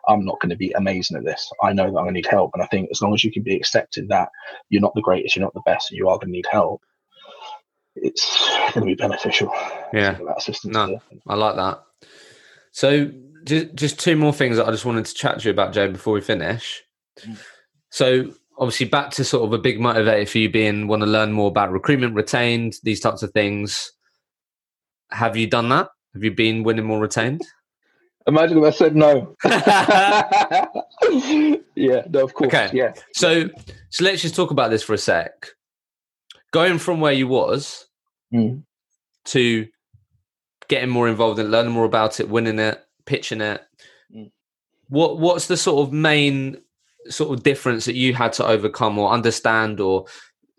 I'm 0.07 0.25
not 0.25 0.39
going 0.39 0.49
to 0.49 0.55
be 0.55 0.71
amazing 0.71 1.17
at 1.17 1.25
this. 1.25 1.51
I 1.61 1.73
know 1.73 1.83
that 1.83 1.97
I'm 1.97 2.05
going 2.05 2.07
to 2.07 2.13
need 2.13 2.25
help, 2.25 2.51
and 2.53 2.63
I 2.63 2.67
think 2.67 2.89
as 2.91 3.01
long 3.01 3.13
as 3.13 3.23
you 3.23 3.31
can 3.31 3.43
be 3.43 3.55
accepted 3.55 4.09
that 4.09 4.29
you're 4.69 4.81
not 4.81 4.95
the 4.95 5.01
greatest, 5.01 5.35
you're 5.35 5.45
not 5.45 5.53
the 5.53 5.61
best, 5.65 5.91
and 5.91 5.97
you 5.97 6.09
are 6.09 6.17
going 6.17 6.27
to 6.27 6.31
need 6.31 6.47
help, 6.51 6.81
it's 7.95 8.49
going 8.73 8.87
to 8.87 8.95
be 8.95 8.95
beneficial. 8.95 9.53
Yeah. 9.93 10.17
No, 10.65 10.99
I 11.27 11.35
like 11.35 11.55
that. 11.55 11.83
So, 12.71 13.11
just, 13.43 13.75
just 13.75 13.99
two 13.99 14.15
more 14.15 14.33
things 14.33 14.57
that 14.57 14.67
I 14.67 14.71
just 14.71 14.85
wanted 14.85 15.05
to 15.05 15.13
chat 15.13 15.39
to 15.39 15.45
you 15.45 15.51
about, 15.51 15.73
Joe, 15.73 15.91
before 15.91 16.13
we 16.13 16.21
finish. 16.21 16.83
Mm. 17.19 17.37
So, 17.89 18.33
obviously, 18.57 18.85
back 18.85 19.11
to 19.11 19.23
sort 19.23 19.43
of 19.43 19.53
a 19.53 19.57
big 19.57 19.79
motivator 19.79 20.27
for 20.27 20.37
you 20.37 20.49
being 20.49 20.87
want 20.87 21.01
to 21.01 21.07
learn 21.07 21.31
more 21.31 21.49
about 21.49 21.71
recruitment, 21.71 22.15
retained, 22.15 22.75
these 22.83 22.99
types 23.01 23.23
of 23.23 23.31
things. 23.31 23.91
Have 25.11 25.35
you 25.35 25.47
done 25.47 25.69
that? 25.69 25.89
Have 26.13 26.23
you 26.23 26.31
been 26.31 26.63
winning 26.63 26.85
more 26.85 26.99
retained? 26.99 27.41
Imagine 28.27 28.59
if 28.59 28.63
I 28.63 28.69
said 28.69 28.95
no. 28.95 29.35
yeah, 31.75 32.03
no, 32.09 32.23
of 32.23 32.33
course. 32.33 32.47
Okay. 32.47 32.69
Yeah. 32.73 32.93
So 33.13 33.49
so 33.89 34.03
let's 34.03 34.21
just 34.21 34.35
talk 34.35 34.51
about 34.51 34.69
this 34.69 34.83
for 34.83 34.93
a 34.93 34.97
sec. 34.97 35.47
Going 36.51 36.77
from 36.77 36.99
where 36.99 37.13
you 37.13 37.27
was 37.27 37.87
mm. 38.33 38.61
to 39.25 39.67
getting 40.67 40.89
more 40.89 41.07
involved 41.07 41.39
in 41.39 41.49
learning 41.49 41.73
more 41.73 41.85
about 41.85 42.19
it, 42.19 42.29
winning 42.29 42.59
it, 42.59 42.83
pitching 43.05 43.41
it. 43.41 43.61
Mm. 44.15 44.31
What 44.89 45.17
what's 45.17 45.47
the 45.47 45.57
sort 45.57 45.87
of 45.87 45.93
main 45.93 46.57
sort 47.09 47.35
of 47.35 47.43
difference 47.43 47.85
that 47.85 47.95
you 47.95 48.13
had 48.13 48.33
to 48.33 48.45
overcome 48.45 48.99
or 48.99 49.11
understand 49.11 49.79
or 49.79 50.05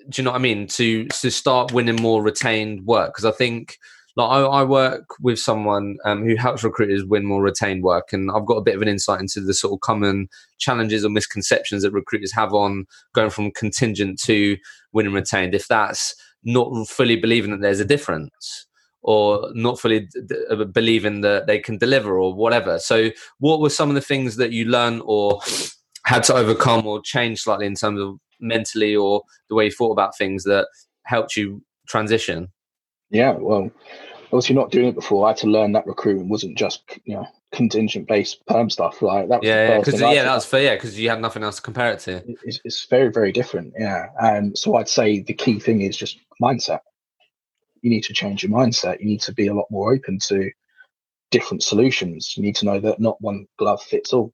do 0.08 0.20
you 0.20 0.24
know 0.24 0.32
what 0.32 0.38
I 0.38 0.42
mean 0.42 0.66
to 0.66 1.06
to 1.06 1.30
start 1.30 1.72
winning 1.72 2.02
more 2.02 2.22
retained 2.22 2.84
work? 2.86 3.14
Because 3.14 3.24
I 3.24 3.30
think 3.30 3.78
like 4.16 4.30
I, 4.30 4.40
I 4.40 4.64
work 4.64 5.06
with 5.20 5.38
someone 5.38 5.96
um, 6.04 6.24
who 6.24 6.36
helps 6.36 6.62
recruiters 6.62 7.04
win 7.04 7.24
more 7.24 7.42
retained 7.42 7.82
work, 7.82 8.12
and 8.12 8.30
I've 8.30 8.46
got 8.46 8.56
a 8.56 8.62
bit 8.62 8.74
of 8.74 8.82
an 8.82 8.88
insight 8.88 9.20
into 9.20 9.40
the 9.40 9.54
sort 9.54 9.72
of 9.72 9.80
common 9.80 10.28
challenges 10.58 11.04
or 11.04 11.08
misconceptions 11.08 11.82
that 11.82 11.92
recruiters 11.92 12.32
have 12.32 12.52
on 12.52 12.84
going 13.14 13.30
from 13.30 13.52
contingent 13.52 14.20
to 14.22 14.56
winning 14.92 15.14
retained. 15.14 15.54
If 15.54 15.66
that's 15.66 16.14
not 16.44 16.88
fully 16.88 17.16
believing 17.16 17.52
that 17.52 17.60
there's 17.60 17.80
a 17.80 17.86
difference, 17.86 18.66
or 19.02 19.50
not 19.54 19.80
fully 19.80 20.00
d- 20.00 20.44
uh, 20.50 20.64
believing 20.64 21.22
that 21.22 21.46
they 21.46 21.58
can 21.58 21.78
deliver, 21.78 22.18
or 22.18 22.34
whatever. 22.34 22.78
So, 22.78 23.10
what 23.38 23.60
were 23.60 23.70
some 23.70 23.88
of 23.88 23.94
the 23.94 24.00
things 24.02 24.36
that 24.36 24.52
you 24.52 24.66
learned 24.66 25.02
or 25.06 25.40
had 26.04 26.22
to 26.24 26.34
overcome 26.34 26.86
or 26.86 27.00
change 27.00 27.40
slightly 27.40 27.66
in 27.66 27.76
terms 27.76 28.00
of 28.00 28.16
mentally 28.40 28.94
or 28.94 29.22
the 29.48 29.54
way 29.54 29.66
you 29.66 29.70
thought 29.70 29.92
about 29.92 30.18
things 30.18 30.44
that 30.44 30.68
helped 31.04 31.36
you 31.36 31.62
transition? 31.88 32.48
Yeah, 33.12 33.32
well, 33.32 33.70
obviously 34.26 34.56
not 34.56 34.70
doing 34.70 34.88
it 34.88 34.94
before. 34.94 35.26
I 35.26 35.30
had 35.30 35.36
to 35.38 35.46
learn 35.46 35.72
that 35.72 35.86
recruitment 35.86 36.30
wasn't 36.30 36.56
just 36.56 36.82
you 37.04 37.14
know 37.14 37.26
contingent 37.52 38.08
based 38.08 38.44
perm 38.46 38.70
stuff. 38.70 39.02
Like 39.02 39.28
that. 39.28 39.40
Was 39.40 39.46
yeah, 39.46 39.78
because 39.78 40.00
yeah, 40.00 40.12
yeah, 40.12 40.22
that's 40.24 40.46
fair. 40.46 40.62
Yeah, 40.62 40.74
because 40.74 40.98
you 40.98 41.10
had 41.10 41.20
nothing 41.20 41.42
else 41.42 41.56
to 41.56 41.62
compare 41.62 41.92
it 41.92 42.00
to. 42.00 42.24
It's, 42.42 42.60
it's 42.64 42.86
very 42.86 43.10
very 43.10 43.30
different. 43.30 43.74
Yeah, 43.78 44.06
and 44.18 44.56
so 44.56 44.76
I'd 44.76 44.88
say 44.88 45.20
the 45.20 45.34
key 45.34 45.60
thing 45.60 45.82
is 45.82 45.96
just 45.96 46.18
mindset. 46.40 46.80
You 47.82 47.90
need 47.90 48.04
to 48.04 48.14
change 48.14 48.42
your 48.42 48.52
mindset. 48.52 49.00
You 49.00 49.06
need 49.06 49.22
to 49.22 49.34
be 49.34 49.48
a 49.48 49.54
lot 49.54 49.66
more 49.70 49.92
open 49.92 50.18
to 50.28 50.50
different 51.30 51.62
solutions. 51.62 52.34
You 52.36 52.42
need 52.42 52.56
to 52.56 52.64
know 52.64 52.80
that 52.80 53.00
not 53.00 53.20
one 53.20 53.46
glove 53.58 53.82
fits 53.82 54.12
all. 54.12 54.32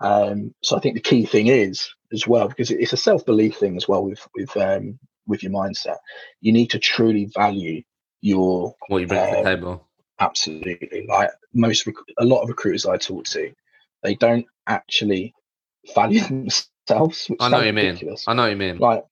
Um, 0.00 0.54
so 0.62 0.76
I 0.76 0.80
think 0.80 0.94
the 0.94 1.00
key 1.00 1.26
thing 1.26 1.48
is 1.48 1.90
as 2.12 2.26
well 2.26 2.48
because 2.48 2.70
it's 2.70 2.92
a 2.94 2.96
self 2.96 3.26
belief 3.26 3.56
thing 3.56 3.76
as 3.76 3.86
well 3.86 4.04
with 4.04 4.26
with 4.34 4.56
um, 4.56 4.98
with 5.26 5.42
your 5.42 5.52
mindset. 5.52 5.98
You 6.40 6.52
need 6.52 6.70
to 6.70 6.78
truly 6.78 7.30
value 7.34 7.82
your 8.20 8.74
what 8.88 8.98
you 8.98 9.06
bring 9.06 9.20
um, 9.20 9.26
to 9.26 9.32
the 9.32 9.38
um, 9.38 9.44
table. 9.44 9.88
Absolutely, 10.20 11.06
like 11.08 11.30
most 11.54 11.86
rec- 11.86 11.94
a 12.18 12.24
lot 12.24 12.42
of 12.42 12.48
recruiters 12.48 12.86
I 12.86 12.96
talk 12.96 13.24
to, 13.26 13.52
they 14.02 14.14
don't 14.14 14.46
actually 14.66 15.34
value 15.94 16.20
themselves. 16.88 17.30
I 17.40 17.48
know 17.48 17.58
what 17.58 17.66
you 17.66 17.72
ridiculous. 17.72 18.26
mean. 18.26 18.32
I 18.32 18.34
know 18.34 18.42
what 18.42 18.50
you 18.50 18.56
mean. 18.56 18.78
Like, 18.78 19.04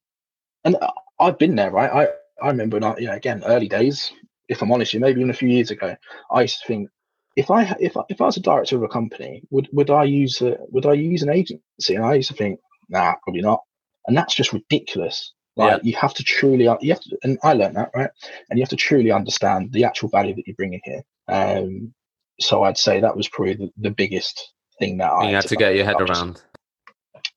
and 0.64 0.76
I've 1.20 1.38
been 1.38 1.57
there, 1.57 1.70
right? 1.70 1.90
I 1.90 2.09
I 2.42 2.48
remember, 2.48 2.78
not, 2.78 3.00
you 3.00 3.07
know, 3.07 3.14
again, 3.14 3.42
early 3.46 3.68
days. 3.68 4.12
If 4.48 4.62
I'm 4.62 4.70
honest, 4.70 4.92
you 4.94 5.00
maybe 5.00 5.20
even 5.20 5.30
a 5.30 5.34
few 5.34 5.48
years 5.48 5.70
ago, 5.70 5.96
I 6.30 6.42
used 6.42 6.61
to 6.61 6.66
think 6.66 6.88
if 7.36 7.50
I 7.50 7.76
if 7.80 7.96
I, 7.96 8.02
if 8.09 8.20
I 8.20 8.24
was 8.24 8.36
a 8.36 8.40
director 8.40 8.76
of 8.76 8.82
a 8.82 8.88
company, 8.88 9.42
would 9.50 9.68
would 9.72 9.90
I 9.90 10.04
use 10.04 10.40
a, 10.40 10.57
would 10.70 10.86
I 10.86 10.94
use 10.94 11.22
an 11.22 11.30
agency? 11.30 11.94
And 11.94 12.04
I 12.04 12.14
used 12.14 12.30
to 12.30 12.36
think, 12.36 12.61
nah, 12.88 13.14
probably 13.22 13.42
not. 13.42 13.61
And 14.07 14.16
that's 14.16 14.34
just 14.34 14.52
ridiculous. 14.52 15.32
Like 15.57 15.82
yeah. 15.82 15.90
you 15.90 15.96
have 15.96 16.14
to 16.14 16.22
truly, 16.22 16.64
you 16.64 16.92
have 16.92 17.00
to, 17.00 17.18
and 17.22 17.38
I 17.42 17.54
learned 17.54 17.76
that 17.76 17.90
right. 17.94 18.11
And 18.50 18.59
you 18.59 18.62
have 18.62 18.70
to 18.70 18.76
truly 18.76 19.11
understand 19.11 19.72
the 19.72 19.84
actual 19.84 20.11
value 20.11 20.34
that 20.34 20.46
you're 20.46 20.57
bringing 20.57 20.82
here. 20.84 21.02
Um, 21.28 21.94
so 22.38 22.62
I'd 22.62 22.78
say 22.78 23.00
that 23.00 23.16
was 23.16 23.28
probably 23.28 23.54
the, 23.54 23.72
the 23.78 23.90
biggest 23.90 24.52
thing 24.78 24.98
that 24.98 25.11
I 25.11 25.28
you 25.28 25.34
had 25.34 25.42
to, 25.42 25.48
to 25.48 25.57
get 25.57 25.74
your 25.74 25.86
head 25.86 26.00
around. 26.00 26.42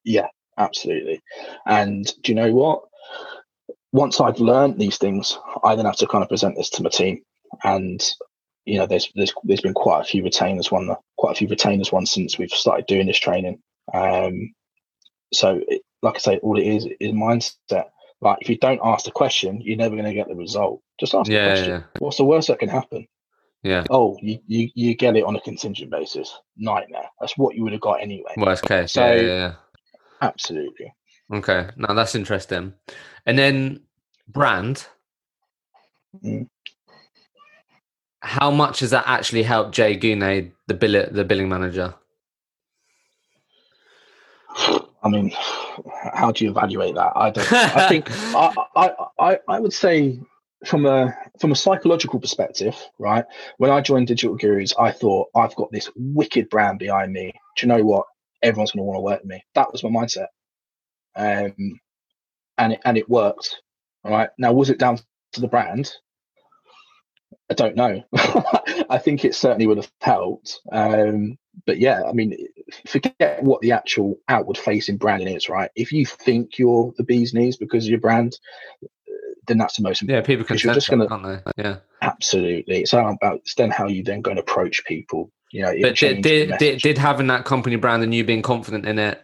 Yeah, 0.04 0.28
absolutely. 0.58 1.22
And 1.66 2.06
do 2.22 2.32
you 2.32 2.36
know 2.36 2.52
what? 2.52 2.84
Once 3.92 4.20
I've 4.20 4.40
learned 4.40 4.78
these 4.78 4.98
things, 4.98 5.38
I 5.64 5.76
then 5.76 5.86
have 5.86 5.98
to 5.98 6.08
kind 6.08 6.24
of 6.24 6.30
present 6.30 6.56
this 6.56 6.70
to 6.72 6.84
my 6.84 6.90
team. 6.90 7.22
And 7.64 8.04
you 8.66 8.78
know, 8.78 8.86
there's 8.86 9.10
there's 9.16 9.34
there's 9.44 9.62
been 9.62 9.74
quite 9.74 10.02
a 10.02 10.06
few 10.06 10.24
retainers 10.24 10.72
one, 10.72 10.96
quite 11.18 11.32
a 11.32 11.36
few 11.36 11.48
retainers 11.48 11.92
one 11.92 12.06
since 12.06 12.38
we've 12.38 12.52
started 12.52 12.86
doing 12.86 13.08
this 13.08 13.18
training. 13.18 13.62
Um, 13.94 14.54
so, 15.34 15.62
it, 15.68 15.82
like 16.04 16.16
I 16.16 16.20
say, 16.20 16.38
all 16.38 16.60
it 16.60 16.68
is 16.68 16.86
is 17.00 17.12
mindset. 17.12 17.86
Like 18.22 18.40
if 18.42 18.50
you 18.50 18.58
don't 18.58 18.82
ask 18.84 19.06
the 19.06 19.12
question, 19.12 19.62
you're 19.62 19.78
never 19.78 19.96
going 19.96 20.08
to 20.08 20.14
get 20.14 20.28
the 20.28 20.36
result. 20.36 20.82
Just 21.00 21.14
ask 21.14 21.30
yeah, 21.30 21.44
the 21.44 21.50
question. 21.50 21.72
Yeah. 21.72 22.00
What's 22.00 22.18
the 22.18 22.26
worst 22.26 22.48
that 22.50 22.60
can 22.60 22.70
happen? 22.70 23.08
Yeah. 23.64 23.86
Oh, 23.90 24.18
you, 24.22 24.40
you 24.48 24.70
you 24.74 24.96
get 24.96 25.18
it 25.18 25.24
on 25.24 25.36
a 25.36 25.42
contingent 25.42 25.92
basis. 25.92 26.34
Nightmare. 26.58 27.10
That's 27.20 27.38
what 27.38 27.56
you 27.56 27.64
would 27.64 27.74
have 27.74 27.82
got 27.82 28.02
anyway. 28.02 28.34
Worst 28.38 28.64
case. 28.64 28.94
So, 28.94 29.06
yeah, 29.06 29.22
yeah, 29.22 29.54
Absolutely. 30.22 30.94
Okay. 31.34 31.70
Now 31.76 31.94
that's 31.94 32.16
interesting. 32.16 32.74
And 33.26 33.38
then 33.38 33.82
brand. 34.28 34.88
Mm 36.24 36.48
how 38.22 38.52
much 38.52 38.82
has 38.82 38.92
that 38.92 39.06
actually 39.08 39.44
helped 39.44 39.74
Jay 39.74 39.98
Guney, 39.98 40.52
the 40.68 40.74
bill 40.74 41.08
the 41.12 41.24
billing 41.24 41.50
manager? 41.50 41.96
I 45.02 45.10
mean, 45.10 45.32
how 46.14 46.32
do 46.32 46.44
you 46.44 46.52
evaluate 46.52 46.96
that? 46.96 47.14
I 47.16 47.30
don't. 47.30 47.54
I 47.54 47.88
think 47.88 48.12
I, 48.36 48.54
I, 48.76 48.92
I, 49.20 49.40
I 49.48 49.60
would 49.60 49.74
say 49.74 50.20
from 50.66 50.86
a 50.86 51.16
from 51.40 51.52
a 51.52 51.56
psychological 51.56 52.20
perspective, 52.20 52.76
right? 53.00 53.26
When 53.58 53.72
I 53.72 53.82
joined 53.82 54.08
Digital 54.08 54.36
Gurus, 54.36 54.74
I 54.78 54.92
thought 54.92 55.30
I've 55.36 55.56
got 55.56 55.72
this 55.72 55.90
wicked 55.96 56.50
brand 56.50 56.80
behind 56.80 57.14
me. 57.14 57.34
Do 57.56 57.66
you 57.66 57.74
know 57.74 57.84
what? 57.84 58.06
Everyone's 58.42 58.72
going 58.72 58.80
to 58.80 58.84
want 58.84 58.98
to 58.98 59.02
work 59.02 59.22
with 59.22 59.30
me. 59.30 59.44
That 59.56 59.72
was 59.72 59.84
my 59.84 59.90
mindset, 59.90 60.28
um, 61.16 61.80
and 62.58 62.74
it 62.74 62.82
and 62.86 62.98
it 62.98 63.10
worked. 63.10 63.62
All 64.04 64.12
right. 64.12 64.30
Now, 64.38 64.54
was 64.54 64.70
it 64.70 64.80
down 64.80 65.00
to 65.34 65.42
the 65.42 65.48
brand? 65.48 65.92
I 67.50 67.54
don't 67.54 67.76
know. 67.76 68.04
I 68.90 68.98
think 68.98 69.26
it 69.26 69.36
certainly 69.36 69.66
would 69.68 69.78
have 69.78 69.92
helped. 70.02 70.62
Um, 70.72 71.38
but 71.66 71.80
yeah, 71.80 72.04
I 72.08 72.12
mean, 72.14 72.38
forget 72.88 73.42
what 73.44 73.62
the 73.62 73.72
actual 73.72 74.20
outward 74.28 74.58
facing 74.58 74.98
branding 74.98 75.36
is, 75.36 75.50
right? 75.50 75.70
If 75.76 75.92
you 75.92 76.06
think 76.06 76.58
you're 76.58 76.94
the 76.98 77.04
bee's 77.04 77.34
knees 77.34 77.58
because 77.58 77.86
of 77.86 77.90
your 77.90 78.00
brand, 78.00 78.38
then 79.48 79.58
that's 79.58 79.78
the 79.78 79.84
most 79.84 80.02
important. 80.02 80.24
Yeah, 80.24 80.28
people 80.28 80.46
can 80.46 80.58
you're 80.58 80.74
just 80.74 80.90
gonna, 80.90 81.08
aren't 81.08 81.46
they? 81.46 81.64
Yeah, 81.64 81.78
absolutely. 82.02 82.82
It's 82.82 82.94
all 82.94 83.12
about 83.12 83.38
it's 83.38 83.56
then 83.56 83.72
how 83.72 83.88
you 83.88 84.04
then 84.04 84.22
go 84.22 84.32
and 84.32 84.40
approach 84.40 84.84
people. 84.86 85.32
You 85.52 85.64
know, 85.64 85.74
but 85.82 85.96
did 85.96 86.22
did, 86.22 86.58
did, 86.60 86.80
did 86.80 86.98
having 86.98 87.28
that 87.28 87.46
company 87.46 87.76
brand 87.76 88.04
and 88.04 88.14
you 88.14 88.24
being 88.24 88.44
confident 88.44 88.86
in 88.86 89.00
it 89.00 89.24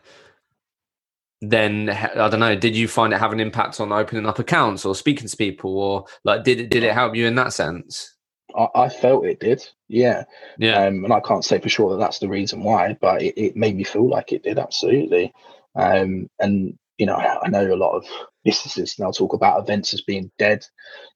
then 1.42 1.90
I 1.90 2.30
don't 2.30 2.40
know. 2.40 2.56
Did 2.56 2.76
you 2.76 2.88
find 2.88 3.14
it 3.14 3.20
have 3.20 3.34
an 3.34 3.40
impact 3.40 3.80
on 3.80 3.92
opening 3.92 4.26
up 4.26 4.40
accounts 4.40 4.86
or 4.86 4.96
speaking 4.96 5.28
to 5.28 5.38
people, 5.38 5.78
or 5.78 6.06
like 6.24 6.44
did 6.44 6.60
it 6.60 6.70
did 6.70 6.84
it 6.84 6.94
help 6.94 7.16
you 7.16 7.28
in 7.28 7.36
that 7.36 7.54
sense? 7.54 8.15
I, 8.56 8.68
I 8.76 8.90
felt 8.90 9.26
it 9.26 9.40
did, 9.40 9.68
yeah, 9.88 10.24
yeah. 10.58 10.86
Um, 10.86 11.04
and 11.04 11.14
I 11.14 11.20
can't 11.20 11.46
say 11.46 11.60
for 11.60 11.70
sure 11.70 11.92
that 11.92 12.00
that's 12.00 12.20
the 12.20 12.30
reason 12.30 12.64
why, 12.64 12.98
but 13.02 13.22
it, 13.22 13.34
it 13.38 13.56
made 13.56 13.76
me 13.76 13.84
feel 13.84 14.10
like 14.10 14.32
it 14.32 14.44
did 14.44 14.60
absolutely. 14.60 15.34
Um, 15.76 16.30
and 16.40 16.78
you 16.98 17.06
know, 17.06 17.16
I 17.16 17.48
know 17.50 17.74
a 17.74 17.76
lot 17.76 17.96
of 17.96 18.06
businesses 18.44 18.98
now 18.98 19.12
talk 19.12 19.34
about 19.34 19.60
events 19.60 19.94
as 19.94 20.02
being 20.02 20.32
dead 20.38 20.66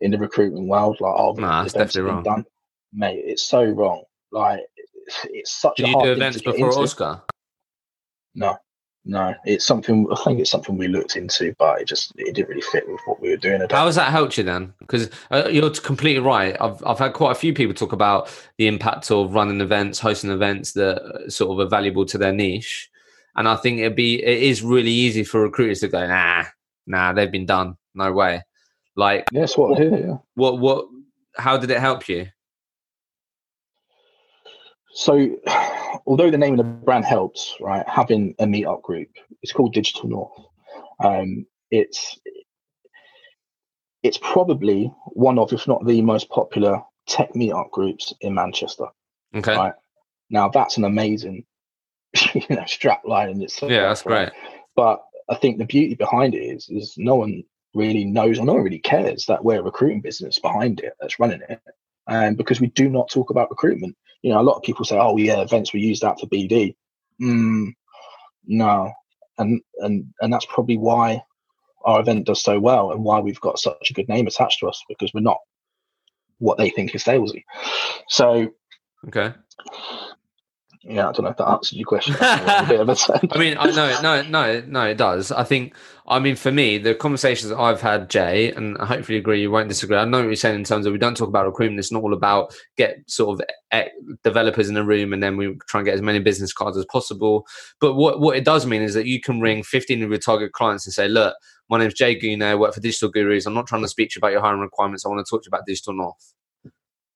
in 0.02 0.12
the 0.12 0.18
recruitment 0.18 0.68
world. 0.68 0.98
Like, 1.00 1.16
oh, 1.16 1.34
nah, 1.34 1.62
that's 1.62 1.74
definitely 1.74 2.12
wrong, 2.12 2.24
done. 2.24 2.46
mate. 2.92 3.24
It's 3.26 3.48
so 3.48 3.64
wrong. 3.64 4.04
Like, 4.32 4.62
it's, 4.76 5.26
it's 5.30 5.62
such. 5.62 5.78
Did 5.78 5.86
a 5.86 5.90
you 5.90 5.94
hard 5.94 6.06
do 6.06 6.12
events 6.12 6.42
before 6.42 6.78
Oscar? 6.78 7.22
No, 8.36 8.58
no, 9.10 9.34
it's 9.44 9.66
something. 9.66 10.06
I 10.12 10.16
think 10.24 10.40
it's 10.40 10.52
something 10.52 10.78
we 10.78 10.88
looked 10.88 11.16
into, 11.16 11.56
but 11.58 11.82
it 11.82 11.88
just 11.88 12.14
it 12.16 12.36
didn't 12.36 12.50
really 12.50 12.62
fit 12.62 12.88
with 12.88 13.02
what 13.06 13.20
we 13.20 13.30
were 13.32 13.38
doing. 13.38 13.60
How 13.72 13.88
has 13.88 13.96
that 13.96 14.12
helped 14.12 14.38
you 14.38 14.44
then? 14.44 14.72
Because 14.80 15.10
uh, 15.32 15.50
you're 15.50 15.72
completely 15.72 16.22
right. 16.22 16.56
I've 16.62 16.86
I've 16.86 17.00
had 17.00 17.14
quite 17.14 17.32
a 17.32 17.36
few 17.36 17.52
people 17.52 17.74
talk 17.74 17.92
about 17.92 18.30
the 18.58 18.68
impact 18.68 19.10
of 19.10 19.34
running 19.34 19.62
events, 19.62 19.98
hosting 19.98 20.30
events 20.30 20.74
that 20.74 21.26
sort 21.28 21.52
of 21.52 21.66
are 21.66 21.70
valuable 21.70 22.06
to 22.06 22.20
their 22.20 22.32
niche, 22.32 22.88
and 23.36 23.50
I 23.50 23.56
think 23.56 23.80
it'd 23.80 23.96
be 23.96 24.24
it 24.24 24.44
is 24.44 24.62
really 24.62 24.92
easy 24.92 25.24
for 25.24 25.42
recruiters 25.42 25.80
to 25.80 25.88
go, 25.88 26.06
nah, 26.06 26.46
nah, 26.86 27.12
they've 27.12 27.32
been 27.32 27.48
done, 27.48 27.78
no 27.96 28.12
way. 28.12 28.44
Like, 28.96 29.26
yes, 29.32 29.58
what, 29.58 29.72
what, 29.72 29.82
yeah. 29.82 30.18
what, 30.36 30.60
what, 30.60 30.86
how 31.36 31.58
did 31.58 31.72
it 31.72 31.80
help 31.80 32.08
you? 32.08 32.28
So, 34.94 35.38
although 36.10 36.32
the 36.32 36.38
name 36.38 36.54
of 36.54 36.58
the 36.58 36.64
brand 36.64 37.06
helps, 37.06 37.56
right, 37.62 37.88
having 37.88 38.34
a 38.40 38.46
meetup 38.46 38.82
group, 38.82 39.10
it's 39.44 39.54
called 39.54 39.74
Digital 39.74 40.10
North. 40.10 40.40
Um, 41.02 41.46
it's 41.72 42.20
it's 44.02 44.18
probably 44.18 44.92
one 45.08 45.38
of, 45.38 45.54
if 45.54 45.68
not 45.68 45.86
the 45.86 46.02
most 46.02 46.30
popular 46.30 46.82
tech 47.08 47.34
meetup 47.34 47.70
groups 47.70 48.14
in 48.22 48.34
Manchester. 48.34 48.88
Okay. 49.36 49.56
Right. 49.56 49.74
Now 50.32 50.50
that's 50.50 50.78
an 50.78 50.84
amazing, 50.84 51.46
you 52.34 52.42
know, 52.50 52.66
strap 52.66 53.04
line 53.06 53.30
in 53.30 53.42
itself. 53.42 53.72
Yeah, 53.72 53.84
that's 53.84 54.02
great. 54.02 54.32
But 54.76 55.04
I 55.30 55.36
think 55.36 55.60
the 55.60 55.66
beauty 55.66 55.94
behind 55.94 56.34
it 56.34 56.40
is, 56.40 56.70
is 56.70 56.96
no 56.98 57.16
one 57.16 57.44
really 57.76 58.06
knows 58.06 58.40
or 58.40 58.46
no 58.46 58.54
one 58.54 58.64
really 58.64 58.80
cares 58.80 59.26
that 59.28 59.44
we're 59.44 59.60
a 59.60 59.64
recruiting 59.64 60.02
business 60.02 60.40
behind 60.40 60.80
it 60.80 60.94
that's 61.00 61.20
running 61.20 61.42
it. 61.48 61.62
And 62.10 62.38
because 62.38 62.60
we 62.60 62.68
do 62.68 62.90
not 62.90 63.10
talk 63.10 63.30
about 63.30 63.50
recruitment 63.50 63.96
you 64.22 64.32
know, 64.32 64.40
a 64.40 64.44
lot 64.44 64.58
of 64.58 64.64
people 64.64 64.86
say, 64.86 64.98
"Oh, 64.98 65.18
yeah, 65.18 65.42
events 65.42 65.74
we 65.74 65.80
use 65.80 66.00
that 66.02 66.20
for 66.20 66.28
BD." 66.28 66.76
Mm, 67.22 67.74
no, 68.46 68.92
and 69.38 69.62
and 69.78 70.14
and 70.20 70.34
that's 70.34 70.46
probably 70.46 70.78
why 70.78 71.22
our 71.86 72.02
event 72.02 72.26
does 72.26 72.42
so 72.42 72.60
well 72.60 72.92
and 72.92 73.04
why 73.04 73.20
we've 73.20 73.40
got 73.40 73.60
such 73.60 73.90
a 73.90 73.94
good 73.94 74.10
name 74.10 74.28
attached 74.28 74.60
to 74.60 74.68
us 74.68 74.84
because 74.90 75.14
we're 75.14 75.22
not 75.22 75.38
what 76.40 76.58
they 76.58 76.70
think 76.70 76.94
is 76.94 77.04
salesy. 77.04 77.44
So, 78.10 78.50
okay, 79.08 79.34
yeah, 80.84 81.10
I 81.10 81.12
don't 81.12 81.24
know 81.24 81.32
if 81.32 81.38
that 81.38 81.48
answers 81.48 81.74
your 81.74 81.86
question. 81.86 82.16
I 82.22 83.38
mean, 83.38 83.58
I 83.60 83.70
no, 83.72 84.02
no, 84.02 84.22
no, 84.22 84.64
no, 84.66 84.86
it 84.86 84.98
does. 84.98 85.30
I 85.30 85.44
think, 85.44 85.76
I 86.08 86.20
mean, 86.20 86.38
for 86.38 86.54
me, 86.54 86.78
the 86.78 86.96
conversations 86.96 87.52
I've 87.52 87.82
had, 87.82 88.10
Jay, 88.10 88.54
and 88.54 88.78
I 88.78 88.86
hopefully 88.86 89.18
agree, 89.18 89.42
you 89.42 89.52
won't 89.52 89.68
disagree. 89.68 89.98
I 89.98 90.06
know 90.06 90.20
what 90.20 90.28
you're 90.28 90.36
saying 90.38 90.56
in 90.56 90.64
terms 90.64 90.86
of 90.86 90.94
we 90.94 90.98
don't 90.98 91.18
talk 91.18 91.28
about 91.28 91.46
recruitment. 91.46 91.80
It's 91.80 91.92
not 91.92 92.02
all 92.02 92.14
about 92.14 92.56
get 92.78 92.98
sort 93.08 93.42
of 93.42 93.46
eh, 93.72 93.90
developers 94.24 94.70
in 94.70 94.78
a 94.78 94.84
room 94.84 95.12
and 95.12 95.22
then 95.22 95.36
we 95.36 95.54
try 95.68 95.82
and 95.82 95.86
get 95.86 95.96
as 95.96 96.02
many 96.02 96.20
business 96.20 96.54
cards 96.54 96.78
as 96.78 96.86
possible. 96.86 97.46
But 97.82 97.96
what, 97.96 98.22
what 98.22 98.38
it 98.38 98.46
does 98.46 98.66
mean 98.66 98.82
is 98.82 98.94
that 98.94 99.06
you 99.06 99.20
can 99.20 99.42
ring 99.42 99.64
15 99.64 100.02
of 100.02 100.12
your 100.12 100.20
target 100.20 100.54
clients 100.54 100.88
and 100.88 100.94
say, 100.94 101.10
look, 101.10 101.36
my 101.70 101.78
name's 101.78 101.94
Jay 101.94 102.18
Guney, 102.18 102.42
I 102.42 102.56
work 102.56 102.74
for 102.74 102.80
Digital 102.80 103.10
Gurus. 103.10 103.46
I'm 103.46 103.54
not 103.54 103.68
trying 103.68 103.82
to 103.82 103.90
speak 103.90 104.12
to 104.12 104.16
you 104.16 104.20
about 104.22 104.32
your 104.32 104.42
hiring 104.42 104.62
requirements. 104.62 105.06
I 105.06 105.10
want 105.10 105.26
to 105.26 105.30
talk 105.30 105.44
to 105.44 105.48
you 105.48 105.50
about 105.50 105.66
Digital 105.66 105.94
North. 105.94 106.34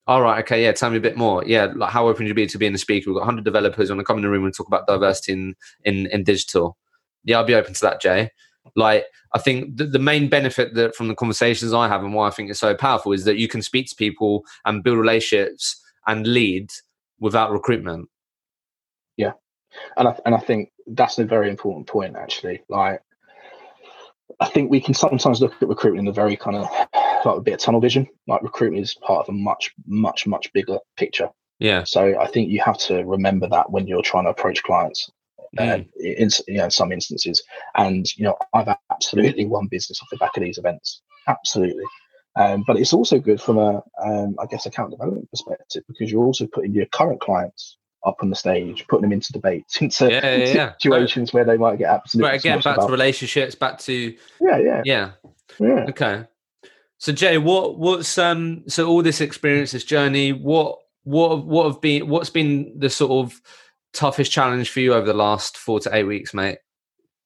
All 0.08 0.22
right. 0.22 0.44
Okay. 0.44 0.64
Yeah. 0.64 0.74
Tell 0.74 0.90
me 0.90 0.98
a 0.98 1.02
bit 1.02 1.18
more. 1.18 1.44
Yeah. 1.46 1.72
Like 1.76 1.92
how 1.92 2.08
open 2.08 2.28
you 2.28 2.34
be 2.34 2.46
to 2.48 2.58
being 2.58 2.74
a 2.76 2.78
speaker? 2.78 3.10
We've 3.10 3.16
got 3.16 3.26
100 3.26 3.46
developers 3.46 3.90
on 3.90 4.00
in 4.00 4.22
the 4.22 4.30
room 4.30 4.46
and 4.46 4.54
talk 4.54 4.68
about 4.68 4.88
diversity 4.88 5.34
in, 5.34 5.56
in, 5.86 6.08
in 6.08 6.24
digital. 6.24 6.78
Yeah, 7.24 7.38
I'll 7.38 7.46
be 7.46 7.56
open 7.56 7.74
to 7.74 7.82
that, 7.82 8.02
Jay. 8.02 8.30
like 8.76 9.06
i 9.34 9.40
think 9.40 9.76
the, 9.78 9.86
the 9.86 10.00
main 10.00 10.30
benefit 10.30 10.74
that 10.74 10.96
from 10.96 11.08
the 11.08 11.16
conversations 11.16 11.74
i 11.74 11.88
have 11.88 12.04
and 12.04 12.14
why 12.14 12.28
i 12.28 12.32
think 12.32 12.50
it's 12.50 12.60
so 12.60 12.74
powerful 12.76 13.12
is 13.12 13.26
that 13.26 13.38
you 13.38 13.48
can 13.48 13.62
speak 13.62 13.88
to 13.88 13.96
people 13.96 14.44
and 14.66 14.84
build 14.84 14.98
relationships 14.98 15.82
and 16.08 16.26
lead 16.28 16.70
without 17.20 17.52
recruitment 17.52 18.10
yeah 19.18 19.32
and 19.98 20.08
I, 20.08 20.20
and 20.26 20.36
I 20.36 20.40
think 20.40 20.72
that's 20.88 21.18
a 21.20 21.26
very 21.26 21.50
important 21.50 21.88
point 21.88 22.16
actually 22.16 22.62
like 22.70 23.02
I 24.40 24.48
think 24.48 24.72
we 24.72 24.82
can 24.82 24.94
sometimes 24.94 25.42
look 25.42 25.54
at 25.62 25.68
recruitment 25.68 26.08
in 26.08 26.12
a 26.12 26.14
very 26.14 26.36
kind 26.36 26.58
of 26.58 26.68
like 27.26 27.38
a 27.38 27.42
bit 27.42 27.54
of 27.56 27.60
tunnel 27.60 27.82
vision. 27.82 28.08
Like 28.28 28.42
recruitment 28.42 28.84
is 28.84 28.96
part 28.96 29.28
of 29.28 29.30
a 29.30 29.38
much, 29.38 29.72
much, 29.86 30.28
much 30.28 30.52
bigger 30.54 30.80
picture. 30.98 31.30
Yeah. 31.60 31.84
So 31.86 32.20
I 32.20 32.28
think 32.28 32.50
you 32.50 32.62
have 32.62 32.78
to 32.80 33.04
remember 33.04 33.48
that 33.50 33.72
when 33.72 33.88
you're 33.88 34.02
trying 34.02 34.26
to 34.26 34.32
approach 34.32 34.64
clients. 34.64 35.10
Mm. 35.58 35.82
Uh, 35.82 35.84
in 36.00 36.30
you 36.48 36.58
know 36.58 36.70
some 36.70 36.92
instances, 36.92 37.44
and 37.76 38.08
you 38.18 38.24
know 38.24 38.36
I've 38.56 38.76
absolutely 38.92 39.46
won 39.46 39.68
business 39.68 40.02
off 40.02 40.08
the 40.10 40.18
back 40.18 40.36
of 40.36 40.42
these 40.42 40.58
events, 40.58 41.04
absolutely. 41.28 41.84
Um, 42.36 42.64
but 42.66 42.78
it's 42.78 42.94
also 42.94 43.20
good 43.20 43.40
from 43.40 43.60
a, 43.60 43.84
um, 44.04 44.36
I 44.40 44.48
guess, 44.48 44.66
account 44.66 44.92
development 44.92 45.30
perspective 45.30 45.84
because 45.88 46.12
you're 46.12 46.24
also 46.24 46.48
putting 46.48 46.74
your 46.74 46.88
current 46.88 47.22
clients 47.22 47.78
up 48.06 48.18
on 48.22 48.30
the 48.30 48.36
stage, 48.36 48.86
putting 48.88 49.04
them 49.04 49.12
into 49.12 49.32
debates, 49.32 49.78
into 49.82 50.10
yeah, 50.10 50.36
yeah, 50.36 50.54
yeah. 50.54 50.74
situations 50.74 51.34
where 51.34 51.46
they 51.46 51.58
might 51.58 51.78
get 51.78 51.90
absolutely. 51.90 52.32
Right, 52.32 52.40
again, 52.40 52.60
back 52.60 52.78
about. 52.78 52.88
to 52.88 52.92
relationships, 52.92 53.56
back 53.56 53.80
to 53.80 54.16
yeah, 54.42 54.58
yeah, 54.58 54.82
yeah, 54.86 55.12
yeah. 55.60 55.86
Okay. 55.90 56.26
So 57.04 57.12
Jay, 57.12 57.38
what 57.38 57.78
what's 57.78 58.18
um 58.18 58.64
so 58.70 58.88
all 58.88 59.04
this 59.04 59.20
experience, 59.20 59.74
this 59.74 59.84
journey, 59.84 60.32
what 60.32 60.80
what 61.04 61.46
what 61.46 61.66
have 61.66 61.82
been 61.82 62.08
what's 62.08 62.30
been 62.30 62.80
the 62.80 62.90
sort 62.90 63.12
of 63.12 63.42
toughest 63.92 64.32
challenge 64.32 64.70
for 64.70 64.80
you 64.80 64.94
over 64.94 65.06
the 65.06 65.14
last 65.14 65.58
four 65.58 65.82
to 65.82 65.94
eight 65.94 66.06
weeks, 66.06 66.34
mate? 66.34 66.60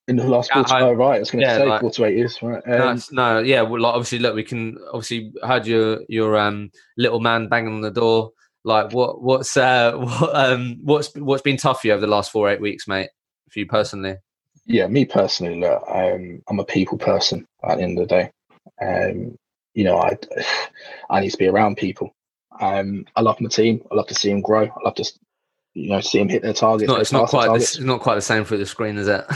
In 0.07 0.15
the 0.15 0.23
last 0.23 0.51
four 0.51 0.63
to 0.63 0.77
oh, 0.79 0.93
right, 0.93 1.17
I 1.17 1.19
was 1.19 1.29
going 1.29 1.43
to 1.43 1.47
yeah, 1.47 1.57
say 1.57 1.65
like, 1.67 1.81
four 1.81 1.91
to 1.91 2.05
eight 2.05 2.17
years, 2.17 2.41
right? 2.41 2.67
Um, 2.67 2.99
no, 3.11 3.35
no, 3.35 3.39
yeah. 3.41 3.61
Well, 3.61 3.79
like 3.79 3.93
obviously, 3.93 4.17
look, 4.17 4.33
we 4.33 4.43
can 4.43 4.79
obviously 4.91 5.31
heard 5.43 5.67
your 5.67 5.99
your 6.09 6.39
um 6.39 6.71
little 6.97 7.19
man 7.19 7.47
banging 7.47 7.75
on 7.75 7.81
the 7.81 7.91
door 7.91 8.31
like 8.63 8.91
what 8.93 9.21
what's 9.21 9.55
uh 9.57 9.91
what 9.95 10.35
um 10.35 10.79
what's 10.81 11.13
what's 11.13 11.43
been 11.43 11.57
tough 11.57 11.81
for 11.81 11.87
you 11.87 11.93
over 11.93 12.01
the 12.01 12.07
last 12.07 12.31
four 12.31 12.49
eight 12.49 12.61
weeks, 12.61 12.87
mate? 12.87 13.11
For 13.51 13.59
you 13.59 13.67
personally? 13.67 14.15
Yeah, 14.65 14.87
me 14.87 15.05
personally, 15.05 15.59
look, 15.59 15.83
um, 15.87 16.41
I'm 16.49 16.59
a 16.59 16.65
people 16.65 16.97
person 16.97 17.45
at 17.63 17.77
the 17.77 17.83
end 17.83 17.99
of 17.99 18.07
the 18.07 18.15
day. 18.15 18.31
Um, 18.81 19.37
you 19.77 19.83
know, 19.83 19.99
I 19.99 20.17
I 21.09 21.21
need 21.21 21.29
to 21.29 21.37
be 21.37 21.47
around 21.47 21.77
people. 21.77 22.15
Um, 22.59 23.05
I 23.15 23.21
love 23.21 23.39
my 23.39 23.49
team. 23.49 23.83
I 23.91 23.95
love 23.95 24.07
to 24.07 24.15
see 24.15 24.29
them 24.29 24.41
grow. 24.41 24.63
I 24.63 24.83
love 24.83 24.95
to, 24.95 25.05
you 25.75 25.91
know, 25.91 26.01
see 26.01 26.17
them 26.17 26.29
hit 26.29 26.41
their 26.41 26.53
targets. 26.53 26.91
It's 26.91 26.91
not, 26.91 27.01
it's 27.01 27.11
not 27.11 27.29
quite. 27.29 27.53
This, 27.53 27.75
it's 27.75 27.83
not 27.83 28.01
quite 28.01 28.15
the 28.15 28.21
same 28.21 28.43
through 28.43 28.57
the 28.57 28.65
screen, 28.65 28.97
is 28.97 29.07
it? 29.07 29.23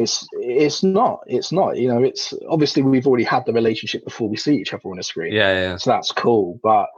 it's 0.00 0.26
it's 0.32 0.82
not. 0.82 1.20
It's 1.26 1.52
not. 1.52 1.76
You 1.76 1.88
know, 1.88 2.02
it's 2.02 2.32
obviously 2.48 2.82
we've 2.82 3.06
already 3.06 3.24
had 3.24 3.44
the 3.44 3.52
relationship 3.52 4.02
before 4.02 4.30
we 4.30 4.38
see 4.38 4.56
each 4.56 4.72
other 4.72 4.88
on 4.88 4.98
a 4.98 5.02
screen. 5.02 5.34
Yeah, 5.34 5.52
yeah. 5.52 5.76
So 5.76 5.90
that's 5.90 6.10
cool, 6.10 6.58
but 6.62 6.88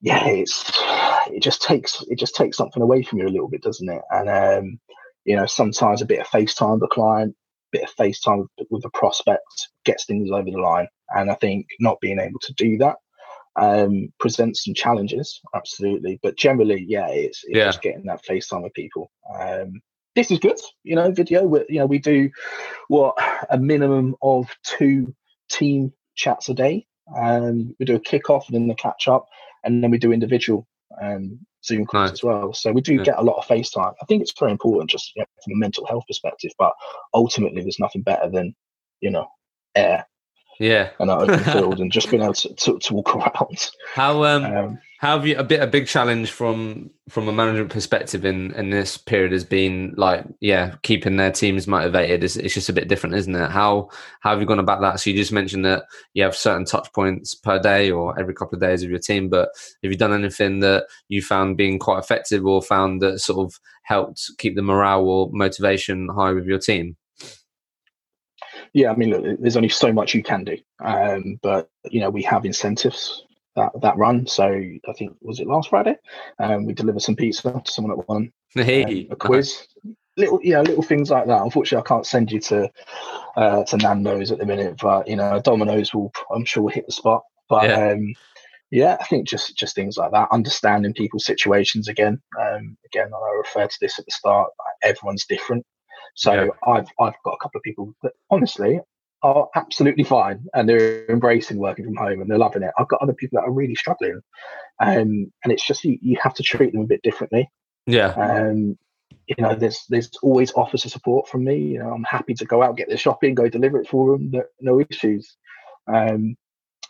yeah, 0.00 0.28
it's 0.28 0.64
it 1.26 1.42
just 1.42 1.62
takes 1.62 2.04
it 2.08 2.20
just 2.20 2.36
takes 2.36 2.56
something 2.56 2.82
away 2.82 3.02
from 3.02 3.18
you 3.18 3.26
a 3.26 3.34
little 3.34 3.48
bit, 3.48 3.62
doesn't 3.62 3.88
it? 3.88 4.02
And 4.10 4.28
um, 4.28 4.80
you 5.24 5.34
know, 5.34 5.46
sometimes 5.46 6.02
a 6.02 6.06
bit 6.06 6.20
of 6.20 6.28
FaceTime 6.28 6.74
with 6.74 6.82
the 6.82 6.86
client, 6.86 7.34
a 7.74 7.78
bit 7.78 7.82
of 7.82 7.96
FaceTime 7.96 8.46
with, 8.56 8.68
with 8.70 8.82
the 8.84 8.90
prospect 8.90 9.70
gets 9.84 10.04
things 10.06 10.30
over 10.30 10.48
the 10.48 10.58
line. 10.58 10.86
And 11.10 11.30
I 11.30 11.34
think 11.34 11.66
not 11.80 12.00
being 12.00 12.18
able 12.18 12.38
to 12.40 12.52
do 12.54 12.78
that 12.78 12.96
um, 13.56 14.12
presents 14.18 14.64
some 14.64 14.74
challenges, 14.74 15.40
absolutely. 15.54 16.18
But 16.22 16.36
generally, 16.36 16.84
yeah, 16.86 17.08
it's, 17.08 17.42
it's 17.44 17.56
yeah. 17.56 17.64
just 17.66 17.82
getting 17.82 18.06
that 18.06 18.24
face 18.24 18.48
time 18.48 18.62
with 18.62 18.74
people. 18.74 19.10
Um, 19.38 19.80
this 20.14 20.30
is 20.30 20.38
good, 20.38 20.58
you 20.82 20.96
know, 20.96 21.10
video. 21.10 21.44
We, 21.44 21.64
you 21.68 21.78
know, 21.78 21.86
we 21.86 21.98
do 21.98 22.30
what 22.88 23.16
a 23.50 23.58
minimum 23.58 24.16
of 24.22 24.48
two 24.64 25.14
team 25.48 25.92
chats 26.14 26.48
a 26.48 26.54
day. 26.54 26.86
Um, 27.16 27.74
we 27.78 27.86
do 27.86 27.96
a 27.96 28.00
kickoff 28.00 28.46
and 28.46 28.54
then 28.54 28.68
the 28.68 28.74
catch 28.74 29.08
up 29.08 29.28
and 29.64 29.82
then 29.82 29.90
we 29.90 29.98
do 29.98 30.12
individual 30.12 30.66
um, 31.00 31.38
Zoom 31.64 31.86
calls 31.86 32.10
nice. 32.10 32.12
as 32.12 32.22
well. 32.22 32.52
So 32.52 32.72
we 32.72 32.80
do 32.80 32.96
yeah. 32.96 33.02
get 33.02 33.18
a 33.18 33.22
lot 33.22 33.38
of 33.38 33.46
face 33.46 33.70
time. 33.70 33.92
I 34.00 34.04
think 34.06 34.22
it's 34.22 34.32
very 34.38 34.52
important, 34.52 34.90
just 34.90 35.12
you 35.14 35.22
know, 35.22 35.26
from 35.44 35.52
a 35.54 35.56
mental 35.56 35.86
health 35.86 36.04
perspective. 36.06 36.52
But 36.58 36.72
ultimately, 37.14 37.62
there's 37.62 37.80
nothing 37.80 38.02
better 38.02 38.30
than 38.30 38.54
you 39.00 39.10
know 39.10 39.26
air 39.74 40.06
yeah, 40.58 40.90
and 40.98 41.08
that 41.08 41.18
open 41.18 41.38
field, 41.52 41.80
and 41.80 41.92
just 41.92 42.10
being 42.10 42.22
able 42.22 42.34
to, 42.34 42.52
to, 42.54 42.78
to 42.78 42.94
walk 42.94 43.14
around. 43.14 43.70
How 43.94 44.24
um, 44.24 44.44
um, 44.44 44.78
how 44.98 45.16
have 45.16 45.26
you 45.26 45.36
a 45.36 45.44
bit 45.44 45.62
a 45.62 45.66
big 45.66 45.86
challenge 45.86 46.32
from 46.32 46.90
from 47.08 47.28
a 47.28 47.32
management 47.32 47.70
perspective 47.70 48.24
in 48.24 48.52
in 48.54 48.70
this 48.70 48.98
period 48.98 49.30
has 49.30 49.44
been 49.44 49.94
like 49.96 50.26
yeah 50.40 50.74
keeping 50.82 51.16
their 51.16 51.30
teams 51.30 51.68
motivated. 51.68 52.24
It's, 52.24 52.34
it's 52.34 52.54
just 52.54 52.68
a 52.68 52.72
bit 52.72 52.88
different, 52.88 53.14
isn't 53.14 53.34
it? 53.34 53.50
How 53.50 53.90
how 54.20 54.30
have 54.30 54.40
you 54.40 54.46
gone 54.46 54.58
about 54.58 54.80
that? 54.80 54.98
So 54.98 55.10
you 55.10 55.16
just 55.16 55.32
mentioned 55.32 55.64
that 55.64 55.84
you 56.14 56.24
have 56.24 56.34
certain 56.34 56.64
touch 56.64 56.92
points 56.92 57.36
per 57.36 57.60
day 57.60 57.92
or 57.92 58.18
every 58.18 58.34
couple 58.34 58.56
of 58.56 58.60
days 58.60 58.82
of 58.82 58.90
your 58.90 58.98
team, 58.98 59.28
but 59.28 59.50
have 59.84 59.92
you 59.92 59.96
done 59.96 60.12
anything 60.12 60.58
that 60.60 60.86
you 61.08 61.22
found 61.22 61.56
being 61.56 61.78
quite 61.78 62.00
effective 62.00 62.44
or 62.44 62.60
found 62.60 63.00
that 63.02 63.20
sort 63.20 63.46
of 63.46 63.60
helped 63.84 64.28
keep 64.38 64.56
the 64.56 64.62
morale 64.62 65.08
or 65.08 65.30
motivation 65.32 66.08
high 66.08 66.32
with 66.32 66.46
your 66.46 66.58
team? 66.58 66.96
Yeah, 68.72 68.90
I 68.90 68.96
mean, 68.96 69.10
look, 69.10 69.40
there's 69.40 69.56
only 69.56 69.68
so 69.68 69.92
much 69.92 70.14
you 70.14 70.22
can 70.22 70.44
do, 70.44 70.56
um, 70.84 71.38
but 71.42 71.70
you 71.90 72.00
know 72.00 72.10
we 72.10 72.22
have 72.22 72.44
incentives 72.44 73.24
that 73.56 73.72
that 73.82 73.96
run. 73.96 74.26
So 74.26 74.44
I 74.46 74.92
think 74.96 75.16
was 75.20 75.40
it 75.40 75.46
last 75.46 75.70
Friday? 75.70 75.96
Um, 76.38 76.64
we 76.64 76.72
delivered 76.72 77.02
some 77.02 77.16
pizza 77.16 77.60
to 77.64 77.70
someone 77.70 77.96
that 77.96 78.08
won 78.08 78.32
hey. 78.54 78.84
um, 78.84 79.12
a 79.12 79.16
quiz. 79.16 79.66
Little, 80.16 80.40
yeah, 80.42 80.60
little 80.62 80.82
things 80.82 81.10
like 81.10 81.26
that. 81.26 81.42
Unfortunately, 81.42 81.84
I 81.84 81.88
can't 81.88 82.06
send 82.06 82.32
you 82.32 82.40
to 82.40 82.70
uh, 83.36 83.64
to 83.64 83.76
Nando's 83.76 84.32
at 84.32 84.38
the 84.38 84.46
minute, 84.46 84.76
but 84.80 85.06
you 85.06 85.16
know, 85.16 85.40
Domino's 85.40 85.94
will, 85.94 86.10
I'm 86.34 86.44
sure, 86.44 86.64
will 86.64 86.70
hit 86.70 86.86
the 86.86 86.92
spot. 86.92 87.22
But 87.48 87.64
yeah. 87.64 87.90
Um, 87.90 88.14
yeah, 88.70 88.98
I 89.00 89.04
think 89.04 89.26
just 89.26 89.56
just 89.56 89.74
things 89.74 89.96
like 89.96 90.12
that, 90.12 90.28
understanding 90.30 90.92
people's 90.92 91.24
situations 91.24 91.88
again. 91.88 92.20
Um, 92.38 92.76
again, 92.84 93.10
I 93.14 93.36
referred 93.38 93.70
to 93.70 93.78
this 93.80 93.98
at 93.98 94.04
the 94.04 94.10
start. 94.10 94.50
Everyone's 94.82 95.24
different. 95.24 95.64
So 96.14 96.32
yeah. 96.32 96.48
I've 96.66 96.88
I've 97.00 97.14
got 97.24 97.34
a 97.34 97.38
couple 97.42 97.58
of 97.58 97.62
people 97.62 97.94
that 98.02 98.12
honestly 98.30 98.80
are 99.22 99.48
absolutely 99.56 100.04
fine 100.04 100.44
and 100.54 100.68
they're 100.68 101.04
embracing 101.10 101.58
working 101.58 101.84
from 101.84 101.96
home 101.96 102.20
and 102.20 102.30
they're 102.30 102.38
loving 102.38 102.62
it. 102.62 102.70
I've 102.78 102.88
got 102.88 103.02
other 103.02 103.14
people 103.14 103.40
that 103.40 103.48
are 103.48 103.52
really 103.52 103.74
struggling, 103.74 104.20
um, 104.80 105.32
and 105.42 105.52
it's 105.52 105.66
just 105.66 105.84
you, 105.84 105.98
you 106.00 106.18
have 106.22 106.34
to 106.34 106.42
treat 106.42 106.72
them 106.72 106.82
a 106.82 106.86
bit 106.86 107.02
differently. 107.02 107.50
Yeah. 107.86 108.08
Um, 108.10 108.78
you 109.26 109.36
know, 109.38 109.54
there's 109.54 109.84
there's 109.88 110.10
always 110.22 110.52
offers 110.52 110.84
of 110.84 110.90
support 110.90 111.28
from 111.28 111.44
me. 111.44 111.56
You 111.56 111.80
know, 111.80 111.92
I'm 111.92 112.04
happy 112.04 112.34
to 112.34 112.44
go 112.44 112.62
out, 112.62 112.76
get 112.76 112.88
their 112.88 112.96
shopping, 112.96 113.34
go 113.34 113.48
deliver 113.48 113.80
it 113.80 113.88
for 113.88 114.12
them. 114.12 114.30
No, 114.30 114.42
no 114.60 114.80
issues. 114.80 115.36
Um, 115.86 116.36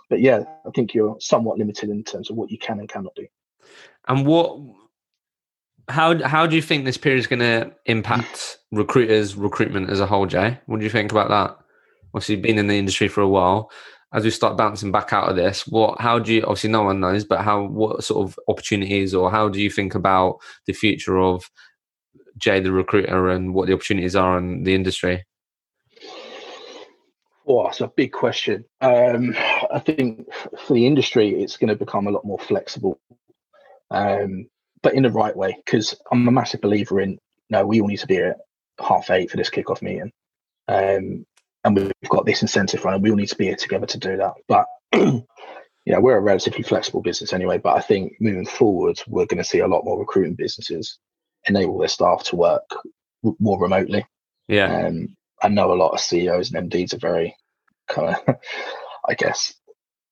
but 0.09 0.21
yeah, 0.21 0.45
I 0.67 0.71
think 0.75 0.95
you're 0.95 1.17
somewhat 1.21 1.59
limited 1.59 1.91
in 1.91 2.05
terms 2.05 2.31
of 2.31 2.37
what 2.37 2.51
you 2.51 2.59
can 2.59 2.79
and 2.79 2.89
cannot 2.89 3.15
do. 3.15 3.27
And 4.07 4.27
what 4.27 4.59
how 5.89 6.23
how 6.27 6.47
do 6.47 6.55
you 6.55 6.63
think 6.63 6.85
this 6.85 6.97
period 6.97 7.19
is 7.19 7.27
going 7.27 7.41
to 7.41 7.71
impact 7.87 8.59
recruiters 8.73 9.35
recruitment 9.35 9.91
as 9.91 10.01
a 10.01 10.07
whole 10.07 10.27
jay 10.27 10.59
what 10.67 10.79
do 10.79 10.85
you 10.85 10.91
think 10.91 11.11
about 11.11 11.29
that 11.29 11.57
obviously 12.15 12.35
you've 12.35 12.43
been 12.43 12.59
in 12.59 12.67
the 12.67 12.79
industry 12.79 13.09
for 13.09 13.21
a 13.21 13.29
while 13.29 13.71
as 14.13 14.25
we 14.25 14.31
start 14.31 14.57
bouncing 14.57 14.93
back 14.93 15.13
out 15.13 15.29
of 15.29 15.37
this 15.37 15.67
what 15.67 16.01
how 16.01 16.19
do 16.19 16.35
you 16.35 16.43
obviously 16.43 16.71
no 16.71 16.83
one 16.83 17.01
knows 17.01 17.25
but 17.25 17.41
how 17.41 17.63
what 17.63 18.05
sort 18.05 18.27
of 18.27 18.39
opportunities 18.49 19.15
or 19.15 19.31
how 19.31 19.49
do 19.49 19.61
you 19.61 19.71
think 19.71 19.95
about 19.95 20.39
the 20.67 20.73
future 20.73 21.19
of 21.19 21.51
jay 22.37 22.61
the 22.61 22.73
recruiter 22.73 23.29
and 23.29 23.55
what 23.55 23.67
the 23.67 23.73
opportunities 23.73 24.17
are 24.17 24.39
in 24.39 24.65
the 24.65 24.75
industry 24.75 25.25
Oh, 27.51 27.67
it's 27.67 27.81
a 27.81 27.89
big 27.89 28.13
question. 28.13 28.67
Um, 28.83 29.35
I 29.73 29.79
think 29.79 30.27
for 30.67 30.75
the 30.75 30.87
industry, 30.87 31.31
it's 31.31 31.57
going 31.57 31.69
to 31.69 31.77
become 31.77 32.07
a 32.07 32.11
lot 32.11 32.27
more 32.27 32.39
flexible. 32.39 33.01
Um, 33.91 34.49
but 34.83 34.95
in 34.95 35.03
the 35.03 35.11
right 35.11 35.37
way, 35.37 35.57
because 35.65 35.95
I'm 36.11 36.27
a 36.29 36.33
massive 36.33 36.61
believer 36.61 37.01
in 37.01 37.19
no, 37.51 37.67
we 37.67 37.81
all 37.81 37.89
need 37.89 37.99
to 37.99 38.07
be 38.07 38.19
at 38.19 38.37
half 38.79 39.11
eight 39.11 39.31
for 39.31 39.37
this 39.37 39.51
kickoff 39.51 39.83
meeting. 39.83 40.13
Um, 40.69 41.25
and 41.65 41.77
we've 41.77 41.93
got 42.11 42.27
this 42.27 42.43
incentive 42.43 42.85
running. 42.85 43.03
We 43.03 43.11
all 43.11 43.17
need 43.17 43.29
to 43.29 43.37
be 43.37 43.47
here 43.47 43.57
together 43.57 43.87
to 43.87 43.99
do 43.99 44.17
that. 44.19 44.35
But 44.47 44.67
you 44.95 45.95
know, 45.95 46.01
we're 46.01 46.19
a 46.19 46.21
relatively 46.21 46.63
flexible 46.63 47.01
business 47.01 47.33
anyway. 47.33 47.59
But 47.59 47.77
I 47.77 47.81
think 47.81 48.13
moving 48.21 48.47
forward, 48.47 49.01
we're 49.09 49.27
going 49.27 49.39
to 49.39 49.49
see 49.49 49.61
a 49.61 49.67
lot 49.67 49.85
more 49.85 49.99
recruiting 49.99 50.35
businesses 50.35 50.99
enable 51.47 51.79
their 51.79 51.89
staff 51.89 52.25
to 52.25 52.37
work 52.37 52.69
more 53.39 53.61
remotely. 53.61 54.07
Yeah. 54.49 54.87
Um, 54.87 55.17
I 55.43 55.49
know 55.49 55.73
a 55.73 55.75
lot 55.75 55.93
of 55.93 56.01
CEOs 56.01 56.53
and 56.53 56.71
MDs 56.71 56.95
are 56.95 56.99
very 56.99 57.35
kind 57.89 58.15
of, 58.15 58.37
I 59.09 59.15
guess, 59.15 59.55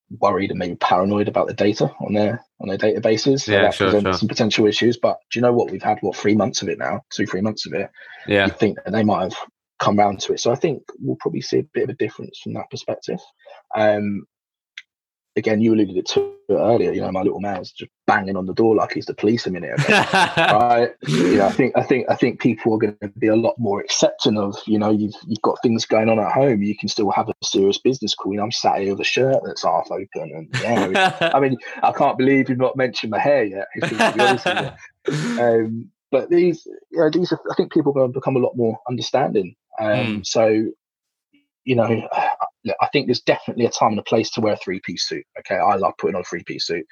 worried 0.09 0.51
and 0.51 0.59
maybe 0.59 0.75
paranoid 0.75 1.27
about 1.27 1.47
the 1.47 1.53
data 1.53 1.91
on 1.99 2.13
their 2.13 2.43
on 2.59 2.69
their 2.69 2.77
databases. 2.77 3.41
So 3.41 3.51
yeah, 3.51 3.63
that 3.63 3.73
sure, 3.73 3.87
presents 3.87 4.05
sure. 4.05 4.13
some 4.13 4.27
potential 4.27 4.65
issues. 4.65 4.97
But 4.97 5.19
do 5.31 5.39
you 5.39 5.41
know 5.41 5.53
what? 5.53 5.71
We've 5.71 5.81
had 5.81 5.99
what 6.01 6.15
three 6.15 6.35
months 6.35 6.61
of 6.61 6.69
it 6.69 6.79
now, 6.79 7.01
two, 7.11 7.25
three 7.25 7.41
months 7.41 7.65
of 7.65 7.73
it. 7.73 7.89
Yeah. 8.27 8.45
You 8.45 8.51
think 8.53 8.77
that 8.83 8.91
they 8.91 9.03
might 9.03 9.23
have 9.23 9.35
come 9.79 9.97
round 9.97 10.19
to 10.21 10.33
it. 10.33 10.39
So 10.39 10.51
I 10.51 10.55
think 10.55 10.83
we'll 10.99 11.17
probably 11.19 11.41
see 11.41 11.59
a 11.59 11.63
bit 11.63 11.83
of 11.83 11.89
a 11.89 11.93
difference 11.93 12.39
from 12.39 12.53
that 12.53 12.69
perspective. 12.69 13.19
Um 13.75 14.25
again, 15.37 15.61
you 15.61 15.73
alluded 15.73 15.95
it 15.95 16.07
to 16.07 16.33
earlier. 16.49 16.91
You 16.91 17.01
know, 17.01 17.11
my 17.11 17.21
little 17.21 17.39
man's 17.39 17.71
just 17.71 17.91
banging 18.07 18.35
on 18.35 18.47
the 18.47 18.53
door 18.53 18.75
like 18.75 18.93
he's 18.93 19.05
the 19.05 19.13
police 19.13 19.45
a 19.45 19.51
minute 19.51 19.79
ago. 19.79 19.87
right? 20.37 20.89
You 21.07 21.37
know, 21.37 21.45
I 21.45 21.51
think 21.51 21.77
I 21.77 21.83
think 21.83 22.09
I 22.09 22.15
think 22.15 22.41
people 22.41 22.73
are 22.73 22.79
going 22.79 22.97
to 23.01 23.09
be 23.19 23.27
a 23.27 23.35
lot 23.35 23.57
more 23.57 23.79
accepting 23.79 24.37
of. 24.37 24.57
You 24.65 24.79
know, 24.79 24.91
you've 24.91 25.15
you've 25.27 25.41
got 25.41 25.61
things 25.61 25.85
going 25.85 26.09
on 26.09 26.19
at 26.19 26.31
home. 26.31 26.63
You 26.63 26.75
can 26.75 26.89
still 26.89 27.11
have 27.11 27.29
a 27.29 27.33
serious 27.43 27.77
business 27.77 28.15
call. 28.15 28.33
You 28.33 28.39
know, 28.39 28.45
I'm 28.45 28.51
sat 28.51 28.79
here 28.79 28.91
with 28.91 29.01
a 29.01 29.05
shirt 29.05 29.37
that's 29.45 29.63
half 29.63 29.89
open, 29.91 30.09
and 30.15 30.49
yeah. 30.61 31.31
I 31.33 31.39
mean, 31.39 31.57
I 31.83 31.91
can't 31.91 32.17
believe 32.17 32.49
you've 32.49 32.57
not 32.57 32.75
mentioned 32.75 33.11
my 33.11 33.19
hair 33.19 33.43
yet. 33.45 34.75
Um, 35.39 35.89
but 36.11 36.29
these, 36.29 36.65
you 36.91 36.99
know, 36.99 37.09
these, 37.09 37.31
are, 37.31 37.39
I 37.49 37.55
think 37.55 37.71
people 37.71 37.91
are 37.91 37.95
going 37.95 38.11
to 38.11 38.19
become 38.19 38.35
a 38.35 38.39
lot 38.39 38.57
more 38.57 38.77
understanding. 38.89 39.55
Um, 39.79 39.87
mm. 39.87 40.25
So, 40.25 40.65
you 41.63 41.75
know, 41.75 42.09
I 42.81 42.87
think 42.91 43.07
there's 43.07 43.21
definitely 43.21 43.65
a 43.65 43.69
time 43.69 43.91
and 43.91 43.99
a 43.99 44.03
place 44.03 44.29
to 44.31 44.41
wear 44.41 44.53
a 44.53 44.57
three 44.57 44.81
piece 44.83 45.07
suit. 45.07 45.23
Okay, 45.39 45.55
I 45.55 45.75
love 45.75 45.93
putting 45.97 46.15
on 46.15 46.21
a 46.21 46.25
three 46.25 46.43
piece 46.43 46.67
suit, 46.67 46.85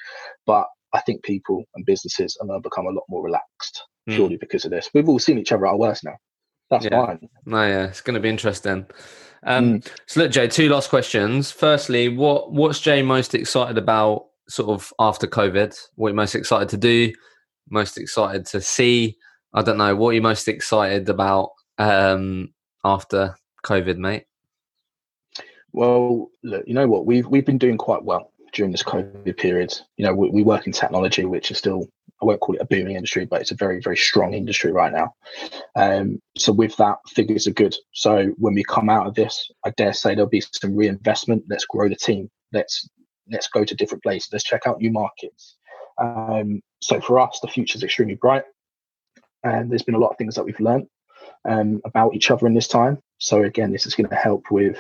but 0.46 0.68
I 0.94 1.02
think 1.02 1.24
people 1.24 1.64
and 1.76 1.86
businesses 1.86 2.38
are 2.42 2.48
going 2.48 2.62
to 2.62 2.70
become 2.70 2.88
a 2.88 2.92
lot 2.92 3.04
more 3.10 3.24
relaxed 3.24 3.84
mm. 4.10 4.16
purely 4.16 4.38
because 4.38 4.66
of 4.66 4.72
this. 4.72 4.90
We've 4.94 5.10
all 5.10 5.20
seen 5.20 5.38
each 5.38 5.52
other 5.52 5.66
at 5.68 5.72
our 5.72 5.78
worst 5.78 6.04
now. 6.04 6.16
That's 6.70 6.86
yeah. 6.86 7.06
fine. 7.06 7.30
No, 7.46 7.64
yeah, 7.64 7.86
it's 7.86 8.02
going 8.02 8.16
to 8.16 8.20
be 8.20 8.30
interesting. 8.30 8.86
Um, 9.44 9.80
mm. 9.80 9.88
So, 10.08 10.22
look, 10.22 10.32
Jay, 10.32 10.48
two 10.48 10.70
last 10.70 10.90
questions. 10.90 11.52
Firstly, 11.52 12.10
what 12.10 12.52
what's 12.52 12.80
Jay 12.80 13.02
most 13.02 13.36
excited 13.36 13.78
about, 13.78 14.28
sort 14.48 14.70
of 14.70 14.92
after 15.00 15.28
COVID? 15.28 15.78
What 15.96 16.10
you 16.10 16.16
most 16.16 16.36
excited 16.36 16.70
to 16.70 16.78
do? 16.78 17.14
Most 17.70 17.98
excited 17.98 18.46
to 18.48 18.62
see? 18.62 19.18
I 19.54 19.62
don't 19.62 19.78
know. 19.78 19.96
What 19.96 20.10
are 20.10 20.14
you 20.14 20.22
most 20.22 20.48
excited 20.48 21.08
about 21.10 21.52
um, 21.78 22.54
after 22.84 23.36
COVID, 23.66 23.98
mate? 23.98 24.26
Well, 25.76 26.30
look, 26.42 26.64
you 26.66 26.74
know 26.74 26.88
what? 26.88 27.06
We've 27.06 27.28
we've 27.28 27.46
been 27.46 27.58
doing 27.58 27.78
quite 27.78 28.02
well 28.02 28.32
during 28.54 28.72
this 28.72 28.82
COVID 28.82 29.36
period. 29.36 29.78
You 29.98 30.06
know, 30.06 30.16
we, 30.16 30.30
we, 30.30 30.42
work 30.42 30.68
in 30.68 30.72
technology, 30.72 31.26
which 31.26 31.52
is 31.52 31.58
still 31.58 31.90
I 32.22 32.26
won't 32.26 32.40
call 32.40 32.56
it 32.56 32.62
a 32.62 32.66
booming 32.66 32.96
industry, 32.96 33.26
but 33.26 33.42
it's 33.42 33.52
a 33.52 33.56
very 33.56 33.82
very 33.82 33.98
strong 33.98 34.34
industry 34.34 34.72
right 34.72 34.94
now. 34.94 35.14
Um, 35.76 36.22
so 36.38 36.54
with 36.54 36.78
that, 36.78 37.00
figures 37.10 37.46
are 37.46 37.52
good. 37.52 37.76
So 37.92 38.28
when 38.38 38.54
we 38.54 38.64
come 38.64 38.90
out 38.90 39.06
of 39.06 39.16
this, 39.16 39.52
I 39.66 39.72
dare 39.72 39.92
say 39.92 40.16
there'll 40.16 40.30
be 40.30 40.40
some 40.40 40.78
reinvestment. 40.78 41.44
Let's 41.50 41.66
grow 41.66 41.90
the 41.90 41.98
team. 41.98 42.32
Let's 42.54 42.90
let's 43.30 43.50
go 43.50 43.66
to 43.66 43.76
different 43.76 44.02
places. 44.02 44.30
Let's 44.32 44.46
check 44.46 44.62
out 44.68 44.80
new 44.80 44.94
markets. 44.94 45.58
Um, 46.02 46.62
so 46.80 47.02
for 47.02 47.20
us, 47.20 47.42
the 47.42 47.50
future 47.50 47.76
is 47.76 47.84
extremely 47.84 48.16
bright, 48.16 48.46
and 49.44 49.70
there's 49.70 49.84
been 49.84 49.96
a 49.96 50.00
lot 50.00 50.12
of 50.12 50.18
things 50.18 50.36
that 50.36 50.46
we've 50.46 50.58
learned 50.62 50.88
um, 51.44 51.82
about 51.84 52.16
each 52.16 52.32
other 52.32 52.48
in 52.48 52.54
this 52.54 52.70
time. 52.70 52.98
So 53.18 53.44
again, 53.44 53.74
this 53.74 53.86
is 53.86 53.94
going 53.94 54.10
to 54.10 54.16
help 54.16 54.52
with 54.52 54.80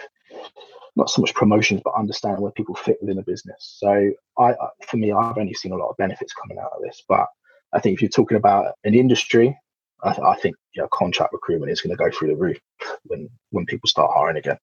not 0.95 1.09
so 1.09 1.21
much 1.21 1.33
promotions, 1.33 1.81
but 1.83 1.93
understanding 1.97 2.41
where 2.41 2.51
people 2.51 2.75
fit 2.75 2.97
within 3.01 3.19
a 3.19 3.23
business. 3.23 3.77
So 3.79 4.11
I, 4.39 4.53
for 4.87 4.97
me, 4.97 5.11
I've 5.11 5.37
only 5.37 5.53
seen 5.53 5.73
a 5.73 5.77
lot 5.77 5.89
of 5.89 5.97
benefits 5.97 6.33
coming 6.33 6.57
out 6.57 6.71
of 6.75 6.81
this. 6.83 7.03
But 7.07 7.27
I 7.73 7.79
think 7.79 7.95
if 7.95 8.01
you're 8.01 8.09
talking 8.09 8.37
about 8.37 8.73
an 8.83 8.93
industry, 8.93 9.57
I, 10.03 10.13
th- 10.13 10.25
I 10.25 10.35
think 10.35 10.55
you 10.73 10.81
know, 10.81 10.87
contract 10.91 11.33
recruitment 11.33 11.71
is 11.71 11.81
going 11.81 11.95
to 11.95 12.01
go 12.01 12.09
through 12.11 12.29
the 12.29 12.35
roof 12.35 12.57
when 13.05 13.29
when 13.51 13.65
people 13.65 13.87
start 13.87 14.11
hiring 14.13 14.37
again. 14.37 14.57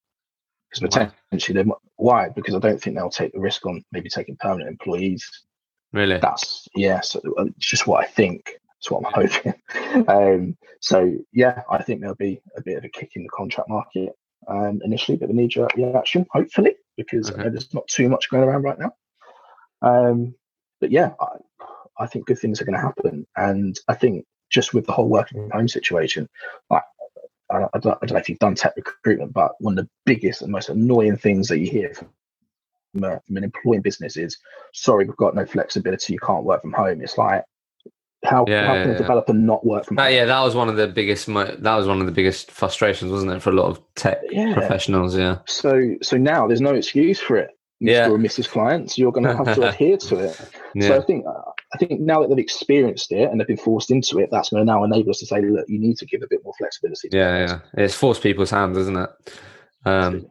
Because 0.70 1.12
potentially, 1.30 1.62
they 1.62 1.70
why? 1.96 2.30
Because 2.30 2.54
I 2.54 2.58
don't 2.58 2.80
think 2.80 2.96
they'll 2.96 3.10
take 3.10 3.32
the 3.32 3.40
risk 3.40 3.66
on 3.66 3.84
maybe 3.92 4.08
taking 4.08 4.36
permanent 4.36 4.70
employees. 4.70 5.28
Really? 5.92 6.18
That's. 6.18 6.66
Yeah, 6.74 7.00
so 7.02 7.20
it's 7.38 7.66
just 7.66 7.86
what 7.86 8.02
I 8.02 8.06
think. 8.08 8.58
That's 8.78 8.90
what 8.90 9.04
I'm 9.04 9.28
hoping. 9.28 10.08
um, 10.08 10.56
so 10.80 11.12
yeah, 11.32 11.62
I 11.70 11.82
think 11.82 12.00
there'll 12.00 12.16
be 12.16 12.40
a 12.56 12.62
bit 12.62 12.78
of 12.78 12.84
a 12.84 12.88
kick 12.88 13.10
in 13.16 13.24
the 13.24 13.28
contract 13.28 13.68
market 13.68 14.14
um, 14.48 14.80
initially, 14.84 15.16
but 15.16 15.30
a 15.30 15.32
knee 15.32 15.48
jerk 15.48 15.74
reaction, 15.76 16.26
hopefully, 16.30 16.74
because 16.96 17.30
okay. 17.30 17.48
there's 17.48 17.72
not 17.74 17.86
too 17.88 18.08
much 18.08 18.30
going 18.30 18.44
around 18.44 18.62
right 18.62 18.78
now. 18.78 18.92
Um, 19.82 20.34
but 20.80 20.90
yeah, 20.90 21.12
I, 21.20 21.26
I 21.98 22.06
think 22.06 22.26
good 22.26 22.38
things 22.38 22.60
are 22.60 22.64
going 22.64 22.74
to 22.74 22.80
happen. 22.80 23.26
And 23.36 23.78
I 23.88 23.94
think 23.94 24.24
just 24.50 24.74
with 24.74 24.86
the 24.86 24.92
whole 24.92 25.08
working 25.08 25.40
from 25.40 25.50
home 25.50 25.68
situation, 25.68 26.28
like, 26.70 26.82
I, 27.50 27.64
I, 27.74 27.78
don't, 27.78 27.98
I 28.02 28.06
don't 28.06 28.12
know 28.12 28.20
if 28.20 28.28
you've 28.28 28.38
done 28.38 28.54
tech 28.54 28.74
recruitment, 28.76 29.32
but 29.32 29.52
one 29.60 29.78
of 29.78 29.84
the 29.84 29.90
biggest 30.06 30.42
and 30.42 30.50
most 30.50 30.68
annoying 30.68 31.16
things 31.16 31.48
that 31.48 31.58
you 31.58 31.70
hear 31.70 31.94
from, 31.94 32.08
from, 32.92 33.20
from 33.26 33.36
an 33.36 33.44
employing 33.44 33.82
business 33.82 34.16
is, 34.16 34.38
sorry, 34.72 35.04
we've 35.04 35.16
got 35.16 35.34
no 35.34 35.46
flexibility, 35.46 36.14
you 36.14 36.18
can't 36.18 36.44
work 36.44 36.62
from 36.62 36.72
home. 36.72 37.00
It's 37.00 37.18
like, 37.18 37.44
how, 38.24 38.44
yeah, 38.46 38.66
how 38.66 38.74
can 38.74 38.88
yeah, 38.90 38.94
a 38.94 38.98
developer 38.98 39.32
not 39.32 39.66
work 39.66 39.84
from 39.84 39.96
that, 39.96 40.12
yeah 40.12 40.24
that 40.24 40.40
was 40.40 40.54
one 40.54 40.68
of 40.68 40.76
the 40.76 40.86
biggest 40.86 41.26
that 41.26 41.76
was 41.76 41.86
one 41.86 42.00
of 42.00 42.06
the 42.06 42.12
biggest 42.12 42.50
frustrations 42.50 43.10
wasn't 43.10 43.30
it 43.30 43.42
for 43.42 43.50
a 43.50 43.54
lot 43.54 43.66
of 43.66 43.80
tech 43.94 44.18
yeah. 44.30 44.54
professionals 44.54 45.16
yeah 45.16 45.38
so 45.46 45.94
so 46.02 46.16
now 46.16 46.46
there's 46.46 46.60
no 46.60 46.74
excuse 46.74 47.18
for 47.18 47.36
it 47.36 47.50
Mr. 47.82 47.90
yeah. 47.90 48.08
or 48.08 48.16
Mrs. 48.16 48.48
Clients, 48.48 48.96
you're 48.96 49.10
going 49.10 49.26
to 49.26 49.36
have 49.36 49.56
to 49.56 49.62
adhere 49.68 49.96
to 49.96 50.18
it. 50.20 50.40
Yeah. 50.74 50.88
So 50.88 50.98
I 50.98 51.00
think 51.04 51.26
I 51.26 51.78
think 51.78 52.00
now 52.00 52.20
that 52.20 52.28
they've 52.28 52.38
experienced 52.38 53.10
it 53.10 53.28
and 53.28 53.40
they've 53.40 53.46
been 53.46 53.56
forced 53.56 53.90
into 53.90 54.20
it, 54.20 54.28
that's 54.30 54.50
going 54.50 54.64
to 54.64 54.64
now 54.64 54.84
enable 54.84 55.10
us 55.10 55.18
to 55.18 55.26
say, 55.26 55.40
look, 55.40 55.68
you 55.68 55.80
need 55.80 55.96
to 55.98 56.06
give 56.06 56.22
a 56.22 56.28
bit 56.28 56.40
more 56.44 56.54
flexibility. 56.58 57.08
Yeah, 57.10 57.38
yeah, 57.38 57.58
it's 57.82 57.94
forced 57.94 58.22
people's 58.22 58.50
hands, 58.50 58.76
isn't 58.78 58.96
it? 58.96 59.10
Um, 59.84 60.26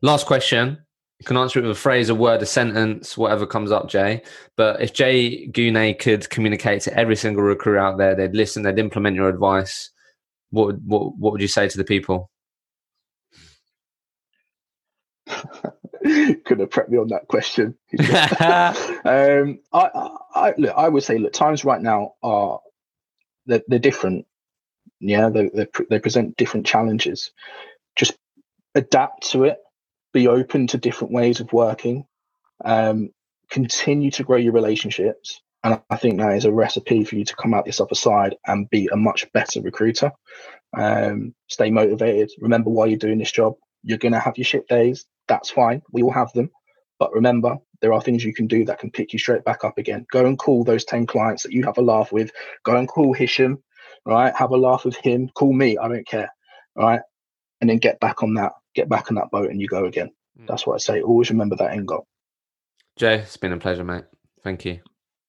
last 0.00 0.26
question: 0.26 0.78
you 1.22 1.24
can 1.24 1.36
answer 1.36 1.60
it 1.60 1.62
with 1.62 1.70
a 1.70 1.80
phrase, 1.80 2.08
a 2.08 2.16
word, 2.16 2.42
a 2.42 2.46
sentence, 2.46 3.16
whatever 3.16 3.46
comes 3.46 3.70
up, 3.70 3.88
Jay. 3.88 4.22
But 4.56 4.82
if 4.82 4.92
Jay 4.92 5.46
Guney 5.46 5.96
could 5.96 6.28
communicate 6.30 6.82
to 6.82 6.98
every 6.98 7.14
single 7.14 7.44
recruiter 7.44 7.78
out 7.78 7.96
there, 7.96 8.16
they'd 8.16 8.34
listen, 8.34 8.64
they'd 8.64 8.80
implement 8.80 9.14
your 9.14 9.28
advice. 9.28 9.90
What 10.50 10.66
would, 10.66 10.84
what, 10.84 11.16
what 11.16 11.30
would 11.30 11.40
you 11.40 11.46
say 11.46 11.68
to 11.68 11.78
the 11.78 11.84
people? 11.84 12.28
Could 15.28 16.58
have 16.58 16.70
prepped 16.70 16.88
me 16.88 16.98
on 16.98 17.06
that 17.10 17.28
question. 17.28 17.78
um, 19.04 19.60
I, 19.72 20.10
I, 20.34 20.54
look, 20.58 20.74
I 20.76 20.88
would 20.88 21.04
say, 21.04 21.18
look, 21.18 21.32
times 21.32 21.64
right 21.64 21.80
now 21.80 22.14
are 22.24 22.58
they're, 23.46 23.62
they're 23.68 23.78
different. 23.78 24.26
Yeah, 24.98 25.28
they, 25.28 25.50
they, 25.54 25.68
they 25.88 26.00
present 26.00 26.36
different 26.36 26.66
challenges. 26.66 27.30
Just 27.94 28.14
adapt 28.74 29.30
to 29.30 29.44
it 29.44 29.58
be 30.12 30.28
open 30.28 30.66
to 30.68 30.78
different 30.78 31.12
ways 31.12 31.40
of 31.40 31.52
working, 31.52 32.04
um, 32.64 33.10
continue 33.50 34.10
to 34.12 34.24
grow 34.24 34.36
your 34.36 34.52
relationships. 34.52 35.40
And 35.64 35.80
I 35.90 35.96
think 35.96 36.18
that 36.18 36.36
is 36.36 36.44
a 36.44 36.52
recipe 36.52 37.04
for 37.04 37.14
you 37.16 37.24
to 37.24 37.36
come 37.36 37.54
out 37.54 37.64
this 37.64 37.80
other 37.80 37.94
side 37.94 38.36
and 38.46 38.68
be 38.70 38.88
a 38.92 38.96
much 38.96 39.30
better 39.32 39.60
recruiter. 39.60 40.10
Um, 40.76 41.34
stay 41.48 41.70
motivated. 41.70 42.30
Remember 42.40 42.70
why 42.70 42.86
you're 42.86 42.98
doing 42.98 43.18
this 43.18 43.30
job. 43.30 43.54
You're 43.82 43.98
going 43.98 44.12
to 44.12 44.18
have 44.18 44.38
your 44.38 44.44
shit 44.44 44.66
days. 44.68 45.06
That's 45.28 45.50
fine. 45.50 45.82
We 45.92 46.02
all 46.02 46.12
have 46.12 46.32
them. 46.32 46.50
But 46.98 47.12
remember, 47.12 47.58
there 47.80 47.92
are 47.92 48.00
things 48.00 48.24
you 48.24 48.34
can 48.34 48.46
do 48.46 48.64
that 48.64 48.78
can 48.78 48.90
pick 48.90 49.12
you 49.12 49.18
straight 49.18 49.44
back 49.44 49.64
up 49.64 49.78
again. 49.78 50.06
Go 50.10 50.24
and 50.24 50.38
call 50.38 50.64
those 50.64 50.84
10 50.84 51.06
clients 51.06 51.42
that 51.42 51.52
you 51.52 51.64
have 51.64 51.78
a 51.78 51.82
laugh 51.82 52.12
with. 52.12 52.30
Go 52.64 52.76
and 52.76 52.88
call 52.88 53.12
Hisham, 53.12 53.62
right? 54.04 54.34
Have 54.34 54.50
a 54.50 54.56
laugh 54.56 54.84
with 54.84 54.96
him. 54.96 55.28
Call 55.34 55.52
me. 55.52 55.78
I 55.78 55.88
don't 55.88 56.06
care. 56.06 56.30
Right. 56.76 57.00
And 57.60 57.70
then 57.70 57.78
get 57.78 58.00
back 58.00 58.22
on 58.22 58.34
that 58.34 58.52
get 58.74 58.88
back 58.88 59.10
on 59.10 59.16
that 59.16 59.30
boat 59.30 59.50
and 59.50 59.60
you 59.60 59.68
go 59.68 59.84
again. 59.84 60.10
Mm. 60.40 60.46
That's 60.46 60.66
what 60.66 60.74
I 60.74 60.78
say. 60.78 61.02
Always 61.02 61.30
remember 61.30 61.56
that 61.56 61.72
end 61.72 61.88
goal. 61.88 62.06
Jay, 62.96 63.18
it's 63.18 63.36
been 63.36 63.52
a 63.52 63.58
pleasure, 63.58 63.84
mate. 63.84 64.04
Thank 64.42 64.64
you. 64.64 64.80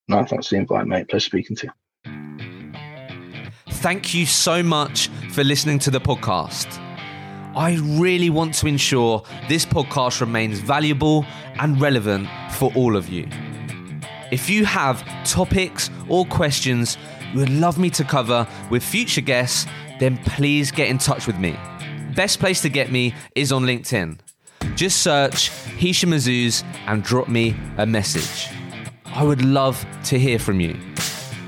No, 0.08 0.24
thanks 0.26 0.48
for 0.48 0.56
the 0.56 0.62
invite, 0.62 0.86
mate. 0.86 1.08
Pleasure 1.08 1.26
speaking 1.26 1.56
to 1.58 1.68
you. 1.68 1.74
Thank 3.70 4.14
you 4.14 4.26
so 4.26 4.64
much 4.64 5.10
for 5.32 5.44
listening 5.44 5.80
to 5.80 5.91
the 5.91 6.00
podcast. 6.00 6.80
I 7.56 7.78
really 8.00 8.30
want 8.30 8.56
to 8.56 8.68
ensure 8.68 9.24
this 9.48 9.66
podcast 9.66 10.22
remains 10.22 10.60
valuable 10.60 11.26
and 11.60 11.80
relevant 11.80 12.28
for 12.54 12.72
all 12.76 12.96
of 12.96 13.10
you. 13.10 13.28
If 14.32 14.50
you 14.50 14.66
have 14.66 15.06
topics 15.26 15.89
or 16.10 16.26
questions 16.26 16.98
you 17.34 17.39
would 17.39 17.50
love 17.50 17.78
me 17.78 17.89
to 17.91 18.04
cover 18.04 18.48
with 18.70 18.84
future 18.84 19.22
guests, 19.22 19.66
then 20.00 20.18
please 20.18 20.72
get 20.72 20.88
in 20.88 20.98
touch 20.98 21.28
with 21.28 21.38
me. 21.38 21.58
Best 22.16 22.39
place 22.39 22.61
to 22.61 22.70
get 22.70 22.91
me 22.91 23.16
is 23.34 23.51
on 23.51 23.64
LinkedIn. 23.64 24.20
Just 24.76 25.01
search 25.01 25.49
Hisham 25.49 26.11
Azuz 26.11 26.64
and 26.86 27.03
drop 27.03 27.28
me 27.28 27.55
a 27.78 27.86
message. 27.86 28.53
I 29.05 29.24
would 29.24 29.43
love 29.43 29.84
to 30.05 30.20
hear 30.20 30.38
from 30.38 30.59
you. 30.59 30.76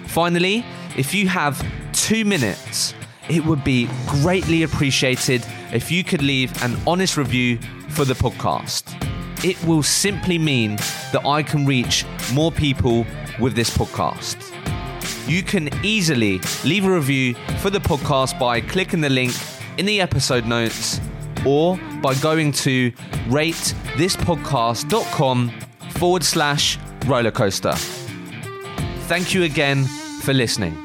Finally, 0.07 0.66
if 0.97 1.13
you 1.13 1.28
have 1.28 1.63
two 1.93 2.26
minutes, 2.26 2.93
it 3.30 3.45
would 3.45 3.63
be 3.63 3.88
greatly 4.07 4.63
appreciated 4.63 5.45
if 5.72 5.91
you 5.91 6.03
could 6.03 6.22
leave 6.22 6.51
an 6.64 6.76
honest 6.88 7.15
review 7.18 7.60
for 7.90 8.06
the 8.06 8.14
podcast. 8.14 8.84
It 9.44 9.64
will 9.65 9.84
simply 9.84 10.40
mean 10.40 10.77
that 11.11 11.26
I 11.26 11.44
can 11.44 11.65
reach 11.65 12.06
more 12.34 12.52
people 12.52 13.06
with 13.40 13.56
this 13.56 13.76
podcast. 13.76 14.38
You 15.27 15.44
can 15.44 15.69
easily 15.84 16.40
leave 16.64 16.85
a 16.85 16.91
review 16.91 17.35
for 17.60 17.69
the 17.69 17.80
podcast 17.80 18.40
by 18.40 18.61
clicking 18.61 19.02
the 19.02 19.10
link 19.10 19.34
in 19.77 19.85
the 19.85 20.02
episode 20.02 20.45
notes 20.45 20.99
or 21.45 21.77
by 22.02 22.15
going 22.15 22.52
to 22.52 22.91
ratethispodcast.com 23.27 25.52
forward 25.91 26.23
slash 26.23 26.80
rollercoaster. 27.02 27.77
Thank 29.07 29.34
you 29.34 29.43
again 29.43 29.85
for 30.22 30.34
listening. 30.34 30.85